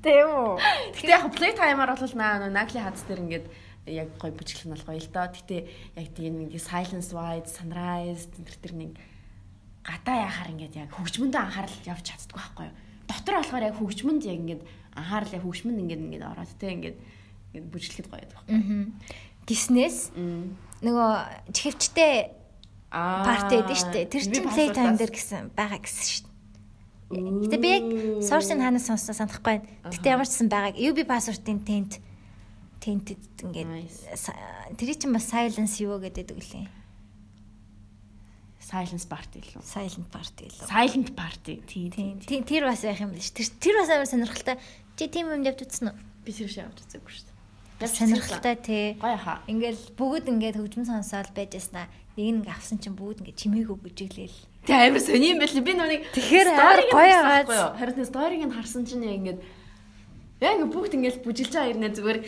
Тийм 0.00 0.28
үү. 0.28 0.56
Гэтэ 0.96 1.12
яг 1.12 1.28
play 1.36 1.52
timer 1.52 1.92
бол 1.92 2.14
наа 2.16 2.48
нагли 2.48 2.80
хац 2.80 3.04
дээр 3.04 3.20
ингээд 3.24 3.46
яг 3.88 4.08
гоё 4.16 4.32
бүжиглэх 4.32 4.68
нь 4.68 4.74
бол 4.76 4.88
гоё 4.88 5.00
л 5.00 5.12
доо. 5.12 5.28
Гэтэ 5.28 5.56
яг 5.96 6.08
тийм 6.16 6.34
нэг 6.40 6.56
silence 6.56 7.12
wide 7.12 7.48
sunrise 7.48 8.28
тэр 8.32 8.56
тэр 8.60 8.72
нэг 8.76 8.92
гадаа 9.84 10.28
яхаар 10.28 10.52
ингээд 10.56 10.74
яг 10.76 10.90
хөгжмөндөө 10.96 11.40
анхаарал 11.40 11.88
явж 11.88 12.04
чаддаг 12.04 12.36
байхгүй 12.36 12.64
юу. 12.68 12.76
Дотор 13.08 13.34
болохоор 13.40 13.64
яг 13.68 13.76
хөгжмөнд 13.76 14.22
яг 14.24 14.38
ингээд 14.40 14.62
анхаарал 15.00 15.36
яг 15.36 15.42
хөгжмөнд 15.44 15.80
ингээд 15.80 16.04
ингээд 16.06 16.28
ороод 16.28 16.52
те 16.60 16.66
ингээд 16.76 16.98
ингээд 17.56 17.66
бүжиглэхэд 17.72 18.08
гоё 18.12 18.26
байхгүй. 18.28 18.58
Гиснээс 19.48 19.98
нөгөө 20.84 21.10
чихвчтэй 21.56 22.14
парти 22.92 23.54
гэдэг 23.58 23.76
шүү 23.80 23.92
дээ. 23.96 24.06
Тэр 24.12 24.22
чинь 24.28 24.50
play 24.50 24.68
time 24.70 24.96
дээр 25.00 25.12
гэсэн 25.14 25.50
байгаа 25.56 25.80
гэсэн 25.80 26.04
шүү 26.04 26.24
дээ. 26.24 26.30
Гэтэ 27.10 27.58
би 27.58 27.68
яг 27.74 27.84
source-ын 28.22 28.62
хаанаас 28.62 28.86
сонссоо 28.86 29.14
санахгүй 29.14 29.42
байна. 29.42 29.66
Гэтэ 29.90 30.14
ямар 30.14 30.26
ч 30.28 30.38
гэсэн 30.38 30.48
байгааг 30.50 30.76
UB 30.78 30.98
password-ын 31.08 31.60
tent 31.66 31.98
tented 32.80 33.20
ингээд 33.42 34.78
тэр 34.78 34.90
чинь 34.94 35.14
бас 35.14 35.26
silence 35.28 35.82
юу 35.82 35.98
гэдэг 36.00 36.32
үлээ. 36.32 36.66
Silence 38.60 39.06
party 39.10 39.42
л 39.42 39.58
үү? 39.58 39.64
Silent 39.66 40.08
party 40.14 40.46
л 40.46 40.54
үү? 40.54 40.68
Silent 40.70 41.10
party. 41.18 41.58
Тийм. 41.66 42.22
Тийм. 42.22 42.42
Тэр 42.46 42.70
бас 42.70 42.86
байх 42.86 43.02
юм 43.02 43.10
биш. 43.10 43.34
Тэр 43.34 43.50
тэр 43.58 43.82
бас 43.82 43.90
амар 43.90 44.06
сонирхолтой. 44.06 44.56
Чи 45.00 45.08
тийм 45.08 45.32
юм 45.32 45.40
явж 45.40 45.64
үзсэн 45.64 45.96
үү? 45.96 45.96
Би 46.28 46.30
тэр 46.36 46.52
шиг 46.52 46.60
явж 46.68 46.76
үзээгүй 46.84 47.08
шүү 47.08 47.24
дээ. 47.80 47.88
Сонирхолтой 47.88 48.56
тий. 48.60 49.00
Гоё 49.00 49.16
хаа. 49.16 49.40
Ингээл 49.48 49.96
бүгд 49.96 50.28
ингээд 50.28 50.60
хөгжим 50.60 50.84
сонсоол 50.84 51.32
байж 51.32 51.56
яснаа. 51.56 51.88
Нэг 52.20 52.44
нэг 52.44 52.52
авсан 52.52 52.76
чинь 52.76 52.92
бүгд 53.00 53.24
ингээд 53.24 53.40
чимээгөө 53.40 53.80
бүжиглээл. 53.80 54.36
Тэг 54.68 54.76
амар 54.76 55.00
сони 55.00 55.32
юм 55.32 55.40
байл. 55.40 55.56
Би 55.56 55.72
нүг 55.72 56.04
тэгэхээр 56.12 56.48
амар 56.52 56.80
гоё 56.92 57.16
байгаа. 57.24 57.80
Харин 57.80 58.04
сториг 58.04 58.44
нь 58.44 58.52
харсан 58.52 58.84
чинь 58.84 59.08
ингээд 59.08 59.40
яг 60.44 60.60
бүгд 60.68 60.92
ингээд 61.00 61.24
бүжиглж 61.24 61.48
байгаа 61.48 61.72
ирнэ 61.72 61.88
зүгээр 61.96 62.18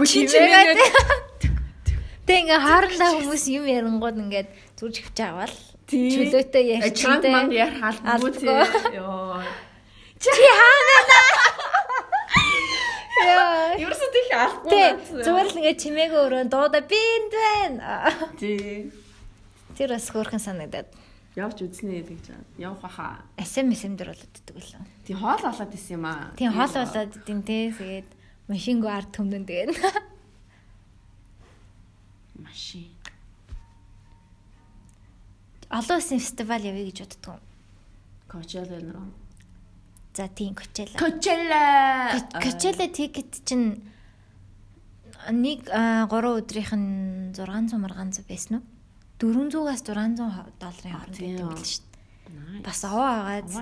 Хүчимээгээд 0.00 0.80
Тэг 2.24 2.36
ингээ 2.48 2.64
хаарлаа 2.64 3.12
хүмүүс 3.12 3.44
юм 3.52 3.68
ярангууд 3.68 4.16
ингээд 4.24 4.48
зүрж 4.80 5.04
хөвч 5.04 5.18
аваад 5.20 5.52
чөлөөтэй 5.84 6.64
ярьчихтэй. 6.80 7.28
Манд 7.28 7.52
ярхаал 7.52 8.24
бүзээ. 8.24 8.96
Йоо. 8.96 9.44
Чи 10.16 10.32
хаана? 10.32 10.96
Яа, 13.16 13.76
ерөөсөө 13.80 14.10
тийх 14.12 14.30
алдсан. 14.36 15.00
Зүгээр 15.24 15.48
л 15.48 15.58
ингээ 15.62 15.76
чимээгээ 15.80 16.20
өрөө 16.26 16.44
дууда 16.52 16.80
би 16.84 17.00
энд 17.00 17.32
байна. 17.32 18.12
Тий. 18.36 18.92
Тэр 19.76 19.96
бас 19.96 20.08
хөөрхөн 20.12 20.42
санагдаад. 20.42 20.88
Явж 21.36 21.64
үзнэ 21.64 22.04
гэж 22.04 22.28
байна. 22.32 22.44
Явах 22.60 22.92
хаа. 22.92 23.24
SMS 23.40 23.88
дээр 23.88 24.12
болоод 24.12 24.36
иддэг 24.36 24.56
л. 24.56 24.84
Тий 25.08 25.16
хоол 25.16 25.42
болоод 25.44 25.72
исэн 25.72 25.96
юм 25.96 26.04
аа. 26.08 26.32
Тий 26.36 26.48
хоол 26.48 26.74
болоод 26.76 27.12
идэв 27.16 27.40
тий. 27.44 27.72
Тэгээд 27.72 28.08
машингүй 28.52 28.92
ард 28.92 29.10
төмнөн 29.16 29.44
тэгээд. 29.48 29.72
Машин. 32.44 32.92
Олон 35.72 35.96
улсын 35.98 36.20
фестивал 36.20 36.60
явъя 36.60 36.84
гэж 36.84 37.00
боддгоо. 37.04 37.40
Coachella 38.28 38.80
нэр. 38.80 38.96
За 40.16 40.28
тийм 40.28 40.54
Coachella. 40.54 40.96
Coachella. 40.96 41.60
Coachella 42.40 42.88
тикет 42.88 43.36
чинь 43.44 43.84
нэг 45.28 45.68
3 45.68 46.08
өдрийнх 46.08 46.72
нь 46.72 47.36
600 47.36 47.76
маргаан 47.76 48.16
байсан 48.24 48.56
уу? 48.56 48.64
400-аас 49.20 49.84
600 49.84 50.16
долларын 50.56 50.92
хооронд 50.96 51.20
байдаг 51.20 51.52
л 51.52 51.68
шүү 51.68 51.84
дээ. 51.84 52.64
Бас 52.64 52.80
овоо 52.88 53.04
агаад. 53.04 53.52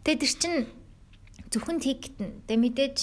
Тэгээд 0.00 0.20
тэр 0.24 0.32
чинь 0.40 0.58
зөвхөн 1.52 1.76
тикет 1.84 2.16
нь. 2.16 2.40
Тэгээд 2.48 2.64
мэдээж 2.64 2.96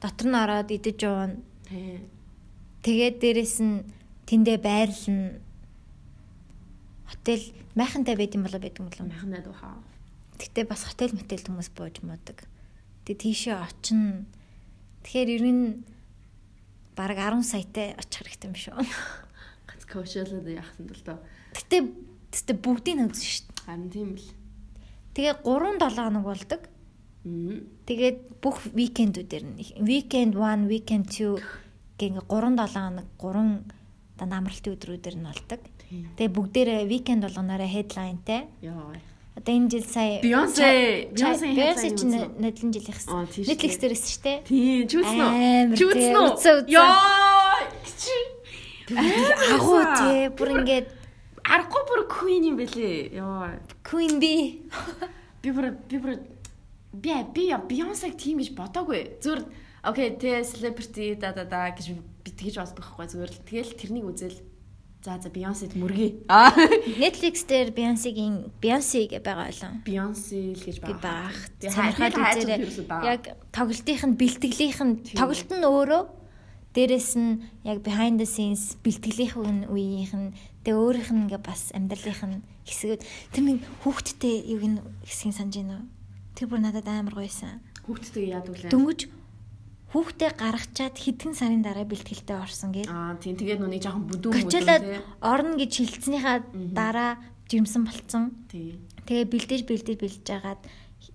дотор 0.00 0.26
нь 0.32 0.40
ороод 0.40 0.72
идэж 0.72 1.00
уuna. 1.04 1.36
Тэгээд 2.80 3.16
дээрэс 3.20 3.60
нь 3.60 3.84
тэндээ 4.24 4.56
байрлна. 4.56 5.36
Хотел 7.12 7.44
майхантай 7.76 8.16
байд 8.16 8.32
юм 8.32 8.48
болоо 8.48 8.60
байд 8.64 8.80
юм 8.80 8.88
болоо. 8.88 9.04
Майхантай 9.04 9.44
дуухаа. 9.44 9.76
Гэтэ 10.36 10.68
бас 10.68 10.84
хотел 10.84 11.16
мотел 11.16 11.40
хүмүүс 11.40 11.72
бууж 11.72 12.04
муудаг. 12.04 12.44
Тэгээ 13.08 13.22
тийшээ 13.24 13.56
очино. 13.56 14.24
Тэгэхээр 15.04 15.28
ер 15.36 15.44
нь 15.48 15.64
бараг 16.96 17.18
10 17.20 17.44
саятай 17.44 17.96
очих 17.96 18.24
хэрэгтэй 18.24 18.48
юм 18.50 18.56
шүү. 18.56 18.76
Гац 19.68 19.82
коучлаад 19.88 20.48
яахсан 20.48 20.88
л 20.92 21.04
доо. 21.04 21.18
Гэтэ 21.56 21.76
гэтэ 22.32 22.52
бүгдийг 22.60 22.96
нь 22.96 23.04
үзэн 23.08 23.24
шүү. 23.24 23.46
Харин 23.64 23.88
тийм 23.92 24.10
л. 24.16 24.28
Тэгээ 25.16 25.44
3 25.44 25.80
7 25.80 25.96
хоног 25.96 26.24
болдог. 26.24 26.62
Тэгээд 27.26 28.18
бүх 28.38 28.62
викендүүдээр 28.70 29.44
нь 29.44 29.56
weekend 29.82 30.36
1, 30.38 30.70
weekend 30.70 31.10
2 31.10 31.40
гэх 31.96 32.12
ингээ 32.12 32.28
3 32.28 32.54
7 32.60 32.76
хоног 32.76 33.08
3 33.18 33.64
одоо 34.16 34.26
намралтын 34.30 34.74
өдрүүдээр 34.76 35.16
нь 35.18 35.26
болдог. 35.26 35.60
Тэгээ 36.16 36.34
бүгдээрээ 36.34 36.90
weekend 36.90 37.22
болгоноор 37.26 37.62
headlineтай. 37.66 38.48
Яа. 38.62 38.94
Одоо 39.36 39.52
энэ 39.52 39.68
жил 39.68 39.84
сая 39.84 40.20
Beyoncé 40.24 41.12
Beyoncé 41.12 41.52
Beyoncé 41.52 41.88
ч 41.92 42.08
нэдлэн 42.08 42.72
жилийнх 42.72 42.96
гэсэн. 42.96 43.44
Netflix 43.44 43.76
дээрээс 43.76 44.04
шүү 44.08 44.22
дээ. 44.24 44.38
Тийм? 44.48 44.88
Чүзнэ 45.76 46.18
үү? 46.24 46.72
Яа. 46.72 47.60
Агуу 49.52 49.82
тий 50.00 50.32
бүр 50.32 50.48
ингээд 50.56 50.88
аргагүй 51.44 51.82
бүр 51.84 52.02
queen 52.08 52.48
юм 52.48 52.56
бэлээ. 52.56 53.20
Яа. 53.20 53.60
Queen 53.84 54.16
би. 54.16 54.64
Би 55.44 55.52
бүр 55.52 55.76
би 55.84 56.00
бүр 56.00 56.16
би 56.96 57.12
би 57.36 57.44
Beyoncé 57.68 58.16
тийм 58.16 58.40
гэж 58.40 58.56
бодоагүй. 58.56 59.20
Зүгээр 59.20 59.44
окей, 59.84 60.16
тэ 60.16 60.42
celebrity 60.48 61.14
да 61.14 61.36
да 61.36 61.44
да 61.44 61.70
гэж 61.76 61.92
би 62.24 62.30
тэгж 62.32 62.56
боддог 62.56 62.80
байхгүй 62.80 63.06
зүгээр 63.12 63.32
л 63.36 63.44
тэгэл 63.46 63.78
тэрнийг 63.78 64.06
үзэл 64.10 64.38
За 65.06 65.22
за 65.22 65.30
Beyoncé-д 65.30 65.78
мөргий. 65.78 66.18
Аа. 66.26 66.50
Netflix 66.98 67.46
дээр 67.46 67.70
Beyoncé-гийн 67.70 68.50
Beyoncé 68.58 69.06
гэж 69.06 69.22
байгаа 69.22 69.54
ойлоо. 69.54 69.72
Beyoncé 69.86 70.50
л 70.50 70.58
гэж 70.66 70.82
байгаа. 70.82 71.30
Сонирхол 71.62 72.26
үзээрэй. 72.26 72.66
Яг 73.06 73.22
тоглолтынх 73.54 74.02
нь 74.02 74.18
бэлтгэлийнх 74.18 74.80
нь 74.82 74.94
тоглолт 75.14 75.50
нь 75.54 75.62
өөрөө 75.62 76.02
дээрэс 76.74 77.12
нь 77.22 77.38
яг 77.62 77.86
behind 77.86 78.18
the 78.18 78.26
scenes 78.26 78.74
бэлтгэлийнх 78.82 79.38
үеийнх 79.70 80.10
нь 80.10 80.34
тэгээ 80.66 80.74
өөрийнх 80.74 81.10
нь 81.14 81.22
ингээ 81.30 81.38
бас 81.38 81.70
амьдралынх 81.70 82.22
нь 82.26 82.42
хэсгүүд 82.66 83.02
тэр 83.30 83.42
нэг 83.46 83.62
хүүхдтэй 83.86 84.42
юг 84.58 84.62
нь 84.66 84.82
хэсгийг 85.06 85.38
санаж 85.38 85.54
байна 85.54 85.86
уу? 85.86 85.86
Тэр 86.34 86.50
бүр 86.50 86.66
надад 86.66 86.90
амар 86.90 87.14
гоёсан. 87.14 87.62
Хүүхдтэй 87.86 88.34
яад 88.34 88.50
үлээ. 88.50 88.74
Дөнгөж 88.74 89.06
хүүхдээ 89.96 90.30
гаргачаад 90.36 90.96
хэдхэн 91.00 91.32
сарын 91.32 91.64
дараа 91.64 91.88
бэлтгэлтэй 91.88 92.36
орсон 92.36 92.76
гээд. 92.76 92.92
Аа 92.92 93.16
тийм 93.16 93.40
тэгээд 93.40 93.64
нүний 93.64 93.80
жоохон 93.80 94.04
бүдүүн 94.12 94.44
бүдүүн 94.44 94.68
тий. 94.84 95.00
Орно 95.24 95.56
гэж 95.56 95.72
хилцснийхаа 95.72 96.44
дараа 96.52 97.16
жимсэн 97.48 97.88
болцсон. 97.88 98.36
Тий. 98.52 98.76
Тэгээ 99.08 99.24
бэлдэж 99.32 99.60
бэлдэж 99.64 99.96
бэлдэж 99.96 100.28
агаад 100.36 100.60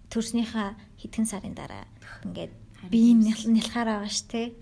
төрснийхаа 0.09 0.73
хэдхэн 0.97 1.27
сарын 1.29 1.53
дараа 1.53 1.85
ингээд 2.25 2.53
биеийн 2.89 3.21
нялхаар 3.21 4.01
байгаа 4.01 4.09
ш 4.09 4.25
тий. 4.25 4.57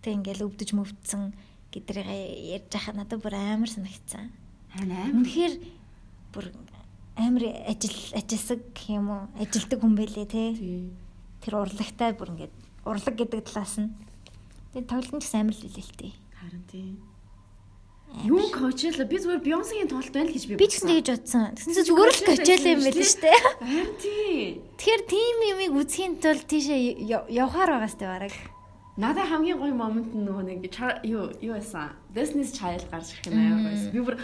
Тэг 0.00 0.16
ингээл 0.16 0.48
өвдөж 0.48 0.72
мөвдсөн 0.72 1.36
гэдрийг 1.76 2.08
ярьж 2.56 2.72
байхад 2.72 2.96
надад 2.96 3.20
бүр 3.20 3.36
амар 3.36 3.68
санагцсан. 3.68 4.32
Амар. 4.80 5.12
Үнэхээр 5.12 5.54
бүр 6.32 6.56
амар 7.20 7.44
ажил 7.68 8.16
ажилсаг 8.16 8.64
гэх 8.72 8.96
юм 8.96 9.12
уу? 9.12 9.28
Ажилдаг 9.36 9.76
хүн 9.76 9.92
байлээ 9.92 10.24
тий. 10.24 10.88
Тэр 11.44 11.60
урлагтай 11.60 12.16
бүр 12.16 12.32
ингээд 12.32 12.65
урлаг 12.86 13.14
гэдэг 13.18 13.42
талаас 13.50 13.74
нь. 13.82 13.90
Тэгээд 14.72 14.86
тоглолт 14.86 15.26
ч 15.26 15.34
амар 15.34 15.52
л 15.52 15.66
тээ. 15.66 16.14
Харин 16.38 16.64
тийм. 16.70 16.96
Юу 18.24 18.48
Coachella 18.54 19.04
би 19.04 19.18
зүгээр 19.18 19.42
Beyoncé-гийн 19.42 19.90
тоглолт 19.90 20.14
байна 20.14 20.30
л 20.30 20.34
гэж 20.38 20.44
би 20.46 20.54
би 20.56 20.68
ч 20.70 20.80
тэгж 20.80 21.08
бодсон. 21.10 21.52
Тэгсэн 21.58 21.74
чинь 21.74 21.88
зүгээр 21.90 22.12
л 22.14 22.26
Coachella 22.30 22.68
юм 22.72 22.82
байл 22.86 23.02
шүү 23.02 23.20
дээ. 23.26 23.40
Харин 23.60 23.92
тийм. 24.00 24.54
Тэгэхээр 24.78 25.02
тийм 25.10 25.36
юмыг 25.52 25.72
үзхийн 25.74 26.14
тулд 26.22 26.44
тийшээ 26.46 26.80
явахаар 27.28 27.70
байгаа 27.76 27.90
сте 27.90 28.06
бараг. 28.06 28.34
Надаа 28.96 29.28
хамгийн 29.28 29.60
гоё 29.60 29.76
момент 29.76 30.08
нь 30.16 30.24
нөгөө 30.24 30.44
нэг 30.48 30.58
юу 31.04 31.28
юу 31.44 31.52
байсан. 31.52 31.92
Destiny's 32.16 32.52
Child 32.56 32.88
гарч 32.88 33.12
ирэх 33.12 33.28
юм 33.28 33.36
аа 33.36 33.68
байсан. 33.68 33.92
Би 33.92 34.00
бүр 34.00 34.16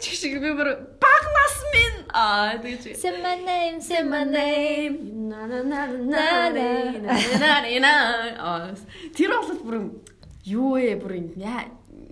чиг 0.00 0.14
шиг 0.16 0.40
би 0.40 0.50
бүр 0.56 0.96
баг 0.96 1.24
нас 1.36 1.56
минь 1.76 2.00
аа 2.08 2.56
тэгэж. 2.56 2.96
Say 2.96 3.20
my 3.20 3.36
name, 3.44 3.76
say 3.84 4.00
my 4.00 4.24
name. 4.24 5.28
На 5.28 5.44
на 5.44 5.60
на 5.60 5.92
на 5.92 6.48
на 6.48 7.52
на. 7.84 8.76
Тэр 9.12 9.36
бол 9.44 9.60
бүр 9.60 9.76
юу 10.48 10.80
ээ 10.80 10.96
бүр 10.96 11.36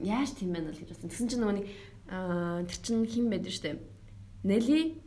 яаж 0.05 0.37
тийм 0.37 0.53
байна 0.53 0.69
л 0.69 0.77
гэж 0.77 0.93
бодсон. 0.93 1.09
Тэгсэн 1.09 1.29
чинь 1.33 1.41
нөгөө 1.41 1.57
нэг 1.57 1.67
тэр 2.69 2.79
чинь 2.85 3.09
хэн 3.09 3.33
байдаг 3.33 3.53
штэ. 3.57 3.81
Нели 4.45 5.01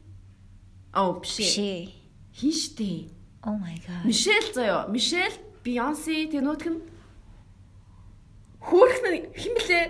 Oh 0.97 1.21
биш. 1.21 1.37
Хин 1.53 2.51
штэ. 2.51 3.13
Oh 3.45 3.53
my 3.61 3.77
god. 3.85 4.05
Мишель 4.05 4.53
заяо. 4.53 4.87
Мишель, 4.89 5.37
Бейонсе 5.67 6.31
тэр 6.31 6.47
нөтг 6.47 6.71
нь 6.71 6.79
хөөх 8.63 9.03
хэн 9.03 9.53
блэ? 9.59 9.81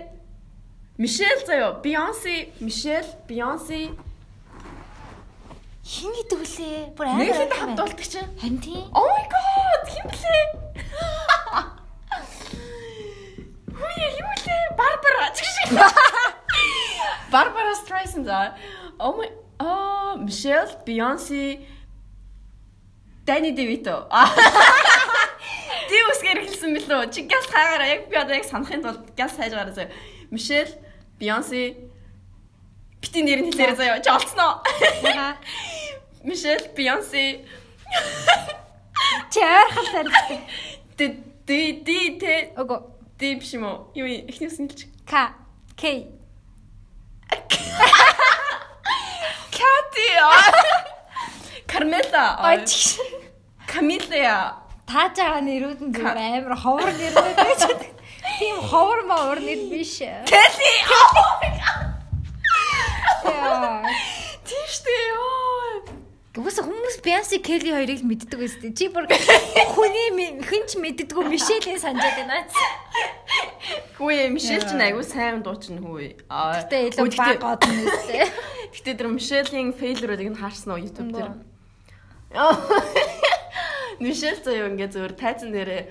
Мишель 0.98 1.46
заяо. 1.46 1.78
Бейонсе, 1.78 2.50
Мишель, 2.58 3.06
Бейонсе 3.30 3.94
Хин 5.86 6.10
гэдэг 6.12 6.38
үлээ? 6.42 6.78
Бүр 6.98 7.06
амар. 7.06 7.22
Нэг 7.22 7.32
хэд 7.38 7.54
хамтуулдаг 7.54 8.02
чинь. 8.02 8.28
Харин 8.42 8.58
тийм. 8.58 8.90
Oh 8.90 9.06
my 9.06 9.24
god, 9.30 9.82
хин 9.88 10.06
блэ? 10.10 10.42
Хүй 13.78 13.96
юу 14.18 14.34
лээ? 14.42 14.64
Барбара 14.76 15.30
ч 15.32 15.46
шиг. 15.46 15.78
Барбара 17.30 17.72
Streisand. 17.78 18.28
Oh 18.98 19.14
my 19.14 19.30
Oh, 19.60 20.16
Michelle, 20.18 20.68
Beyoncé, 20.86 21.66
Danny 23.24 23.52
DeVito. 23.52 24.06
Тий 25.88 26.02
үсгээр 26.12 26.40
хэлсэн 26.44 26.70
мэлөө. 26.76 27.08
Чи 27.08 27.24
гяс 27.24 27.48
хаагаараа 27.48 27.88
яг 27.88 28.02
би 28.12 28.16
одоо 28.20 28.36
яг 28.36 28.44
санахын 28.44 28.84
тулд 28.84 29.08
гяс 29.16 29.32
хайж 29.36 29.52
гараа. 29.56 29.88
Michelle, 30.30 30.76
Beyoncé 31.18 31.88
бити 33.00 33.22
нэр 33.24 33.40
нь 33.40 33.48
хэлээрэй 33.48 33.76
заяа. 33.76 34.04
Чи 34.04 34.10
олцсноо. 34.12 34.60
Michelle, 36.22 36.68
Beyoncé. 36.76 37.48
Чи 39.32 39.40
ойрхон 39.40 39.86
тарихтай. 39.88 40.40
Ди 40.96 41.06
ди 41.48 41.72
ди 41.80 41.98
тэ. 42.20 42.52
Ого. 42.60 42.92
Ди 43.18 43.34
биш 43.40 43.56
юм 43.56 43.64
уу? 43.64 43.88
Юу 43.96 44.06
эхний 44.28 44.52
үс 44.52 44.60
нэлж. 44.60 44.84
К. 45.08 45.32
К. 45.72 45.82
Кати. 49.56 50.08
Кармела. 51.66 52.26
Ой. 52.44 52.64
Камилла. 53.66 54.67
Тааж 54.88 55.20
байгаа 55.20 55.42
нэрүүд 55.44 55.80
нь 55.84 55.92
зүгээр 55.92 56.16
амар 56.16 56.56
ховор 56.56 56.88
нэрүүд 56.88 57.36
байж 57.36 57.60
байгаа. 57.60 57.92
Тийм 58.40 58.56
ховор 58.64 59.00
мовор 59.04 59.38
нэр 59.44 59.60
биш. 59.68 60.00
Кэли. 60.00 60.72
Тийштэй 64.48 65.02
ёо. 65.12 65.28
Угсаа 66.38 66.64
хүмүүс 66.64 67.02
Бянси 67.02 67.42
Келли 67.42 67.74
хоёрыг 67.74 68.00
л 68.00 68.08
мэддэг 68.08 68.38
байсан. 68.38 68.72
Чи 68.72 68.88
бүр 68.88 69.04
хүний 69.74 70.38
хинч 70.46 70.78
мэддэггүй 70.80 71.24
Мишелийн 71.36 71.82
санджаад 71.82 72.14
байна. 72.24 72.46
Хүү 73.98 74.30
Мишель 74.32 74.62
ч 74.62 74.72
айгу 74.72 75.02
сайн 75.02 75.42
дуучна 75.42 75.82
хүү. 75.82 76.22
Гэтэ 76.30 76.94
илүү 76.94 77.12
баг 77.18 77.42
гоод 77.42 77.66
нэстэй. 77.66 78.30
Гэтэ 78.70 78.90
тэр 78.96 79.10
Мишелийн 79.12 79.74
фейлруудыг 79.74 80.30
нь 80.30 80.38
харсан 80.38 80.72
уу 80.72 80.80
YouTube 80.80 81.12
дээр? 81.12 81.34
Мишель 83.98 84.40
заяа 84.42 84.70
ингээ 84.70 84.90
зөвөр 84.94 85.12
тайзан 85.18 85.50
дээрээ 85.52 85.82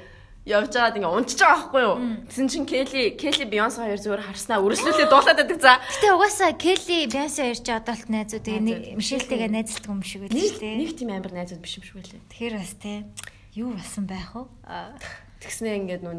явж 0.47 0.72
байгаад 0.72 0.95
ингээ 0.95 1.12
унчиж 1.12 1.39
байгаа 1.43 1.60
байхгүй 1.60 1.84
юу? 1.84 1.95
Тэсэн 2.32 2.47
чин 2.47 2.64
Келли, 2.64 3.03
Келли 3.20 3.45
Бейонсе 3.45 3.84
хоёр 3.84 3.99
зөвөр 3.99 4.22
харснаа 4.24 4.64
үргэлжлүүлээ 4.64 5.10
дуулаад 5.12 5.39
байдаг 5.43 5.60
за. 5.60 5.76
Гэтэ 5.84 6.08
угаасаа 6.16 6.51
Келли 6.55 6.97
Бейонсе 7.12 7.43
хоёр 7.43 7.60
ч 7.60 7.68
одоолт 7.68 8.08
найзууд 8.08 8.43
тэгээ 8.47 8.64
нэг 8.64 8.80
Мишельтэйгээ 8.95 9.51
найзалдаг 9.51 9.91
юм 9.91 10.03
шиг 10.08 10.24
байлаа 10.24 10.39
шүү 10.39 10.64
дээ. 10.64 10.80
Нэг 10.80 10.91
тийм 10.95 11.10
амар 11.12 11.34
найзууд 11.36 11.60
биш 11.60 11.74
юм 11.76 11.84
шиг 11.84 11.95
байлаа. 11.99 12.24
Тэгэхээр 12.32 12.55
бас 12.55 12.74
те 12.80 12.93
юу 13.60 13.70
басан 13.76 14.05
байх 14.08 14.32
вэ? 14.32 14.47
Тэгснээ 15.43 15.76
ингээд 15.84 16.03
нөө 16.08 16.16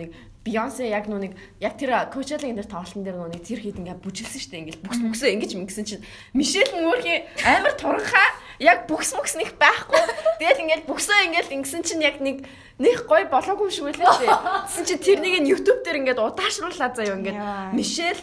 Бейонсе 0.48 0.88
яг 0.88 1.04
нэг 1.12 1.36
яг 1.60 1.76
тэр 1.76 2.08
Coachella-гийн 2.08 2.56
дээр 2.56 2.72
тоглолтын 2.72 3.04
дээр 3.04 3.20
нэг 3.28 3.44
тэр 3.44 3.60
хэд 3.60 3.84
ингээд 3.84 4.00
бүжиглсэн 4.00 4.40
шүү 4.40 4.52
дээ. 4.56 4.62
Ингээд 4.64 4.80
бүкс 4.80 5.00
бүксээ 5.04 5.32
ингэж 5.36 5.52
мэгсэн 5.60 5.84
чинь 5.84 6.04
Мишель 6.32 6.72
мөрхийн 6.72 7.28
амар 7.44 7.76
туранхаа 7.76 8.28
яг 8.56 8.88
бүкс 8.88 9.12
бүкс 9.12 9.36
нэг 9.36 9.60
байхгүй. 9.60 10.00
Тэгээд 10.40 10.62
ингээд 10.64 10.84
бүксөө 10.88 11.18
ингээд 11.28 11.52
ингэсэн 11.52 11.82
чинь 11.84 12.00
яг 12.00 12.16
нэг 12.24 12.48
нэг 12.80 13.04
гой 13.04 13.28
болоогүй 13.28 13.68
юм 13.68 13.92
шиг 13.92 13.92
тий. 13.92 14.24
Тэгсэн 14.24 14.84
чинь 14.88 15.04
тэрнийг 15.04 15.36
нь 15.44 15.50
YouTube 15.52 15.84
дээр 15.84 16.00
ингээд 16.00 16.22
удаашрууллаа 16.24 16.96
заяа 16.96 17.20
ингээд 17.20 17.38
Мишель 17.76 18.22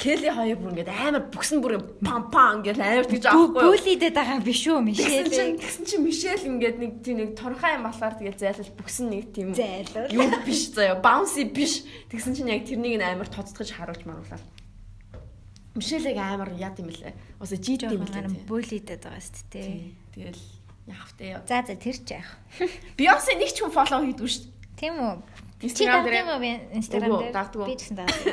Келли 0.00 0.32
хоёр 0.32 0.56
бүр 0.56 0.72
ингээд 0.72 0.88
амар 0.88 1.24
бүксэн 1.28 1.60
бүр 1.60 1.76
пам 2.00 2.32
пам 2.32 2.64
ингээд 2.64 2.80
амар 2.80 3.04
тэгж 3.04 3.24
аахгүй. 3.28 3.60
Бүлидэд 3.60 4.16
байгаа 4.16 4.40
биш 4.40 4.64
үү 4.64 4.80
Мишель. 4.80 5.28
Тэгсэн 5.28 5.84
чинь 5.84 6.04
Мишель 6.08 6.48
ингээд 6.48 6.76
нэг 6.80 6.92
тийм 7.04 7.16
нэг 7.20 7.36
торхай 7.36 7.76
юм 7.76 7.84
болохоор 7.84 8.16
тэгээд 8.16 8.40
зайлал 8.40 8.72
бүксэн 8.80 9.06
нэг 9.12 9.24
тийм 9.36 9.52
зайлал. 9.52 10.08
Юу 10.08 10.24
биш 10.48 10.72
заяа. 10.72 10.96
Bouncy 11.04 11.44
биш. 11.44 11.84
Тэгсэн 12.08 12.32
чинь 12.32 12.48
яг 12.48 12.64
тэрнийг 12.64 12.96
нь 12.96 13.04
амар 13.04 13.28
тоцтгож 13.28 13.76
харуулж 13.76 14.08
маруулаа. 14.08 14.40
Мишелэг 15.76 16.16
амар 16.16 16.56
яд 16.56 16.80
юм 16.80 16.88
лээ. 16.88 17.12
Ус 17.36 17.52
жид 17.52 17.84
юм 17.84 18.08
лээ. 18.08 18.48
Бүлидэд 18.48 19.04
байгаа 19.04 19.20
шүү 19.20 19.52
дээ. 19.52 19.92
Тэгэл 20.16 20.40
Яах 20.90 21.12
вэ? 21.18 21.42
За 21.46 21.62
за 21.62 21.76
тэр 21.76 21.96
ч 22.02 22.18
яах. 22.18 22.30
Beyoncé 22.98 23.38
нэг 23.38 23.54
ч 23.54 23.62
хүн 23.62 23.70
follow 23.70 24.02
хийдгүй 24.02 24.26
шүү 24.26 24.42
дээ. 24.48 24.74
Тийм 24.80 24.94
үү? 24.98 25.14
Instagram 25.60 26.04
дээр 26.08 26.16
юм 26.24 26.30
Instagram 26.72 27.10
дээр 27.20 27.68
би 27.68 27.74
гэсэн 27.76 27.96
дагдаг. 28.00 28.24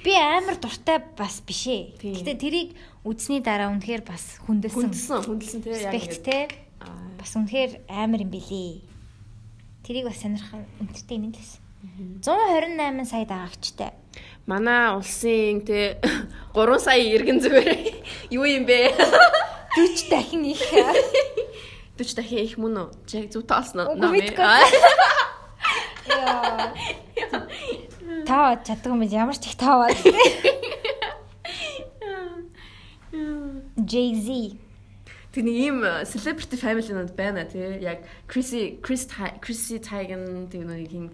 Би 0.00 0.12
амар 0.16 0.56
дуртай 0.56 0.98
бас 1.12 1.44
биш 1.44 1.68
ээ. 1.68 1.92
Гэтэ 2.00 2.40
тэрийг 2.40 2.68
үзсний 3.04 3.44
дараа 3.44 3.68
үнэхээр 3.76 4.00
бас 4.00 4.40
хүндэлсэн. 4.48 4.88
Хүндэлсэн, 4.88 5.20
хүндэлсэн 5.28 5.60
те 5.60 5.76
яг 5.76 6.16
те. 6.24 6.38
Аа. 6.80 7.20
Бас 7.20 7.36
үнэхээр 7.36 7.84
амар 7.84 8.24
юм 8.24 8.32
билий. 8.32 8.80
Тэрийг 9.84 10.08
бас 10.08 10.24
сонирхол 10.24 10.64
entertainment 10.80 11.36
лээс. 11.36 11.60
128 12.24 13.04
сая 13.04 13.24
дагагчтай. 13.28 13.92
Манай 14.48 14.96
улсын 14.96 15.60
те 15.60 16.00
3 16.56 16.80
сая 16.80 16.96
иргэн 16.96 17.44
зүгээр 17.44 17.76
юу 18.40 18.48
юм 18.48 18.64
бэ? 18.64 18.96
40 19.76 20.08
дахин 20.08 20.48
их. 20.48 20.64
40 22.00 22.16
дахин 22.16 22.40
их 22.40 22.56
мөн 22.56 22.88
үү? 22.88 22.88
Чи 23.04 23.28
зөв 23.28 23.44
тоолсон 23.44 23.84
уу? 23.84 24.00
Яа. 26.06 26.72
Таа 28.26 28.56
чаддаг 28.64 28.92
юм 28.92 29.02
ямар 29.02 29.36
ч 29.36 29.48
их 29.50 29.56
тааваад. 29.56 29.96
Jay-Z. 33.90 34.56
Тэг 35.30 35.42
нэг 35.46 35.56
ийм 35.56 35.82
э, 35.82 36.04
celebrity 36.06 36.56
family 36.58 36.90
нууд 36.94 37.14
байна 37.14 37.44
тий. 37.46 37.78
Яг 37.82 38.02
Chrissy 38.26 38.78
Chris 38.82 39.06
Chrissy 39.42 39.78
Teigen 39.78 40.50
тэг 40.50 40.66
нэг 40.66 40.90
юм 40.90 41.10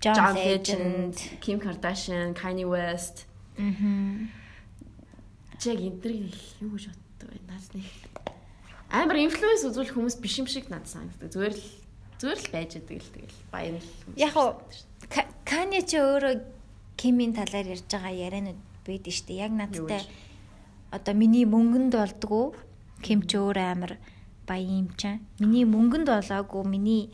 John 0.00 0.34
Legend. 0.34 1.14
Kim 1.40 1.60
Kardashian, 1.60 2.34
Kanye 2.34 2.66
West. 2.68 3.26
Мгм. 3.56 4.28
Чи 5.58 5.70
яг 5.72 5.80
энтрийг 5.80 6.36
юу 6.60 6.76
гэж 6.76 6.92
боддог 6.92 7.32
вэ? 7.32 7.40
Наас 7.48 7.72
нэг 7.72 7.84
амар 8.92 9.16
инфлюенс 9.24 9.64
үзүүлэх 9.64 9.96
хүмүүс 9.96 10.20
биш 10.20 10.36
юм 10.36 10.48
шиг 10.48 10.68
надад 10.68 10.92
санагддаг. 10.92 11.32
Зүгээр 11.32 11.54
л 11.56 11.64
зүгээр 12.20 12.40
л 12.40 12.48
байж 12.52 12.70
байгаа 12.80 13.00
л 13.00 13.12
тэгэл 13.12 13.36
баян 13.52 13.76
л. 13.80 13.88
Яг 14.16 14.34
уу 14.36 14.50
Ка- 15.12 15.30
Кани 15.44 15.82
ч 15.84 15.96
өөрөө 16.00 16.34
Кимийн 16.96 17.32
талаар 17.36 17.66
ярьж 17.76 17.84
байгаа 17.92 18.12
яриануд 18.12 18.58
байдаг 18.86 19.12
шүү 19.12 19.26
дээ. 19.28 19.42
Яг 19.46 19.52
надтай 19.52 20.02
одоо 20.90 21.14
миний 21.14 21.44
мөнгөнд 21.44 21.92
болдгоо 21.92 22.54
Ким 23.04 23.20
ч 23.28 23.36
өөр 23.36 23.58
амар 23.60 23.92
баян 24.48 24.86
юм 24.86 24.88
чам. 24.96 25.20
Миний 25.38 25.64
мөнгөнд 25.68 26.08
болоогүй 26.08 26.64
миний 26.64 27.12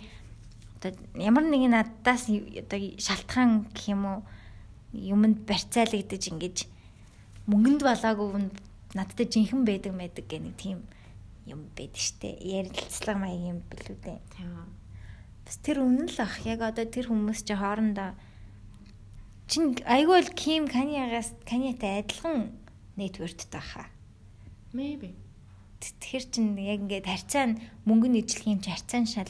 одоо 0.78 0.94
ямар 1.18 1.44
нэгэн 1.50 1.74
надаас 1.74 2.30
одоо 2.30 2.78
шалтгаан 2.98 3.66
гэх 3.74 3.88
юм 3.90 4.02
уу 4.06 4.20
юмд 4.92 5.42
барьцаалагдаж 5.48 6.22
ингэж 6.30 6.56
мөнгөнд 7.50 7.82
болоогүй 7.82 8.38
нь 8.38 8.50
надтай 8.94 9.26
жинхэнэ 9.26 9.66
байдаг 9.66 9.92
байдаг 9.98 10.24
гэх 10.30 10.42
нэг 10.46 10.54
тийм 10.60 10.78
юм 11.48 11.66
байдаг 11.74 11.98
штэ. 11.98 12.38
Ярилцлага 12.38 13.18
маяг 13.18 13.40
юм 13.42 13.58
билүү 13.66 13.96
дээ. 14.04 14.18
Тийм. 14.36 14.70
Бас 15.46 15.56
тэр 15.62 15.82
үнэн 15.82 16.08
л 16.08 16.18
ах. 16.22 16.42
Яг 16.46 16.60
одоо 16.62 16.86
тэр 16.86 17.10
хүмүүс 17.10 17.42
чи 17.46 17.54
хоорондоо 17.56 18.14
чин 19.50 19.76
айгүй 19.84 20.18
л 20.24 20.30
Ким 20.32 20.64
Каниягаас 20.70 21.34
Канитай 21.44 22.00
адилхан 22.00 22.54
нэтворктэй 22.96 23.60
хаа. 23.60 23.86
Maybe. 24.72 25.12
Тэгэхээр 25.82 26.24
чин 26.30 26.46
яг 26.56 26.80
ингээд 26.86 27.06
харьцаа 27.10 27.44
нь 27.52 27.58
мөнгө 27.84 28.08
нэжлэх 28.08 28.46
юм 28.48 28.60
чи 28.62 28.70
харьцаа 28.70 29.00
нь 29.02 29.10
шал 29.10 29.28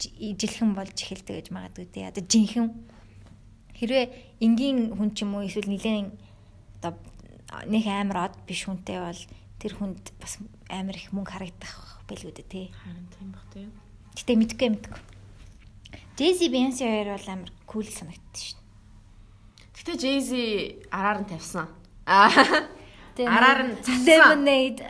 жи- 0.00 0.14
ижилхэн 0.34 0.72
болж 0.74 0.96
эхэлдэг 0.96 1.36
гэж 1.36 1.46
магадгүй 1.52 1.86
дээ. 1.92 2.10
Одоо 2.10 2.24
жинхэнэ 2.26 2.72
хэрвээ 3.76 4.04
энгийн 4.40 4.96
хүн 4.96 5.10
ч 5.14 5.22
юм 5.22 5.36
уу 5.36 5.44
эсвэл 5.46 5.68
нилээн 5.68 6.10
одоо 6.80 6.96
нэг 7.68 7.84
амар 7.86 8.32
од 8.32 8.34
биш 8.48 8.64
хүнтэй 8.66 8.98
бол 8.98 9.20
тэр 9.60 9.72
хүнд 9.78 10.02
бас 10.18 10.40
амар 10.72 10.96
их 10.96 11.12
мөнгө 11.12 11.30
харагдах 11.38 12.02
байлгүй 12.08 12.32
дээ 12.40 12.48
тий. 12.50 12.66
Харин 12.72 13.06
тийм 13.14 13.28
бах 13.36 13.46
тийм. 13.52 13.70
Гэтэ 14.16 14.32
мэдгүй 14.40 14.68
мэдгүй. 14.74 15.00
Jay-Z 16.18 16.40
Beyoncé 16.52 16.84
хоёр 16.84 17.16
бол 17.16 17.28
амар 17.32 17.50
кул 17.66 17.86
санагдсан 17.86 18.56
шүү 18.56 18.62
Гэтэ 19.82 19.98
Jay-Z 19.98 20.30
араар 20.94 21.26
нь 21.26 21.28
тавьсан. 21.32 21.66
Араар 22.06 23.60
нь. 23.66 23.74
Lemonade. 24.06 24.86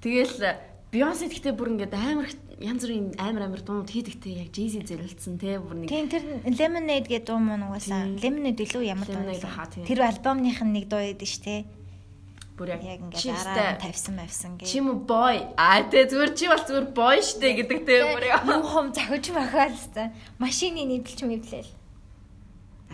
Тэгэл 0.00 0.56
Beyoncé 0.88 1.28
гэхдээ 1.28 1.52
бүр 1.52 1.76
ингээд 1.76 1.92
амар 1.92 2.32
янз 2.56 2.88
бүрийн 2.88 3.12
амар 3.20 3.52
амар 3.52 3.60
дуунууд 3.60 3.92
хийдэгтэй 3.92 4.48
яг 4.48 4.50
Jay-Z 4.56 4.88
зэрэлцсэн 4.88 5.36
те 5.36 5.60
бүр 5.60 5.84
нэг 5.84 5.92
Тийм 5.92 6.08
тэр 6.08 6.24
Lemonade 6.48 7.04
гэдэг 7.04 7.28
дуу 7.28 7.36
мөн 7.36 7.68
угаасаа. 7.68 8.16
Lemonade 8.16 8.64
илүү 8.64 8.82
ямар 8.88 9.04
дуу 9.12 9.28
вэ? 9.28 9.44
Тэр 9.84 10.00
альбомных 10.08 10.64
нь 10.64 10.72
нэг 10.72 10.88
дуу 10.88 11.04
байдаг 11.04 11.28
шүү 11.28 11.44
дээ. 11.44 11.60
Бүр 12.56 12.72
яг 12.72 12.82
ингээд 12.88 13.36
араа 13.36 13.76
тавьсан 13.76 14.16
мавсан 14.16 14.56
гэх. 14.56 14.64
Чи 14.64 14.80
мө 14.80 15.04
boy. 15.04 15.44
Аа 15.60 15.84
тэ 15.92 16.08
зүгээр 16.08 16.32
чи 16.32 16.48
бол 16.48 16.64
зүгээр 16.64 16.88
boy 16.96 17.18
штэ 17.20 17.48
гэдэг 17.60 17.80
те 17.84 17.96
бүр 18.16 18.24
яг. 18.24 18.48
Мөн 18.48 18.64
хом 18.64 18.86
захиж 18.96 19.28
махаал 19.36 19.76
хэвээр. 19.76 20.16
Машины 20.40 20.88
нийтлж 20.88 21.20
мэдлээл. 21.28 21.72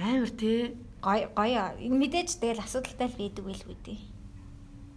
Амар 0.02 0.30
те. 0.34 0.74
Гой 0.98 1.30
гоё. 1.30 1.78
Мэдээж 1.78 2.42
тэгэл 2.42 2.58
асуудалтай 2.58 3.06
л 3.06 3.18
байдаг 3.22 3.44
байлгүй 3.46 3.76
дээ. 3.86 4.00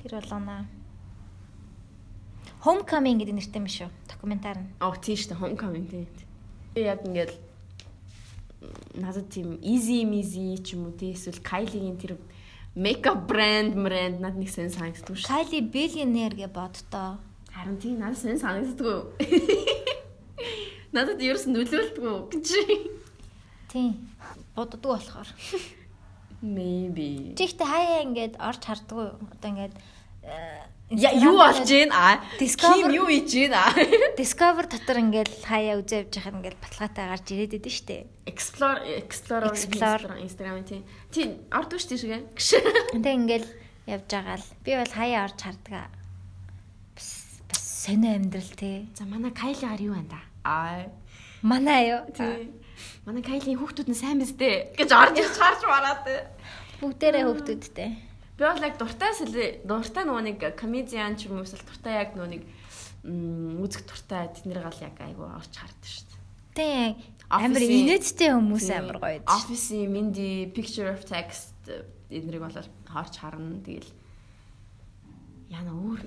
Тэр 0.02 0.12
болгоно. 0.18 0.66
Homecoming 2.66 3.22
гэдэг 3.22 3.38
нэртэй 3.38 3.62
юм 3.62 3.70
шүү. 3.70 3.90
Документар 4.10 4.58
нь. 4.58 4.74
Аа 4.82 4.98
тийм 4.98 5.18
штэ 5.22 5.38
homecoming 5.38 5.86
те. 5.86 6.10
Би 6.74 6.90
яг 6.90 7.06
ингээд 7.06 7.38
надад 8.98 9.30
тийм 9.30 9.62
easy 9.62 10.02
easy 10.10 10.58
ч 10.58 10.74
юм 10.74 10.90
уу 10.90 10.98
те 10.98 11.14
эсвэл 11.14 11.38
Kylie-гийн 11.38 12.02
тэр 12.02 12.18
makeup 12.76 13.28
brand 13.28 13.74
brand 13.74 14.20
надад 14.20 14.40
нэг 14.40 14.52
сэн 14.52 14.70
санагддаг 14.70 15.16
шүү. 15.16 15.28
Kylie 15.32 15.64
Billionaire 15.64 16.36
гэ 16.36 16.48
бодтоо. 16.52 17.18
Харин 17.56 17.80
тийм 17.80 18.00
надад 18.04 18.20
сэн 18.20 18.40
санагддаг. 18.40 19.16
Надад 20.96 21.20
ерөөс 21.24 21.48
нөлөөлдөг 21.48 22.36
гэж. 22.36 22.48
Тийм. 23.72 23.96
Боддгоо 24.56 24.96
болохоор. 24.96 25.28
Maybe. 26.44 27.36
Чи 27.40 27.48
ихтэй 27.48 27.68
хаяа 27.68 28.04
ингээд 28.04 28.36
орж 28.40 28.62
хардггүй. 28.64 29.08
Одоо 29.18 29.50
ингээд 29.50 29.76
э, 30.24 30.68
Я 30.90 31.10
юу 31.18 31.34
болж 31.38 31.66
гин 31.66 31.90
аа? 31.92 32.22
Discover- 32.38 32.86
Ким 32.86 32.94
юу 32.94 33.08
хийж 33.10 33.32
гин 33.34 33.54
аа? 33.58 33.74
Discover 34.18 34.70
дотор 34.70 35.02
ингээд 35.02 35.42
хаяа 35.42 35.82
үзээ 35.82 36.06
явж 36.06 36.14
байхад 36.14 36.36
ингээд 36.38 36.58
баталгаатай 36.62 37.06
гарч 37.10 37.26
ирээд 37.34 37.54
идэв 37.58 37.74
штэ. 37.74 37.98
Explore 38.30 38.80
Explore 39.02 39.50
Explore. 39.50 40.22
Instagram 40.22 40.62
тийм. 40.62 40.84
Тий, 41.10 41.42
ордог 41.50 41.82
дээ 41.82 41.98
шигэ. 41.98 42.18
Тэг 43.02 43.14
ингээд 43.18 43.46
явж 43.90 44.06
байгаа 44.14 44.38
л 44.38 44.46
би 44.62 44.72
бол 44.78 44.94
хаяа 44.94 45.26
орж 45.26 45.40
хардгаа. 45.42 45.90
Бас 46.94 47.10
бас 47.50 47.62
сонио 47.90 48.14
амьдрал 48.22 48.54
те. 48.54 48.86
За 48.94 49.10
манай 49.10 49.34
Кайлигаар 49.34 49.82
юу 49.82 49.98
байна 49.98 50.14
да? 50.14 50.22
Аа. 50.46 50.86
Манай 51.42 51.90
юу? 51.98 52.06
Тий. 52.14 52.54
Манай 53.10 53.26
Кайлийн 53.26 53.58
хүүхдүүд 53.58 53.90
нь 53.90 53.98
сайн 53.98 54.22
биз 54.22 54.38
дээ 54.38 54.78
гэж 54.78 54.90
орж 54.94 55.18
ирж 55.18 55.34
харж 55.42 55.62
мараад. 55.66 56.06
Бүгдээрээ 56.78 57.26
хүүхдүүдтэй. 57.26 57.90
Би 58.36 58.44
бол 58.44 58.64
яг 58.68 58.76
дуртай 58.76 59.12
дуртай 59.64 60.04
нөгөө 60.04 60.24
нэг 60.28 60.40
комедиан 60.60 61.16
ч 61.16 61.28
юм 61.32 61.40
уу 61.40 61.48
эсвэл 61.48 61.64
дуртай 61.64 62.04
яг 62.04 62.16
нөгөө 62.20 62.32
нэг 62.36 62.44
м, 63.08 63.64
үзэг 63.64 63.88
дуртай 63.88 64.28
тэднэр 64.36 64.60
гал 64.60 64.80
яг 64.84 64.96
айгу 65.00 65.24
орж 65.24 65.54
хардаг 65.56 65.88
шүү 65.88 66.04
дээ. 66.12 66.20
Тэг 66.56 67.00
амар 67.32 67.64
инээдтэй 67.64 68.32
хүмүүс 68.36 68.68
амар 68.76 68.98
гоё. 69.00 69.20
дээ. 69.24 69.32
Office-ийн 69.32 69.88
Mindy 69.88 70.52
Picture 70.52 70.92
of 70.92 71.08
Text 71.08 71.56
эднэрийг 72.12 72.44
бол 72.44 72.60
харж 72.92 73.14
харна. 73.24 73.64
Тэгэл 73.64 73.88
яна 75.50 75.72
өөр 75.72 76.04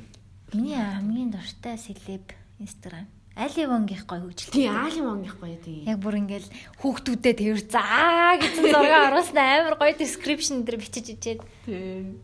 Миний 0.52 0.76
хамгийн 0.80 1.32
дуртай 1.32 1.76
селеб 1.76 2.32
Instagram. 2.60 3.08
Аливонгийнх 3.38 4.02
гоё 4.10 4.26
хөгжил. 4.26 4.50
тий 4.50 4.66
аали 4.66 4.98
монгих 4.98 5.38
гоё 5.38 5.54
тий. 5.62 5.86
Яг 5.86 6.02
бүр 6.02 6.18
ингээл 6.18 6.50
хүүхдүүдэд 6.82 7.38
тэр 7.38 7.62
заа 7.62 8.34
гэсэн 8.34 8.66
зураг 8.66 9.14
оруулсан 9.14 9.38
амар 9.38 9.78
гоё 9.78 9.94
description 9.94 10.66
дээр 10.66 10.82
бичиж 10.82 11.14
ичээд 11.14 11.40
Тий. 11.62 12.18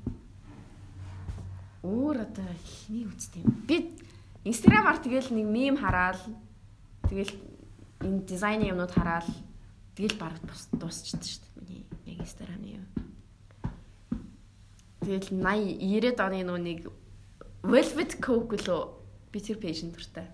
Өөр 1.86 2.26
одоо 2.26 2.50
хний 2.66 3.06
үзтiin. 3.06 3.46
Би 3.68 3.94
Instagram-аар 4.42 4.98
тэгэл 4.98 5.30
нэг 5.30 5.46
мем 5.46 5.76
хараад 5.78 6.18
тэгэл 7.06 7.30
энэ 8.02 8.26
дизайны 8.26 8.66
юмнууд 8.74 8.90
хараад 8.90 9.30
тэгэл 9.94 10.18
баг 10.18 10.34
дуусчихсан 10.74 11.22
шүү 11.22 11.62
дээ. 11.62 11.62
Миний 11.62 11.84
яг 12.10 12.26
Instagram-ы 12.26 12.68
юм. 12.82 12.84
Тэгэл 15.04 15.28
80 15.30 15.78
90-ад 15.78 16.20
оны 16.26 16.42
нөө 16.42 16.58
нэг 16.58 16.80
Velvet 17.62 18.18
Coke 18.18 18.58
лөө 18.66 18.82
би 19.30 19.38
тэр 19.40 19.62
пэйжн 19.62 19.92
дуртай. 19.94 20.26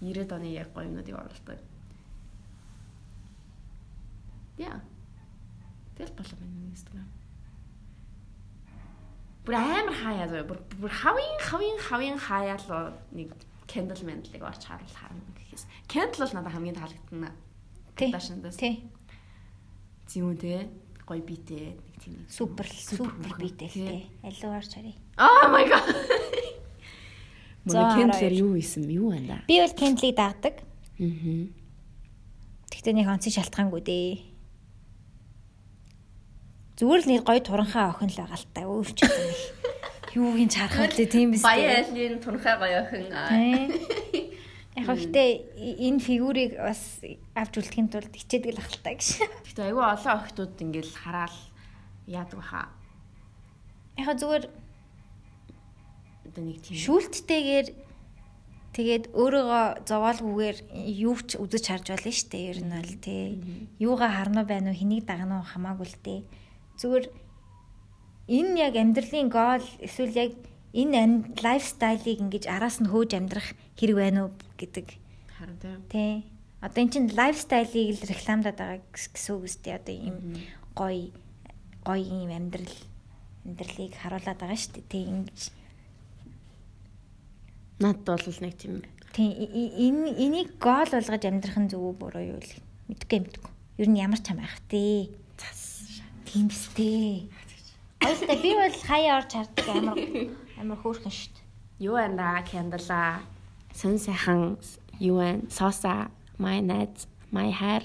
90-ад 0.00 0.32
оны 0.38 0.48
яг 0.54 0.70
гоё 0.74 0.86
юмнуудыг 0.88 1.14
оруулдаг. 1.16 1.58
Яа. 4.58 4.80
Тэгэл 5.96 6.14
болоо 6.18 6.38
миний 6.42 6.70
Instagram. 6.74 7.08
Бүр 9.46 9.54
амар 9.58 9.94
хаяа 9.96 10.26
зөө. 10.28 10.44
Бүр 10.78 10.92
хавын 10.92 11.38
хавын 11.42 11.78
хавын 11.82 12.18
хаяа 12.18 12.58
л 12.58 12.94
нэг 13.16 13.34
candle 13.66 14.02
mandlыг 14.06 14.42
орж 14.42 14.62
харуул 14.66 14.94
харна 14.94 15.22
гэхээс. 15.38 15.64
Candle 15.88 16.22
бол 16.26 16.34
надад 16.34 16.52
хамгийн 16.54 16.76
таалагдана. 16.78 17.32
тий. 17.96 18.12
Тий. 18.54 18.74
Зүүн 20.08 20.36
те 20.38 20.68
гоё 21.08 21.22
битэй 21.24 21.74
нэг 21.80 21.96
тийм 21.98 22.14
Супер 22.28 22.66
супер 22.68 23.34
битэй 23.40 23.68
Тий. 23.68 23.86
тий. 23.88 24.02
Алуу 24.22 24.56
орж 24.56 24.70
харъя. 24.74 24.94
Oh 25.18 25.48
my 25.50 25.64
god. 25.66 25.84
Мөн 27.68 27.88
кендлэр 27.96 28.34
юу 28.34 28.52
исэн 28.56 28.88
юу 28.88 29.12
байна 29.12 29.26
да? 29.28 29.46
Би 29.48 29.60
бол 29.60 29.74
кендлийг 29.76 30.16
дагдаг. 30.16 30.54
Аа. 30.98 31.46
Тэгтээ 32.72 32.94
нэг 32.96 33.08
онцгийн 33.08 33.36
шалтгаангүй 33.36 33.82
дээ. 33.84 34.10
Зүгээр 36.78 37.02
л 37.02 37.10
нэг 37.10 37.22
гоё 37.26 37.40
туранхаа 37.42 37.92
охин 37.92 38.08
л 38.08 38.20
байгаа 38.22 38.38
л 38.38 38.48
та. 38.54 38.60
Өөрч 38.64 38.98
юм. 39.02 39.12
Юугийн 40.14 40.48
чархав 40.48 40.94
лээ 40.94 41.10
тийм 41.10 41.34
биз 41.34 41.42
дээ. 41.42 41.50
Баяа 41.50 41.82
айлын 41.84 42.18
туранхаа 42.22 42.56
гоё 42.56 42.78
охин. 42.86 43.06
Яг 44.78 44.94
гэхдээ 44.94 45.30
энэ 45.90 45.98
фигурыг 45.98 46.54
бас 46.54 47.02
авч 47.34 47.54
үлдэхин 47.58 47.90
тулд 47.90 48.14
хичээдэг 48.14 48.54
л 48.54 48.62
ахaltaа 48.62 48.94
гэж. 48.94 49.06
Гэхдээ 49.42 49.66
айгүй 49.74 49.84
олон 49.90 50.14
охтууд 50.22 50.54
ингээл 50.54 50.94
хараал 50.94 51.38
яадаг 52.06 52.38
баха. 52.38 52.70
Яг 53.98 54.14
зүгээр 54.14 54.44
одоо 56.28 56.42
нэг 56.44 56.60
тийм 56.60 56.76
шүүлттэйгээр 56.76 57.68
тэгээд 58.76 59.04
өөрийгөө 59.16 59.64
зовоолгүйгээр 59.88 60.58
юу 61.02 61.16
ч 61.24 61.40
үзэж 61.40 61.64
харж 61.66 61.86
байна 61.90 62.12
шүү 62.12 62.28
дээ. 62.30 62.48
Ер 62.52 62.60
нь 62.62 62.74
бол 62.76 62.94
тий. 63.00 63.24
Юугаа 63.80 64.10
харна 64.12 64.44
байна 64.44 64.70
уу, 64.70 64.78
хэнийг 64.78 65.08
дагна 65.08 65.40
уу 65.40 65.46
хамаагүй 65.48 65.88
л 65.88 65.98
дээ. 66.04 66.20
Зүгээр 66.78 67.06
энэ 68.28 68.54
яг 68.60 68.74
амьдралын 68.76 69.28
гол 69.32 69.66
эсвэл 69.80 70.14
яг 70.14 70.32
энэ 70.76 71.32
лайфстайлыг 71.40 72.18
ингэж 72.20 72.44
араас 72.46 72.78
нь 72.78 72.92
хөөж 72.92 73.10
амьдрах 73.16 73.56
хэрэг 73.80 73.96
байна 73.96 74.28
уу 74.28 74.30
гэдэг. 74.60 74.86
Харин 75.32 75.58
тий. 75.88 76.28
Одоо 76.60 76.80
эн 76.84 76.92
чинь 76.92 77.08
лайфстайлыг 77.08 77.96
л 77.96 78.08
рекламадаад 78.12 78.58
байгаа 78.60 78.80
гэсэн 78.92 79.32
үг 79.32 79.44
үстэй. 79.48 79.74
Одоо 79.80 79.94
ийм 79.96 80.16
гоё 80.76 81.08
гоё 81.82 82.04
ийм 82.04 82.30
амьдрал 82.30 82.76
амьдралыг 83.48 83.92
харуулад 83.96 84.38
байгаа 84.38 84.58
шүү 84.60 84.72
дээ. 84.76 84.92
Тий 84.92 85.04
ингэж 85.08 85.38
Надад 87.78 88.26
бол 88.26 88.38
нэг 88.42 88.54
тийм 88.58 88.82
тий 89.14 89.30
энэ 89.34 90.14
энийг 90.18 90.58
гол 90.58 90.90
болгож 90.90 91.24
амьдрах 91.24 91.58
нь 91.58 91.70
зөв 91.70 91.82
үү 91.82 91.94
буруу 91.98 92.24
юу 92.36 92.40
л 92.42 92.52
мэдгүй 92.90 93.18
мэдгүй. 93.22 93.52
Ер 93.78 93.88
нь 93.90 93.98
ямар 93.98 94.20
ч 94.22 94.30
юм 94.30 94.42
байх 94.42 94.58
тий. 94.70 95.14
Тийм 96.28 96.50
сте. 96.50 97.26
Ойлтой 98.04 98.38
би 98.42 98.50
бол 98.54 98.76
хаяа 98.84 99.18
орж 99.22 99.32
харддаг 99.32 99.66
амар 99.70 99.98
амар 100.60 100.78
хөөрхөн 100.82 101.10
дээ. 101.10 101.48
юу 101.78 101.94
байна 101.94 102.42
кендала 102.42 103.22
сэн 103.72 103.98
сайхан 103.98 104.58
юу 104.98 105.18
байна 105.22 105.46
сооса 105.50 106.10
my 106.38 106.60
net 106.60 107.06
my 107.30 107.50
hair. 107.50 107.82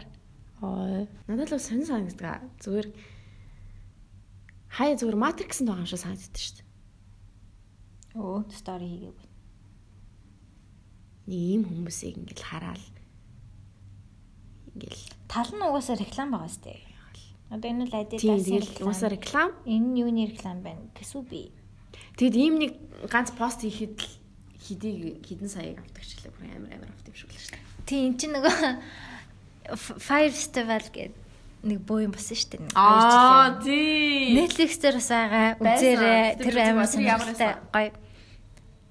Ой. 0.61 1.07
Надад 1.27 1.53
л 1.53 1.59
сэн 1.59 1.85
санагддаг 1.85 2.41
зүгээр 2.61 2.87
хаяа 4.73 4.97
зүгээр 4.97 5.17
матриксэнд 5.17 5.69
байгаа 5.69 5.85
юм 5.85 5.89
шиг 5.89 6.01
санагддаг 6.01 6.41
шүү 6.41 6.55
дээ. 6.57 6.67
Өө 8.17 8.37
стори 8.49 8.87
хийгээгүй. 8.89 9.22
Нэг 11.27 11.39
ийм 11.39 11.61
хүмүүсийг 11.67 12.15
ингээл 12.19 12.43
хараал 12.47 12.85
ингээл 14.73 15.03
Тал 15.27 15.49
нь 15.53 15.63
угаасаа 15.65 15.97
реклам 15.97 16.29
байгаа 16.33 16.51
сте. 16.51 16.77
Одоо 17.49 17.69
энэ 17.69 17.85
л 17.85 17.93
Adidas-ийн 17.93 18.41
тэгэл 18.43 18.85
уусаа 18.85 19.09
реклам 19.13 19.49
Энэ 19.65 19.99
юуны 20.01 20.25
реклам 20.29 20.61
байна? 20.65 20.89
Кэсүби. 20.97 21.53
тэгэд 22.17 22.35
ийм 22.37 22.55
нэг 22.61 22.71
ганц 23.09 23.29
пост 23.33 23.61
хийхэд 23.61 23.97
л 23.97 24.09
хэдийг 24.63 25.21
хідэн 25.25 25.49
саяг 25.49 25.77
авдаг 25.81 26.03
ч 26.05 26.17
гэлээ 26.17 26.33
бүр 26.33 26.45
амар 26.53 26.71
амар 26.77 26.89
авт 26.93 27.09
юм 27.09 27.15
шиг 27.17 27.29
л 27.29 27.37
шүү 27.37 27.57
дээ 27.57 27.85
Тийм 27.89 28.01
эн 28.09 28.15
чинь 28.17 28.33
нөгөө 28.37 28.57
Fire 30.01 30.31
Festival 30.33 30.83
гэдэг 30.93 31.23
нэг 31.63 31.79
боо 31.87 31.99
юм 32.03 32.11
басан 32.11 32.35
шүү 32.35 32.49
дээ. 32.51 32.75
аа 32.75 33.59
тий 33.63 34.35
Netflix 34.35 34.77
дээр 34.83 34.97
бас 34.99 35.09
байгаа. 35.09 35.47
Үзээрэй. 35.63 36.27
Тэр 36.43 36.55
амар 36.59 36.87
сонирхолтой 36.87 37.53
гоё. 37.71 37.91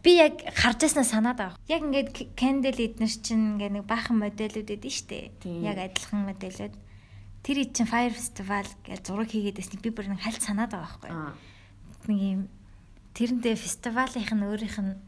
Би 0.03 0.19
яг 0.19 0.43
харж 0.59 0.91
яснаа 0.91 1.07
санаад 1.07 1.39
байгаа. 1.39 1.59
Яг 1.71 1.83
ингээд 1.87 2.35
Candle 2.35 2.75
эднэр 2.75 3.13
чинь 3.23 3.57
ингээд 3.57 3.75
нэг 3.79 3.85
баахан 3.87 4.19
модельүүд 4.19 4.75
эдэн 4.75 4.91
штэ. 4.91 5.31
Яг 5.63 5.79
адилхан 5.79 6.27
модельүүд. 6.27 6.75
Тэр 7.47 7.57
ид 7.63 7.71
чинь 7.75 7.87
Fire 7.87 8.11
Festival 8.11 8.67
гэж 8.83 9.07
зураг 9.07 9.31
хийгээд 9.31 9.63
байсныг 9.63 9.83
би 9.83 9.91
бүр 9.95 10.11
нэг 10.11 10.23
хальт 10.23 10.43
санаад 10.43 10.75
байгаа 10.75 10.91
байхгүй. 10.91 11.11
аа 11.11 11.35
Нэг 12.11 12.19
юм 12.19 12.41
тэрэндээ 13.15 13.55
фестивалынх 13.55 14.31
нь 14.35 14.47
өөрийнх 14.47 14.79
нь 14.83 14.99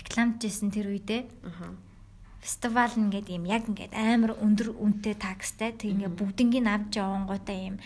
рекламжсэн 0.00 0.72
тэр 0.72 0.88
үедээ 0.88 1.22
аха 1.44 1.76
фестивал 2.44 2.92
нь 2.96 3.08
ингээд 3.08 3.28
юм 3.32 3.44
яг 3.48 3.64
ингээд 3.68 3.96
амар 3.96 4.36
өндөр 4.36 4.76
үнэтэй 4.76 5.16
такстай 5.16 5.72
тэг 5.72 5.96
ингээд 5.96 6.18
бүгднийг 6.18 6.68
авч 6.68 7.00
явангуудаа 7.00 7.56
юм 7.56 7.76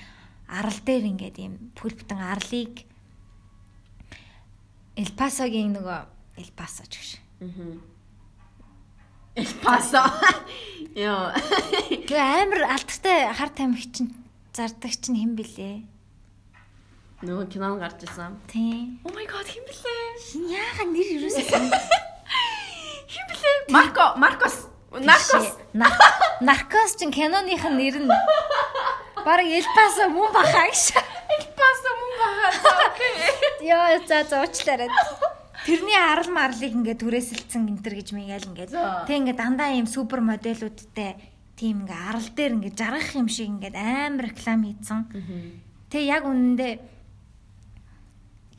арал 0.51 0.79
дээр 0.83 1.05
ингээд 1.15 1.37
юм 1.39 1.55
бүл 1.79 1.95
бүтэн 1.95 2.19
арлыг 4.99 5.07
Элпасогийн 5.07 5.73
нөгөө 5.79 6.01
Элпасо 6.43 6.83
ч 6.91 6.95
гэж. 6.99 7.11
мгм 7.41 7.79
эл 9.39 9.53
пасо 9.63 10.03
ёо 10.99 11.31
Тэгээ 12.11 12.43
амар 12.43 12.63
алдартай 12.75 13.31
хар 13.35 13.51
тамхи 13.55 13.87
чинь 13.95 14.11
зардаг 14.53 14.91
чинь 14.99 15.15
хэн 15.15 15.33
блэ? 15.39 15.87
нөгөө 17.23 17.47
кинон 17.51 17.79
гарч 17.79 18.03
ирсэн 18.03 18.35
Тийм. 18.51 18.99
oh 19.07 19.15
my 19.15 19.27
god 19.27 19.47
хэм 19.47 19.63
блэ 19.63 19.95
Яага 20.51 20.85
нэр 20.91 21.09
юусаа 21.23 21.47
сан. 21.47 21.71
хэм 23.07 23.27
блэ 23.31 23.51
марко 23.71 24.15
маркос 24.19 24.67
наркос 24.91 25.55
Наркос 26.43 26.91
чинь 26.99 27.13
киноных 27.15 27.63
нь 27.63 27.77
нэр 27.79 27.97
нь 28.03 28.11
Бараг 29.23 29.47
Элпасо 29.47 30.09
мөн 30.11 30.31
бахаа 30.35 30.67
гэж. 30.71 30.95
Эл 31.35 31.47
пасо 31.59 31.91
мөн 31.99 32.13
окей 32.89 33.15
Яа 33.69 33.99
за 34.07 34.25
за 34.25 34.43
уучлаарай. 34.43 34.89
Тэрний 35.67 35.99
арал 35.99 36.31
марлыг 36.33 36.73
ингээд 36.73 37.03
түрээсэлцэн 37.03 37.69
энтер 37.69 37.99
гэж 37.99 38.17
мигээл 38.17 38.49
ингээд 38.55 38.71
За. 38.73 39.05
тэг 39.05 39.21
ингээд 39.21 39.37
дандаа 39.37 39.75
ийм 39.77 39.85
супер 39.85 40.25
моделүүдтэй 40.25 41.19
тийм 41.59 41.85
ингээд 41.85 42.07
арал 42.09 42.29
дээр 42.33 42.53
ингээд 42.57 42.79
жаргах 42.79 43.13
юм 43.19 43.29
шиг 43.29 43.53
ингээд 43.53 43.77
амар 43.77 44.33
реклам 44.33 44.63
хийцэн. 44.65 45.01
Тэг 45.91 46.03
яг 46.09 46.25
үнэндээ 46.25 46.73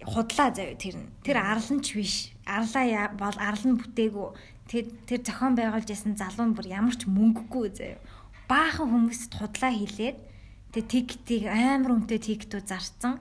худлаа 0.06 0.50
заяа 0.54 0.76
тэр 0.76 0.96
нь. 1.02 1.10
Тэр 1.24 1.38
арал 1.40 1.70
нь 1.74 1.82
ч 1.82 1.98
биш. 1.98 2.16
Арлаа 2.46 3.10
бол 3.16 3.38
арал 3.40 3.66
нь 3.66 3.80
бүтээгүү. 3.80 4.28
Тэр 4.70 4.86
тэр 5.10 5.20
зохион 5.26 5.58
байгуулж 5.58 5.90
ясан 5.90 6.14
залуу 6.14 6.46
нь 6.52 6.56
бүр 6.56 6.68
ямар 6.70 6.94
ч 6.94 7.10
мөнгөгүй 7.10 7.68
заяа. 7.74 7.98
Баахан 8.46 8.92
хүмүүст 8.92 9.34
худлаа 9.34 9.74
хийлээд 9.74 10.29
тэг 10.74 10.86
тиктийг 10.88 11.50
амар 11.50 11.98
үнэтэй 11.98 12.20
тиктүүд 12.20 12.66
зарцсан. 12.70 13.18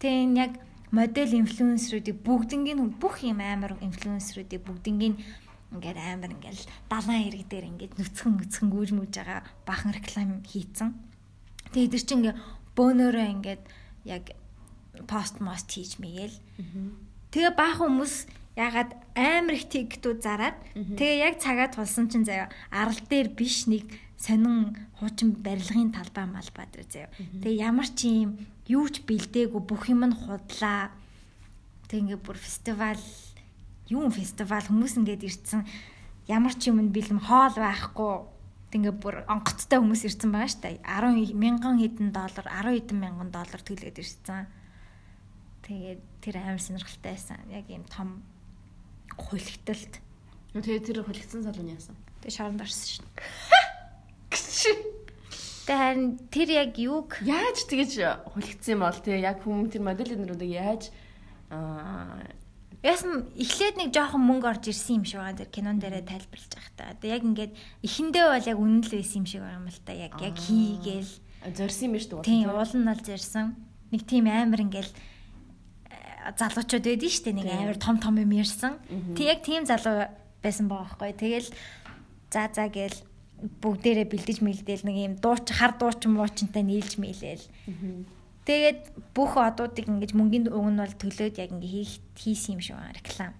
Тэг 0.00 0.12
энэ 0.12 0.38
яг 0.38 0.52
модель 0.90 1.36
инфлюенсерүүдийг 1.36 2.24
бүгднгийн 2.24 2.80
бүх 2.96 3.20
юм 3.24 3.44
амар 3.44 3.76
инфлюенсерүүдийг 3.84 4.62
бүгднгийн 4.64 5.14
ингээд 5.68 5.98
амар 6.00 6.32
ингээд 6.32 6.64
далайн 6.88 7.28
хэрэг 7.28 7.44
дээр 7.44 7.66
ингээд 7.76 7.92
нүцгэн 8.00 8.32
нүцгэн 8.40 8.68
гүйж 8.72 8.90
мүж 8.96 9.12
байгаа 9.20 9.44
баахан 9.68 9.92
реклам 9.92 10.40
хийцэн. 10.48 10.96
Тэгээ 11.76 11.86
эдгэр 11.92 12.04
чинь 12.08 12.18
ингээд 12.24 12.40
бөөнөрөө 12.72 13.26
ингээд 13.36 13.62
яг 14.08 14.24
пост 15.04 15.44
мост 15.44 15.68
хийж 15.68 16.00
мэгээл. 16.00 16.40
Тэгээ 17.36 17.52
баахан 17.52 18.00
хүмүүс 18.00 18.14
ягаад 18.56 18.90
амар 19.12 19.54
их 19.54 19.68
тиктүүд 19.68 20.18
зараад 20.24 20.56
тэгээ 20.72 21.20
яг 21.20 21.34
цагаа 21.36 21.68
тулсан 21.68 22.08
чинь 22.08 22.24
заяа 22.24 22.48
арал 22.72 22.98
дээр 23.06 23.28
биш 23.36 23.68
нэг 23.68 23.86
сонин 24.18 24.74
хуучин 24.98 25.32
барилгын 25.38 25.94
талбай 25.94 26.26
малбай 26.26 26.66
дээр 26.74 26.86
заяа. 26.90 27.10
Тэгээ 27.14 27.62
ямар 27.62 27.86
ч 27.86 28.10
юм 28.26 28.34
юу 28.66 28.90
ч 28.90 29.06
бэлдээгүй 29.06 29.62
бүх 29.62 29.86
юм 29.86 30.02
нь 30.10 30.18
худлаа. 30.18 30.90
Тэг 31.86 32.02
ингээ 32.02 32.18
бүр 32.18 32.34
фестивал 32.34 32.98
юу 33.86 34.10
фестивал 34.10 34.66
хүмүүс 34.66 34.98
ингээд 34.98 35.22
ирсэн 35.22 35.62
ямар 36.26 36.54
ч 36.58 36.66
юм 36.66 36.82
бэлэм 36.90 37.22
хоол 37.22 37.54
байхгүй. 37.54 38.14
Ингээ 38.74 38.94
бүр 38.98 39.22
онгоцтой 39.30 39.78
хүмүүс 39.78 40.02
ирсэн 40.10 40.34
байгаа 40.34 40.50
штэ. 40.50 40.82
10 40.82 41.32
мянган 41.38 41.78
хэдэн 41.78 42.10
доллар, 42.10 42.44
10 42.44 42.74
хэдэн 42.74 42.98
мянган 42.98 43.30
доллар 43.30 43.62
төлөөд 43.62 43.96
ирсэн. 44.02 44.50
Тэгээд 45.62 46.02
тэр 46.20 46.34
амар 46.42 46.60
сонирхолтой 46.60 47.14
байсан. 47.14 47.38
Яг 47.48 47.70
ийм 47.70 47.86
том 47.86 48.20
хуйлгталт. 49.16 50.02
тэгээ 50.52 50.84
тэр 50.84 51.06
хөлгцэн 51.06 51.46
залууны 51.46 51.78
яасан 51.78 51.96
Тэг 52.20 52.32
шоронд 52.34 52.60
орсон 52.60 52.86
шин. 52.98 53.06
Тэг 54.30 55.76
харин 55.76 56.16
тэр 56.32 56.48
яг 56.52 56.80
юуг 56.80 57.20
яаж 57.24 57.68
тэгэж 57.68 57.92
хөлгцэн 58.32 58.72
юм 58.76 58.82
бол 58.88 58.96
тэгээ 58.96 59.20
яг 59.20 59.44
хүмүүс 59.44 59.76
тэр 59.76 59.84
модельнэрүүдийг 59.84 60.52
яаж 60.56 60.82
аа 61.52 62.24
Яасан 62.78 63.26
эхлээд 63.34 63.74
нэг 63.74 63.90
жоохон 63.90 64.22
мөнгө 64.22 64.54
орж 64.54 64.70
ирсэн 64.70 65.02
юм 65.02 65.04
шиг 65.04 65.18
байгаа 65.18 65.42
тэр 65.42 65.50
кинон 65.50 65.82
дээрээ 65.82 66.06
тайлбарлаж 66.06 66.54
та. 66.78 66.94
Одоо 66.94 67.10
яг 67.10 67.26
ингээд 67.26 67.52
эхэндээ 67.82 68.24
бол 68.30 68.50
яг 68.54 68.58
үнэн 68.62 68.82
л 68.86 68.94
байсан 68.94 69.18
юм 69.18 69.26
шиг 69.26 69.42
байгаа 69.42 69.58
юм 69.58 69.66
л 69.66 69.82
та. 69.82 69.92
Яг 69.98 70.14
яг 70.22 70.36
хийгээл. 70.38 71.12
зорьсон 71.58 71.84
юм 71.90 71.94
биш 71.98 72.06
үү 72.06 72.22
Тийм 72.22 72.54
уул 72.54 72.70
нь 72.78 72.86
бол 72.86 73.02
зэрсэн. 73.02 73.46
Нэг 73.90 74.02
тийм 74.06 74.30
амар 74.30 74.62
ингээл 74.62 74.94
э, 74.94 76.30
залуучууд 76.38 76.86
байдэн 76.86 77.10
штэ 77.10 77.34
нэг 77.34 77.50
амар 77.50 77.78
том 77.82 77.98
том 77.98 78.14
юм 78.14 78.30
ярьсан. 78.30 78.78
Тэг 79.18 79.26
яг 79.26 79.40
тийм 79.42 79.66
залуу 79.66 80.06
байсан 80.38 80.70
байгаа 80.70 81.02
байхгүй. 81.02 81.18
Тэгэл 81.18 81.50
за 82.30 82.46
за 82.54 82.70
гээл 82.70 82.94
бүгдээрээ 83.38 84.06
бэлдэж 84.10 84.38
мэлдээл 84.42 84.84
нэг 84.86 84.96
юм 84.98 85.14
дууч 85.22 85.46
хар 85.54 85.78
дуучин 85.78 86.18
муучинтай 86.18 86.62
нийлж 86.66 86.98
мэлээл. 86.98 87.46
Тэгээд 88.48 89.12
бүх 89.14 89.36
одуудыг 89.36 89.86
ингэж 89.86 90.16
мөнгөний 90.16 90.50
уг 90.50 90.66
нь 90.72 90.80
бол 90.80 90.94
төлөөд 90.98 91.36
яг 91.38 91.52
ингэ 91.52 91.68
хийх 91.68 92.00
хийсэн 92.16 92.58
юм 92.58 92.62
шиг 92.64 92.80
реклам. 92.96 93.36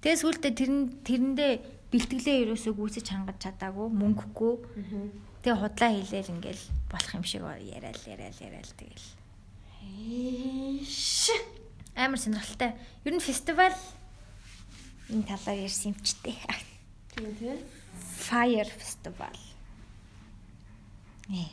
Тэгээ 0.00 0.20
сүултээ 0.24 0.52
тэрэн 0.56 0.80
тэрэндээ 1.04 1.52
бэлтгэлээ 1.92 2.36
ерөөсөө 2.48 2.72
гүйцэж 2.74 3.06
хангаж 3.12 3.38
чадаагүй 3.44 3.88
мөнгөгүй. 3.92 4.54
Тэгээ 5.44 5.60
худлаа 5.60 5.90
хийлээл 5.92 6.34
ингээл 6.34 6.64
болох 6.88 7.12
юм 7.14 7.24
шиг 7.28 7.44
яриад 7.44 8.00
яриад 8.08 8.36
яриад 8.40 8.70
тэгэл. 8.80 9.08
Эш. 10.80 11.30
Амар 11.92 12.16
сонирхолтой. 12.16 12.72
Ер 13.04 13.14
нь 13.14 13.20
фестивал 13.20 13.76
энэ 15.12 15.28
талаар 15.28 15.58
ярьсан 15.66 15.92
юм 15.92 15.98
ч 16.00 16.16
дээ. 16.24 16.40
Тийм 17.12 17.34
тийм. 17.36 17.58
Fire 18.00 18.70
Festival. 18.70 19.36
Ээ, 21.30 21.46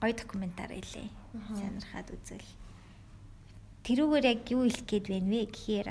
гоё 0.00 0.14
докюментар 0.14 0.70
илээ. 0.72 1.10
Сонирхаад 1.52 2.08
үзэл. 2.14 2.48
Тэрүүгээр 3.84 4.26
яг 4.30 4.42
юу 4.52 4.64
хэлэх 4.68 4.84
гээд 4.86 5.06
байна 5.10 5.28
вэ 5.28 5.42
гэхээр 5.50 5.88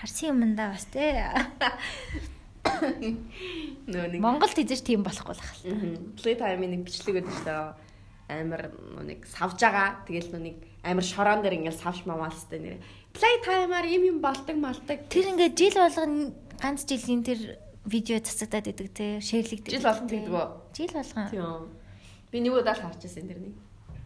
харсан 0.00 0.40
юмдаа 0.40 0.74
бас 0.74 0.86
те. 0.90 1.30
Нөө 3.86 4.06
нэг 4.14 4.20
Монголд 4.22 4.54
хийж 4.54 4.82
тийм 4.82 5.02
болохгүй 5.02 5.34
л 5.36 5.42
хэл. 5.42 5.98
Playtime-ийн 6.18 6.72
нэг 6.78 6.82
бичлэг 6.86 7.22
өгдөө 7.22 7.34
шүү 7.34 7.46
дээ. 7.46 7.74
Амар 8.32 8.62
нэг 9.04 9.26
савж 9.26 9.58
байгаа. 9.58 10.06
Тэгэл 10.06 10.38
нэг 10.38 10.56
амар 10.86 11.04
шороон 11.06 11.42
дээр 11.42 11.58
ингээл 11.62 11.82
савж 11.82 12.06
мамаалстай 12.06 12.58
нэр. 12.62 12.78
Playtime-аар 13.12 13.86
юм 13.90 14.02
юм 14.06 14.18
болдог 14.22 14.56
малдаг. 14.56 15.06
Тэр 15.10 15.34
ингээд 15.34 15.58
жил 15.58 15.76
болгоно 15.82 16.32
ганц 16.62 16.86
жилийн 16.86 17.22
тэр 17.26 17.58
видео 17.84 18.18
цацагдаад 18.22 18.66
идэг 18.70 18.88
те. 18.92 19.06
Шэрлэгдэж. 19.20 19.72
Жил 19.74 19.86
болгон 19.86 20.08
тэгдэг 20.08 20.32
үү? 20.32 20.46
Жил 20.76 20.92
болгон. 20.94 21.26
Тийм. 21.30 21.62
Би 22.30 22.38
нэг 22.40 22.52
удаа 22.54 22.74
л 22.76 22.82
харж 22.82 23.00
байсан 23.02 23.26
тэрнийг. 23.28 23.56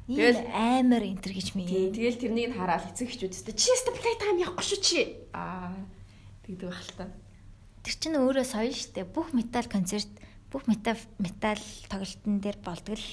Тэгэл 0.06 0.40
амар 0.54 1.02
энтер 1.02 1.32
гэж 1.34 1.48
мий. 1.58 1.66
Тэгэл 1.66 2.22
тэрнийг 2.22 2.54
хараад 2.54 2.94
эцэг 2.94 3.10
эхчүүдтэй 3.10 3.54
чи 3.58 3.70
яста 3.74 3.90
Playtime 3.90 4.42
явахгүй 4.46 4.64
шүү 4.64 4.80
чи. 4.80 5.00
Аа. 5.34 5.74
Тэгдэг 6.46 6.70
байх 6.70 6.82
л 6.86 6.94
та. 6.94 7.06
Тэр 7.82 7.94
чинь 7.98 8.18
өөрөө 8.18 8.46
соёл 8.46 8.74
штэ. 8.74 9.02
Бүх 9.02 9.34
метал 9.34 9.66
концерт, 9.66 10.10
бүх 10.50 10.70
метал 10.70 10.98
метал 11.18 11.58
тоглолтын 11.90 12.38
дээр 12.38 12.58
болдог 12.62 12.94
л. 12.94 13.08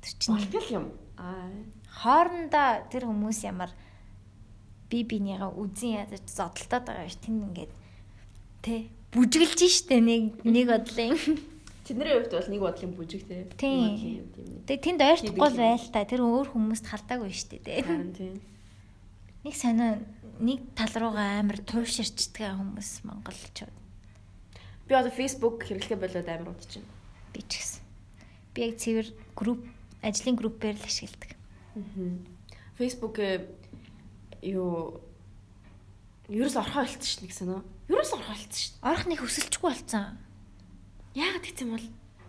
Тэр 0.00 0.12
чинь 0.16 0.34
Болтгол 0.36 0.68
юм. 0.72 0.86
Аа. 1.20 1.52
хоорондоо 2.00 2.88
тэр 2.88 3.04
хүмүүс 3.10 3.44
ямар 3.44 3.70
би 4.88 5.04
бинийгаа 5.04 5.52
үзэн 5.52 6.06
ядаж 6.06 6.24
зодтолтоод 6.26 6.86
байгаа 6.86 7.08
ш 7.10 7.18
тэнд 7.20 7.44
ингээд 7.50 7.72
тэ 8.64 8.88
бүжгэлж 9.14 9.60
штэ 9.66 9.98
нэг 10.00 10.22
нэг 10.46 10.66
бодлын 10.70 11.16
Тэдний 11.90 12.06
хувьд 12.14 12.30
бол 12.30 12.48
нэг 12.54 12.60
бодлын 12.62 12.92
бүжиг 12.94 13.26
те. 13.26 13.50
Тийм. 13.58 13.98
Тийм. 13.98 14.62
тэгээ 14.62 14.84
тэнд 14.86 15.00
ойртохгүй 15.02 15.50
байл 15.58 15.86
та 15.90 16.06
тэр 16.06 16.22
өөр 16.22 16.54
хүмүүст 16.54 16.86
халтаагүй 16.86 17.34
штэ 17.34 17.58
тэ 17.66 17.82
Харин 17.82 18.14
тийм. 18.14 18.38
нэг 19.42 19.54
сонио 19.58 19.98
нэг 20.38 20.62
тал 20.78 20.94
руугаа 20.94 21.42
амар 21.42 21.58
тууширчдаг 21.58 22.54
хүмүүс 22.54 23.02
монголчууд 23.10 23.74
Би 24.86 24.94
одоо 24.94 25.10
Facebook 25.10 25.66
хэрэглэхэ 25.66 25.98
болоод 25.98 26.28
амар 26.30 26.54
удаж 26.54 26.78
байна. 26.78 26.94
би 27.34 27.40
ч 27.50 27.58
гэсэн 27.58 27.82
би 28.54 28.58
яг 28.70 28.74
цэвэр 28.78 29.06
групп 29.34 29.66
ажлын 30.06 30.38
группээр 30.38 30.78
л 30.78 30.86
ашигладаг 30.86 31.34
Facebook 32.78 33.18
юу 34.46 35.02
ерөөс 36.30 36.56
орхоо 36.56 36.86
болчихсон 36.86 37.26
гэсэн 37.26 37.48
үү? 37.58 37.62
Ерөөс 37.90 38.12
орхоо 38.14 38.34
болчихсон 38.38 38.78
шүү 38.78 38.86
орох 38.86 39.04
нэг 39.10 39.20
өсөлчгүй 39.26 39.66
болцсон 39.66 40.14
дээ. 40.14 41.26
Яагаад 41.26 41.46
гэм 41.50 41.70
бол 41.74 41.86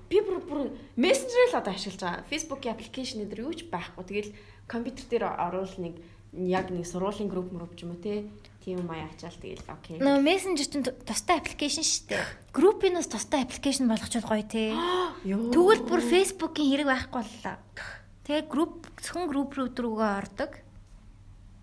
би 0.09 0.18
бүр 0.26 0.38
бүр 0.41 0.62
Messenger 0.97 1.45
л 1.53 1.59
одоо 1.62 1.74
ашиглаж 1.78 2.01
байгаа. 2.01 2.30
Facebook-ийн 2.34 2.74
аппликейшн 2.74 3.30
дээр 3.30 3.45
юу 3.45 3.53
ч 3.53 3.70
байхгүй. 3.70 4.03
Тэгэл 4.09 4.34
компьютер 4.66 5.05
дээр 5.05 5.26
оруул 5.38 5.76
нэг 5.78 6.01
яг 6.34 6.74
нэг 6.74 6.88
сургуулийн 6.89 7.30
групп 7.30 7.53
мөрөв 7.53 7.78
ч 7.78 7.86
юм 7.86 7.93
уу 7.93 8.01
те. 8.01 8.26
Тийм 8.66 8.82
юм 8.84 8.89
аяачаал 8.89 9.38
тэгэл 9.38 9.70
окей. 9.70 9.97
нөө 10.01 10.22
мессенжер 10.22 10.68
чинь 10.70 10.86
тустай 10.86 11.38
аппликейшн 11.38 11.86
шүү 11.86 12.14
дээ 12.14 12.26
группинаас 12.53 13.09
тустай 13.09 13.41
аппликейшн 13.43 13.89
болгочод 13.89 14.26
гоё 14.26 14.45
те. 14.45 14.72
Тэгвэл 15.26 15.86
бүр 15.86 16.01
Facebook-ийн 16.01 16.70
хэрэг 16.70 16.88
байхгүй 16.89 17.22
боллоо. 17.22 17.57
Тэгээ 18.26 18.45
групп 18.47 18.86
зөвхөн 19.01 19.28
групп 19.28 19.51
рүүгээ 19.57 20.12
ордог. 20.22 20.51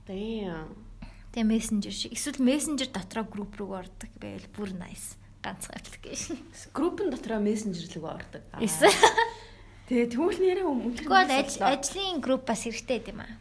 Damn. 0.08 0.87
Тэгээ 1.32 1.44
мессенжер 1.44 1.92
шиг 1.92 2.12
эсвэл 2.16 2.40
мессенжер 2.40 2.88
дотроо 2.88 3.24
групп 3.28 3.56
рүүгээ 3.60 3.80
ордог 3.84 4.10
байвал 4.16 4.48
бүр 4.56 4.70
nice. 4.74 5.16
Ганцхан 5.44 5.76
аппликейшн. 5.76 6.40
Группын 6.74 7.10
дотроо 7.12 7.38
мессенжерлэг 7.38 8.04
ордог. 8.04 8.42
Аа. 8.52 8.64
Эсвэл 8.64 8.92
Тэгээ 9.88 10.12
тэгвэл 10.12 10.40
нэрээ 10.44 10.66
өмнө. 10.68 11.00
тэгвэл 11.00 11.32
ажил 11.32 11.64
ажлын 11.64 12.20
групп 12.20 12.44
бас 12.44 12.64
хэрэгтэй 12.68 12.98
гэдэм 13.00 13.20
аа. 13.24 13.32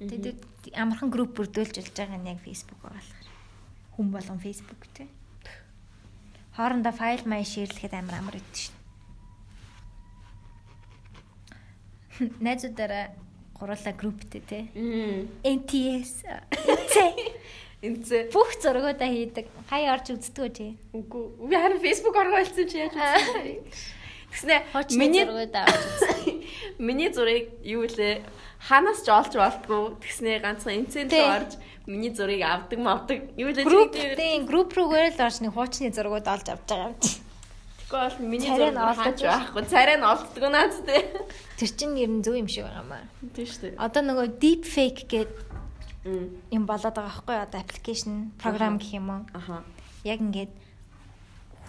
Тэгээд 0.00 0.40
амархан 0.72 1.12
групп 1.12 1.36
бүрдүүлж 1.36 1.76
болж 1.76 1.92
байгаа 1.92 2.16
нь 2.16 2.30
яг 2.32 2.40
Facebook 2.40 2.80
болохоор. 2.80 3.28
Хүн 3.96 4.08
болгон 4.08 4.40
Facebook 4.40 4.80
тий. 4.96 5.08
Хоорондоо 6.56 6.94
файл 6.96 7.28
маяг 7.28 7.44
шеэрлэхэд 7.44 7.92
амар 8.00 8.16
амар 8.16 8.40
өгдөө 8.40 8.56
шин. 8.64 8.74
Найзуудаараа 12.46 13.12
гурлаа 13.54 13.94
групптэй. 13.94 14.68
Мм. 14.74 15.28
NTS 15.42 16.26
тий. 16.90 17.32
Энцээ. 17.84 18.32
Бүх 18.32 18.56
зургуудаа 18.58 19.08
хийдэг. 19.12 19.46
Хаяа 19.68 20.00
орж 20.00 20.16
үздэг 20.16 20.40
үү 20.40 20.52
тий. 20.56 20.72
Үгүй. 20.96 21.24
Би 21.48 21.54
харин 21.54 21.80
Facebook 21.84 22.16
оргоо 22.16 22.40
хэлсэн 22.40 22.64
чи 22.64 22.80
яаж 22.80 22.96
үзсэн. 22.96 23.60
Тэгснэ 24.32 24.56
миний 24.96 25.24
зургуудаа 25.28 25.64
орж 25.68 25.84
үздэг. 25.84 26.34
миний 26.88 27.10
зургийг 27.12 27.52
юу 27.60 27.84
лээ 27.84 28.24
ханаас 28.64 29.04
ч 29.04 29.12
олж 29.12 29.36
болтгоо. 29.36 30.00
Тэгснэ 30.00 30.40
ганцхан 30.40 30.88
рүү 30.88 31.28
орж 31.28 31.52
миний 31.84 32.08
зургийг 32.08 32.48
авдаг 32.48 32.80
мавдаг. 32.80 33.20
Юу 33.36 33.52
лээ 33.52 33.68
Групптэй 33.68 34.40
групп 34.48 34.72
рүүгээр 34.72 35.12
л 35.12 35.24
орж 35.28 35.44
нэг 35.44 35.52
хуучны 35.52 35.92
зургууд 35.92 36.24
олж 36.24 36.46
авч 36.48 36.64
байгаа 36.64 36.88
юм 36.88 36.96
чи. 37.04 37.20
Тэгэхгүй 37.94 38.26
бол 38.26 38.30
миний 38.30 38.50
зураг 38.50 38.74
олдож 38.74 39.22
байхгүй. 39.22 39.62
Царай 39.70 39.96
нь 39.98 40.02
олддог 40.02 40.44
наад 40.50 40.74
тээ. 40.82 41.02
Тэр 41.58 41.70
чинь 41.70 41.94
ер 41.94 42.10
нь 42.10 42.22
зөв 42.26 42.34
юм 42.34 42.50
шиг 42.50 42.66
байгаа 42.66 42.82
маа. 42.82 43.06
Тийм 43.34 43.46
шүү 43.46 43.62
дээ. 43.70 43.78
Одоо 43.78 44.02
нөгөө 44.02 44.26
deep 44.42 44.66
fake 44.66 45.06
гэдэг 45.06 45.30
юм 46.50 46.66
болоод 46.66 46.90
байгаа 46.90 47.22
байхгүй? 47.22 47.36
Одоо 47.38 47.58
аппликейшн, 47.62 48.34
програм 48.42 48.82
гэх 48.82 48.98
юм 48.98 49.06
уу? 49.14 49.22
Аха. 49.30 49.62
Яг 50.02 50.18
ингээд 50.18 50.50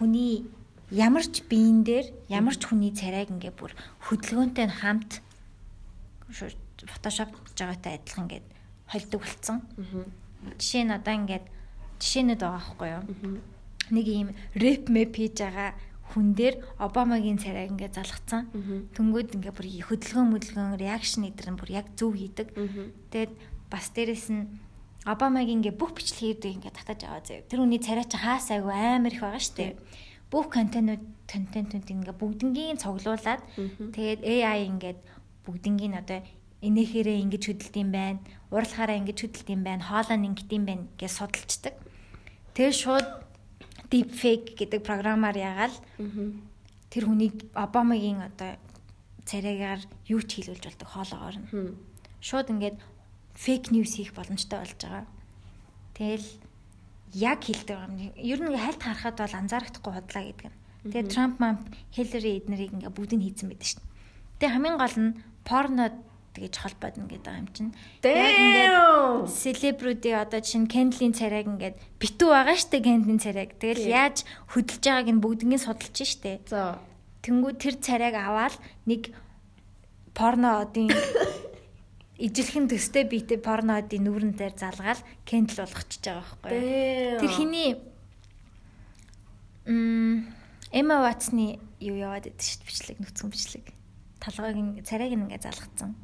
хүний 0.01 0.49
ямар 0.89 1.23
ч 1.30 1.45
биен 1.45 1.86
дээр 1.86 2.09
ямар 2.26 2.57
ч 2.57 2.65
хүний 2.65 2.89
царайг 2.89 3.30
ингээд 3.30 3.55
бүр 3.61 3.78
хөдөлгөөнтэй 4.09 4.65
хамт 4.82 5.21
фотошоп 6.34 7.30
хийж 7.38 7.57
байгаатай 7.61 8.01
адилхан 8.01 8.26
ингээд 8.26 8.47
холдог 8.89 9.21
болцсон. 9.21 9.61
Аа. 9.78 10.09
Жишээ 10.57 10.89
нь 10.89 10.95
одоо 10.97 11.13
ингээд 11.13 11.45
жишээнүүд 12.01 12.41
байгаа 12.41 12.57
байхгүй 12.57 12.89
юу? 12.97 13.03
Нэг 13.93 14.05
ийм 14.09 14.30
рэп 14.57 14.89
мэп 14.89 15.13
хийж 15.15 15.38
байгаа 15.45 15.78
хүн 16.16 16.32
дээр 16.32 16.55
Обамагийн 16.80 17.36
царайг 17.36 17.76
ингээд 17.76 17.99
залгацсан. 17.99 18.47
Тэнгүүд 18.95 19.36
ингээд 19.36 19.51
бүр 19.51 19.68
хөдөлгөөн 19.68 20.32
möдөлгөөн 20.32 20.80
реакшн 20.80 21.28
эдэр 21.28 21.51
нь 21.51 21.59
бүр 21.59 21.70
яг 21.76 21.91
зөв 21.99 22.16
хийдэг. 22.16 22.55
Тэгээд 23.11 23.32
бас 23.68 23.91
дээрэс 23.91 24.32
нь 24.32 24.47
Обамагийн 25.03 25.59
ингээ 25.59 25.76
бүх 25.76 25.91
бичлэгийг 25.91 26.41
ингээ 26.63 26.72
татаж 26.72 27.03
аваа 27.03 27.20
заяа. 27.20 27.43
Тэр 27.45 27.68
хүний 27.68 27.84
царай 27.84 28.07
чи 28.07 28.16
хаас 28.16 28.47
айгу 28.49 28.72
амар 28.72 29.11
их 29.11 29.22
байгаа 29.22 29.43
штэ. 29.43 29.76
Бүх 30.32 30.49
контентууд 30.49 31.03
контентууд 31.28 31.86
ингээ 31.86 32.16
бүгднгийн 32.16 32.80
цуглуулад 32.80 33.43
тэгээд 33.93 34.24
AI 34.24 34.66
ингээд 34.72 34.99
бүгднгийн 35.45 35.99
одоо 35.99 36.24
энэхээрээ 36.66 37.22
ингэж 37.22 37.43
хөдөлт 37.45 37.76
юм 37.78 37.91
байна. 37.93 38.20
Уралхаараа 38.49 38.97
ингэж 38.97 39.18
хөдөлт 39.22 39.49
юм 39.53 39.61
байна. 39.61 39.86
Хоолоо 39.86 40.18
ингэт 40.18 40.49
юм 40.49 40.66
байна 40.66 40.89
гэж 40.97 41.11
судалцдаг. 41.13 41.76
Тэгээд 42.57 42.74
шууд 42.74 43.07
deepfake 43.91 44.55
гэдэг 44.57 44.81
програмаар 44.83 45.38
ягаал 45.38 45.75
тэр 46.89 47.03
хүнийг 47.05 47.49
Обамагийн 47.53 48.23
одоо 48.23 48.57
царайгаар 49.25 49.81
юу 50.07 50.21
ч 50.21 50.41
хийлгэж 50.41 50.63
болдог 50.63 50.89
хоолоогоор 50.89 51.38
нь 51.41 51.47
шууд 52.21 52.49
ингээд 52.53 52.77
фейк 53.36 53.69
ньюс 53.69 53.97
хийх 53.97 54.13
боломжтой 54.15 54.59
болж 54.63 54.79
байгаа. 54.79 55.05
Тэгэл 55.93 56.27
яг 57.13 57.39
хэлдэг 57.43 57.77
юм. 57.77 57.93
Ер 58.15 58.39
нь 58.41 58.55
хальт 58.55 58.81
харахад 58.81 59.17
бол 59.19 59.36
анзаарахдаггүй 59.39 59.93
худлаа 59.93 60.23
гэдэг 60.23 60.47
нь. 60.49 60.57
Тэгээ 60.91 61.11
Трамп 61.11 61.36
мамп 61.39 61.61
Хиллари 61.95 62.38
эднэрийг 62.39 62.71
ингээ 62.73 62.93
бүгдийг 62.93 63.21
хийцэн 63.21 63.49
байдаг 63.49 63.67
шин. 63.67 63.81
Тэгээ 64.39 64.53
хамгийн 64.53 64.77
гол 64.77 64.97
нь 65.01 65.17
порно 65.47 65.86
тэгэж 66.36 66.55
холбоод 66.59 66.95
ингээд 66.99 67.23
байгаа 67.23 67.41
юм 67.41 67.49
чинь. 67.55 67.71
Damn. 68.03 69.25
селебрити 69.31 70.11
одоо 70.11 70.41
чинь 70.43 70.67
Кендлийн 70.67 71.15
царайг 71.15 71.47
ингээд 71.47 71.79
битүү 71.97 72.29
байгаа 72.29 72.55
штэ 72.59 72.83
Кендлийн 72.83 73.23
царайг. 73.23 73.55
Тэгэл 73.55 73.88
яаж 73.88 74.27
хөдөлж 74.51 74.83
байгааг 74.83 75.07
нь 75.15 75.23
бүгднийг 75.23 75.63
судалж 75.63 75.95
штэ. 76.03 76.43
За. 76.51 76.77
Тэнгүү 77.23 77.51
тэр 77.57 77.75
царайг 77.79 78.13
аваад 78.19 78.53
нэг 78.86 79.15
порно 80.13 80.59
одын 80.61 80.91
ижилхэн 82.19 82.67
төстэй 82.71 83.03
биетэй 83.07 83.39
порно 83.39 83.79
одын 83.79 84.05
нүүрэн 84.07 84.36
дээр 84.36 84.53
залгаал 84.59 84.99
кендл 85.27 85.63
болгочихж 85.63 86.03
байгаа 86.05 86.36
байхгүй. 86.43 87.19
Тэр 87.23 87.31
хиний 87.31 87.69
м 89.65 90.27
Эма 90.71 90.99
Ватсны 90.99 91.59
юу 91.79 91.95
яваад 91.95 92.27
байдаг 92.27 92.43
шүү 92.43 92.59
дээ 92.59 92.67
бичлэг 92.67 92.97
нүцгэн 92.99 93.31
бичлэг. 93.31 93.65
Талгайг 94.19 94.55
ин- 94.59 94.83
царайг 94.83 95.13
нь 95.15 95.23
ингээд 95.23 95.45
залгацсан. 95.47 95.95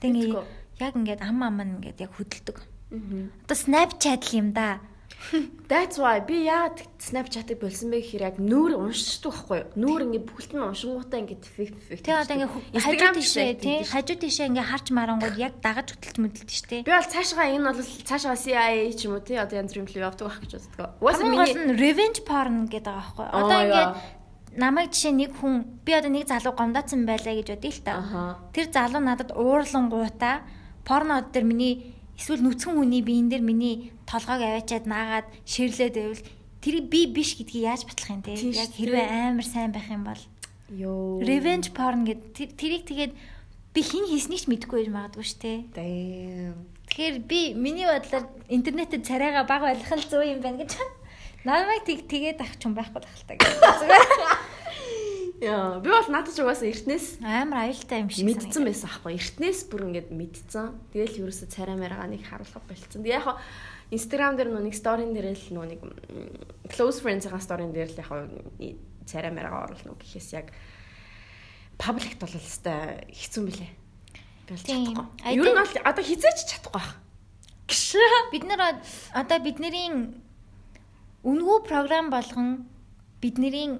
Тэг 0.00 0.10
Мэдгүй. 0.16 0.40
ингээ 0.40 0.44
яг 0.80 0.94
ингээд 0.96 1.20
ам 1.22 1.40
ам 1.44 1.60
ингээд 1.60 1.98
яг 2.00 2.12
хөдөлдөг. 2.16 2.58
Одоо 3.44 3.56
Snapchat 3.56 4.32
л 4.32 4.36
юм 4.40 4.48
да. 4.56 4.80
That's 5.70 6.00
why 6.00 6.18
би 6.24 6.48
яагаад 6.48 6.80
Snapchat-ыг 6.98 7.60
болсон 7.60 7.92
бэ 7.92 8.00
гэхээр 8.00 8.24
яг 8.24 8.36
нүүр 8.40 8.72
уншдаг 8.80 9.36
байхгүй 9.36 9.58
юу? 9.60 9.68
Нүүр 9.76 10.00
ингээд 10.08 10.26
бүгд 10.26 10.50
нь 10.56 10.64
уншингуудаа 10.64 11.18
ингээд 11.20 11.44
фик 11.44 11.76
фик. 11.76 12.00
Тэгээ 12.00 12.20
одоо 12.24 12.34
ингээд 12.40 12.80
хажуу 12.80 13.10
тишээ 13.20 13.54
тий 13.60 13.78
хажуу 13.84 14.16
тишээ 14.16 14.48
ингээд 14.48 14.70
харж 14.72 14.86
марангууд 14.96 15.36
яг 15.36 15.60
дагаж 15.60 15.92
хөтөлт 15.92 16.18
мэдлэлт 16.24 16.50
шүү 16.50 16.68
дээ. 16.72 16.86
Би 16.88 16.92
бол 16.96 17.12
цаашгаа 17.12 17.46
энэ 17.52 17.68
бол 17.68 17.84
цаашгаа 17.84 18.38
CIA 18.40 18.90
ч 18.96 19.00
юм 19.06 19.20
уу 19.20 19.22
тий 19.22 19.36
одоо 19.36 19.60
янз 19.60 19.76
бүрийн 19.76 20.08
явдаг 20.08 20.24
байх 20.24 20.40
гэж 20.40 20.52
боддог. 20.56 20.88
Уусаа 21.04 21.28
миний 21.28 21.76
revenge 21.76 22.20
porn 22.24 22.66
гэдэг 22.72 22.88
байгаа 22.88 23.04
байхгүй 23.04 23.26
юу? 23.28 23.36
Одоо 23.36 23.58
ингээд 23.60 23.92
намайг 24.56 24.90
жишээ 24.90 25.14
нэг 25.14 25.30
хүн 25.38 25.82
би 25.86 25.92
одоо 25.94 26.10
нэг 26.10 26.26
залуу 26.26 26.54
гомдоцсон 26.54 27.06
байлаа 27.06 27.34
гэж 27.38 27.48
бодъё 27.54 27.70
л 27.70 27.82
та. 27.86 27.92
Тэр 28.50 28.66
залуу 28.72 29.02
надад 29.02 29.30
уурлангуудаа 29.34 30.42
порно 30.82 31.22
дээр 31.22 31.46
миний 31.46 31.94
эсвэл 32.18 32.42
нүцгэн 32.42 32.74
хүний 32.74 33.02
биен 33.02 33.30
дээр 33.30 33.44
миний 33.46 33.92
толгойг 34.10 34.42
аваачаад 34.42 34.84
наагаад 34.90 35.26
ширлээд 35.46 35.94
байвал 35.94 36.24
тэрийг 36.60 36.86
би 36.90 37.00
биш 37.06 37.38
гэдгийг 37.38 37.64
яаж 37.64 37.82
батлах 37.86 38.10
юм 38.10 38.22
те? 38.26 38.34
Яг 38.34 38.74
хэрвээ 38.74 39.06
амар 39.30 39.46
сайн 39.46 39.72
байх 39.72 39.88
юм 39.88 40.04
бол. 40.04 40.22
Ёо 40.70 41.22
revenge 41.22 41.70
porn 41.72 42.04
гэд 42.04 42.34
тэрийг 42.58 42.84
тэгээд 42.90 43.12
би 43.74 43.80
хин 43.80 44.04
хийснийг 44.10 44.42
ч 44.42 44.46
мэдэхгүй 44.50 44.84
байж 44.84 44.90
магадгүй 44.90 45.24
шүү 45.24 45.40
те? 45.40 45.54
Тэгэхээр 46.90 47.16
би 47.22 47.54
миний 47.54 47.86
бодлоор 47.86 48.26
интернетэд 48.50 49.06
царайгаа 49.06 49.46
баг 49.46 49.62
байлгах 49.62 49.94
л 49.94 50.10
зүй 50.10 50.34
юм 50.34 50.42
байна 50.42 50.66
гэж 50.66 50.74
намайг 51.44 51.84
тэг 51.88 52.08
тэгээд 52.10 52.40
авч 52.44 52.60
юм 52.64 52.74
байхгүй 52.76 53.00
тахалтай 53.04 53.36
гэж 53.40 53.48
Яа, 55.40 55.80
би 55.80 55.88
бол 55.88 56.04
надад 56.12 56.36
ч 56.36 56.44
угаасаа 56.44 56.68
эртнээс 56.68 57.24
амар 57.24 57.64
аюултай 57.64 58.04
юм 58.04 58.12
шиг 58.12 58.28
мэдсэн 58.28 58.60
байсан 58.60 58.92
аахгүй. 58.92 59.16
Эртнээс 59.16 59.72
бүр 59.72 59.88
ингээд 59.88 60.12
мэдсэн. 60.12 60.76
Тэгэл 60.92 61.24
ерөөсө 61.24 61.48
царай 61.48 61.80
маргаа 61.80 62.04
нэг 62.12 62.28
харуулах 62.28 62.60
болцсон. 62.68 63.00
Тэгээ 63.00 63.16
яг 63.24 63.40
Instagram 63.88 64.36
дээр 64.36 64.52
нүг 64.52 64.76
сторин 64.76 65.16
дээр 65.16 65.32
л 65.32 65.48
нүг 65.56 65.80
close 66.68 67.00
friends-ийн 67.00 67.40
сторин 67.40 67.72
дээр 67.72 67.88
л 67.88 68.00
яг 68.04 68.12
царай 69.08 69.32
маргаа 69.32 69.64
оруулна 69.72 69.96
гэхээс 69.96 70.28
яг 70.36 70.52
public 71.80 72.20
бол 72.20 72.36
өстой 72.36 73.00
хэцүү 73.08 73.40
мөлий. 73.40 73.72
Бол 74.44 74.60
чадахгүй. 74.60 75.08
Ер 75.24 75.40
нь 75.40 75.56
бол 75.56 75.72
одоо 75.88 76.04
хизээч 76.04 76.38
чадахгүй 76.52 76.76
байх. 76.76 77.00
Гш. 77.64 77.96
Бид 78.28 78.44
нар 78.44 78.84
одоо 79.16 79.38
бидний 79.40 80.20
үнгүү 81.24 81.56
програм 81.68 82.10
болгон 82.10 82.66
бидний 83.20 83.78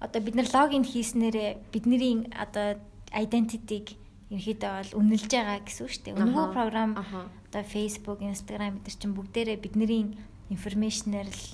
одоо 0.00 0.20
бид 0.20 0.34
нар 0.36 0.48
логин 0.52 0.84
хийснээрээ 0.84 1.72
бидний 1.72 2.28
одоо 2.36 2.76
identity-г 3.14 3.96
ерөөдөө 4.34 4.72
бол 4.72 4.92
үнэлж 5.00 5.30
байгаа 5.30 5.60
гэсэн 5.64 5.82
үг 5.84 5.92
шүү 5.92 6.04
дээ. 6.04 6.16
Үнэхүү 6.18 6.46
програм 6.52 6.90
одоо 6.98 7.62
Facebook, 7.62 8.20
Instagram 8.20 8.80
бид 8.80 8.86
нар 8.88 8.96
чинь 8.98 9.14
бүгдээрээ 9.14 9.58
бидний 9.62 10.18
информашнээр 10.50 11.28
л 11.30 11.44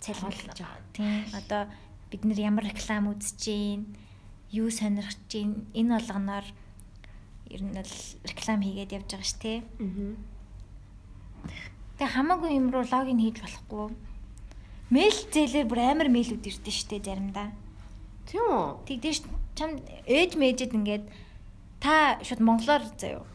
цалингалж 0.00 0.56
байгаа. 0.56 0.80
Тийм. 0.94 1.24
Одоо 1.34 1.62
бид 2.10 2.22
нар 2.24 2.38
ямар 2.38 2.64
реклам 2.64 3.10
үзэж 3.10 3.38
гин, 3.42 3.96
юу 4.52 4.70
сонирхож 4.70 5.18
гин 5.28 5.66
энэ 5.74 5.98
болгоноор 5.98 6.46
ер 7.50 7.62
нь 7.64 7.74
л 7.76 7.94
реклам 8.24 8.60
хийгээд 8.62 8.94
явж 8.94 9.08
байгаа 9.12 9.28
шүү, 9.28 9.40
тий. 9.42 9.58
Аа. 9.82 10.14
Тэгээ 11.98 12.14
хамаагүй 12.14 12.50
юм 12.54 12.70
руу 12.70 12.86
логин 12.86 13.18
хийж 13.18 13.42
болохгүй. 13.42 13.88
Мэйл 14.88 15.18
зээлээр 15.28 15.68
бүр 15.68 15.80
амар 15.84 16.08
мэйлүүд 16.08 16.48
ирдэ 16.48 16.72
штэ 16.72 17.04
заримдаа. 17.04 17.52
Тийм 18.24 18.44
үү? 18.48 18.88
Тэгдэж 18.88 19.16
чам 19.52 19.76
ээж 20.08 20.32
мэжэд 20.40 20.72
ингээд 20.72 21.04
та 21.76 22.16
шууд 22.24 22.40
монголоор 22.40 22.84
заяа. 22.96 23.28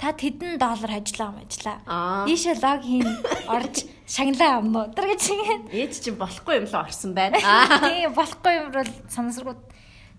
Та 0.00 0.16
тэдэн 0.16 0.56
доллар 0.56 0.92
ажиллаа 0.96 1.36
юм 1.36 1.44
ажиллаа. 1.44 1.76
Ийшээ 2.24 2.56
лог 2.56 2.80
хийн 2.80 3.08
орж 3.52 3.84
шагналаа 4.08 4.64
юм 4.64 4.72
уу? 4.72 4.88
Тэр 4.96 5.12
гэж 5.12 5.22
ингээд 5.28 5.64
ээж 5.76 5.92
чинь 6.08 6.16
болохгүй 6.16 6.64
юм 6.64 6.66
л 6.72 6.80
орсон 6.80 7.12
байна. 7.12 7.36
Тийм 7.84 8.16
болохгүй 8.16 8.52
юм 8.64 8.68
бол 8.72 8.90
санасргууд. 9.12 9.60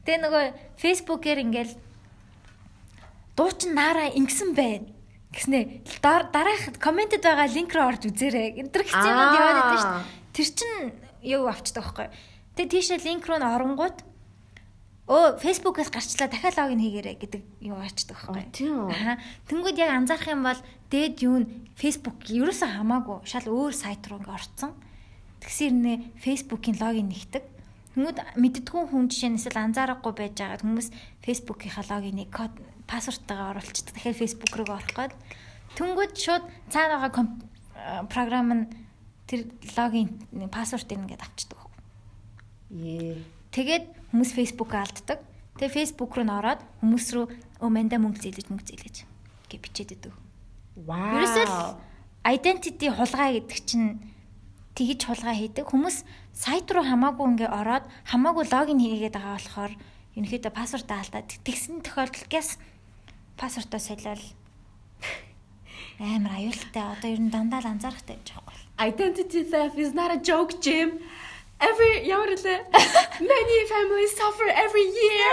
Тэгээ 0.06 0.22
нөгөө 0.22 0.44
фэйсбүүкээр 0.78 1.40
ингээд 1.50 1.72
дуучин 3.34 3.74
наараа 3.74 4.14
ингэсэн 4.14 4.54
байна 4.54 4.94
гэснэ 5.36 5.84
дараах 6.00 6.78
комментэд 6.80 7.26
байгаа 7.26 7.50
линк 7.52 7.74
руу 7.76 7.90
орж 7.92 8.08
үзээрэй. 8.08 8.62
Энтэр 8.64 8.88
хэцүү 8.88 9.12
юм 9.12 9.34
яваад 9.36 9.58
байдаг 9.60 9.80
шүү 9.82 9.92
дээ. 9.92 10.25
Тэр 10.36 10.48
чин 10.52 10.92
юу 11.24 11.48
авчдаг 11.48 11.96
байхгүй. 11.96 12.12
Тэгээ 12.60 12.72
тийшээ 12.76 13.00
линк 13.08 13.24
руу 13.24 13.40
н 13.40 13.48
оронгууд 13.48 14.04
өө 15.08 15.40
фэйсбүүкээс 15.40 15.94
гарчлаа 15.96 16.28
дахиад 16.28 16.60
логин 16.60 16.82
хийгээрэй 16.84 17.16
гэдэг 17.16 17.44
юу 17.64 17.80
ачдаг 17.80 18.20
байхгүй. 18.20 18.44
Тийм. 18.52 18.92
Тэнгүүд 19.48 19.78
яг 19.80 19.96
анзаарах 19.96 20.28
юм 20.34 20.44
бол 20.44 20.60
дээд 20.92 21.24
юу 21.24 21.46
нь 21.46 21.48
фэйсбүүк 21.78 22.36
ерөөсөө 22.36 22.70
хамаагүй 22.74 23.18
шал 23.24 23.48
өөр 23.48 23.72
сайт 23.72 24.04
руу 24.12 24.20
ингээ 24.20 24.34
орцсон. 24.34 24.76
Тэгсэр 25.40 25.72
нэ 25.72 25.94
фэйсбүүкийн 26.20 26.82
логин 26.82 27.08
нэгдэг. 27.14 27.44
Тэнгүүд 27.96 28.18
мэддгүү 28.36 28.84
хүн 28.92 29.08
жишээ 29.08 29.30
нь 29.30 29.38
эсвэл 29.40 29.62
анзаарахгүй 29.62 30.14
байж 30.20 30.34
байгаа 30.42 30.60
хүмүүс 30.60 30.90
фэйсбүүкийнхаа 31.22 31.86
логиныг 31.96 32.30
код 32.34 32.54
пассворттайгаа 32.90 33.54
оруулчихдаг. 33.54 33.94
Дахиад 33.94 34.20
фэйсбүүк 34.20 34.54
рүү 34.58 34.68
орох 34.74 34.92
гээд 35.00 35.14
тэнгүүд 35.80 36.14
шууд 36.18 36.44
цаана 36.74 37.08
байгаа 37.08 37.24
програм 38.10 38.50
нь 38.52 38.66
тэр 39.26 39.50
логин 39.78 40.10
пассвордыг 40.50 40.98
ингээд 40.98 41.26
авчдаг. 41.26 41.60
Ээ. 42.72 43.22
Тэгээд 43.52 43.86
хүмүүс 44.12 44.32
Facebook 44.36 44.72
алддаг. 44.74 45.20
Тэгээ 45.56 45.76
Facebook 45.76 46.12
руу 46.14 46.26
н 46.28 46.34
ороод 46.36 46.62
хүмүүс 46.84 47.06
рүү 47.16 47.26
өө 47.64 47.70
манда 47.72 47.98
мөнгө 47.98 48.22
зээлж 48.22 48.48
мөнгө 48.52 48.68
зээлж 48.70 48.98
гэж 49.48 49.60
бичээд 49.64 49.92
өгдөг. 49.96 50.14
Вау. 50.84 51.16
Ерөөсөө 51.16 51.48
identity 52.28 52.92
хулгай 52.92 53.40
гэдэг 53.40 53.60
чинь 53.64 54.04
тэгж 54.76 55.02
хулгай 55.08 55.36
хийдэг. 55.40 55.72
Хүмүүс 55.72 56.04
сайт 56.36 56.68
руу 56.68 56.84
хамаагүй 56.84 57.26
ингээ 57.32 57.50
ороод 57.54 57.88
хамаагүй 58.12 58.46
логин 58.52 58.84
хийгээд 58.84 59.16
байгаа 59.16 59.40
болохоор 59.40 59.74
ерөнхийдөө 60.20 60.52
пассворд 60.52 60.90
алдаад 60.92 61.30
тэгсэн 61.48 61.80
тохиолдолд 61.80 62.60
пассвортоо 63.40 63.80
солиол 63.80 64.24
амар 66.00 66.34
аюултай. 66.40 66.84
Одоо 66.84 67.10
ер 67.10 67.22
нь 67.22 67.32
дандаа 67.32 67.62
л 67.64 67.72
анзаарахтай 67.72 68.20
гэж 68.20 68.30
байгаа 68.36 68.56
юм. 68.56 68.68
Identity 68.76 69.42
theft 69.48 69.78
is 69.80 69.94
not 69.96 70.12
a 70.12 70.20
joke, 70.20 70.60
Jim. 70.60 71.00
Every 71.60 72.04
ямар 72.04 72.36
лээ 72.36 72.60
many 73.32 73.58
families 73.72 74.12
suffer 74.20 74.50
every 74.52 74.88
year. 74.92 75.32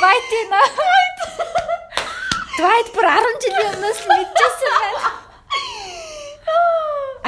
Dwight 0.00 0.32
на 0.52 0.62
Dwight 2.56 2.88
бүр 2.96 3.06
10 3.06 3.42
жилийн 3.44 3.70
өмнөөс 3.76 4.00
мэдчихсэн 4.08 4.72
байна. 4.80 5.10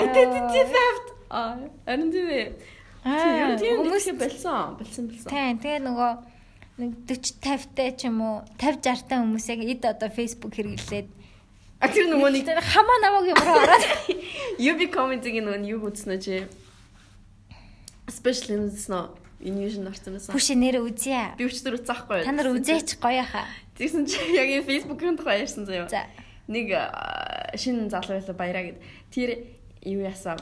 Identity 0.05 0.63
theft. 0.73 1.07
А 1.31 1.41
харин 1.87 2.11
тийм 2.11 2.57
Аа 3.05 3.57
хүмүүс 3.57 4.13
болсон. 4.21 4.77
Болсон 4.77 5.05
болсон. 5.09 5.29
Тийм 5.33 5.57
тэгээ 5.61 5.81
нөгөө 5.85 6.13
нэг 6.81 6.91
40 7.09 7.41
50-тай 7.45 7.89
ч 7.97 8.09
юм 8.09 8.21
уу 8.21 8.37
50 8.61 8.85
60-тай 8.85 9.19
хүмүүс 9.25 9.47
яг 9.53 9.61
эд 9.65 9.85
одоо 9.89 10.09
Facebook 10.13 10.53
хэрэглээд 10.57 11.09
А 11.81 11.89
тэр 11.89 12.13
нөгөө 12.13 12.31
нэг 12.37 12.45
хамаа 12.61 12.99
намайг 13.01 13.33
юмроо 13.33 13.57
ороод 13.65 13.85
UB 14.61 14.81
comment-ийг 14.93 15.41
нөгөө 15.41 15.65
юу 15.65 15.89
үзснэ 15.89 16.21
чи 16.21 16.45
Especially 18.05 18.59
үзсэн 18.61 19.17
юу 19.41 19.71
шин 19.71 19.89
орсон 19.89 20.19
байсан. 20.19 20.35
Хүш 20.35 20.53
нэр 20.53 20.85
үзье. 20.85 21.33
Би 21.41 21.49
өчтөр 21.49 21.81
үзээхгүй. 21.81 22.27
Та 22.27 22.33
нар 22.35 22.53
үзээч 22.53 23.01
гоё 23.01 23.25
хаа. 23.25 23.49
Тэгсэн 23.79 24.05
чи 24.05 24.19
яг 24.37 24.51
энэ 24.51 24.67
Facebook-ын 24.69 25.17
тухай 25.17 25.41
ярьсан 25.41 25.65
заяа. 25.65 25.89
За. 25.89 26.05
Нэг 26.51 26.75
шинэ 27.57 27.89
залуу 27.89 28.21
байлаа 28.21 28.37
баяраа 28.37 28.65
гэд. 28.69 28.79
Тэр 29.09 29.31
юу 29.89 30.05
яасан. 30.05 30.37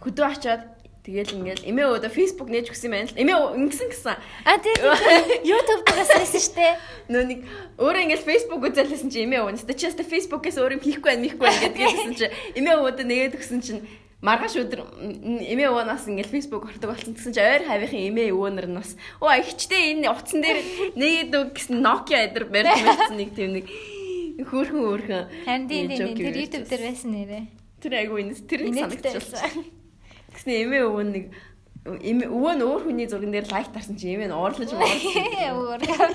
Хөдөө 0.00 0.24
очоод 0.24 0.62
Тэгэл 1.06 1.38
ингээл 1.38 1.70
эмээ 1.70 1.86
өөдө 1.86 2.10
Facebook 2.10 2.50
нээж 2.50 2.74
өгсөн 2.74 2.90
байна 2.90 3.06
л. 3.06 3.14
Эмээ 3.14 3.36
ингэсэн 3.62 3.88
гэсэн. 3.94 4.18
А 4.42 4.58
тийм. 4.58 4.74
YouTube 5.46 5.86
дээрээс 5.86 6.10
байсан 6.18 6.40
шүү 6.42 6.54
дээ. 6.58 6.74
Нөө 7.14 7.24
нэг 7.30 7.40
өөрөө 7.78 8.02
ингээл 8.10 8.26
Facebook 8.26 8.62
үзэлсэн 8.66 9.10
чи 9.14 9.22
эмээ 9.22 9.46
өөнөстө 9.46 9.78
чи 9.78 9.86
яста 9.86 10.02
Facebook-ээс 10.02 10.58
өөр 10.58 10.74
юм 10.74 10.82
хийхгүй 10.82 11.14
байх 11.14 11.22
михгүй 11.22 11.46
гэдэг 11.62 11.78
гэсэн 11.78 12.14
чи 12.18 12.26
эмээ 12.58 12.74
өөдө 12.82 13.06
нэгээд 13.06 13.38
өгсөн 13.38 13.62
чинь 13.62 13.86
маргааш 14.18 14.58
өдөр 14.58 14.80
эмээ 15.46 15.70
өвөнөөс 15.70 16.10
ингээл 16.10 16.34
Facebook 16.34 16.66
ордог 16.66 16.90
болсон 16.90 17.14
гэсэн 17.14 17.36
чи 17.36 17.40
ойр 17.40 17.62
хавийнхын 17.68 18.08
эмээ 18.10 18.34
өвөнөр 18.34 18.66
нь 18.66 18.78
бас 18.80 18.98
оо 19.22 19.30
ихчтэй 19.30 19.94
энэ 19.94 20.10
утсан 20.10 20.40
дээр 20.40 20.58
нэгэд 20.98 21.32
үг 21.36 21.50
гэсэн 21.54 21.78
Nokia 21.84 22.24
эдэр 22.26 22.50
барьж 22.50 22.80
мэдсэн 22.82 23.14
нэг 23.20 23.30
тийм 23.36 23.50
нэг 23.60 23.66
хөөрхөн 24.40 24.82
хөөрхөн 24.82 25.24
харин 25.44 25.68
тийм 25.68 25.86
тийм 25.92 26.16
тэр 26.16 26.36
YouTube 26.42 26.64
дээр 26.64 26.82
байсан 26.88 27.10
нэрээ 27.12 27.44
тэр 27.84 27.92
айгу 28.00 28.14
энэ 28.16 28.34
тэр 28.40 28.60
санагдчихсан 28.72 29.85
тэгсэн 30.46 30.62
эмээ 30.62 30.82
өвөн 30.86 31.08
нэг 31.10 31.24
өвөө 32.30 32.52
нь 32.54 32.62
өөр 32.62 32.82
хүний 32.86 33.10
зурган 33.10 33.34
дээр 33.34 33.50
лайк 33.50 33.74
тарсан 33.74 33.98
чи 33.98 34.14
эмээ 34.14 34.30
нь 34.30 34.38
уурлаж 34.38 34.70
уурлаа 34.78 36.10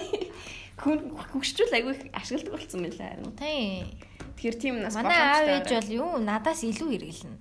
хүн 0.80 1.00
хөгшчүүл 1.36 1.76
айгу 1.76 1.92
ашигладаг 2.16 2.56
болсон 2.56 2.88
юм 2.88 2.96
лээ 2.96 3.12
харин. 3.12 3.36
Тийм 3.36 3.86
Тэгэхээр 4.42 4.58
тийм 4.58 4.82
нас 4.82 4.98
манай 4.98 5.22
аав 5.22 5.46
ээж 5.46 5.70
бол 5.70 5.92
юу 5.94 6.10
надаас 6.18 6.66
илүү 6.66 6.98
хэрэглэнэ. 6.98 7.38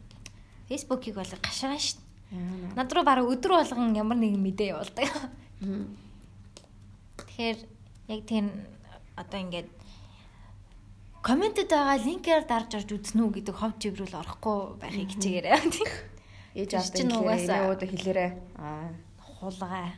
Facebook-ийг 0.69 1.17
бол 1.17 1.33
гашгаа 1.33 1.81
дээ. 1.81 2.77
Над 2.77 2.93
руу 2.93 3.05
бараг 3.09 3.25
өдөр 3.25 3.57
болгон 3.57 3.97
ямар 3.97 4.21
нэгэн 4.21 4.37
мэдээ 4.37 4.77
явуулдаг. 4.77 5.09
Тэгэхээр 7.25 7.59
яг 8.13 8.21
тийм 8.29 8.53
одоо 9.17 9.39
ингээд 9.41 9.73
комментэд 11.25 11.73
байгаа 11.73 12.05
линкээр 12.05 12.45
дарж 12.45 12.85
орж 12.85 12.91
үзнэ 12.93 13.25
үү 13.25 13.33
гэдэг 13.41 13.57
хов 13.57 13.73
живрүүл 13.81 14.21
орохгүй 14.21 14.59
байхыг 14.77 15.09
хичээгээрэй. 15.17 15.57
Ээж 16.55 16.71
аваад 16.75 16.95
чинь 16.99 17.15
угаасаа 17.15 17.71
өөдө 17.71 17.87
хэлээрээ. 17.87 18.31
Аа 18.59 18.91
хулгай. 19.41 19.95
Аа. 19.95 19.97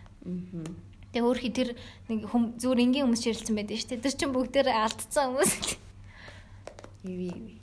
Тэгээ 1.13 1.27
өөрхий 1.27 1.53
тэр 1.53 1.69
нэг 2.09 2.31
зүгээр 2.31 2.85
энгийн 2.85 3.05
хүмүүс 3.09 3.23
ширэлсэн 3.27 3.57
байдаг 3.59 3.77
шүү 3.77 3.91
дээ. 3.91 4.05
Тэр 4.07 4.15
чинь 4.17 4.33
бүгдээр 4.33 4.69
алдсан 4.71 5.35
хүмүүс. 5.35 5.53
Иви 7.05 7.29
иви. 7.33 7.55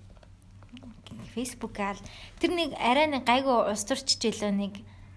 Facebook 1.33 1.77
аал 1.79 2.01
тэр 2.41 2.51
нэг 2.53 2.75
арай 2.77 3.07
нэг 3.07 3.23
гайгүй 3.25 3.71
устурч 3.71 4.19
жилөө 4.19 4.51
нэг 4.53 4.73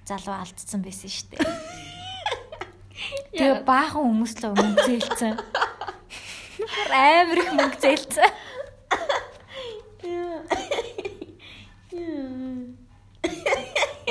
залуу 0.06 0.36
алдсан 0.38 0.80
байсан 0.84 1.10
шүү 1.10 1.28
дээ. 1.34 1.44
Тэгээ 3.36 3.66
баахан 3.66 4.06
хүмүүс 4.06 4.32
л 4.38 4.52
өмнө 4.54 4.80
зээлцэн. 4.86 5.36
Амар 6.92 7.38
их 7.42 7.50
мөнгө 7.56 7.78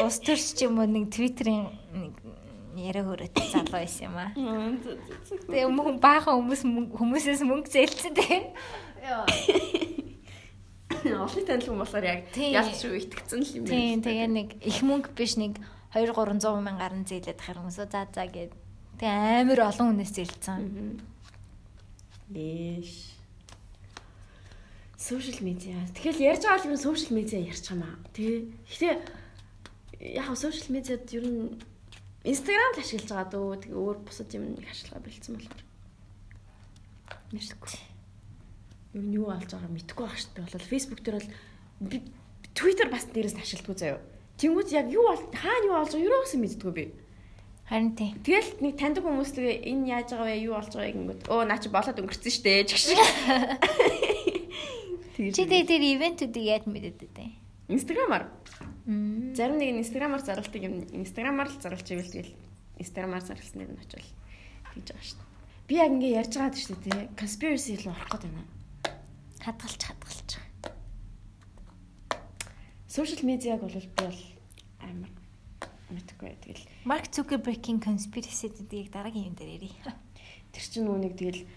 зээлцэн. 0.01 0.09
Устурч 0.09 0.45
ч 0.57 0.59
юм 0.65 0.81
уу 0.81 0.87
нэг 0.89 1.13
твиттерийн 1.13 1.69
нэг 1.93 2.13
яриа 2.75 3.03
хөрөөтэй 3.05 3.47
залуу 3.51 3.75
байсан 3.75 4.09
юм 4.09 4.15
аа. 4.17 4.31
Тэгээ 5.47 5.67
өмнө 5.67 5.99
баахан 6.01 6.39
хүмүүс 6.39 6.61
хүмүүсээс 6.95 7.41
мөнгө 7.45 7.69
зээлцэн 7.69 8.13
тэгээ. 8.15 8.43
Яа. 9.05 9.25
Олон 11.01 11.45
танил 11.45 11.67
хүмүүс 11.67 11.81
болохоор 11.81 12.05
яг 12.05 12.21
ялч 12.37 12.81
шүү 12.81 12.93
итгэцэн 13.05 13.41
л 13.41 13.55
юм. 13.59 13.65
Тийм 13.65 13.99
тэгээ 14.01 14.29
нэг 14.29 14.49
их 14.61 14.79
мөнгө 14.85 15.11
биш 15.17 15.35
нэг 15.35 15.57
2 15.91 16.13
300 16.13 16.61
мянгаар 16.61 16.95
нь 16.95 17.07
зээлээд 17.07 17.41
хахаар 17.41 17.59
хүмүүсөө 17.65 17.87
за 17.91 18.07
за 18.07 18.23
гээд 18.23 18.51
тэгээ 19.01 19.41
амар 19.43 19.59
олон 19.67 19.87
хүнээс 19.91 20.13
зээлцсэн. 20.15 21.01
Бэш. 22.31 23.19
Сошиал 24.95 25.41
медиа. 25.41 25.81
Тэгэхээр 25.97 26.17
ярьж 26.21 26.43
байгаа 26.45 26.69
юм 26.69 26.77
сошиал 26.77 27.17
медиа 27.17 27.41
ярьж 27.43 27.65
байгаа 27.67 27.81
маа. 27.81 27.95
Тэгээ 28.15 28.39
гэхдээ 28.69 28.95
яг 30.01 30.33
сошиал 30.33 30.73
медиад 30.73 31.05
ер 31.13 31.25
нь 31.29 31.61
Instagram 32.25 32.73
л 32.73 32.81
ашиглаж 32.81 33.09
байгаа 33.09 33.29
дөө. 33.29 33.61
Тэгээ 33.61 33.77
өөр 33.77 33.97
бусад 34.01 34.33
юм 34.33 34.57
нэг 34.57 34.65
ашиглага 34.65 35.05
бэлдсэн 35.05 35.33
болохоор. 35.37 35.63
Мэдгүй. 37.33 37.73
Ер 38.97 39.03
нь 39.05 39.15
юу 39.17 39.25
болж 39.29 39.49
байгааг 39.49 39.73
мэдгүй 39.73 40.05
байх 40.05 40.25
дээ. 40.33 40.45
Болол 40.49 40.69
Facebook 40.69 41.01
дээр 41.05 41.17
бол 41.21 41.29
Twitter 42.57 42.87
бас 42.89 43.05
дээрээс 43.09 43.37
ашигладаг 43.37 43.77
заяа. 43.77 44.01
Тэнгүүд 44.41 44.69
яг 44.73 44.87
юу 44.89 45.05
бол 45.05 45.23
хаана 45.33 45.65
юу 45.69 45.77
болж 45.77 45.93
байгааг 45.93 46.09
юу 46.09 46.21
гэсэн 46.25 46.41
мэддэггүй 46.41 46.73
би. 46.73 46.85
Харин 47.69 47.95
тийм. 47.95 48.13
Тэгэл 48.25 48.51
нэг 48.61 48.73
таньдаг 48.77 49.05
хүмүүс 49.05 49.31
тэгээ 49.37 49.63
энэ 49.69 49.89
яаж 49.95 50.09
байгаа 50.11 50.27
вэ? 50.27 50.45
Юу 50.45 50.53
болж 50.59 50.73
байгааг 50.75 50.91
ингэнгүүт 50.91 51.21
өө 51.29 51.41
наа 51.45 51.59
чи 51.61 51.69
болоод 51.71 52.01
өнгөрцөн 52.03 52.33
штэ 52.35 52.67
шиг. 52.67 52.99
Чи 55.21 55.45
тэгээ 55.45 55.69
тэр 55.69 55.83
ивентүүдийг 55.85 56.45
яаж 56.49 56.65
мэдээд 56.65 56.99
вэ? 57.13 57.40
Инстаграмаар. 57.71 58.27
Зарим 58.83 59.55
нэг 59.55 59.79
инстаграмаар 59.79 60.19
зарлалдаг 60.19 60.61
юм. 60.61 60.83
Инстаграмаар 60.91 61.47
л 61.47 61.61
зарлж 61.63 61.87
ивэл 61.87 62.11
тэгэл 62.11 62.35
инстаграмаар 62.83 63.23
зарласан 63.23 63.63
нэг 63.63 63.69
нь 63.71 63.79
очивол 63.79 64.11
тэгж 64.75 64.87
байгаа 64.91 65.07
штэ. 65.07 65.23
Би 65.71 65.73
яг 65.79 65.91
ингэ 65.95 66.09
ярьж 66.19 66.33
байгаа 66.35 66.51
шүү 66.51 66.77
дээ. 66.83 67.15
Conspiracy 67.15 67.79
руу 67.79 67.95
орох 67.95 68.11
гээд 68.11 68.27
байна. 68.27 68.43
Хадгалж 69.39 69.81
хадгалж 69.87 70.29
Social 72.91 73.23
медиаг 73.23 73.63
бол 73.63 73.71
би 73.71 73.87
бол 74.03 74.19
амар 74.83 75.11
мэдгүй. 75.95 76.35
Тэгэл 76.43 76.67
Mark 76.83 77.07
Zuckerberg-ийн 77.07 77.79
conspiracy 77.79 78.51
гэдгийг 78.51 78.91
дараагийн 78.91 79.31
юм 79.31 79.35
дээр 79.39 79.63
ярий. 79.63 79.75
Тэр 80.51 80.63
чинь 80.67 80.91
нүү 80.91 80.99
нэг 80.99 81.15
тэгэл 81.15 81.47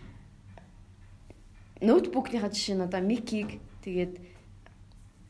ноутбукныхаа 1.82 2.54
жишээ 2.54 2.78
нь 2.78 2.86
одоо 2.86 3.02
Mickey-г 3.02 3.58
тэгээд 3.82 4.33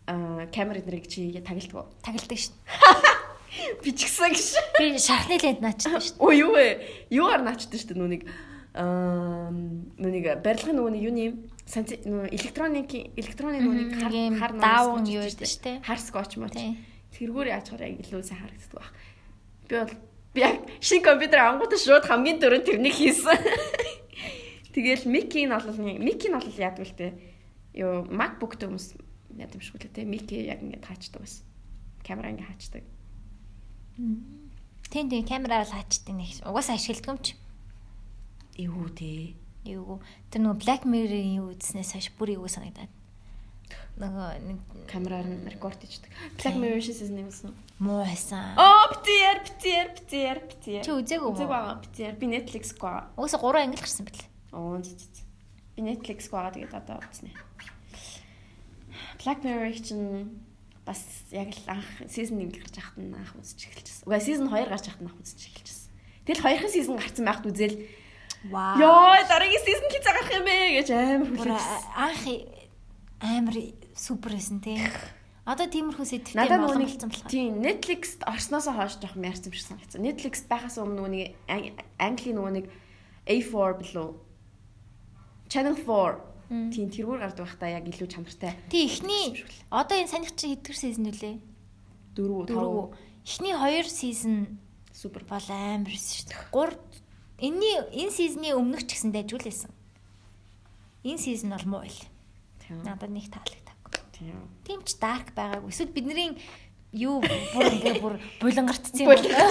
камер 0.07 0.81
эднэрийг 0.85 1.09
чи 1.09 1.33
тагилдаг 1.41 1.75
уу? 1.75 1.89
Тагилдаг 2.05 2.39
шин. 2.39 2.53
Би 3.83 3.93
ч 3.93 4.05
гэсэн 4.05 4.33
гэж. 4.35 4.49
Би 4.79 4.87
шархны 5.01 5.39
лент 5.41 5.61
наачдаг 5.65 6.03
шин. 6.03 6.19
Өө 6.21 6.33
юу 6.37 6.53
вэ? 6.53 7.09
Юугаар 7.09 7.41
наачдаг 7.41 7.81
шин 7.81 7.97
нүуник 7.97 8.29
аа 8.75 9.49
нүуник 9.49 10.45
барилгын 10.45 10.77
нөгөө 10.77 10.99
юуны 10.99 11.49
санц 11.65 11.95
электроник 11.95 12.91
электроны 13.17 13.63
нүуник 13.63 13.97
хар 13.97 14.13
хар 14.37 14.53
даавн 14.59 15.07
юу 15.09 15.25
гэдэг 15.25 15.49
дээ. 15.63 15.77
Хар 15.87 16.01
скотч 16.03 16.37
мөн. 16.37 16.53
Тэргээр 17.15 17.55
яаж 17.55 17.71
хараа 17.71 17.89
илүү 17.89 18.23
сайн 18.27 18.43
харагддаг 18.43 18.75
баг. 18.75 18.91
Би 19.71 19.75
бол 19.79 19.95
би 20.35 20.41
яг 20.43 20.57
шин 20.83 21.01
компьютер 21.01 21.47
ангуудаа 21.47 21.79
шууд 21.79 22.05
хамгийн 22.05 22.43
дөрөв 22.43 22.67
тэрнийг 22.67 22.93
хийсэн. 22.99 23.39
Тэгэл 24.75 25.07
Мики 25.07 25.47
нь 25.47 25.55
бол 25.55 25.71
Мики 25.79 26.27
нь 26.29 26.35
бол 26.35 26.59
яадаг 26.59 26.83
л 26.83 26.99
те. 26.99 27.15
Йоо 27.79 28.11
MacBook 28.11 28.59
дээр 28.59 28.75
хүмүүс 28.75 28.99
яд 29.39 29.55
юм 29.55 29.63
шиг 29.63 29.77
үлээ 29.79 29.93
те. 29.93 30.05
Мики 30.05 30.45
яг 30.47 30.63
ингэ 30.63 30.85
хаачдаг 30.85 31.23
бас. 31.23 31.43
Камера 32.07 32.31
ингэ 32.31 32.47
хаачдаг. 32.47 32.85
Тэн 34.91 35.11
тэн 35.11 35.25
камераар 35.27 35.67
л 35.67 35.75
хаачдаг 35.75 36.15
нэг. 36.15 36.43
Угаасаа 36.45 36.77
ашигладаг 36.79 37.11
юм 37.11 37.19
чи. 37.23 37.35
Эвгүй 38.55 38.91
те 38.95 39.11
юу 39.65 40.01
тэр 40.29 40.45
нөгөө 40.45 40.61
Black 40.61 40.83
Mirror-ийн 40.85 41.41
юу 41.41 41.57
үзснээс 41.57 41.97
хойш 41.97 42.13
бүр 42.19 42.37
юу 42.37 42.49
санагдаад 42.49 42.93
нөгөө 43.97 44.29
нэг 44.45 44.59
камераар 44.91 45.27
рекорд 45.49 45.81
хийдэг. 45.81 46.13
Black 46.37 46.57
Mirror 46.61 46.83
season 46.85 47.17
нэг 47.17 47.33
үзсэн. 47.33 47.55
Муу 47.81 48.05
байсан. 48.05 48.59
Оо 48.61 48.93
битэр 48.93 49.41
битэр 49.41 49.87
битэр 49.97 50.39
битэр. 50.45 50.83
Чи 50.85 50.93
үзээгүй 50.93 51.25
үү? 51.25 51.33
Үзээгүй 51.33 51.49
байгаа 51.49 51.81
битэр. 51.81 52.13
Би 52.21 52.27
Netflix 52.29 52.75
гоо. 52.77 53.09
Уусаа 53.17 53.41
3 53.41 53.65
англи 53.65 53.81
гарсан 53.81 54.05
бэл. 54.05 54.27
Оо 54.53 54.77
зү 54.85 54.93
зү. 54.99 55.25
Би 55.79 55.81
Netflix 55.89 56.29
гоо 56.29 56.51
тэгээд 56.53 56.75
одоо 56.77 57.01
үзнэ. 57.01 57.33
Black 59.25 59.41
Mirror 59.41 59.73
чинь 59.81 60.37
бас 60.85 61.01
яг 61.33 61.49
л 61.49 61.65
анх 61.73 61.89
season 62.13 62.45
1 62.45 62.61
гарч 62.61 62.77
байхад 62.77 63.01
нь 63.01 63.17
анх 63.17 63.33
үзэж 63.41 63.73
эхэлчихсэн. 63.73 64.05
Угаа 64.05 64.21
season 64.21 64.53
2 64.53 64.69
гарч 64.69 64.85
байхад 64.85 65.01
нь 65.01 65.09
анх 65.09 65.17
үзэж 65.17 65.41
эхэлчихсэн. 65.49 65.91
Тэгэл 66.29 66.45
хоёрхан 66.45 66.73
season 66.73 66.97
гарсан 67.01 67.25
байхад 67.25 67.49
үзэл 67.49 67.77
Вау. 68.53 68.77
Йоо, 68.77 69.17
дараагийн 69.25 69.65
season 69.65 69.89
хий 69.89 70.03
цагаах 70.05 70.29
юм 70.29 70.45
бэ 70.45 70.57
гэж 70.77 70.89
амар 70.93 71.29
хүлээсэн. 71.33 71.81
Анх 71.97 72.23
амар 73.25 73.57
супер 73.97 74.37
байсан 74.37 74.61
тий. 74.61 74.77
Одоо 75.49 75.69
тиймэрхүү 75.73 76.05
сэдвтэй 76.05 76.37
Надад 76.37 76.61
нэг 76.77 76.93
тийм 77.29 77.65
Netflix 77.65 78.21
орсноос 78.29 78.69
хойш 78.69 79.01
жоох 79.01 79.17
мярц 79.17 79.45
юм 79.49 79.57
шиг 79.57 79.73
санагдсан. 79.73 80.05
Netflix 80.05 80.45
байхаас 80.45 80.77
өмнө 80.77 81.09
нэг 81.09 81.33
Английн 81.97 82.37
нөгөө 82.37 82.53
нэг 82.61 82.67
A4 83.29 83.73
билүү 83.81 84.09
Channel 85.49 85.77
4 85.81 86.34
тийм 86.49 86.89
тэргүүр 86.93 87.21
гардаг 87.25 87.45
байхдаа 87.47 87.71
яг 87.71 87.85
илүү 87.89 88.09
чанартай. 88.09 88.53
Тий 88.69 88.87
эхний 88.89 89.45
одоо 89.71 89.97
энэ 89.99 90.13
санийх 90.13 90.37
чи 90.37 90.53
хэдгэр 90.53 90.77
season 90.77 91.09
үлээ? 91.11 91.37
Дөрөв, 92.15 92.47
дөрөв. 92.49 92.95
Эхний 93.25 93.57
2 93.57 93.89
season 93.89 94.61
супер 94.93 95.25
бол 95.25 95.49
амар 95.49 95.89
байсан 95.89 96.15
шүү 96.15 96.29
дээ. 96.31 96.53
3 96.53 97.05
Энийний 97.45 98.07
энэ 98.07 98.15
сизны 98.15 98.55
өмнөх 98.55 98.87
ч 98.87 98.95
гэсэн 98.95 99.11
дайжуулсан. 99.11 99.73
Энэ 101.03 101.19
сизон 101.19 101.51
бол 101.51 101.67
муу 101.67 101.83
байл. 101.83 102.01
Надад 102.87 103.11
нэг 103.11 103.27
таалагдав. 103.27 103.75
Тийм 104.63 104.81
ч 104.87 104.95
дарк 105.03 105.35
байгаагүй. 105.35 105.69
Эсвэл 105.75 105.91
бидний 105.91 106.39
юу 106.95 107.19
бүр 107.19 107.99
бүр 107.99 108.15
булангартсан 108.41 109.03
юм 109.03 109.11
байна. 109.11 109.51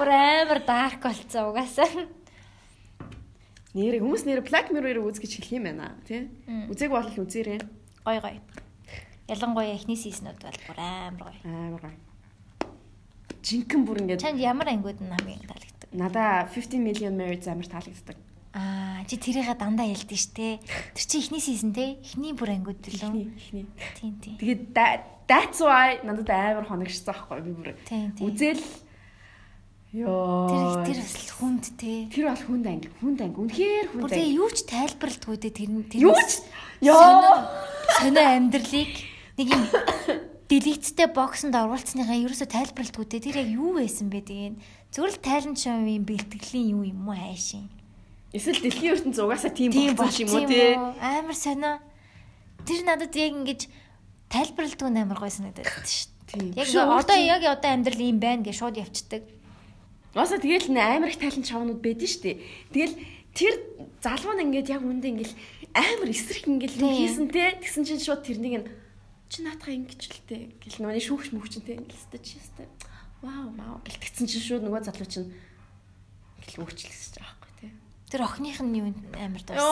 Бүр 0.00 0.10
амар 0.10 0.60
дарк 0.64 1.04
болцсон 1.04 1.52
угаасаа. 1.52 2.08
Нэр 3.70 4.02
хүмүүс 4.02 4.26
нэр 4.26 4.42
Black 4.42 4.74
Mirror-ыг 4.74 5.06
үз 5.06 5.22
гэж 5.22 5.38
хэлэх 5.38 5.54
юм 5.54 5.64
байна 5.70 5.94
тий. 6.02 6.26
Үзег 6.66 6.90
бол 6.90 7.06
үзээрэй. 7.06 7.62
Гой 8.02 8.18
гой. 8.18 8.36
Ялангуяа 9.30 9.78
эхний 9.78 9.94
сизнүүд 9.94 10.42
бол 10.42 10.58
бүр 10.66 10.78
амар 10.82 11.22
гой. 11.30 11.36
Амар 11.46 11.80
гой. 11.86 11.94
Жинхэнэ 13.46 13.86
бүр 13.86 14.02
ингээ 14.02 14.18
Чанд 14.18 14.42
ямар 14.42 14.74
ангиуд 14.74 14.98
нь 14.98 15.14
хамгийн 15.14 15.46
таалагдав? 15.46 15.88
Надаа 15.94 16.50
50 16.50 16.82
million 16.82 17.14
merits 17.14 17.46
амар 17.46 17.70
таалагддаг. 17.70 18.18
Аа, 18.58 19.06
чи 19.06 19.14
тэрийгээ 19.14 19.54
дандаа 19.54 19.86
ялдэн 19.86 20.18
штэ. 20.18 20.58
Тэр 20.98 21.06
чи 21.06 21.22
ихний 21.22 21.38
сизон 21.38 21.70
те. 21.70 22.02
Эхний 22.02 22.34
бүр 22.34 22.50
ангууд 22.58 22.82
төлөө. 22.82 23.14
Эхний. 23.38 23.70
Тийм 23.94 24.18
тийм. 24.18 24.34
Тэгээд 24.42 24.74
that's 25.30 25.62
why 25.62 26.02
надад 26.02 26.26
амар 26.26 26.66
хоногшсон 26.66 27.06
байхгүй 27.06 27.38
би 27.46 27.52
бүр. 27.54 27.70
Үзэл 28.18 28.58
Йоо. 29.90 30.84
Тэр 30.84 30.94
тэр 30.94 30.98
бас 31.02 31.30
хүнд 31.34 31.64
те. 31.74 32.06
Тэр 32.14 32.30
бол 32.30 32.44
хүнд 32.46 32.66
анги. 32.70 32.88
Хүнд 33.02 33.20
анги. 33.26 33.36
Үнэхээр 33.42 33.86
хүнд 33.90 34.02
анги. 34.06 34.14
Тэгээ 34.14 34.36
юу 34.38 34.48
ч 34.54 34.58
тайлбарлалтгүй 34.70 35.36
те 35.42 35.50
тэр 35.50 35.70
тэр. 35.90 36.00
Юу 36.06 36.14
ч. 36.14 36.46
Йоо. 36.78 37.50
Сонио 37.98 38.22
амьдралыг 38.38 38.92
нэг 39.34 39.48
юм 39.50 39.64
делиттэй 40.46 41.08
боксонд 41.10 41.58
оруулцныхаа 41.58 42.22
ерөөсө 42.22 42.46
тайлбарлалтгүй 42.46 43.06
те. 43.10 43.18
Тэр 43.18 43.42
яг 43.42 43.50
юу 43.50 43.82
байсан 43.82 44.14
бэ 44.14 44.22
тэгээ 44.22 44.54
Зүгээр 44.90 45.12
л 45.14 45.22
тайлан 45.22 45.54
шоуын 45.54 46.02
бэлтгэлийн 46.02 46.74
юу 46.74 46.82
юм 46.82 47.06
уу 47.06 47.14
хайшин. 47.14 47.70
Эсвэл 48.34 48.58
дэлхийн 48.58 48.98
ертөнц 48.98 49.22
угаасаа 49.22 49.54
тийм 49.54 49.70
болсон 49.94 50.26
юм 50.26 50.30
уу 50.34 50.50
те. 50.50 50.74
Амар 50.98 51.38
сонио. 51.38 51.78
Тэр 52.66 52.82
надад 52.82 53.14
яг 53.14 53.30
ингэж 53.38 53.70
тайлбарлалтгүй 54.34 54.90
амар 54.90 55.18
гой 55.22 55.30
санагдаад 55.30 55.62
байна 55.62 55.86
шүү 55.86 56.58
дээ. 56.58 56.74
Яг 56.74 56.90
одоо 56.90 57.18
яг 57.22 57.42
одоо 57.46 57.70
амьдрал 57.70 58.02
юм 58.02 58.18
байна 58.18 58.42
гэж 58.42 58.54
шууд 58.58 58.82
явцдаг. 58.82 59.22
Угаасаа 60.14 60.42
тэгэл 60.42 60.74
амар 60.74 61.10
их 61.10 61.18
тайлан 61.22 61.46
шоунууд 61.46 61.80
байдэн 61.80 62.10
дээ. 62.18 62.36
Тэгэл 62.74 62.94
тэр 63.34 63.54
залуу 64.02 64.34
нь 64.34 64.42
ингээд 64.50 64.74
яг 64.74 64.82
үндэ 64.82 65.06
ингээд 65.06 65.32
амар 65.70 66.08
эсрэх 66.10 66.50
ингээд 66.50 66.82
юу 66.82 66.90
хийсэн 66.90 67.30
те. 67.30 67.54
Тэгсэн 67.62 67.84
чинь 67.86 68.02
шууд 68.02 68.26
тэрнийг 68.26 68.54
нь 68.58 68.68
чи 69.30 69.46
наатахаа 69.46 69.78
ингэж 69.78 70.00
л 70.10 70.26
те 70.26 70.50
гэл 70.58 70.82
нүний 70.82 71.04
шүүгч 71.04 71.30
мөвч 71.30 71.62
те. 71.62 71.78
Ингээд 71.78 71.94
өстэй 71.94 72.20
чи 72.26 72.42
өстэй 72.42 72.66
вау 73.22 73.54
вау. 73.54 73.78
Гэл 73.86 74.02
тэгсэн 74.02 74.26
чинь 74.26 74.42
шууд 74.42 74.66
нөгөө 74.66 74.82
залуу 74.90 75.06
чинь 75.06 75.30
гэл 76.42 76.66
өөчлөсөж 76.66 77.14
байгаа 77.22 77.38
байхгүй 77.38 77.54
те. 77.62 77.68
Тэр 78.10 78.26
охиных 78.26 78.58
нь 78.66 78.78
юу 78.82 78.90
амар 79.14 79.42
дууссан 79.46 79.62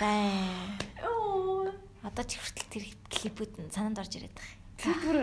Бай. 0.00 0.32
оо 1.04 1.68
Одоо 2.06 2.24
ч 2.24 2.40
хүртэл 2.40 2.72
тэр 2.72 2.84
клипүүд 3.12 3.52
нь 3.60 3.74
санаанд 3.74 4.00
орж 4.00 4.16
ирээд 4.16 4.32
байгаа. 4.32 4.56
тэр 4.78 4.96
бүр 5.02 5.18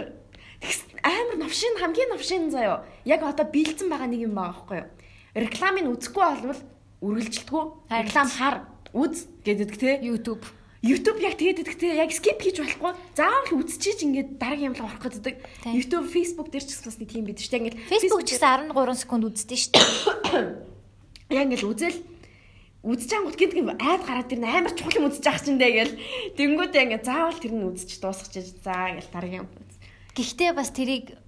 амар 1.05 1.37
новшин 1.37 1.77
хамгийн 1.77 2.09
новшин 2.09 2.49
заяо. 2.51 2.85
Яг 3.05 3.23
одоо 3.23 3.45
биелсэн 3.45 3.89
байгаа 3.89 4.09
нэг 4.09 4.25
юм 4.25 4.33
байгаа 4.33 4.53
байхгүй 4.53 4.77
юу? 4.81 4.89
Рекламыг 5.35 5.85
үзэхгүй 5.91 6.23
болвол 6.23 6.61
үргэлжилдэггүй 7.05 7.63
реклам 7.91 8.29
хар 8.29 8.55
үз 8.95 9.27
гэдэг 9.45 9.69
те. 9.77 9.99
YouTube. 10.01 10.45
YouTube 10.81 11.19
яг 11.21 11.37
тэгээд 11.37 11.61
идэх 11.65 11.77
те. 11.77 11.93
Яг 11.97 12.09
skip 12.15 12.39
хийж 12.39 12.63
болохгүй. 12.63 12.93
Заавал 13.13 13.59
үзчихэж 13.59 13.99
ингээд 14.05 14.29
дараагийн 14.39 14.71
юмлаг 14.73 14.95
орох 14.95 15.03
гэдэг. 15.11 15.35
YouTube, 15.75 16.07
Facebook 16.07 16.49
дээр 16.49 16.65
ч 16.65 16.71
гэсэн 16.71 16.87
бас 16.87 16.97
нэг 17.01 17.09
тийм 17.11 17.25
бид 17.27 17.41
штэ 17.41 17.57
ингээд 17.59 17.79
Facebook 17.89 18.23
ч 18.23 18.39
гэсэн 18.39 18.71
13 18.71 19.01
секунд 19.01 19.27
үздэг 19.27 19.59
шүү 19.59 19.71
дээ. 19.75 20.65
яг 21.35 21.43
ингээд 21.49 21.65
үзэл 21.67 21.99
үзэж 22.85 23.11
ангууд 23.17 23.33
гинт 23.33 23.53
гин 23.57 23.73
айд 23.81 24.05
гараад 24.05 24.29
тэр 24.29 24.45
амар 24.45 24.73
чухал 24.77 24.97
юм 25.01 25.09
үзэж 25.09 25.25
ах 25.25 25.41
чинь 25.41 25.57
дээ 25.57 25.73
гэл. 25.73 25.97
Тэнгүүдээ 26.37 26.83
ингээд 26.85 27.05
заавал 27.09 27.41
тэр 27.41 27.53
нь 27.57 27.65
үзэж 27.65 27.97
дуусгачих 27.97 28.61
заа 28.61 28.93
гэл 28.93 29.09
дараагийн 29.09 29.41
юм. 29.41 29.49
Гэхдээ 30.15 30.51
бас 30.55 30.71
тэрийг 30.71 31.19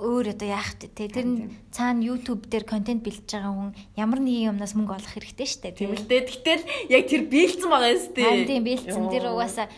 өөр 0.00 0.32
одоо 0.32 0.48
яах 0.48 0.80
вэ 0.80 0.88
те 0.96 1.08
тэр 1.12 1.26
нь 1.28 1.52
цаана 1.68 2.00
YouTube 2.00 2.48
дээр 2.48 2.64
контент 2.64 3.04
бэлтэж 3.04 3.36
байгаа 3.36 3.52
хүн 3.52 3.70
ямар 4.00 4.20
нэгэн 4.24 4.56
юмнаас 4.56 4.72
мөнгө 4.72 4.96
олох 4.96 5.12
хэрэгтэй 5.12 5.44
шүү 5.44 5.60
дээ 5.60 5.76
Тийм 5.76 5.92
л 5.92 6.08
дээ. 6.08 6.24
Гэтэл 6.24 6.62
яг 6.88 7.04
тэр 7.04 7.22
биелсэн 7.28 7.68
байгаа 7.68 7.90
юм 7.92 8.00
сте. 8.00 8.20
Харин 8.24 8.48
тийм 8.48 8.64
бэлдсэн 8.64 9.04
тэр 9.12 9.24
угаасаа 9.28 9.68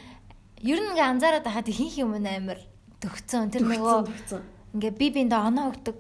ер 0.63 0.79
нь 0.79 0.89
ингээ 0.95 1.11
анзаараад 1.11 1.43
байхад 1.43 1.67
ихэнх 1.75 1.97
юм 1.99 2.15
амар 2.15 2.59
төгцөн 3.03 3.51
тэр 3.51 3.67
нөгөө 3.67 3.99
ингээ 4.79 4.93
би 4.95 5.07
биэндээ 5.11 5.43
оноо 5.43 5.75
өгдөг 5.75 5.99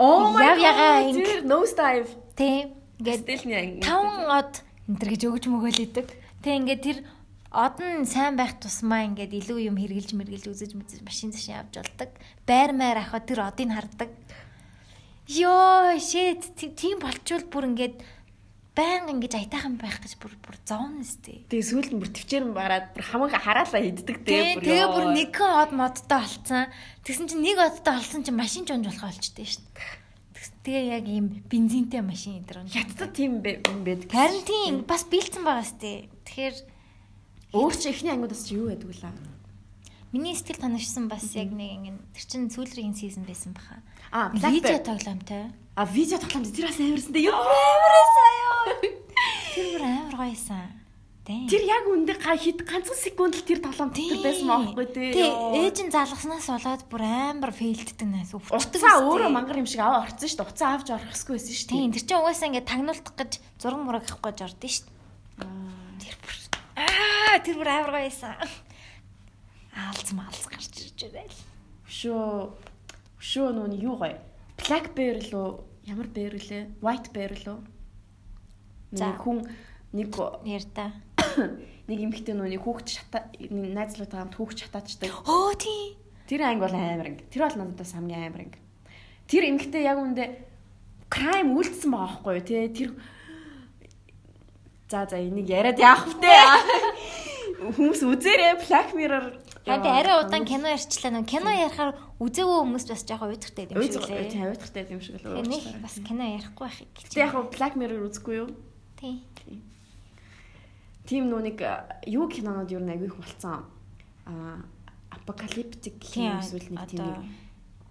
Oh 0.00 0.32
my 0.32 0.44
Яв 0.44 0.56
ягаа 0.60 0.92
god. 1.04 1.08
инг. 1.12 1.24
Тэр 1.28 1.40
nose 1.44 1.72
dive. 1.76 2.08
тийм 2.36 2.72
ингээ 3.00 3.16
Стилний 3.20 3.56
анги. 3.56 3.80
таван 3.80 4.28
од 4.28 4.52
энэ 4.88 4.96
төр 5.00 5.08
гэж 5.12 5.22
өгж 5.28 5.44
мөгөөлөдөг 5.48 6.06
тэг 6.44 6.52
ингээ 6.56 6.78
тэр 6.84 6.96
од 7.50 7.76
нь 7.82 8.06
сайн 8.06 8.38
байх 8.38 8.58
тусмаа 8.62 9.02
ингээд 9.10 9.34
илүү 9.34 9.58
юм 9.70 9.76
хэрглэж 9.78 10.14
мэргэлж 10.14 10.46
үзэж 10.54 10.72
мэдэж 10.78 11.00
машин 11.02 11.34
зашин 11.34 11.58
явж 11.58 11.74
болдог 11.82 12.10
байр 12.46 12.70
маяр 12.72 13.02
ахад 13.02 13.26
тэр 13.26 13.42
одыг 13.42 13.68
хардаг 13.74 14.10
ёо 15.26 15.98
shit 15.98 16.54
ти- 16.58 16.70
тийм 16.74 16.98
болчвол 17.02 17.44
бүр 17.50 17.64
ингээд 17.74 17.96
байнга 18.74 19.10
ингэж 19.14 19.34
аятайхан 19.34 19.76
байх 19.82 19.98
гэж 20.02 20.14
бүр 20.22 20.34
бүр 20.42 20.56
зовно 20.66 21.02
сте 21.02 21.42
Тэгээ 21.50 21.68
сүүлд 21.70 21.90
нь 21.94 22.00
бүр 22.02 22.10
төвчээр 22.14 22.44
нь 22.46 22.54
бараад 22.54 22.86
бүр 22.94 23.02
хамаг 23.02 23.34
хараалаа 23.34 23.82
иддэг 23.82 24.22
Тэгээ 24.26 24.62
тэгээ 24.62 24.62
тэгээ 24.62 24.88
бүр 24.94 25.06
нэгэн 25.10 25.50
од 25.62 25.70
модтой 25.74 26.18
болцсон. 26.22 26.66
Тэгсэн 27.02 27.26
чинь 27.30 27.42
нэг 27.46 27.58
одтой 27.58 27.94
болсон 27.98 28.22
чинь 28.22 28.38
машин 28.38 28.62
ч 28.66 28.70
унж 28.74 28.86
болох 28.86 29.10
болчтой. 29.10 29.42
Тэгс- 29.42 30.54
Тэгээ 30.60 30.86
яг 30.96 31.04
ийм 31.08 31.26
бензинтэй 31.50 32.00
машин 32.04 32.40
энэ 32.40 32.46
дэр 32.46 32.58
унж. 32.64 32.72
хятад 32.72 33.10
тийм 33.16 33.40
юм 33.44 33.80
байдаг. 33.84 34.08
Харин 34.12 34.44
тийм 34.46 34.74
бас 34.88 35.02
бэлдсэн 35.08 35.40
байгаа 35.44 35.64
сте. 35.66 36.08
Тэгэхээр 36.24 36.54
өөр 37.52 37.74
чи 37.74 37.90
эхний 37.90 38.12
ангиудаас 38.14 38.46
чи 38.46 38.54
юу 38.54 38.70
байдаг 38.70 38.90
вэ? 38.90 39.30
миний 40.12 40.34
сэтгэл 40.34 40.58
танашсан 40.66 41.06
бас 41.06 41.22
яг 41.38 41.54
нэг 41.54 41.86
ингэ 41.86 42.02
тэр 42.14 42.24
чин 42.26 42.50
сүүлрийн 42.50 42.94
сизон 42.98 43.22
байсан 43.26 43.54
баха. 43.54 43.78
А 44.10 44.30
Видео 44.34 44.78
тоглоомтой. 44.82 45.54
А 45.78 45.86
видео 45.86 46.18
тоглоомд 46.18 46.50
тэр 46.50 46.66
бас 46.66 46.78
амарсан 46.82 47.14
дээ. 47.14 47.30
Юу 47.30 47.38
Амарсан 47.38 48.34
ёо. 48.42 48.60
Тэр 49.54 49.66
бүр 49.78 49.82
амар 49.86 50.16
гоёсан. 50.18 50.66
Тэр 51.30 51.62
яг 51.62 51.86
үндэ 51.86 52.18
га 52.18 52.34
хит 52.34 52.66
ганцхан 52.66 52.98
секунд 52.98 53.38
л 53.38 53.46
тэр 53.46 53.62
тоглоом 53.62 53.94
тэр 53.94 54.18
байсан 54.18 54.50
маахгүй 54.50 54.86
тий. 54.90 55.14
Тий, 55.14 55.30
ээж 55.30 55.78
нь 55.86 55.94
залгаснаас 55.94 56.50
болоод 56.50 56.82
бүр 56.90 57.02
амар 57.06 57.54
фейлддэг 57.54 58.02
нээс 58.02 58.34
өвчтөг. 58.34 58.82
Уцаа 58.82 58.98
өөрөө 59.06 59.30
мангар 59.30 59.62
юм 59.62 59.70
шиг 59.70 59.78
аваа 59.78 60.10
орцсон 60.10 60.26
шүү 60.26 60.42
дээ. 60.42 60.50
Уцаа 60.50 60.74
авч 60.74 60.90
орох 60.90 61.14
хэсгүй 61.14 61.38
байсан 61.38 61.54
шүү 61.54 61.70
дээ. 61.70 61.94
тэр 61.94 62.02
чинь 62.02 62.18
угаасаа 62.18 62.48
ингээд 62.50 62.66
тагнуулдах 62.66 63.14
гэж 63.14 63.32
зураг 63.62 63.78
мураг 63.78 64.10
авах 64.10 64.26
гэж 64.26 64.38
ордон 64.42 64.70
шүү 64.74 64.86
дээ. 64.90 66.02
Тэр 66.02 66.14
бүр 66.18 66.34
аа 66.82 67.09
тэр 67.38 67.56
бүр 67.62 67.70
амар 67.70 67.92
гоёсан. 68.02 68.34
Аалз 69.70 70.10
маалз 70.10 70.44
гарч 70.50 70.74
ирж 70.74 71.06
байл. 71.14 71.38
Өшөө 71.86 72.50
өшөө 73.22 73.48
нүүн 73.54 73.74
юу 73.78 73.94
гоё. 74.00 74.18
Black 74.58 74.90
bear 74.98 75.22
лөө 75.30 75.62
ямар 75.86 76.08
bear 76.10 76.34
лээ? 76.34 76.66
White 76.82 77.14
bear 77.14 77.30
лөө? 77.30 77.58
За. 78.92 79.14
Нэг 79.14 79.22
хүн 79.22 79.38
нэг 79.94 80.10
Ярда. 80.44 80.90
нэг 81.88 81.98
эмэгтэй 82.02 82.34
нүуний 82.34 82.58
хүүхд 82.58 82.86
шата 82.90 83.30
найзлуудаа 83.38 84.26
хамт 84.26 84.34
хүүхд 84.34 84.58
шатаачдаг. 84.66 85.10
Оо 85.30 85.54
тий. 85.54 85.94
Тэр 86.26 86.46
анги 86.46 86.66
бол 86.66 86.74
амар 86.74 87.14
анги. 87.14 87.26
Тэр 87.30 87.46
бол 87.46 87.58
надад 87.58 87.78
бас 87.78 87.94
хамгийн 87.94 88.26
амар 88.26 88.50
анги. 88.50 88.58
Тэр 89.30 89.46
эмэгтэй 89.50 89.86
яг 89.86 89.98
үндэ 90.02 90.24
crime 91.10 91.54
үйлдсэн 91.54 91.90
байгаа 91.90 92.22
байхгүй 92.22 92.34
юу 92.38 92.46
те 92.46 92.58
тэр 92.70 92.90
За 94.90 95.06
за 95.06 95.22
энийг 95.22 95.46
яриад 95.46 95.78
яах 95.78 96.02
вэ? 96.18 96.34
Хүмүүс 97.78 98.02
үзээрэй 98.02 98.58
Black 98.66 98.90
Mirror. 98.98 99.38
Харин 99.62 99.86
арай 99.86 100.16
удаан 100.18 100.42
кино 100.48 100.72
ярьчлаа 100.74 101.14
нөө 101.14 101.30
кино 101.30 101.52
ярихаар 101.54 101.94
үзээгүй 102.18 102.58
хүмүүс 102.64 102.84
бас 102.90 103.04
жоохон 103.06 103.30
уйдахтай 103.30 103.70
юм 103.70 103.84
шиг 103.86 104.02
лээ. 104.08 104.32
тийм 104.32 104.42
авиадахтай 104.50 104.82
юм 104.90 105.02
шиг 105.04 105.20
л 105.22 105.46
нэг 105.46 105.62
бас 105.78 105.94
кино 106.02 106.24
ярихгүй 106.26 106.64
байх 106.66 106.78
гэж. 106.96 107.06
Гэтэ 107.06 107.20
яг 107.22 107.36
Black 107.54 107.74
Mirror 107.78 108.02
үзэхгүй 108.10 108.34
юу? 108.40 108.48
Тий. 108.98 109.22
Тийм 111.06 111.30
нөө 111.30 111.40
нэг 111.52 111.58
юу 112.10 112.26
кинонууд 112.26 112.72
юу 112.74 112.82
нэг 112.82 113.04
их 113.04 113.14
болцсон. 113.14 113.68
Аа 114.26 114.64
апокалиптик 115.10 116.00
Тийм, 116.00 116.34
юм 116.34 116.40
эсвэл 116.40 116.66
нэг 116.72 116.88
тийм 116.90 117.30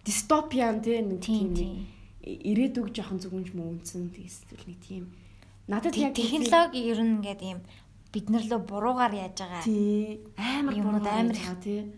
дистопиан 0.04 0.82
тий 0.82 1.00
нэг 1.00 1.22
Тийм, 1.22 1.54
тийм 1.54 1.56
тийм. 1.56 1.88
ирээдүг 2.26 2.92
жоохон 2.96 3.20
зүгүнж 3.22 3.54
мөвөнцөн 3.54 4.10
эсвэл 4.16 4.66
нэг 4.68 4.80
тийм 4.82 5.04
надад 5.70 5.96
яг 5.96 6.14
Технологи 6.18 6.82
ер 6.92 7.00
нь 7.00 7.22
ингээд 7.22 7.42
ийм 7.46 7.60
бид 8.12 8.26
нар 8.34 8.44
лөө 8.50 8.60
буруугаар 8.66 9.14
яаж 9.14 9.38
байгаа 9.38 9.64
тий 9.64 10.26
амар 10.36 10.76
буруу 10.76 11.06
амар 11.06 11.38
байгаа 11.38 11.62
тий 11.62 11.94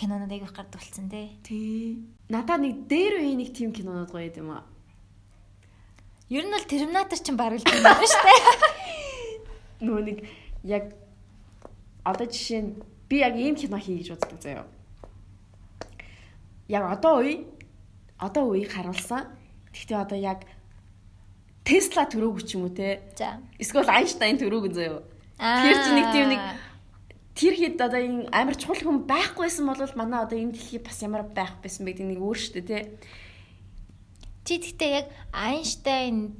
кинонууд 0.00 0.32
аяг 0.32 0.48
их 0.48 0.56
гардаг 0.56 0.80
болсон 0.80 1.06
тий. 1.12 1.36
тий 1.44 2.00
надад 2.32 2.64
нэг 2.64 2.88
дээр 2.88 3.20
үе 3.20 3.36
нэг 3.36 3.52
тийм 3.52 3.76
кинонууд 3.76 4.10
гоё 4.10 4.32
юм 4.32 4.50
аа 4.56 4.64
Ер 6.30 6.46
нь 6.46 6.54
бол 6.54 6.62
Терминатор 6.62 7.18
ч 7.18 7.26
баг 7.34 7.58
л 7.58 7.66
тийм 7.66 7.82
байна 7.82 8.06
шүү 8.06 8.22
дээ. 8.22 8.40
нөгөө 9.82 10.02
нэг 10.06 10.18
яг 10.62 10.94
одоо 12.06 12.26
жишээ 12.30 12.62
нь 12.62 12.70
би 13.10 13.18
яг 13.18 13.34
ийм 13.34 13.58
кино 13.58 13.82
хий 13.82 13.98
гэж 13.98 14.14
боддог 14.14 14.38
заяа. 14.38 14.70
Яг 16.70 16.86
одоо 16.86 17.26
үе 17.26 17.50
одоо 18.14 18.46
үеийг 18.46 18.70
харуулсан. 18.70 19.26
Гэхдээ 19.74 19.98
одоо 19.98 20.18
яг 20.22 20.46
Тесла 21.70 22.02
төрөөг 22.10 22.42
ч 22.42 22.58
юм 22.58 22.66
уу 22.66 22.74
те. 22.74 22.98
За. 23.14 23.38
Эсвэл 23.62 23.86
Айнштайн 23.86 24.42
төрөөг 24.42 24.74
заяа. 24.74 25.06
Тэр 25.38 25.76
чинь 25.86 25.96
нэг 26.02 26.06
тийм 26.10 26.26
нэг 26.34 26.42
тэр 27.38 27.54
хэд 27.54 27.78
одоо 27.78 28.00
энэ 28.02 28.26
амар 28.34 28.56
чухал 28.58 28.82
хүн 28.82 29.06
байхгүйсэн 29.06 29.64
бол 29.64 29.78
манай 29.94 30.26
одоо 30.26 30.34
энэ 30.34 30.58
дэлхий 30.58 30.82
бас 30.82 30.98
ямар 31.00 31.22
байх 31.30 31.62
байсан 31.62 31.86
бэ 31.86 31.94
гэдэг 31.94 32.10
нэг 32.10 32.20
өөр 32.20 32.38
штэ 32.42 32.60
те. 32.66 32.78
Чи 34.44 34.58
тэгтээ 34.58 34.90
яг 34.90 35.06
Айнштайн 35.30 36.34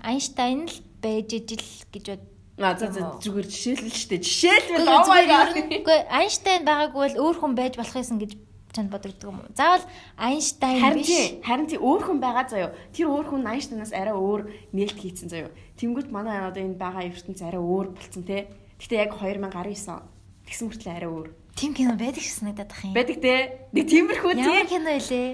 Айнштайн 0.00 0.64
л 0.64 0.76
байж 1.04 1.28
ижил 1.36 1.62
гэж 1.92 2.04
бод. 2.16 2.24
А 2.58 2.74
за 2.74 2.90
за 2.90 3.20
зүгээр 3.20 3.46
жишээлбэл 3.46 4.00
штэ. 4.00 4.16
Жишээлбэл 4.18 4.86
Зүгээр 4.88 5.04
oh 5.04 5.12
my 5.12 5.24
god. 5.28 5.48
Үгүй 5.54 5.98
Айнштайн 6.08 6.64
байгаагүй 6.64 7.00
бол 7.04 7.20
өөр 7.22 7.36
хүн 7.38 7.54
байж 7.54 7.74
болох 7.76 7.94
байсан 7.94 8.18
гэж 8.18 8.32
чанд 8.78 8.94
бодогддог 8.94 9.26
юм 9.34 9.38
уу? 9.42 9.50
Заавал 9.58 9.82
Айнштайн 10.14 10.78
Харин 10.78 11.02
биш. 11.02 11.42
харин 11.42 11.66
тий 11.66 11.78
өөр 11.82 12.02
хүн 12.06 12.18
байгаа 12.22 12.46
заяо. 12.46 12.70
Тэр 12.94 13.10
өөр 13.10 13.26
хүн 13.26 13.42
Айнштайнаас 13.50 13.90
арай 13.90 14.14
өөр 14.14 14.46
нээлт 14.70 14.94
хийцэн 15.02 15.28
заяо. 15.28 15.50
Тэнгүүт 15.74 16.14
манай 16.14 16.38
одоо 16.46 16.62
энэ 16.62 16.78
байгаа 16.78 17.02
ертөнц 17.10 17.42
арай 17.42 17.58
өөр 17.58 17.90
болцсон 17.98 18.22
те. 18.22 18.46
Гэтэ 18.78 18.94
яг 19.02 19.18
2019 19.18 20.06
тэгсэн 20.46 20.64
мөртлөө 20.70 20.94
арай 20.94 21.10
өөр. 21.10 21.28
Тим 21.58 21.74
кино 21.74 21.98
байдаг 21.98 22.22
ш 22.22 22.38
санагдаад 22.38 22.70
ах 22.70 22.84
юм. 22.86 22.94
Байдаг 22.94 23.18
те. 23.18 23.34
Нэг 23.74 23.84
тиймэрхүү 23.90 24.30
Ямар 24.38 24.62
тий. 24.62 24.70
кино 24.78 24.90
илээ? 24.94 25.28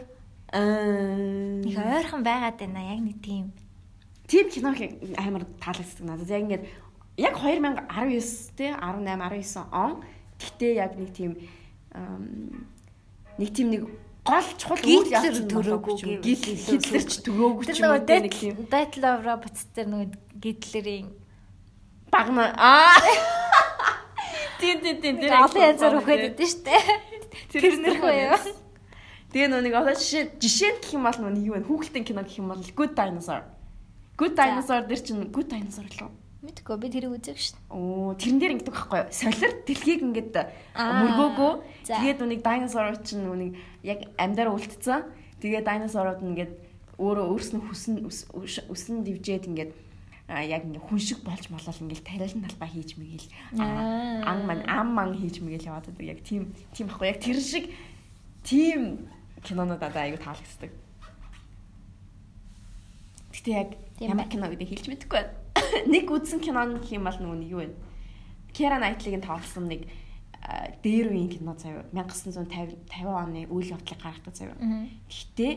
Аа. 0.56 1.60
Нэг 1.60 1.76
ойрхон 1.76 2.22
байгаад 2.24 2.56
байна 2.56 2.80
яг 2.96 3.00
нэг 3.04 3.20
тийм. 3.20 3.52
Тим 4.24 4.48
кино 4.48 4.72
амар 5.20 5.44
таалагддаг 5.60 6.00
надад. 6.00 6.32
Яг 6.32 6.40
ингээд 6.48 6.64
яг 7.20 7.34
2019 7.36 8.56
те 8.56 8.72
18 8.72 9.04
19 9.04 9.68
он. 9.68 10.00
Гэтэ 10.40 10.66
яг 10.80 10.96
нэг 10.96 11.12
тийм 11.12 11.36
нэг 13.38 13.48
тийм 13.54 13.68
нэг 13.74 13.82
гол 14.24 14.48
чухал 14.56 14.80
үйл 14.80 15.10
явц 15.12 15.40
төрөөгүй 15.50 15.94
төрөөгүй 16.00 16.18
гэвэл 16.24 16.64
Гитлер 16.70 17.04
ч 17.04 17.12
төрөөгүй 17.26 17.64
Тэр 17.68 17.76
ч 17.76 17.80
юм 17.82 17.92
уу 17.92 18.00
нөгөө 18.00 18.22
нэг 18.24 18.34
тийм 18.34 18.54
Battle 18.72 19.06
of 19.10 19.20
Robots 19.26 19.62
дээр 19.76 19.88
нөгөө 19.92 20.08
Гитлерийн 20.40 21.08
багна 22.14 22.54
аа 22.56 22.96
тийм 24.60 24.80
тийм 24.80 24.96
тийм 25.02 25.14
нэг 25.20 25.32
олон 25.34 25.62
янзаар 25.68 25.98
өгöd 26.00 26.22
өгдөн 26.30 26.50
штэ. 26.50 26.78
Тэр 27.52 27.74
нэрхүү 27.82 28.12
юу? 28.14 28.38
Тэгээ 29.34 29.48
нөө 29.50 29.62
нэг 29.66 29.74
одоо 29.74 29.94
жишээ 29.98 30.38
жишээ 30.38 30.72
гэх 30.78 30.94
юм 30.94 31.04
бол 31.04 31.18
нэг 31.18 31.42
юу 31.42 31.54
вэ? 31.58 31.66
Хүүхэлдэйн 31.66 32.06
кино 32.06 32.22
гэх 32.22 32.38
юм 32.38 32.48
бол 32.54 32.62
Good 32.62 32.94
Dinosaur. 32.94 33.42
Good 34.16 34.34
Dinosaur 34.38 34.86
дээр 34.86 35.02
чинь 35.02 35.26
Good 35.34 35.50
Dinosaur 35.50 35.90
лөө. 35.90 36.23
Мэдгүй 36.44 36.76
би 36.76 36.88
тэрийг 36.92 37.16
үзег 37.16 37.40
шин. 37.40 37.56
Оо, 37.72 38.12
тэрэн 38.20 38.36
дээр 38.36 38.54
ингэдэг 38.60 38.74
байхгүй 38.76 38.98
юу? 39.00 39.08
Солир 39.08 39.52
дэлхийг 39.64 40.00
ингээд 40.04 40.36
мөргөөгөө. 40.76 41.52
Тэгээд 41.88 42.20
үнийг 42.20 42.44
dinosaur 42.44 43.00
чинь 43.00 43.24
үнийг 43.24 43.56
яг 43.80 44.12
амьдараа 44.20 44.52
үлдсэн. 44.52 45.08
Тэгээд 45.40 45.64
нь 45.64 45.88
ингээд 46.36 46.52
өөрөө 47.00 47.26
өөрснөө 47.32 47.62
хүсэн 47.64 47.94
өсөн 48.70 48.96
дивжээд 49.02 49.48
ингээд 49.50 49.72
яг 50.28 50.62
ингээ 50.64 50.80
хүн 50.80 51.00
шиг 51.00 51.20
болж 51.26 51.50
молол 51.50 51.82
ингээл 51.84 52.06
тарилан 52.06 52.44
талбай 52.48 52.70
хийж 52.72 52.96
мэгэл 52.96 53.28
ан 53.60 54.38
ман 54.48 54.60
ам 54.64 54.88
ман 54.94 55.10
хийж 55.12 55.44
мэгэл 55.44 55.68
яваад 55.68 55.90
байдаг 55.90 56.16
яг 56.16 56.20
тийм 56.24 56.54
тийм 56.72 56.88
ахгүй 56.88 57.12
яг 57.12 57.18
тэр 57.20 57.38
шиг 57.42 57.68
тийм 58.40 59.04
кинонууд 59.44 59.82
одоо 59.84 60.00
аягүй 60.00 60.20
таалагддаг. 60.22 60.72
Гэтэ 63.36 63.50
яг 63.52 63.68
ямар 64.00 64.28
кино 64.32 64.48
гэдэг 64.48 64.68
хэлж 64.68 64.86
мэдэхгүй 64.88 65.18
байна. 65.20 65.43
Нэг 65.86 66.10
үзсэн 66.10 66.40
кинон 66.42 66.82
юм 66.82 67.04
бол 67.04 67.18
нөгөө 67.18 67.48
юу 67.50 67.60
вэ? 67.62 67.74
Кера 68.54 68.78
Найтлигийн 68.78 69.22
тоглосон 69.22 69.70
нэг 69.70 69.86
дээр 70.82 71.14
үеийн 71.14 71.30
кино 71.32 71.56
заяа 71.56 71.86
1950 71.92 72.84
50 72.90 73.08
оны 73.08 73.40
үйл 73.48 73.72
явдлыг 73.72 74.00
гаргадаг 74.00 74.34
заяа. 74.34 74.56
Гэхдээ 75.08 75.52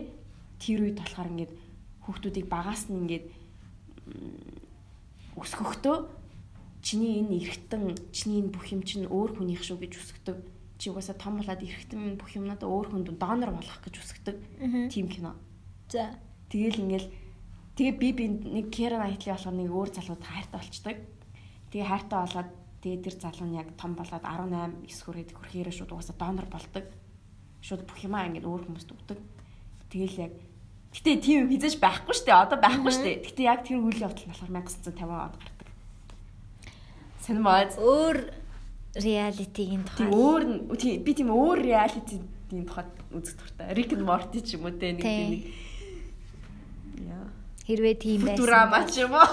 тэр 0.61 0.79
үед 0.87 0.97
болохоор 1.01 1.31
ингээд 1.33 1.53
хүүхдүүдийг 2.07 2.47
багаас 2.47 2.87
нь 2.87 2.97
ингээд 3.03 3.25
өсгөхдөө 5.35 5.97
чиний 6.81 7.19
энэ 7.19 7.35
эргэтэн 7.43 7.83
чиний 8.15 8.39
энэ 8.41 8.53
бүх 8.55 8.71
юм 8.71 8.81
чинь 8.87 9.11
өөр 9.11 9.37
хүнийх 9.37 9.61
шүү 9.61 9.83
гэж 9.83 9.93
үсгдэг. 9.99 10.37
Чи 10.79 10.89
угаасаа 10.89 11.19
том 11.19 11.43
болоод 11.43 11.59
эргэтэн 11.59 12.15
бүх 12.15 12.31
юмнуудаа 12.31 12.69
өөр 12.69 12.87
хүнд 12.95 13.09
донор 13.19 13.51
болох 13.51 13.77
гэж 13.83 13.95
үсгдэг. 13.99 14.37
Тим 14.87 15.11
кино. 15.11 15.35
За. 15.91 16.15
Тэгэл 16.47 16.79
ингээл 16.79 17.11
Тэгээ 17.77 17.93
би 18.01 18.09
би 18.17 18.25
нэг 18.57 18.73
Кера 18.73 18.97
Найтли 18.97 19.29
болохоор 19.29 19.53
нэг 19.53 19.69
өөр 19.69 19.89
залууд 19.93 20.23
хайртай 20.25 20.57
болчдаг. 20.57 20.97
Тэгээ 21.69 21.85
хайртай 21.85 22.19
болоод 22.25 22.49
тэгээ 22.81 23.03
тэр 23.05 23.15
залуу 23.21 23.45
нь 23.45 23.57
яг 23.61 23.69
том 23.77 23.93
болоод 23.93 24.25
18 24.25 24.89
9 24.89 25.05
хүрээд 25.05 25.29
хүрхээрээ 25.37 25.75
шууд 25.77 25.93
угаасаа 25.93 26.17
донор 26.17 26.47
болдог. 26.49 26.85
Шууд 27.61 27.85
бүх 27.85 28.01
юмаа 28.01 28.25
ингээд 28.25 28.49
өөр 28.49 28.65
хүмүүст 28.65 28.89
өгдөг. 28.89 29.19
Тэгэл 29.93 30.17
яг 30.25 30.33
Гэтэ 30.97 31.21
тийм 31.21 31.45
юм 31.45 31.49
хизэж 31.53 31.77
байхгүй 31.77 32.15
штэ. 32.17 32.33
Одоо 32.33 32.57
байхгүй 32.57 32.89
штэ. 32.89 33.11
Гэтэ 33.21 33.41
яг 33.45 33.61
тэр 33.61 33.85
үйл 33.85 34.01
явдал 34.01 34.25
нь 34.25 34.31
болохоор 34.33 34.51
1950 34.57 35.05
онд 35.05 35.37
гардаг. 35.37 35.67
Мод. 37.37 37.71
Өөр 37.77 38.17
реалитигийн 38.97 39.83
тухай. 39.85 40.07
Тийм 40.07 40.15
өөр 40.15 40.43
тийм 40.79 41.03
би 41.03 41.11
тийм 41.13 41.29
өөр 41.29 41.59
реалитигийн 41.61 42.65
тухайд 42.65 42.89
үзэх 43.13 43.35
дуртай. 43.37 43.75
Рик 43.75 43.93
and 43.93 44.07
Morty 44.07 44.41
ч 44.41 44.55
юм 44.55 44.65
уу 44.65 44.73
те 44.73 44.95
нэг 44.95 45.03
нэг 45.05 45.66
Хэрвээ 47.67 47.95
тийм 47.99 48.23
байсан. 48.23 48.39
Футурама 48.39 48.79
ч 48.87 49.03
юм 49.03 49.11
уу. 49.11 49.27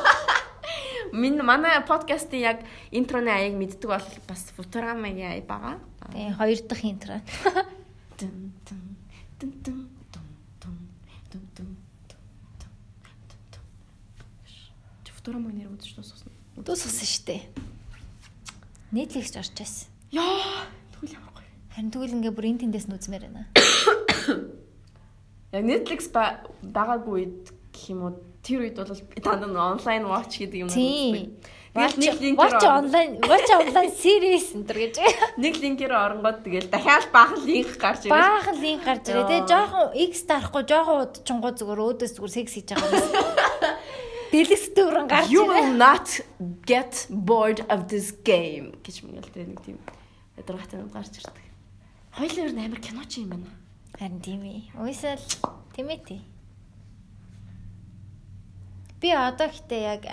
Минь 1.15 1.39
манай 1.39 1.79
подкастын 1.87 2.43
яг 2.43 2.59
интроны 2.91 3.31
аяг 3.31 3.55
мэддэг 3.55 3.87
бол 3.87 4.09
бас 4.27 4.51
Футурамагийн 4.59 5.39
аяг 5.39 5.47
байгаа. 5.47 5.79
Тийм 6.11 6.35
хоёр 6.35 6.59
дахь 6.67 6.85
интро. 6.85 7.23
Дун 8.19 8.51
дун 8.67 8.83
дун 9.39 9.53
дун 9.63 9.63
дун 9.63 9.79
дун 11.55 11.71
Футурама 15.25 15.57
нэр 15.57 15.73
үзэж 15.73 15.97
дууссан. 15.97 16.29
Дууссан 16.61 16.93
шүү 16.93 17.25
дээ. 17.25 17.43
Netflix 18.93 19.33
орж 19.41 19.57
байсан. 19.57 19.89
Яа, 20.13 20.69
тэгвэл 20.93 21.17
ямар 21.17 21.33
гоё. 21.33 21.49
Харин 21.73 21.89
тэгвэл 21.89 22.17
ингээ 22.21 22.37
бүр 22.37 22.45
энэ 22.45 22.61
тэндээс 22.61 22.85
нь 22.85 22.93
үзмээр 22.93 23.33
байна. 23.33 23.49
Яг 25.57 25.65
Netflix 25.65 26.13
байгаагүй 26.13 27.33
гэх 27.75 27.91
юм 27.91 28.01
уу 28.07 28.15
тэр 28.47 28.71
үед 28.71 28.79
бол 28.79 28.95
дандаа 29.19 29.75
онлайн 29.75 30.07
watch 30.07 30.39
гэдэг 30.39 30.59
юм 30.63 30.71
нэг 31.75 31.99
линкээр 31.99 32.39
watch 32.39 32.63
онлайн 32.63 33.11
watch 33.27 33.51
онлайн 33.51 33.91
series 33.91 34.55
энэ 34.55 34.71
гэж. 34.71 34.95
Нэг 35.43 35.55
линкээр 35.59 35.91
оронгод 35.91 36.47
тэгэл 36.47 36.71
дахиад 36.71 37.11
баахан 37.11 37.43
линк 37.43 37.75
гарч 37.83 38.07
ирээ. 38.07 38.15
Баахан 38.15 38.57
линк 38.63 38.83
гарч 38.87 39.05
ирээ. 39.11 39.27
Тэгээ 39.27 39.51
жоохон 39.51 39.87
X 39.91 40.13
дарахгүй 40.31 40.63
жоохон 40.71 40.99
удчингуу 41.03 41.53
зүгээр 41.59 41.81
өөдөөс 41.83 42.13
зүгээр 42.15 42.35
секс 42.39 42.55
хийж 42.55 42.71
байгаа 42.79 42.95
юм. 42.95 43.11
Дэлгэс 44.33 44.65
дөрөн 44.71 45.07
гарч 45.11 45.27
ирээ. 45.27 45.35
You 45.35 45.43
will 45.51 45.75
not 45.75 46.07
get 46.63 46.95
bored 47.11 47.67
of 47.67 47.91
this 47.91 48.15
game 48.23 48.79
гэж 48.87 49.03
мэгэл 49.03 49.35
тэгээ 49.35 49.51
нэг 49.51 49.61
тийм 49.67 49.79
ядаргатай 50.39 50.79
гарч 50.95 51.27
ирдэг. 51.27 51.43
Хоёлын 52.15 52.55
нь 52.55 52.63
амар 52.71 52.79
кино 52.79 53.03
ч 53.11 53.27
юм 53.27 53.35
байна. 53.35 53.51
Харин 53.99 54.23
тийм 54.23 54.47
ээ. 54.47 54.79
Уйсал 54.79 55.19
тийм 55.75 55.91
ээ 55.91 56.07
тий. 56.07 56.23
Би 59.05 59.13
одоо 59.13 59.53
гэтээ 59.53 59.83
яг 59.85 60.09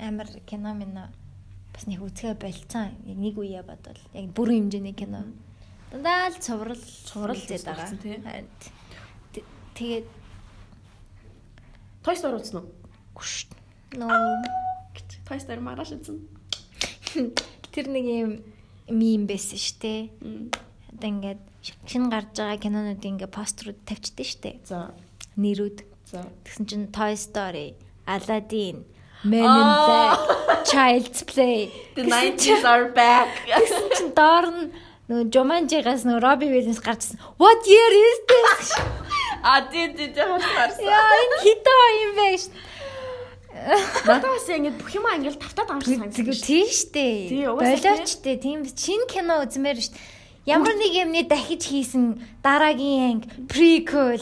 амар 0.00 0.24
кино 0.48 0.72
минь 0.72 0.96
бас 0.96 1.84
нэг 1.84 2.00
үзгээ 2.00 2.32
болцсон. 2.32 2.96
Яг 3.04 3.18
нэг 3.20 3.36
үе 3.36 3.60
бодвол 3.60 4.00
яг 4.16 4.32
бүрэн 4.32 4.72
хэмжээний 4.72 4.96
кино. 4.96 5.28
Дандаа 5.92 6.32
л 6.32 6.40
цуврал 6.40 6.80
цуврал 6.80 7.36
зэд 7.36 7.60
байгаа. 7.60 7.92
Тэгээд 9.76 10.08
Toy 12.00 12.16
Story 12.16 12.40
үзсэн 12.40 12.64
үү? 12.64 12.72
Гүш. 13.12 13.52
Ноо. 14.00 14.08
Toy 15.28 15.36
Story 15.36 15.60
маргааш 15.60 16.00
үзсэн. 16.00 16.24
Тэр 17.76 17.92
нэг 17.92 18.06
юм 18.08 18.32
мим 18.88 19.28
байсан 19.28 19.60
штэ. 19.60 20.08
Одоо 20.96 21.04
ингээд 21.04 21.44
шинэ 21.84 22.08
гарч 22.08 22.32
байгаа 22.32 22.64
кинонууд 22.64 23.04
ингээд 23.04 23.28
постерууд 23.28 23.84
тавьчихдээ 23.84 24.24
штэ. 24.24 24.50
За. 24.64 24.96
Нэрүүд. 25.36 25.84
За. 26.08 26.24
Тэгсэн 26.48 26.64
чинь 26.64 26.88
Toy 26.88 27.12
Story 27.12 27.76
Aladdin, 28.06 28.84
Men 29.24 29.44
in 29.44 29.68
Black, 29.86 30.64
Child's 30.64 31.22
Play. 31.22 31.70
The 31.94 32.02
90s 32.02 32.64
are 32.64 32.88
back. 32.88 33.28
Гэсэн 33.48 33.84
чинь 33.96 34.12
доор 34.16 34.46
нь 34.48 34.72
нөгөө 35.10 35.28
Jumanji-гаас 35.34 36.06
нөгөө 36.08 36.22
Robbie 36.24 36.50
Williams 36.54 36.80
гарчсан. 36.80 37.18
What 37.36 37.66
year 37.68 37.90
is 37.90 38.18
this? 38.30 38.68
А 39.42 39.62
тий 39.72 39.88
тий 39.96 40.12
тий 40.12 40.24
харсан. 40.24 40.84
Яа 40.84 41.12
энэ 41.24 41.36
хитөө 41.44 41.84
юм 42.04 42.12
бэ 42.16 42.28
ш. 42.36 42.44
Надад 44.04 44.28
бас 44.30 44.48
ингэ 44.48 44.72
бүх 44.76 44.92
юм 44.96 45.04
ингээл 45.08 45.40
тавтаад 45.40 45.68
байгаа 45.68 45.80
юм 45.80 45.84
шиг 45.84 45.96
санагдав. 46.00 46.44
Тийм 46.44 46.68
штэ. 46.68 47.06
Болооч 47.48 48.08
штэ. 48.08 48.36
Тийм 48.40 48.64
шинэ 48.68 49.08
кино 49.08 49.40
үзмээр 49.44 49.80
штэ. 49.80 49.96
Ямар 50.48 50.76
нэг 50.76 50.92
юмны 50.96 51.24
дахиж 51.28 51.68
хийсэн 51.68 52.20
дараагийн 52.44 53.20
анги 53.20 53.28
prequel 53.48 54.20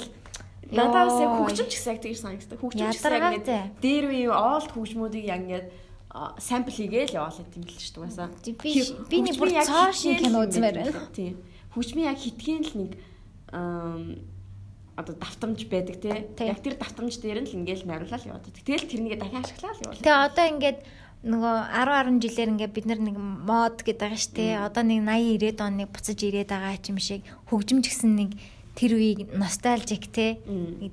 Надад 0.72 1.08
бас 1.08 1.20
яг 1.20 1.32
хөгжимч 1.40 1.72
гэсэн 1.72 1.92
яг 1.96 2.00
тэгж 2.04 2.18
санагддаг. 2.20 2.58
Хөгжимч 2.60 2.96
гэсэн 2.98 3.12
яг 3.16 3.24
ингээд 3.40 3.80
дээр 3.80 4.04
үе 4.12 4.28
оолт 4.28 4.70
хөгжмүүдийг 4.72 5.24
яг 5.24 5.40
ингээд 5.48 5.66
сампл 6.38 6.76
хийгээл 6.76 7.16
яваалаа 7.16 7.44
юм 7.44 7.64
л 7.64 7.72
шүү 7.72 7.94
дээ 7.94 8.04
басаа. 8.04 8.28
Би 8.44 9.22
би 9.24 9.32
бүр 9.36 9.50
цаашин 9.64 10.16
кино 10.20 10.44
үзмээр 10.44 10.76
байна. 10.76 11.08
Тийм. 11.12 11.40
Хөгжмийн 11.72 12.10
яг 12.12 12.18
хитгэн 12.20 12.64
л 12.64 12.74
нэг 12.84 12.92
одоо 14.98 15.14
давтамж 15.14 15.60
байдаг 15.70 15.96
тий. 16.02 16.16
Яг 16.42 16.60
тэр 16.60 16.74
давтамж 16.76 17.16
дээр 17.22 17.44
нь 17.44 17.48
л 17.48 17.58
ингээл 17.62 17.86
нариулал 17.86 18.28
яваад. 18.28 18.50
Тэгэл 18.50 18.90
тэрнийг 18.90 19.20
дахин 19.20 19.40
ашиглаад 19.40 19.78
явуулаа. 19.78 20.02
Тэгээ 20.02 20.24
одоо 20.26 20.44
ингээд 20.52 20.78
нөгөө 21.22 21.56
10 21.70 22.18
10 22.18 22.22
жилээр 22.24 22.52
ингээд 22.54 22.74
бид 22.74 22.86
нар 22.86 23.00
нэг 23.02 23.16
мод 23.18 23.76
гэдэг 23.86 24.02
байгаа 24.02 24.18
шүү 24.18 24.34
дээ. 24.34 24.52
Одоо 24.58 24.82
нэг 24.82 25.00
80 25.06 25.54
90 25.54 25.66
оны 25.66 25.84
буцаж 25.86 26.18
ирээд 26.18 26.50
байгаа 26.50 26.78
юм 26.82 26.98
шиг 26.98 27.22
хөгжимч 27.46 27.84
гэсэн 27.90 28.12
нэг 28.18 28.30
тэр 28.78 28.94
үеийг 28.94 29.34
ностальжик 29.34 30.06
те. 30.06 30.38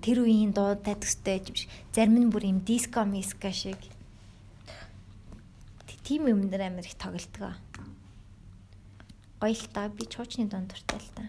Тэр 0.01 0.25
үеийн 0.25 0.57
дуудай 0.57 0.97
төстэй 0.97 1.37
юм 1.45 1.53
шиг. 1.53 1.69
Зарим 1.93 2.17
нь 2.17 2.33
бүр 2.33 2.49
юм 2.49 2.65
диско 2.65 3.05
миска 3.05 3.53
шиг. 3.53 3.77
Тийм 6.01 6.25
юм 6.25 6.49
дээр 6.49 6.73
амар 6.73 6.85
их 6.85 6.97
тоглолтгоо. 6.97 7.53
Гоё 9.37 9.53
л 9.53 9.69
та. 9.69 9.85
Би 9.93 10.09
чуучны 10.09 10.49
дунд 10.49 10.73
дуртай 10.73 10.97
л 10.97 11.13
та. 11.13 11.23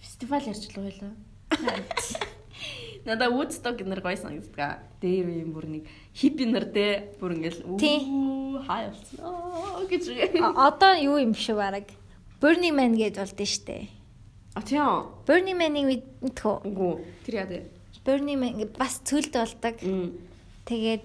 Фестивал 0.00 0.40
ярьж 0.48 0.64
л 0.72 0.80
байлаа. 0.80 1.12
Надаа 3.04 3.28
Woodstock 3.28 3.76
нэр 3.84 4.00
гоё 4.00 4.16
санагддаг. 4.16 4.80
Дээр 5.04 5.44
юм 5.44 5.52
бүр 5.52 5.68
нэг 5.68 5.84
хиппи 6.16 6.48
нар 6.48 6.64
те. 6.64 7.12
Бүр 7.20 7.36
ингээл 7.36 7.60
хай 8.64 8.88
болсон 8.88 9.84
гэж. 9.84 10.04
Одоо 10.56 10.96
юу 10.96 11.20
юм 11.20 11.36
үү 11.36 11.56
бараг 11.56 11.88
Burning 12.40 12.76
Man 12.76 12.96
гэдээ 12.96 13.22
болд 13.24 13.40
нь 13.40 13.48
штэ. 13.48 13.88
А 14.56 14.60
тийм. 14.60 15.08
Burning 15.24 15.56
Man-ыг 15.56 16.04
мэдтгөө. 16.20 16.56
Үгүй. 16.68 16.94
Тэр 17.24 17.34
яа 17.40 17.48
дээ. 17.48 17.64
Burning 18.04 18.40
Man 18.40 18.54
бас 18.76 19.00
цөлд 19.04 19.32
болдог. 19.32 19.76
Тэгээд 20.68 21.04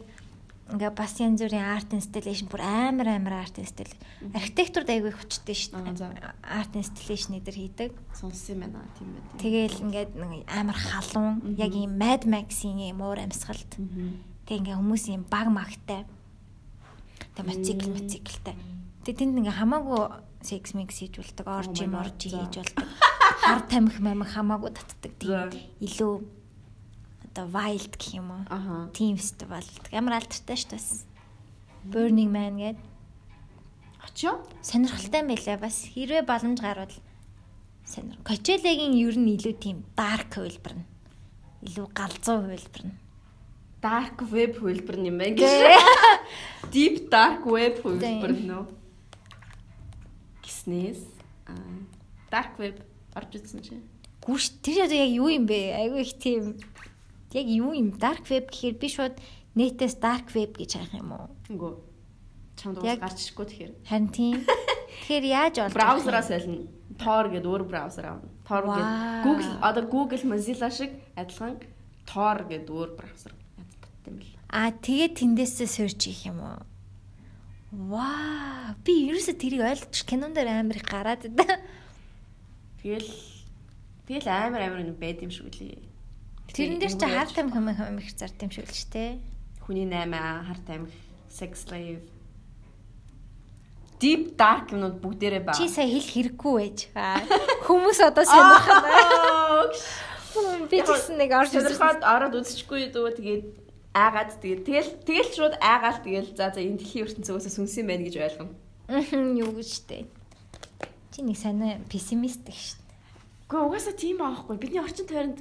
ингээ 0.71 0.91
бас 0.95 1.19
янз 1.19 1.43
бүрийн 1.43 1.67
арт 1.67 1.91
инсталляшн 1.91 2.47
бүр 2.47 2.63
амар 2.63 3.07
амар 3.11 3.43
арт 3.43 3.59
инсталл. 3.59 3.91
Архитектурд 4.31 4.87
айгүй 4.87 5.11
хүчтэй 5.11 5.55
шүү 5.55 5.83
дээ. 5.83 6.31
Арт 6.47 6.73
инсталляшн 6.79 7.39
эдэр 7.43 7.55
хийдэг. 7.59 7.91
Сонссон 8.15 8.55
юм 8.55 8.71
байна 8.71 8.87
тийм 8.95 9.11
байх. 9.11 9.35
Тэгэл 9.43 9.77
ингээд 9.83 10.11
амар 10.47 10.79
халуун 10.79 11.59
яг 11.59 11.75
ийм 11.75 11.99
Mad 11.99 12.23
Max-ийн 12.23 12.79
юм 12.87 13.03
уур 13.03 13.19
амьсгалт. 13.19 13.75
Тэг 14.47 14.63
ингээ 14.63 14.79
хүмүүс 14.79 15.11
юм 15.11 15.27
баг 15.27 15.51
магтай. 15.51 16.07
Тэг 17.35 17.43
мотоцикл 17.45 17.91
мотоциклтай. 17.91 18.55
Тэг 19.03 19.19
тэнд 19.19 19.43
ингээ 19.43 19.59
хамаагүй 19.59 20.30
секс 20.43 20.73
микс 20.73 20.99
хийж 20.99 21.17
болдог, 21.17 21.47
оржи 21.47 21.85
моржи 21.87 22.29
хийж 22.29 22.55
болдог. 22.61 22.87
Хар 23.41 23.61
тамхи 23.69 24.01
мамх 24.01 24.33
хамаагүй 24.33 24.71
татдаг. 24.75 25.13
Тийм 25.21 25.49
илүү 25.81 26.13
одоо 27.31 27.45
wild 27.47 27.95
гэх 27.95 28.19
юм 28.19 28.31
уу. 28.31 28.91
Team 28.91 29.15
festival. 29.15 29.63
Ямар 29.91 30.19
алдартай 30.19 30.57
шүү 30.57 30.75
дээ. 30.75 31.11
Burning 31.87 32.29
Man 32.29 32.57
гэдэг 32.61 32.77
Очоо. 34.03 34.43
сонирхолтой 34.61 35.23
байлаа. 35.23 35.57
Бас 35.57 35.87
хэрвээ 35.93 36.25
боломж 36.27 36.59
гарвал 36.61 36.93
сонир. 37.85 38.17
Coachella-гийн 38.27 38.93
ер 38.99 39.15
нь 39.17 39.33
илүү 39.37 39.55
тийм 39.57 39.85
dark 39.95 40.35
хөлбөр 40.35 40.75
нь. 40.77 40.85
Илүү 41.65 41.87
галзуу 41.95 42.51
хөлбөр 42.51 42.83
нь. 42.85 42.97
Dark 43.81 44.17
web 44.29 44.59
хөлбөр 44.59 44.97
юм 45.07 45.17
байна 45.17 45.37
гэж. 45.39 45.49
Deep 46.73 47.09
dark 47.09 47.45
web 47.47 47.81
хөлбөр 47.81 48.33
нөө. 48.45 48.65
Гиснээс 48.65 48.80
аа 51.47 51.87
dark 52.31 52.59
web 52.59 52.77
орж 53.15 53.31
ирсэн 53.39 53.61
чи. 53.63 53.75
Гүш 54.23 54.61
тэр 54.61 54.87
яг 54.91 55.09
юу 55.11 55.29
юм 55.31 55.45
бэ? 55.49 55.75
Айгүй 55.75 56.01
их 56.05 56.15
тийм 56.19 56.55
яг 57.33 57.47
юу 57.47 57.73
юм 57.75 57.95
dark 57.97 58.27
web 58.31 58.47
гэхээр 58.51 58.75
би 58.79 58.87
шууд 58.87 59.15
нэтээс 59.55 59.99
dark 59.99 60.31
web 60.35 60.55
гэж 60.55 60.79
хайх 60.79 60.93
юм 60.95 61.11
уу? 61.15 61.27
Үгүй. 61.51 61.73
Чамд 62.55 62.79
уус 62.79 62.99
гарч 62.99 63.19
ирэхгүй 63.19 63.45
тэгэхээр. 63.49 63.73
Харин 63.89 64.09
тийм. 64.13 64.37
Тэгэхээр 64.45 65.25
яаж 65.25 65.55
болж 65.59 65.75
Браузераа 65.75 66.23
солино. 66.23 66.67
Tor 67.01 67.25
гэдэг 67.31 67.49
өөр 67.49 67.63
браузер 67.65 68.05
аавна. 68.05 68.29
Tor 68.45 68.63
гэдэг 68.67 68.87
Google 69.25 69.53
одоо 69.63 69.83
Google 69.89 70.23
Mozilla 70.29 70.69
шиг 70.69 70.91
адилхан 71.17 71.57
Tor 72.05 72.45
гэдэг 72.45 72.69
өөр 72.69 72.91
браузер 72.99 73.33
яддаг 73.57 73.91
юм 74.05 74.15
бэл. 74.21 74.35
Аа 74.51 74.69
тэгээд 74.75 75.17
тэндээсээ 75.17 75.67
search 75.67 76.05
хийх 76.05 76.29
юм 76.29 76.43
уу? 76.43 76.59
Ваа, 77.71 78.75
би 78.83 79.07
ерөөсө 79.07 79.39
тэрийг 79.39 79.63
ойлгож 79.63 80.03
кинон 80.03 80.35
дээр 80.35 80.59
амар 80.59 80.75
их 80.75 80.83
гараад 80.83 81.23
идэв. 81.23 81.47
Тэгэл 82.83 83.07
тэгэл 84.11 84.27
амар 84.27 84.67
амар 84.67 84.83
нэг 84.83 84.99
байд 84.99 85.23
юм 85.23 85.31
шиг 85.31 85.47
үлээ. 85.47 85.79
Тэрэн 86.51 86.83
дээр 86.83 86.95
чи 86.99 87.07
хар 87.07 87.31
тамхи 87.31 87.55
юм 87.55 87.71
их 88.03 88.11
зард 88.11 88.35
юм 88.43 88.51
шиг 88.51 88.67
л 88.67 88.75
ч 88.75 88.83
те. 88.91 89.23
Хүний 89.63 89.87
8 89.87 90.11
хар 90.11 90.59
тамхи, 90.67 90.99
sex 91.31 91.63
slave. 91.63 92.03
Deep 94.03 94.35
dark 94.35 94.75
юмнууд 94.75 94.99
бүгдээрээ 94.99 95.47
байна. 95.47 95.55
Чи 95.55 95.71
сая 95.71 95.87
хэл 95.87 96.11
хэрэггүй 96.11 96.53
байж. 96.59 96.91
Хүмүүс 97.63 98.03
одоо 98.03 98.27
сонирхно. 98.27 98.83
Би 100.67 100.83
ч 100.83 100.91
гэсэн 100.91 101.15
нэг 101.15 101.31
орж 101.31 101.55
ирсэн. 101.55 102.03
Ороод 102.03 102.35
үзчихгүй 102.35 102.91
дөө 102.91 103.15
тэгээд 103.15 103.45
аагаад 103.91 104.39
тэгээд 104.39 104.61
тэгэл 104.63 104.91
тэгэл 105.03 105.31
шууд 105.35 105.55
аагаал 105.59 105.99
тэгэл 105.99 106.29
за 106.35 106.51
за 106.55 106.59
энэ 106.63 106.79
дэлхийн 106.79 107.05
ертөнцөөс 107.11 107.45
сүнсэн 107.51 107.85
байна 107.87 108.07
гэж 108.07 108.15
ойлгоно. 108.19 108.55
Мхм, 108.87 109.35
Юу 109.39 109.51
гэж 109.55 109.71
те. 109.87 110.07
Чи 111.11 111.19
нэг 111.23 111.35
санаа 111.35 111.79
пессимист 111.91 112.43
гэх 112.47 112.55
дээ. 112.55 113.51
Гэхдээ 113.51 113.67
угаасаа 113.67 113.95
тийм 113.99 114.23
аахгүй. 114.23 114.55
Бидний 114.55 114.79
орчин 114.79 115.07
тойронд 115.07 115.39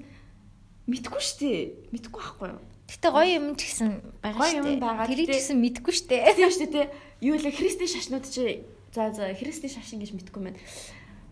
мэдгүй 0.91 1.23
штэ. 1.23 1.51
Мэдгүй 1.95 2.19
байхгүй 2.19 2.49
юу? 2.51 2.63
Гэтэ 2.91 3.09
гоё 3.15 3.31
юм 3.39 3.55
ч 3.55 3.71
гэсэн 3.71 3.91
байгаа 4.19 4.39
Гоё 4.43 4.51
шүү 4.51 4.59
юм 4.59 4.67
дээ. 4.67 4.83
байгаа. 4.83 5.07
Тэрийг 5.07 5.29
ч 5.31 5.37
гэсэн 5.39 5.59
мэдгүй 5.63 5.93
шүү 5.95 6.07
дээ. 6.11 6.35
Тийм 6.43 6.51
штэ 6.51 6.67
тий. 6.75 6.87
Юу 7.23 7.35
л 7.39 7.47
христийн 7.55 7.87
шашнууд 7.91 8.27
чи 8.27 8.67
за 8.91 9.15
за 9.15 9.31
христийн 9.39 9.71
шашин 9.79 10.03
гэж 10.03 10.11
мэдгүй 10.11 10.43
байна. 10.43 10.59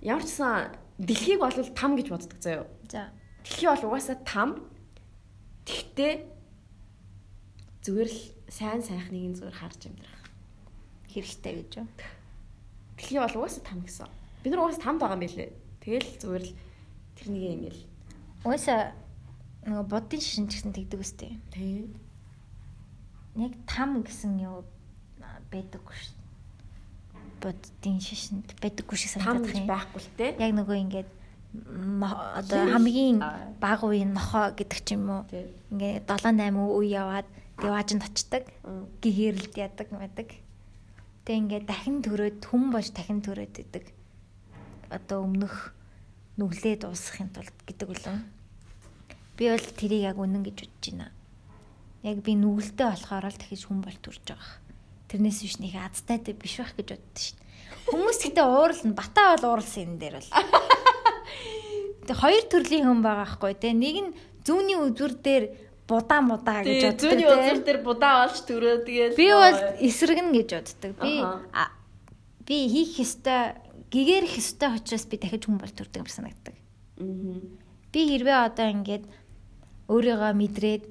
Ямар 0.07 0.23
ч 0.23 0.39
сан 0.39 0.71
дэлхийг 1.03 1.43
бол 1.43 1.51
там 1.51 1.99
гэж 1.99 2.07
боддог 2.15 2.39
заяа. 2.39 2.71
За. 2.87 3.11
Дэлхий 3.43 3.67
бол 3.67 3.91
угаасаа 3.91 4.23
там. 4.23 4.63
Тэгтээ 5.67 6.38
зүгээр 7.89 8.11
л 8.13 8.21
сайн 8.53 8.85
сайхныг 8.85 9.25
нь 9.33 9.37
зүгээр 9.41 9.57
харж 9.65 9.81
амьдрах. 9.89 10.25
Хэрэгтэй 11.09 11.53
гэж 11.65 11.73
юу? 11.81 11.89
Дэлхий 13.01 13.17
бол 13.17 13.37
угаасаа 13.41 13.65
там 13.65 13.81
гэсэн. 13.81 14.13
Бид 14.45 14.53
нар 14.53 14.69
угаасаа 14.69 14.85
тамд 14.85 15.01
байгаа 15.01 15.17
юм 15.17 15.25
билэ. 15.25 15.57
Тэгэл 15.81 16.11
зүгээр 16.21 16.45
л 16.45 16.53
тэрнийг 17.17 17.45
ингээл. 17.49 17.83
Угаасаа 18.45 18.93
нөгөө 19.65 19.87
бодын 19.89 20.21
шишин 20.21 20.53
ч 20.53 20.61
гэсэн 20.61 20.77
тэгдэг 20.77 21.01
үстэй. 21.01 21.33
Тий. 21.49 21.89
Яг 23.41 23.57
там 23.65 24.05
гэсэн 24.05 24.37
юу 24.37 24.69
байдаггүй 25.49 25.97
шүү. 25.97 26.17
Боддын 27.41 27.99
шишинд 28.05 28.53
байдаггүй 28.61 28.97
шиг 29.01 29.17
санагдах 29.17 29.57
юм. 29.57 29.65
байхгүй 29.65 30.01
л 30.05 30.13
те. 30.13 30.37
Яг 30.37 30.53
нөгөө 30.53 30.77
ингээд 30.85 31.11
одоо 32.37 32.63
хамгийн 32.69 33.25
бага 33.57 33.89
үеийн 33.89 34.13
нохоо 34.13 34.53
гэдэг 34.53 34.81
ч 34.85 34.93
юм 34.93 35.09
уу. 35.09 35.23
Тий. 35.33 35.49
Ингээд 35.73 36.05
7 36.05 36.37
8 36.37 36.53
үе 36.53 36.93
яваад 36.93 37.29
деваажинд 37.59 38.03
очдаг. 38.07 38.47
Мм. 38.63 38.87
Гэгэрэлд 39.03 39.55
ядаг 39.59 39.89
мэдэг. 39.91 40.29
Тэг 41.27 41.35
ингээд 41.35 41.67
дахин 41.67 42.01
төрөөд 42.01 42.41
хүм 42.47 42.71
болж 42.71 42.95
дахин 42.95 43.21
төрөөд 43.21 43.55
идэг. 43.59 43.85
Одоо 44.89 45.27
өмнөх 45.27 45.75
нүглээ 46.39 46.87
дуусгахын 46.87 47.35
тулд 47.35 47.57
гэдэг 47.67 47.89
үлэн. 47.91 48.23
Би 49.35 49.51
бол 49.51 49.69
тэрийг 49.75 50.03
яг 50.07 50.17
үнэн 50.23 50.47
гэж 50.47 50.57
бодож 50.65 50.85
байна. 50.87 51.11
Яг 52.07 52.23
би 52.23 52.33
нүгэлтэй 52.39 52.87
болохоор 52.95 53.27
л 53.27 53.39
дахиж 53.43 53.67
хүн 53.67 53.83
бол 53.83 53.99
төрж 53.99 54.23
байгаа. 54.23 54.55
Тэрнээс 55.11 55.39
биш 55.43 55.57
нэг 55.59 55.75
азтай 55.75 56.23
дээ 56.23 56.39
биш 56.39 56.63
байх 56.63 56.73
гэж 56.79 56.89
боддоо 56.95 57.19
шин. 57.19 57.37
Хүмүүс 57.91 58.19
гэдэг 58.23 58.47
уурална. 58.47 58.95
Батаа 58.95 59.37
бол 59.37 59.59
ууралсан 59.59 59.99
энэ 59.99 59.99
дээр 59.99 60.15
бол. 60.23 60.31
Тэг 62.09 62.17
хоёр 62.17 62.45
төрлийн 62.49 62.87
хүн 62.87 63.03
байгаа 63.03 63.29
хгүй 63.29 63.55
те. 63.59 63.75
Нэг 63.75 63.97
нь 63.99 64.11
зүүнний 64.47 64.79
үзүр 64.79 65.13
дээр 65.21 65.45
будаа 65.89 66.21
мудаа 66.21 66.61
гэж 66.63 66.85
боддог. 66.85 67.01
зүүнний 67.01 67.27
те. 67.27 67.35
үзэр 67.35 67.61
дээр 67.65 67.81
будаа 67.83 68.15
олж 68.29 68.37
төрөө 68.45 68.77
тэгээд 68.85 69.13
Би 69.17 69.27
бол 69.33 69.59
эсрэг 69.81 70.19
нь 70.21 70.33
гэж 70.37 70.49
боддог. 70.53 70.93
Би 71.01 71.13
би 72.45 72.57
хийх 72.69 72.93
ёстой 73.01 73.57
гэгэрх 73.89 74.33
ёстой 74.37 74.77
учраас 74.77 75.05
би 75.09 75.17
дахиж 75.17 75.49
хүн 75.49 75.57
бол 75.57 75.73
төрдөг 75.73 76.05
юм 76.05 76.09
санагддаг. 76.13 76.57
Аа. 77.01 77.41
Би 77.89 78.01
хэрвээ 78.05 78.39
одоо 78.53 78.69
ингээд 78.69 79.05
өөрийгөө 79.89 80.33
мэдрээд 80.37 80.85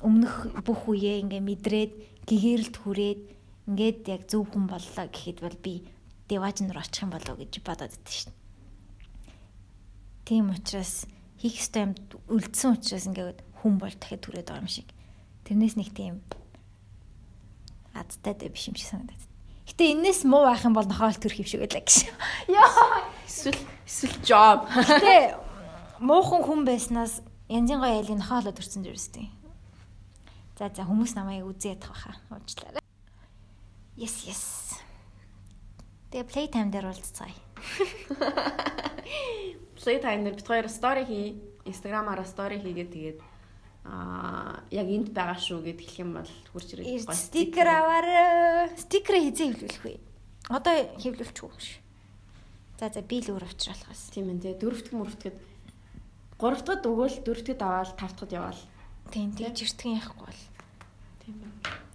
өмнөх 0.00 0.64
бүх 0.64 0.88
үеэ 0.88 1.22
ингээ 1.22 1.42
мэдрээд 1.44 1.92
гэгэрэлд 2.24 2.76
хүрээд 2.80 3.20
ингээд 3.68 4.00
яг 4.08 4.22
зөв 4.26 4.48
хүн 4.48 4.66
боллоо 4.66 5.06
гэхэд 5.06 5.38
бол 5.44 5.58
би 5.60 5.84
деваж 6.26 6.64
нар 6.64 6.80
очих 6.80 7.04
юм 7.04 7.12
болов 7.12 7.36
уу 7.36 7.40
гэж 7.44 7.60
бодоод 7.60 7.92
байдаг 7.92 8.08
шин. 8.08 8.32
Тийм 10.24 10.50
учраас 10.50 11.04
хийх 11.40 11.56
ёстой 11.56 11.88
юм 11.88 11.96
үлдсэн 12.28 12.76
учраас 12.76 13.08
ингээд 13.08 13.40
хүн 13.64 13.80
бол 13.80 13.96
дахиад 13.96 14.20
түрээд 14.20 14.52
байгаа 14.52 14.60
юм 14.60 14.68
шиг. 14.68 14.92
Тэрнээс 15.48 15.80
нэг 15.80 15.88
тийм 15.96 16.20
азтай 17.96 18.36
дээ 18.36 18.52
биш 18.52 18.68
юм 18.68 18.76
шиг 18.76 18.92
санагдаад. 18.92 19.24
Гэтэ 19.64 19.96
энэс 19.96 20.28
муу 20.28 20.44
байх 20.44 20.68
юм 20.68 20.76
бол 20.76 20.84
нохоол 20.84 21.16
төрөх 21.16 21.40
юм 21.40 21.48
шиг 21.48 21.64
байлаа 21.64 21.80
гэж. 21.80 22.12
Яа. 22.52 23.08
Эсвэл 23.24 23.56
эсвэл 23.88 24.20
job. 24.20 24.68
Гэтэ 24.68 25.40
муухан 26.04 26.44
хүн 26.44 26.68
байснаас 26.68 27.24
янзын 27.48 27.80
гоё 27.80 28.04
айлын 28.04 28.20
нохоолоо 28.20 28.52
төрсөн 28.52 28.84
зүрстэй. 28.84 29.32
За 30.60 30.68
за 30.68 30.84
хүмүүс 30.84 31.16
намайг 31.16 31.48
үзээ 31.48 31.80
ядах 31.80 31.96
баха. 31.96 32.20
Уучлаарай. 32.28 32.84
Yes 33.96 34.28
yes. 34.28 34.76
Тэгээ 36.12 36.28
playtime 36.28 36.68
дээр 36.68 36.84
уулзцаая. 39.80 40.00
Playtime 40.00 40.24
дээр 40.24 40.36
бид 40.36 40.46
хоёр 40.46 40.68
story 40.68 41.04
хий. 41.06 41.40
Instagram-аараа 41.64 42.24
story 42.24 42.60
хийгээд 42.60 42.92
тэгээд 42.92 43.18
аа 43.84 44.60
яг 44.70 44.86
энд 44.88 45.08
байгаа 45.16 45.40
шүү 45.40 45.64
гэд 45.64 45.80
хэлэх 45.80 46.00
юм 46.04 46.12
бол 46.20 46.32
хурж 46.52 46.68
ирээд 46.76 47.08
Эрд 47.08 47.16
стикер 47.16 47.68
аваар 47.68 48.68
стикер 48.76 49.16
хийзээ 49.16 49.56
хэвлүүлэх 49.56 49.84
вэ? 49.84 49.94
Одоо 50.52 50.74
хэвлүүлчихгүй 51.00 51.60
ш. 51.60 51.80
За 52.76 52.92
за 52.92 53.00
би 53.00 53.20
л 53.24 53.32
өөр 53.32 53.44
уучруулах 53.48 53.88
бас. 53.88 54.12
Тийм 54.12 54.28
ээ. 54.36 54.60
Дөрөвдөг 54.60 54.92
мөрөвдөд 54.92 55.36
гурав 56.36 56.60
дахьд 56.64 56.84
өгөөл 56.84 57.16
дөрөв 57.24 57.44
дахьд 57.44 57.64
аваад 57.64 57.96
тав 57.96 58.12
дахьд 58.16 58.36
яваал. 58.36 58.60
Тийм 59.12 59.32
тэгж 59.32 59.64
иртгэн 59.64 59.96
яахгүй 59.96 60.28
бол. 60.28 60.42
Тийм 61.24 61.36
ээ. 61.40 61.52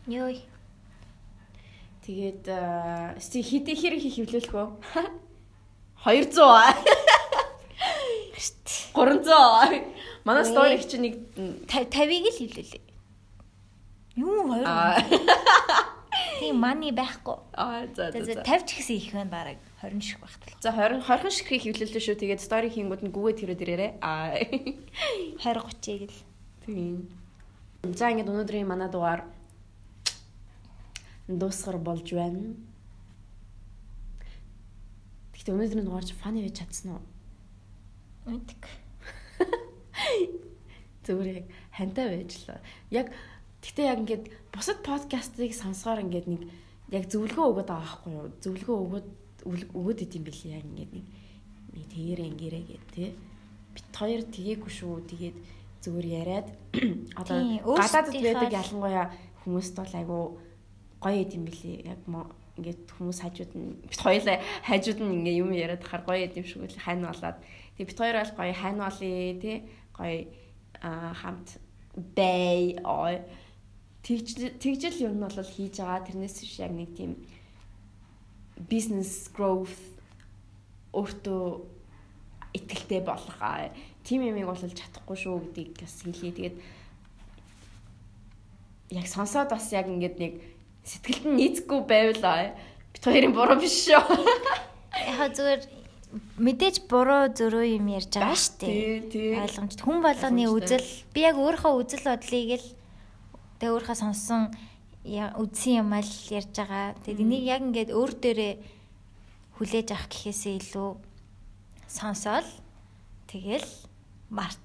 Йой. 0.09 0.37
Тэгээд 2.05 2.45
сти 3.21 3.41
хитэ 3.41 3.73
хэрэг 3.73 4.01
хийх 4.01 4.17
хөвлөлөх 4.25 4.53
үү? 4.53 4.69
200. 6.05 7.24
300. 8.35 9.83
Манай 10.25 10.43
story 10.43 10.77
чинь 10.83 11.03
нэг 11.07 11.15
50-ыг 11.67 12.25
л 12.27 12.37
хэвлүүлээ. 12.39 12.83
Юу 14.15 14.47
хоёр. 14.47 14.65
Тийм 16.39 16.59
мани 16.59 16.91
байхгүй. 16.91 17.37
аа 17.55 17.87
за 17.95 18.11
за. 18.11 18.19
За 18.23 18.33
за. 18.33 18.43
50 18.43 18.67
ч 18.67 18.69
гэсэн 18.79 18.95
их 18.95 19.11
байна 19.11 19.31
бараг 19.31 19.57
20 19.83 19.99
шиг 20.03 20.19
багтал. 20.19 20.55
За 20.63 20.71
20 20.71 21.03
20 21.03 21.31
шиг 21.31 21.47
хөвлөлөө 21.51 22.01
шүү. 22.03 22.15
Тэгээд 22.19 22.41
story 22.43 22.69
хийнгүүд 22.71 23.03
нь 23.07 23.11
гүгээд 23.15 23.39
хэрэг 23.43 23.59
ирээрээ. 23.63 23.91
Аа. 24.03 24.35
20 24.39 25.43
30-ыг 25.43 26.11
л. 26.11 26.19
Тийм. 26.65 27.07
За 27.95 28.11
ингээд 28.11 28.31
өнөөдрийн 28.31 28.67
манай 28.67 28.87
дугаар 28.91 29.23
дуусгар 31.27 31.77
болж 31.79 32.07
байна. 32.15 32.55
Гэхдээ 35.35 35.55
өнөөдрийн 35.55 35.85
дугаар 35.87 36.05
чи 36.07 36.15
фаны 36.15 36.41
байж 36.43 36.55
чадсан 36.63 36.95
уу? 36.99 37.03
Мэддэг. 38.25 38.63
Зүгээр 41.05 41.27
яг 41.39 41.47
хантай 41.77 42.05
байжлаа. 42.09 42.59
Яг 42.89 43.13
гэхдээ 43.61 43.85
яг 43.85 43.99
ингээд 44.01 44.25
бусад 44.49 44.81
подкастыг 44.81 45.53
сонсохоор 45.53 46.01
ингээд 46.05 46.27
нэг 46.29 46.41
яг 46.89 47.05
зөвлөгөө 47.09 47.45
өгöd 47.53 47.69
байгаа 47.69 47.85
байхгүй 47.85 48.11
юу? 48.17 48.27
Зөвлөгөө 48.41 48.77
өгöd 48.81 49.07
өгöd 49.77 49.99
идэм 50.01 50.23
билий 50.25 50.51
яг 50.57 50.65
ингээд 50.65 50.91
нэг 50.97 51.05
нэг 51.77 51.85
тэгэрэ 51.93 52.23
ингэрэ 52.33 52.61
гэд 52.65 52.85
тэ. 52.97 53.13
Бит 53.77 53.85
хоёр 53.93 54.21
тгээгүй 54.25 54.71
шүү. 54.73 55.05
Тэгээд 55.05 55.37
зүгээр 55.85 56.07
яриад 56.25 56.47
одоо 57.21 57.37
гадаадд 57.77 58.09
байдаг 58.17 58.49
ялангуяа 58.49 59.05
хүмүүст 59.45 59.77
бол 59.77 59.93
айгу 59.93 60.17
гоё 60.97 61.21
юм 61.29 61.45
билий 61.45 61.85
яг 61.85 62.01
ингээд 62.57 62.81
хүмүүс 62.97 63.19
хажууд 63.21 63.51
нь 63.53 63.77
бит 63.85 64.01
хоёлаа 64.01 64.39
хажууд 64.63 64.99
нь 65.03 65.13
ингээ 65.21 65.39
юм 65.43 65.51
яриад 65.51 65.83
хахаар 65.83 66.03
гоё 66.07 66.25
юм 66.31 66.45
шиг 66.47 66.63
үл 66.63 66.77
хань 66.79 67.03
болоод 67.03 67.37
тэг 67.77 67.87
бит 67.87 67.99
хоёр 67.99 68.17
бол 68.19 68.33
гоё 68.39 68.53
хань 68.53 68.79
болъё 68.79 69.39
тий 69.41 69.57
гоё 69.97 70.17
хамт 70.81 71.47
бай 72.15 72.75
ой 72.83 73.15
тэгж 74.03 74.59
тэгжэл 74.59 75.05
юм 75.07 75.15
нь 75.17 75.23
бол 75.25 75.39
хийж 75.55 75.79
байгаа 75.79 76.07
тэрнээс 76.07 76.35
биш 76.41 76.55
яг 76.59 76.71
нэг 76.71 76.91
тийм 76.97 77.11
business 78.71 79.27
growth 79.35 79.75
өөртөө 80.95 81.43
итгэлтэй 82.55 83.01
болох 83.03 83.39
тийм 84.05 84.21
юмыг 84.23 84.47
бол 84.47 84.61
чадахгүй 84.61 85.17
шүү 85.17 85.51
гэдгийг 85.51 85.81
бас 85.81 85.95
хэлье. 86.05 86.31
Тэгээд 86.31 86.57
яг 88.95 89.07
сонсоод 89.09 89.49
бас 89.49 89.67
яг 89.73 89.89
ингээд 89.89 90.17
нэг 90.21 90.33
сэтгэлд 90.85 91.25
нь 91.25 91.37
нийцэхгүй 91.41 91.81
байвал 91.83 92.53
бит 92.93 93.03
хоёрын 93.03 93.33
буруу 93.35 93.57
биш 93.59 93.89
шүү. 93.89 94.05
Яг 95.19 95.33
зүгээр 95.35 95.61
мэдээж 96.39 96.87
буруу 96.87 97.31
зөрөө 97.35 97.75
юм 97.75 97.87
ярьж 97.91 98.15
байгаа 98.15 98.39
шүү 98.39 98.55
дээ. 98.63 99.41
Ойлгомжтой. 99.43 99.83
Хүн 99.83 99.99
болгоны 99.99 100.47
үзэл 100.47 100.87
би 101.11 101.19
яг 101.27 101.35
өөрийнхөө 101.35 101.73
үзэл 101.75 102.07
бодлыг 102.07 102.51
л 102.59 102.67
тэг 103.59 103.69
өөрийнхөө 103.71 103.97
сонссон 103.99 104.55
үзсэн 105.05 105.73
юм 105.83 105.91
ал 105.91 106.11
ярьж 106.31 106.53
байгаа. 106.55 106.95
Тэгээд 107.03 107.23
энийг 107.23 107.43
яг 107.43 107.61
ингээд 107.67 107.91
өөр 107.91 108.11
дээрээ 108.15 108.53
хүлээж 109.59 109.87
авах 109.91 110.07
гэхээсээ 110.07 110.55
илүү 110.63 110.89
сонсоол 111.87 112.49
тэгэл 113.27 113.69
март. 114.31 114.63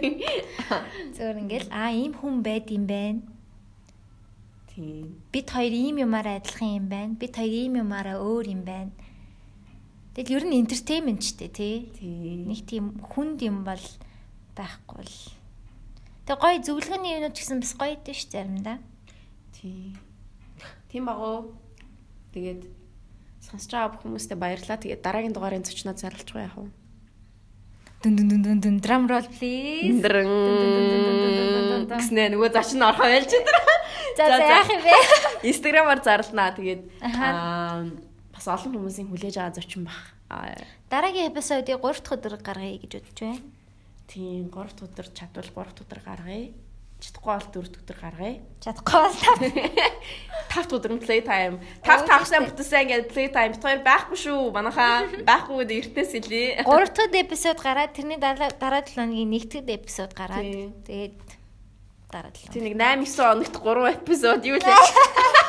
Зөвөр 1.14 1.36
ингээл 1.42 1.68
а 1.74 1.90
ийм 1.90 2.14
хүн 2.14 2.42
байд 2.46 2.70
юм 2.70 2.86
байна. 2.86 3.22
Тийм. 4.72 5.20
Бид 5.28 5.50
хоёр 5.50 5.74
ийм 5.74 6.00
юмараа 6.00 6.40
адилхан 6.40 6.70
юм 6.80 6.86
байна. 6.88 7.12
Бид 7.18 7.34
хоёр 7.36 7.52
ийм 7.52 7.76
юмараа 7.82 8.22
өөр 8.22 8.46
юм 8.48 8.62
байна. 8.64 8.94
Тэгэл 10.12 10.34
ер 10.36 10.44
нь 10.44 10.60
entertainment 10.60 11.24
ч 11.24 11.40
тий. 11.40 11.88
Нэг 12.44 12.68
тийм 12.68 13.00
хүнд 13.00 13.40
юм 13.40 13.64
бол 13.64 13.80
байхгүй 14.52 15.04
л. 15.08 15.18
Тэг 16.28 16.36
гоё 16.36 16.60
зөвлөгөөний 16.60 17.16
юмнууд 17.16 17.32
гэсэн 17.32 17.64
бас 17.64 17.72
гоё 17.72 17.96
дээ 17.96 18.12
ш 18.12 18.28
заримдаа. 18.28 18.76
Тий. 19.56 19.96
Тийм 20.92 21.08
багуу. 21.08 21.56
Тэгээд 22.36 22.68
сонсож 23.40 23.72
байгаа 23.72 23.92
бүх 23.96 24.04
хүмүүстээ 24.04 24.36
баярлалаа. 24.36 24.84
Тэгээд 24.84 25.00
дараагийн 25.00 25.32
дугаарын 25.32 25.64
зочноо 25.64 25.96
зарлж 25.96 26.28
байгаа 26.28 26.44
яах 26.44 26.60
вэ? 26.60 26.70
дүн 28.02 28.18
дүн 28.18 28.42
дүн 28.42 28.58
дүн 28.58 28.76
drum 28.82 29.06
roll 29.06 29.26
please. 29.30 30.02
Гэснэ 31.86 32.34
нөгөө 32.34 32.50
зочин 32.50 32.82
орхоо 32.82 33.06
ялж. 33.06 33.30
За 34.18 34.26
за 34.26 34.42
яах 34.42 34.68
юм 34.68 34.82
бэ? 34.82 34.94
Instagram-аар 35.46 36.00
зарлнаа. 36.02 36.50
Тэгээд 36.52 36.82
аа 37.00 37.86
бас 38.42 38.58
олон 38.58 38.74
хүмүүсийн 38.74 39.06
хүлээж 39.06 39.36
байгаа 39.38 39.54
зочин 39.54 39.86
баг. 39.86 40.02
Дараагийн 40.90 41.30
эпизодыг 41.30 41.78
3 41.78 42.02
дахь 42.02 42.14
өдөр 42.18 42.34
гаргая 42.42 42.74
гэж 42.82 42.92
бодож 42.98 43.18
байна. 43.22 43.40
Тийм 44.10 44.50
3 44.50 44.74
дахь 44.74 44.82
өдөр 44.90 45.06
чадвал 45.14 45.46
3 45.46 45.70
дахь 45.70 45.82
өдөр 45.86 46.00
гаргая 46.02 46.44
чадахгүй 47.02 47.34
бол 47.34 47.48
дөрөв 47.50 47.78
өдөр 47.82 47.98
гаргая. 47.98 48.34
Чадахгүй 48.62 48.98
бол 49.02 49.16
тав. 49.18 49.38
Тавт 50.52 50.70
өдөр 50.76 50.92
play 51.02 51.20
time. 51.26 51.58
Тав 51.82 52.06
тавсаа 52.06 52.46
бүтээсэн 52.46 52.86
ингээд 52.86 53.10
play 53.10 53.26
time 53.26 53.54
бит 53.58 53.62
хоёр 53.66 53.82
байхгүй 53.82 54.18
шүү. 54.22 54.54
Манайхаа 54.54 55.10
байхгүй 55.26 55.66
гэдэг 55.66 55.78
эртнээс 55.82 56.12
хэлээ. 56.14 56.62
Гурав 56.62 56.94
дахь 56.94 57.10
эпизод 57.10 57.58
гараад 57.58 57.90
тэрний 57.98 58.22
дараа 58.22 58.54
7 58.54 58.94
хоногийн 58.94 59.30
нэгтгэд 59.34 59.66
эпизод 59.66 60.14
гараад 60.14 60.46
тэгээд 60.86 61.18
дараа 62.06 62.30
7. 62.30 62.54
Тэг 62.54 62.62
нэг 62.70 62.74
8 62.78 63.02
9 63.02 63.18
хоногт 63.18 63.54
3 63.58 63.98
эпизод 63.98 64.40
юу 64.46 64.58
лээ. 64.62 65.41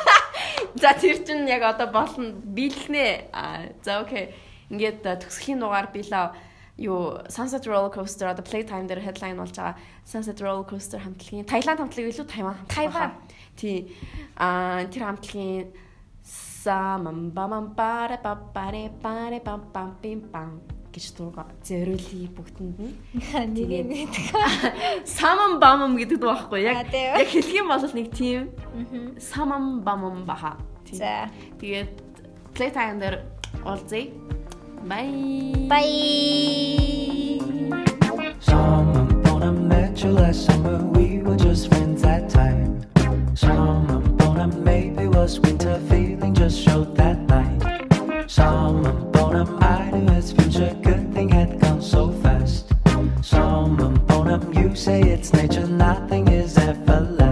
За 0.74 0.92
тэр 0.94 1.24
чинь 1.24 1.48
яг 1.48 1.62
одоо 1.62 1.86
болно. 1.92 2.32
Биелнэ. 2.32 3.30
За 3.82 4.00
окей. 4.00 4.34
Ингээд 4.70 5.04
төгсөхийн 5.04 5.60
дугаар 5.60 5.92
билээ 5.92 6.32
юу 6.76 7.22
Sunset 7.28 7.66
Roller 7.66 7.92
Coaster 7.94 8.26
одоо 8.26 8.42
Playtime 8.42 8.88
дээр 8.88 8.98
headline 8.98 9.38
болж 9.38 9.54
байгаа 9.54 9.78
Sunset 10.04 10.40
Roller 10.42 10.66
Coaster 10.66 10.98
хамтлагийн 10.98 11.46
Таиланд 11.46 11.78
хамтлаг 11.78 12.10
илүү 12.10 12.26
Тайван 12.26 12.56
Тайван 12.66 13.12
тий 13.54 13.94
а 14.34 14.82
тэр 14.90 15.06
хамтлагийн 15.06 15.70
самам 16.24 17.30
бамам 17.30 17.74
баре 17.78 18.18
бабаре 18.18 18.90
баре 19.02 19.38
бам 19.40 19.70
бам 19.72 19.98
бим 20.02 20.20
бам 20.32 20.60
гэж 20.94 21.06
зориулъя 21.66 22.28
бүгдэнд 22.38 22.78
нь. 22.78 22.94
Тэгээд 23.34 24.14
самам 25.18 25.58
бамам 25.58 25.98
гэдэг 25.98 26.18
дуу 26.22 26.30
байхгүй 26.30 26.62
яг 26.70 26.86
яг 26.94 27.26
хэлэх 27.26 27.50
юм 27.50 27.74
бол 27.74 27.82
нэг 27.82 28.14
тийм 28.14 28.54
самам 29.18 29.82
бамам 29.82 30.22
баха. 30.22 30.54
За. 30.94 31.26
Тэгээд 31.58 31.90
Playtime 32.54 33.02
дээр 33.02 33.16
уулзъя. 33.66 34.14
Bye. 34.86 35.66
Bye. 35.66 37.40
Born 39.24 39.42
I 39.42 39.50
met 39.50 40.04
you 40.04 40.10
last 40.12 40.44
summer. 40.46 40.76
We 40.94 41.18
were 41.24 41.36
just 41.36 41.68
friends 41.68 42.02
that 42.02 42.28
time. 42.30 42.84
Born 44.18 44.38
I 44.38 44.46
maybe 44.46 45.08
was 45.08 45.40
winter 45.40 45.80
feeling 45.88 46.34
just 46.34 46.60
showed 46.62 46.94
that 46.96 47.18
night. 47.26 47.53
Someone 48.26 49.12
I 49.60 49.90
knew 49.90 50.12
his 50.14 50.32
future. 50.32 50.74
Good 50.82 51.12
thing 51.12 51.28
had 51.28 51.60
gone 51.60 51.82
so 51.82 52.10
fast. 52.10 52.72
Someone 53.22 53.96
born 54.06 54.28
you 54.54 54.74
say 54.74 55.02
it's 55.02 55.32
nature. 55.34 55.66
Nothing 55.66 56.28
is 56.28 56.56
everlasting. 56.56 57.23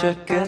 쫓겨 0.00 0.39